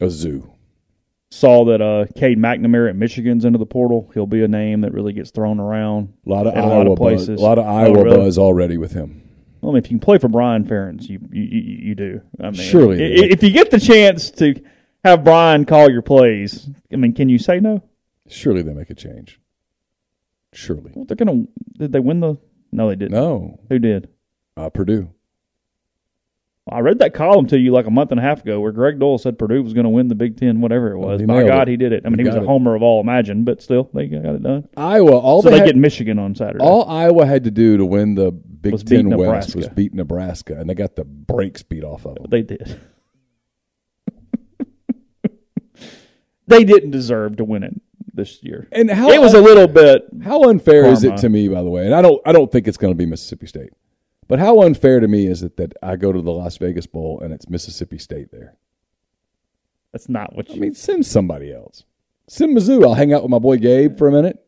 a 0.00 0.10
zoo. 0.10 0.50
saw 1.30 1.64
that 1.66 1.80
uh, 1.80 2.06
Cade 2.14 2.38
McNamara 2.38 2.90
at 2.90 2.96
Michigan's 2.96 3.44
into 3.44 3.58
the 3.58 3.66
portal. 3.66 4.10
He'll 4.14 4.26
be 4.26 4.42
a 4.42 4.48
name 4.48 4.82
that 4.82 4.92
really 4.92 5.12
gets 5.12 5.30
thrown 5.30 5.60
around. 5.60 6.12
A 6.26 6.28
lot 6.30 6.46
of 6.46 6.54
a 6.54 6.58
Iowa 6.58 6.68
lot 6.68 6.86
of 6.86 6.98
buzz. 6.98 6.98
places. 6.98 7.40
A 7.40 7.42
lot 7.44 7.58
of 7.58 7.64
Oh, 7.64 7.68
Iowa 7.68 8.04
really? 8.04 8.16
buzz 8.16 8.38
already 8.38 8.76
with 8.76 8.92
him. 8.92 9.22
I 9.66 9.70
mean, 9.70 9.78
if 9.78 9.86
you 9.90 9.98
can 9.98 10.00
play 10.00 10.18
for 10.18 10.28
Brian 10.28 10.64
Ferentz, 10.64 11.08
you 11.08 11.18
you, 11.32 11.42
you, 11.42 11.60
you 11.88 11.94
do. 11.96 12.20
I 12.40 12.44
mean, 12.44 12.54
Surely 12.54 12.96
i- 12.96 13.08
they 13.08 13.16
do. 13.16 13.24
if 13.32 13.42
you 13.42 13.50
get 13.50 13.70
the 13.70 13.80
chance 13.80 14.30
to 14.32 14.54
have 15.04 15.24
Brian 15.24 15.64
call 15.64 15.90
your 15.90 16.02
plays, 16.02 16.68
I 16.92 16.96
mean, 16.96 17.12
can 17.12 17.28
you 17.28 17.38
say 17.38 17.58
no? 17.60 17.82
Surely 18.28 18.62
they 18.62 18.72
make 18.72 18.90
a 18.90 18.94
change. 18.94 19.40
Surely. 20.52 20.92
Well, 20.94 21.04
they're 21.04 21.16
gonna. 21.16 21.44
Did 21.78 21.92
they 21.92 22.00
win 22.00 22.20
the? 22.20 22.36
No, 22.72 22.88
they 22.88 22.96
didn't. 22.96 23.12
No, 23.12 23.60
Who 23.68 23.78
did? 23.78 24.08
uh, 24.56 24.70
Purdue. 24.70 25.10
I 26.68 26.80
read 26.80 26.98
that 26.98 27.14
column 27.14 27.46
to 27.48 27.58
you 27.58 27.70
like 27.70 27.86
a 27.86 27.92
month 27.92 28.10
and 28.10 28.18
a 28.18 28.22
half 28.24 28.42
ago 28.42 28.58
where 28.58 28.72
Gregg 28.72 28.98
Doyel 28.98 29.20
said 29.20 29.38
Purdue 29.38 29.62
was 29.62 29.72
going 29.72 29.84
to 29.84 29.90
win 29.90 30.08
the 30.08 30.16
Big 30.16 30.36
Ten, 30.36 30.60
whatever 30.60 30.90
it 30.90 30.98
was. 30.98 31.22
By 31.22 31.46
God, 31.46 31.68
it. 31.68 31.70
he 31.70 31.76
did 31.76 31.92
it. 31.92 32.02
I 32.04 32.08
mean, 32.08 32.18
He 32.18 32.24
he, 32.24 32.28
was 32.28 32.34
a 32.36 32.42
it. 32.42 32.46
homer 32.46 32.74
of 32.74 32.82
all 32.82 33.00
imagined, 33.00 33.44
but 33.44 33.62
still, 33.62 33.88
they 33.94 34.08
got 34.08 34.24
it 34.34 34.42
done. 34.42 34.68
Iowa. 34.76 35.16
All 35.16 35.42
so 35.42 35.48
they 35.50 35.54
they 35.56 35.58
had- 35.60 35.66
get 35.66 35.76
Michigan 35.76 36.18
on 36.18 36.34
Saturday. 36.34 36.64
All 36.64 36.88
Iowa 36.90 37.24
had 37.24 37.44
to 37.44 37.52
do 37.52 37.76
to 37.76 37.86
win 37.86 38.16
the 38.16 38.32
Big 38.66 38.72
Was 38.72 38.84
Ten 38.84 39.08
West 39.10 39.18
Nebraska. 39.18 39.58
was 39.58 39.68
beat 39.68 39.94
Nebraska, 39.94 40.58
and 40.58 40.68
they 40.68 40.74
got 40.74 40.96
the 40.96 41.04
brakes 41.04 41.62
beat 41.62 41.84
off 41.84 42.04
of 42.06 42.16
them. 42.16 42.26
They 42.28 42.42
did. 42.42 42.80
they 46.46 46.64
didn't 46.64 46.90
deserve 46.90 47.36
to 47.36 47.44
win 47.44 47.62
it 47.62 47.80
this 48.14 48.42
year. 48.42 48.68
And 48.72 48.90
how 48.90 49.10
It 49.10 49.20
was 49.20 49.34
a 49.34 49.40
little 49.40 49.66
bit. 49.68 50.06
how 50.24 50.44
unfair 50.48 50.86
is 50.86 51.04
it 51.04 51.16
to 51.18 51.28
me, 51.28 51.48
by 51.48 51.62
the 51.62 51.70
way? 51.70 51.86
And 51.86 51.94
I 51.94 52.02
don't 52.02 52.20
I 52.26 52.32
don't 52.32 52.50
think 52.50 52.66
it's 52.68 52.76
going 52.78 52.92
to 52.92 52.96
be 52.96 53.06
Mississippi 53.06 53.46
State, 53.46 53.70
but 54.28 54.38
how 54.38 54.62
unfair 54.62 55.00
to 55.00 55.08
me 55.08 55.26
is 55.26 55.42
it 55.42 55.56
that 55.56 55.72
I 55.82 55.96
go 55.96 56.12
to 56.12 56.20
the 56.22 56.30
Las 56.32 56.56
Vegas 56.58 56.86
Bowl 56.86 57.20
and 57.20 57.32
it's 57.32 57.48
Mississippi 57.48 57.98
State 57.98 58.30
there? 58.32 58.56
That's 59.92 60.08
not 60.08 60.34
what 60.34 60.50
I 60.50 60.54
you. 60.54 60.60
mean, 60.60 60.74
send 60.74 61.06
somebody 61.06 61.52
else. 61.52 61.84
Send 62.28 62.56
Mizzou. 62.56 62.84
I'll 62.84 62.94
hang 62.94 63.12
out 63.12 63.22
with 63.22 63.30
my 63.30 63.38
boy 63.38 63.56
Gabe 63.56 63.96
for 63.96 64.08
a 64.08 64.12
minute. 64.12 64.42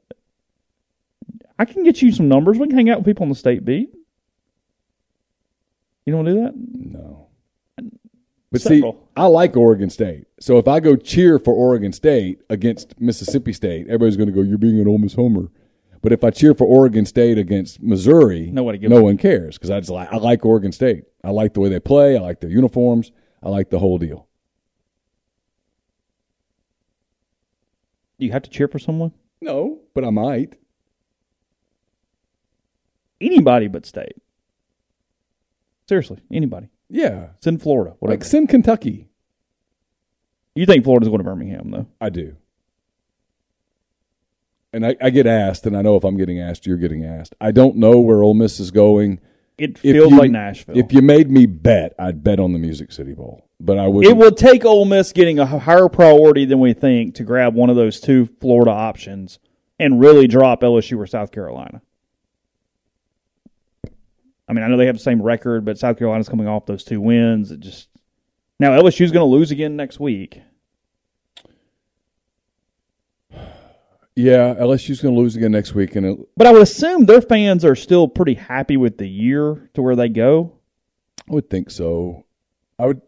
I 1.59 1.65
can 1.65 1.83
get 1.85 2.03
you 2.03 2.13
some 2.13 2.29
numbers. 2.29 2.59
We 2.59 2.69
can 2.69 2.77
hang 2.77 2.91
out 2.91 2.99
with 2.99 3.07
people 3.07 3.25
on 3.25 3.29
the 3.31 3.35
state 3.35 3.65
beat. 3.65 3.91
You 6.09 6.13
don't 6.13 6.25
want 6.25 6.29
to 6.29 6.35
do 6.37 6.41
that? 6.41 6.55
No. 6.97 7.29
But 8.51 8.63
Several. 8.63 8.93
see, 8.95 8.99
I 9.15 9.27
like 9.27 9.59
Oregon 9.59 9.91
State. 9.91 10.25
So 10.41 10.57
if 10.57 10.67
I 10.67 10.81
go 10.81 10.97
cheer 10.97 11.39
for 11.39 11.53
Oregon 11.53 11.93
State 11.93 12.41
against 12.49 12.99
Mississippi 12.99 13.53
State, 13.53 13.89
everybody's 13.89 14.17
going 14.17 14.31
to 14.31 14.35
go, 14.35 14.41
"You're 14.41 14.57
being 14.57 14.81
an 14.81 14.89
Ole 14.89 14.97
Miss 14.97 15.13
homer." 15.13 15.51
But 16.01 16.13
if 16.13 16.25
I 16.25 16.31
cheer 16.31 16.55
for 16.55 16.65
Oregon 16.67 17.05
State 17.05 17.37
against 17.37 17.83
Missouri, 17.83 18.51
Nobody 18.51 18.89
no 18.89 19.03
one 19.03 19.19
cares 19.19 19.59
because 19.59 19.69
I 19.69 19.81
just 19.81 19.91
like 19.91 20.11
I 20.11 20.17
like 20.17 20.47
Oregon 20.47 20.73
State. 20.73 21.05
I 21.23 21.29
like 21.29 21.53
the 21.53 21.61
way 21.61 21.69
they 21.69 21.79
play. 21.79 22.17
I 22.17 22.21
like 22.21 22.41
their 22.41 22.49
uniforms. 22.49 23.13
I 23.43 23.51
like 23.51 23.69
the 23.69 23.79
whole 23.79 23.99
deal. 23.99 24.29
Do 28.19 28.25
you 28.25 28.33
have 28.33 28.45
to 28.45 28.51
cheer 28.51 28.67
for 28.69 28.79
someone? 28.79 29.13
No, 29.43 29.81
but 29.93 30.07
I 30.07 30.11
might. 30.11 30.55
Anybody 33.21 33.69
but 33.69 33.85
state. 33.85 34.17
Seriously, 35.89 36.19
anybody. 36.33 36.69
Yeah, 36.91 37.29
Send 37.43 37.63
Florida. 37.63 37.95
Whatever. 37.99 38.19
like 38.19 38.25
send 38.25 38.49
Kentucky. 38.49 39.09
you 40.55 40.67
think 40.67 40.85
Florida's 40.85 41.09
going 41.09 41.19
to 41.19 41.25
Birmingham 41.25 41.71
though? 41.71 41.87
I 42.01 42.09
do. 42.11 42.37
and 44.73 44.85
I, 44.87 44.97
I 45.01 45.11
get 45.11 45.27
asked, 45.27 45.67
and 45.67 45.77
I 45.77 45.83
know 45.83 45.97
if 45.97 46.05
I'm 46.05 46.17
getting 46.17 46.41
asked, 46.41 46.67
you're 46.67 46.77
getting 46.77 47.05
asked. 47.05 47.35
I 47.41 47.53
don't 47.53 47.77
know 47.77 47.99
where 48.01 48.23
Ole 48.23 48.35
Miss 48.35 48.61
is 48.61 48.71
going. 48.71 49.21
It 49.57 49.79
feels 49.79 50.11
you- 50.13 50.19
like 50.19 50.31
Nashville. 50.31 50.77
If 50.79 50.93
you 50.93 51.03
made 51.03 51.31
me 51.31 51.47
bet, 51.47 51.95
I'd 51.99 52.23
bet 52.23 52.39
on 52.39 52.53
the 52.53 52.59
Music 52.59 52.93
City 52.93 53.13
Bowl, 53.13 53.45
but 53.59 53.79
I 53.79 53.89
would. 53.89 54.07
it 54.07 54.17
will 54.17 54.31
take 54.31 54.65
Ole 54.65 54.85
Miss 54.85 55.13
getting 55.13 55.39
a 55.39 55.47
higher 55.47 55.89
priority 55.89 56.45
than 56.45 56.61
we 56.61 56.75
think 56.75 57.15
to 57.17 57.25
grab 57.25 57.55
one 57.55 57.71
of 57.71 57.77
those 57.77 57.99
two 58.01 58.27
Florida 58.41 58.71
options 58.71 59.39
and 59.81 60.01
really 60.01 60.27
drop 60.29 60.61
LSU 60.63 60.99
or 60.99 61.07
South 61.07 61.33
Carolina. 61.33 61.83
I 64.49 64.53
mean, 64.53 64.65
I 64.65 64.69
know 64.69 64.77
they 64.77 64.87
have 64.87 64.97
the 64.97 65.03
same 65.03 65.21
record, 65.21 65.65
but 65.65 65.79
South 65.79 65.99
Carolina's 65.99 66.29
coming 66.29 66.49
off 66.49 66.67
those 66.67 66.85
two 66.85 67.01
wins. 67.01 67.51
It 67.51 67.61
just 67.61 67.89
now 68.59 68.71
LSU's 68.71 69.13
going 69.13 69.29
to 69.29 69.37
lose 69.37 69.51
again 69.51 69.77
next 69.77 70.01
week. 70.01 70.41
Yeah, 74.17 74.55
LSU's 74.55 75.01
going 75.01 75.15
to 75.15 75.21
lose 75.21 75.37
again 75.37 75.53
next 75.53 75.77
week, 75.77 75.95
and 75.95 76.05
it, 76.05 76.19
But 76.37 76.49
I 76.49 76.53
would 76.53 76.63
assume 76.63 77.07
their 77.07 77.21
fans 77.21 77.65
are 77.65 77.77
still 77.77 78.09
pretty 78.09 78.35
happy 78.35 78.77
with 78.77 78.99
the 78.99 79.09
year 79.09 79.71
to 79.75 79.83
where 79.83 79.95
they 79.95 80.09
go. 80.09 80.55
I 81.31 81.35
would 81.35 81.49
think 81.49 81.71
so. 81.71 82.25
I 82.81 82.87
would. 82.87 83.01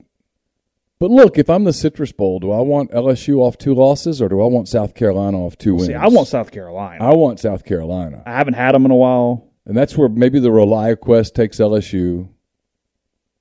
But 1.01 1.11
look, 1.11 1.37
if 1.37 1.51
I'm 1.51 1.65
the 1.65 1.73
Citrus 1.73 2.13
Bowl, 2.13 2.39
do 2.39 2.53
I 2.53 2.61
want 2.61 2.93
LSU 2.93 3.39
off 3.39 3.59
two 3.59 3.75
losses, 3.75 4.23
or 4.23 4.29
do 4.29 4.41
I 4.41 4.47
want 4.47 4.69
South 4.69 4.95
Carolina 4.95 5.39
off 5.39 5.59
two 5.59 5.75
wins? 5.75 5.89
See, 5.89 5.95
I 5.95 6.07
want 6.07 6.29
South 6.29 6.53
Carolina. 6.53 7.03
I 7.03 7.15
want 7.15 7.41
South 7.41 7.65
Carolina, 7.65 8.23
I 8.25 8.33
haven't 8.33 8.55
had 8.55 8.73
them 8.73 8.85
in 8.85 8.93
a 8.93 8.97
while. 8.97 9.50
And 9.67 9.77
that's 9.77 9.97
where 9.97 10.09
maybe 10.09 10.41
the 10.41 10.49
ReliaQuest 10.51 11.35
takes 11.35 11.59
LSU. 11.59 12.29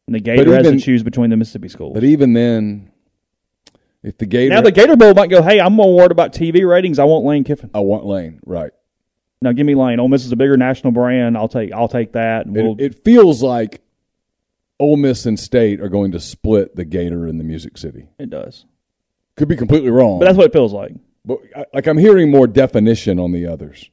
And 0.07 0.15
the 0.15 0.19
Gator 0.19 0.53
has 0.55 0.65
even- 0.65 0.79
to 0.79 0.83
choose 0.83 1.03
between 1.03 1.29
the 1.29 1.37
Mississippi 1.37 1.69
schools. 1.69 1.93
But 1.93 2.03
even 2.03 2.33
then, 2.33 2.91
if 4.03 4.17
the 4.17 4.25
Gator, 4.25 4.53
Now 4.55 4.61
the 4.61 4.71
Gator 4.71 4.95
Bowl 4.95 5.13
might 5.13 5.29
go, 5.29 5.41
hey, 5.41 5.59
I'm 5.59 5.73
more 5.73 5.95
worried 5.95 6.11
about 6.11 6.33
TV 6.33 6.67
ratings. 6.67 6.99
I 6.99 7.03
want 7.03 7.25
Lane 7.25 7.43
Kiffin. 7.43 7.69
I 7.73 7.79
want 7.81 8.05
Lane, 8.05 8.39
right? 8.45 8.71
Now 9.41 9.51
give 9.53 9.65
me 9.65 9.75
Lane. 9.75 9.99
Ole 9.99 10.07
Miss 10.09 10.25
is 10.25 10.31
a 10.31 10.35
bigger 10.35 10.57
national 10.57 10.91
brand. 10.91 11.37
I'll 11.37 11.47
take 11.47 11.71
I'll 11.71 11.87
take 11.87 12.11
that. 12.13 12.47
We'll, 12.47 12.73
It, 12.73 12.81
it 12.81 13.03
feels 13.05 13.41
like 13.43 13.81
Ole 14.79 14.97
Miss 14.97 15.25
and 15.25 15.39
State 15.39 15.79
are 15.79 15.89
going 15.89 16.11
to 16.13 16.19
split 16.19 16.75
the 16.75 16.85
Gator 16.85 17.27
in 17.27 17.37
the 17.37 17.43
Music 17.43 17.77
City. 17.77 18.07
it 18.17 18.29
does. 18.29 18.65
Could 19.37 19.47
be 19.47 19.55
completely 19.55 19.89
wrong, 19.91 20.19
But 20.19 20.25
that's 20.25 20.37
what 20.37 20.47
it 20.47 20.53
feels 20.53 20.73
like. 20.73 20.91
But 21.23 21.39
I- 21.55 21.65
like 21.73 21.87
I'm 21.87 21.97
hearing 21.97 22.29
more 22.31 22.47
definition 22.47 23.19
on 23.19 23.31
the 23.31 23.45
others. 23.47 23.89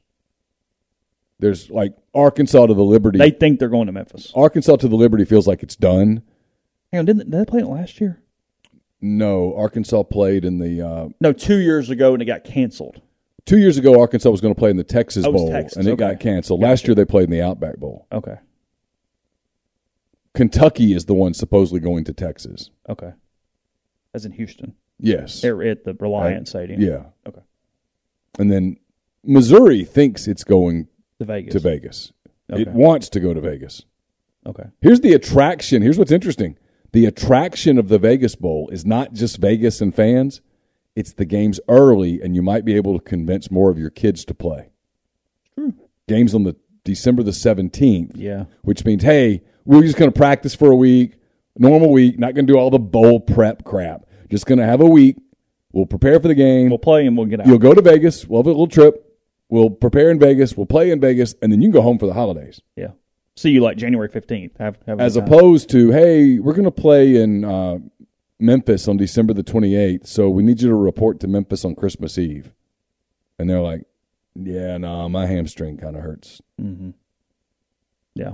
There's 1.39 1.69
like 1.69 1.93
Arkansas 2.17 2.65
to 2.65 2.73
the 2.73 2.83
Liberty. 2.83 3.17
They 3.19 3.29
think 3.31 3.59
they're 3.59 3.69
going 3.69 3.85
to 3.85 3.91
Memphis. 3.91 4.31
Arkansas 4.35 4.77
to 4.77 4.87
the 4.87 4.95
Liberty 4.95 5.23
feels 5.25 5.47
like 5.47 5.63
it's 5.63 5.75
done. 5.75 6.23
Hang 6.91 6.99
on, 6.99 7.05
didn't 7.05 7.17
they, 7.29 7.37
did 7.37 7.47
they 7.47 7.49
play 7.49 7.59
it 7.61 7.67
last 7.67 8.01
year? 8.01 8.21
No, 9.01 9.55
Arkansas 9.55 10.03
played 10.03 10.43
in 10.43 10.57
the 10.59 10.81
uh, 10.81 11.09
No, 11.19 11.31
two 11.33 11.57
years 11.57 11.89
ago, 11.89 12.13
and 12.13 12.21
it 12.21 12.25
got 12.25 12.43
canceled. 12.43 13.01
two 13.45 13.59
years 13.59 13.77
ago. 13.77 13.99
Arkansas 14.01 14.29
was 14.29 14.41
going 14.41 14.53
to 14.55 14.57
play 14.59 14.71
in 14.71 14.77
the 14.77 14.83
Texas 14.83 15.23
Oh, 15.25 15.31
Bowl, 15.31 15.51
Texas, 15.51 15.77
and 15.77 15.87
it 15.87 15.91
okay. 15.91 15.97
got 16.13 16.19
canceled. 16.19 16.61
Last 16.61 16.87
year 16.87 16.95
they 16.95 17.05
played 17.05 17.25
in 17.25 17.29
the 17.31 17.41
Outback 17.41 17.77
Bowl. 17.77 18.07
Okay, 18.11 18.37
Kentucky 20.33 20.93
is 20.93 21.05
the 21.05 21.13
one 21.13 21.33
supposedly 21.33 21.79
going 21.79 22.03
to 22.05 22.13
Texas. 22.13 22.69
okay. 22.89 23.11
As 24.13 24.25
in 24.25 24.31
Houston, 24.31 24.73
Yes, 24.99 25.41
they're 25.41 25.61
at 25.63 25.83
the 25.83 25.93
Reliant 25.93 26.47
Stadium. 26.47 26.81
yeah. 26.81 27.03
Okay. 27.27 27.41
and 28.39 28.51
then 28.51 28.77
Missouri 29.23 29.83
thinks 29.83 30.27
it's 30.27 30.43
going 30.43 30.87
The 31.19 31.25
Vegas. 31.25 31.53
to 31.53 31.59
Vegas. 31.59 32.13
It 32.49 32.67
wants 32.69 33.09
to 33.09 33.19
go 33.19 33.33
to 33.33 33.41
Vegas. 33.41 33.83
Okay. 34.45 34.63
Here's 34.81 35.01
the 35.01 35.13
attraction. 35.13 35.81
Here's 35.81 35.97
what's 35.97 36.11
interesting. 36.11 36.57
The 36.93 37.05
attraction 37.05 37.77
of 37.77 37.89
the 37.89 37.99
Vegas 37.99 38.35
Bowl 38.35 38.69
is 38.71 38.85
not 38.85 39.13
just 39.13 39.37
Vegas 39.39 39.81
and 39.81 39.93
fans, 39.93 40.41
it's 40.95 41.13
the 41.13 41.25
games 41.25 41.59
early, 41.67 42.21
and 42.21 42.35
you 42.35 42.41
might 42.41 42.63
be 42.65 42.75
able 42.75 42.97
to 42.97 43.03
convince 43.03 43.51
more 43.51 43.69
of 43.69 43.77
your 43.77 43.89
kids 43.89 44.23
to 44.25 44.33
play. 44.33 44.69
True. 45.55 45.73
Games 46.07 46.33
on 46.33 46.43
the 46.43 46.55
December 46.85 47.21
the 47.23 47.31
17th, 47.31 48.11
Yeah. 48.15 48.45
which 48.61 48.85
means, 48.85 49.03
hey, 49.03 49.41
we're 49.65 49.81
just 49.81 49.97
going 49.97 50.09
to 50.11 50.17
practice 50.17 50.55
for 50.55 50.71
a 50.71 50.75
week, 50.75 51.15
normal 51.57 51.91
week, 51.91 52.17
not 52.17 52.33
going 52.33 52.47
to 52.47 52.53
do 52.53 52.57
all 52.57 52.69
the 52.69 52.79
bowl 52.79 53.19
prep 53.19 53.63
crap. 53.65 54.05
Just 54.29 54.45
going 54.45 54.59
to 54.59 54.65
have 54.65 54.79
a 54.81 54.85
week. 54.85 55.17
We'll 55.73 55.85
prepare 55.85 56.19
for 56.19 56.29
the 56.29 56.35
game. 56.35 56.69
We'll 56.69 56.79
play 56.79 57.05
and 57.05 57.17
we'll 57.17 57.27
get 57.27 57.41
out. 57.41 57.47
You'll 57.47 57.57
go 57.59 57.73
to 57.73 57.81
Vegas. 57.81 58.25
We'll 58.25 58.39
have 58.41 58.47
a 58.47 58.49
little 58.49 58.67
trip. 58.67 59.03
We'll 59.49 59.69
prepare 59.69 60.09
in 60.11 60.19
Vegas. 60.19 60.57
We'll 60.57 60.65
play 60.65 60.91
in 60.91 60.99
Vegas, 60.99 61.35
and 61.41 61.51
then 61.51 61.61
you 61.61 61.67
can 61.67 61.73
go 61.73 61.81
home 61.81 61.97
for 61.99 62.05
the 62.05 62.13
holidays. 62.13 62.61
yeah. 62.75 62.89
See 63.35 63.51
you 63.51 63.61
like 63.61 63.77
January 63.77 64.07
fifteenth. 64.09 64.57
Have, 64.57 64.79
have 64.87 64.99
As 64.99 65.15
opposed 65.15 65.69
to, 65.69 65.91
hey, 65.91 66.39
we're 66.39 66.53
going 66.53 66.65
to 66.65 66.71
play 66.71 67.17
in 67.17 67.45
uh, 67.45 67.77
Memphis 68.39 68.87
on 68.87 68.97
December 68.97 69.33
the 69.33 69.43
28th, 69.43 70.07
so 70.07 70.27
we 70.27 70.41
need 70.41 70.59
you 70.59 70.69
to 70.69 70.75
report 70.75 71.19
to 71.19 71.27
Memphis 71.27 71.63
on 71.63 71.75
Christmas 71.75 72.17
Eve. 72.17 72.51
And 73.37 73.47
they're 73.47 73.61
like, 73.61 73.83
yeah, 74.33 74.77
no, 74.77 75.07
my 75.07 75.27
hamstring 75.27 75.77
kind 75.77 75.95
of 75.95 76.01
hurts. 76.01 76.41
Yeah. 78.15 78.33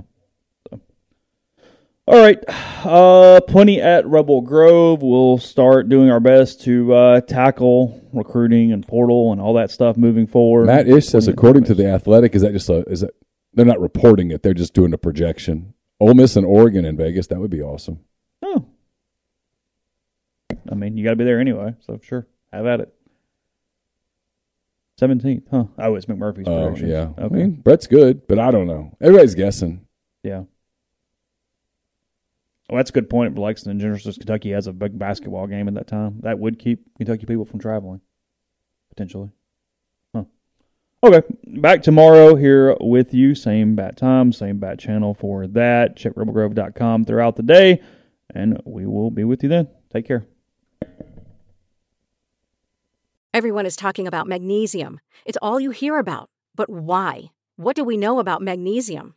All 2.06 2.20
right. 2.20 2.38
Uh, 2.48 3.40
plenty 3.48 3.80
at 3.80 4.06
Rebel 4.06 4.42
Grove. 4.42 5.02
We'll 5.02 5.38
start 5.38 5.88
doing 5.88 6.10
our 6.10 6.20
best 6.20 6.60
to 6.62 6.92
uh, 6.92 7.20
tackle 7.22 8.06
recruiting 8.12 8.72
and 8.72 8.86
portal 8.86 9.32
and 9.32 9.40
all 9.40 9.54
that 9.54 9.70
stuff 9.70 9.96
moving 9.96 10.26
forward. 10.26 10.66
Matt 10.66 10.86
Ish 10.86 11.06
says, 11.06 11.28
according 11.28 11.64
to 11.64 11.74
the 11.74 11.88
Athletic, 11.88 12.34
is 12.34 12.42
that 12.42 12.52
just 12.52 12.68
a 12.68 12.82
is 12.90 13.00
that 13.00 13.14
they're 13.54 13.64
not 13.64 13.80
reporting 13.80 14.30
it? 14.30 14.42
They're 14.42 14.52
just 14.52 14.74
doing 14.74 14.92
a 14.92 14.98
projection. 14.98 15.72
Ole 15.98 16.12
Miss 16.12 16.36
and 16.36 16.44
Oregon 16.44 16.84
in 16.84 16.96
Vegas, 16.96 17.28
that 17.28 17.38
would 17.38 17.50
be 17.50 17.62
awesome. 17.62 18.00
Oh. 18.42 18.66
I 20.70 20.74
mean, 20.74 20.96
you 20.98 21.04
got 21.04 21.10
to 21.10 21.16
be 21.16 21.24
there 21.24 21.40
anyway, 21.40 21.74
so 21.86 21.98
sure. 22.02 22.26
Have 22.52 22.66
at 22.66 22.80
it. 22.80 22.94
17th, 25.00 25.44
huh? 25.50 25.64
Oh, 25.78 25.94
it's 25.94 26.06
McMurphy's 26.06 26.46
Oh 26.46 26.76
yeah, 26.76 27.08
I 27.18 27.28
mean 27.28 27.52
Brett's 27.52 27.88
good, 27.88 28.28
but 28.28 28.38
I 28.38 28.50
don't 28.50 28.66
know. 28.68 28.96
Everybody's 29.00 29.34
guessing. 29.34 29.86
Yeah. 30.22 30.44
Well, 32.68 32.78
that's 32.78 32.90
a 32.90 32.94
good 32.94 33.10
point 33.10 33.36
Lexington. 33.36 33.78
General 33.78 33.98
since 33.98 34.16
Kentucky 34.16 34.50
has 34.52 34.66
a 34.66 34.72
big 34.72 34.98
basketball 34.98 35.46
game 35.46 35.68
at 35.68 35.74
that 35.74 35.86
time. 35.86 36.20
That 36.20 36.38
would 36.38 36.58
keep 36.58 36.96
Kentucky 36.96 37.26
people 37.26 37.44
from 37.44 37.60
traveling, 37.60 38.00
potentially. 38.88 39.30
Huh. 40.14 40.24
Okay, 41.02 41.22
back 41.46 41.82
tomorrow 41.82 42.36
here 42.36 42.74
with 42.80 43.12
you. 43.12 43.34
Same 43.34 43.76
bat 43.76 43.96
time, 43.96 44.32
same 44.32 44.58
bat 44.58 44.78
channel 44.78 45.12
for 45.12 45.46
that. 45.48 45.96
Check 45.96 46.14
rebelgrove.com 46.14 47.04
throughout 47.04 47.36
the 47.36 47.42
day, 47.42 47.82
and 48.34 48.60
we 48.64 48.86
will 48.86 49.10
be 49.10 49.24
with 49.24 49.42
you 49.42 49.50
then. 49.50 49.68
Take 49.92 50.06
care. 50.06 50.26
Everyone 53.34 53.66
is 53.66 53.76
talking 53.76 54.06
about 54.06 54.28
magnesium. 54.28 55.00
It's 55.26 55.38
all 55.42 55.58
you 55.58 55.70
hear 55.70 55.98
about. 55.98 56.30
But 56.54 56.70
why? 56.70 57.32
What 57.56 57.76
do 57.76 57.84
we 57.84 57.96
know 57.96 58.20
about 58.20 58.42
magnesium? 58.42 59.16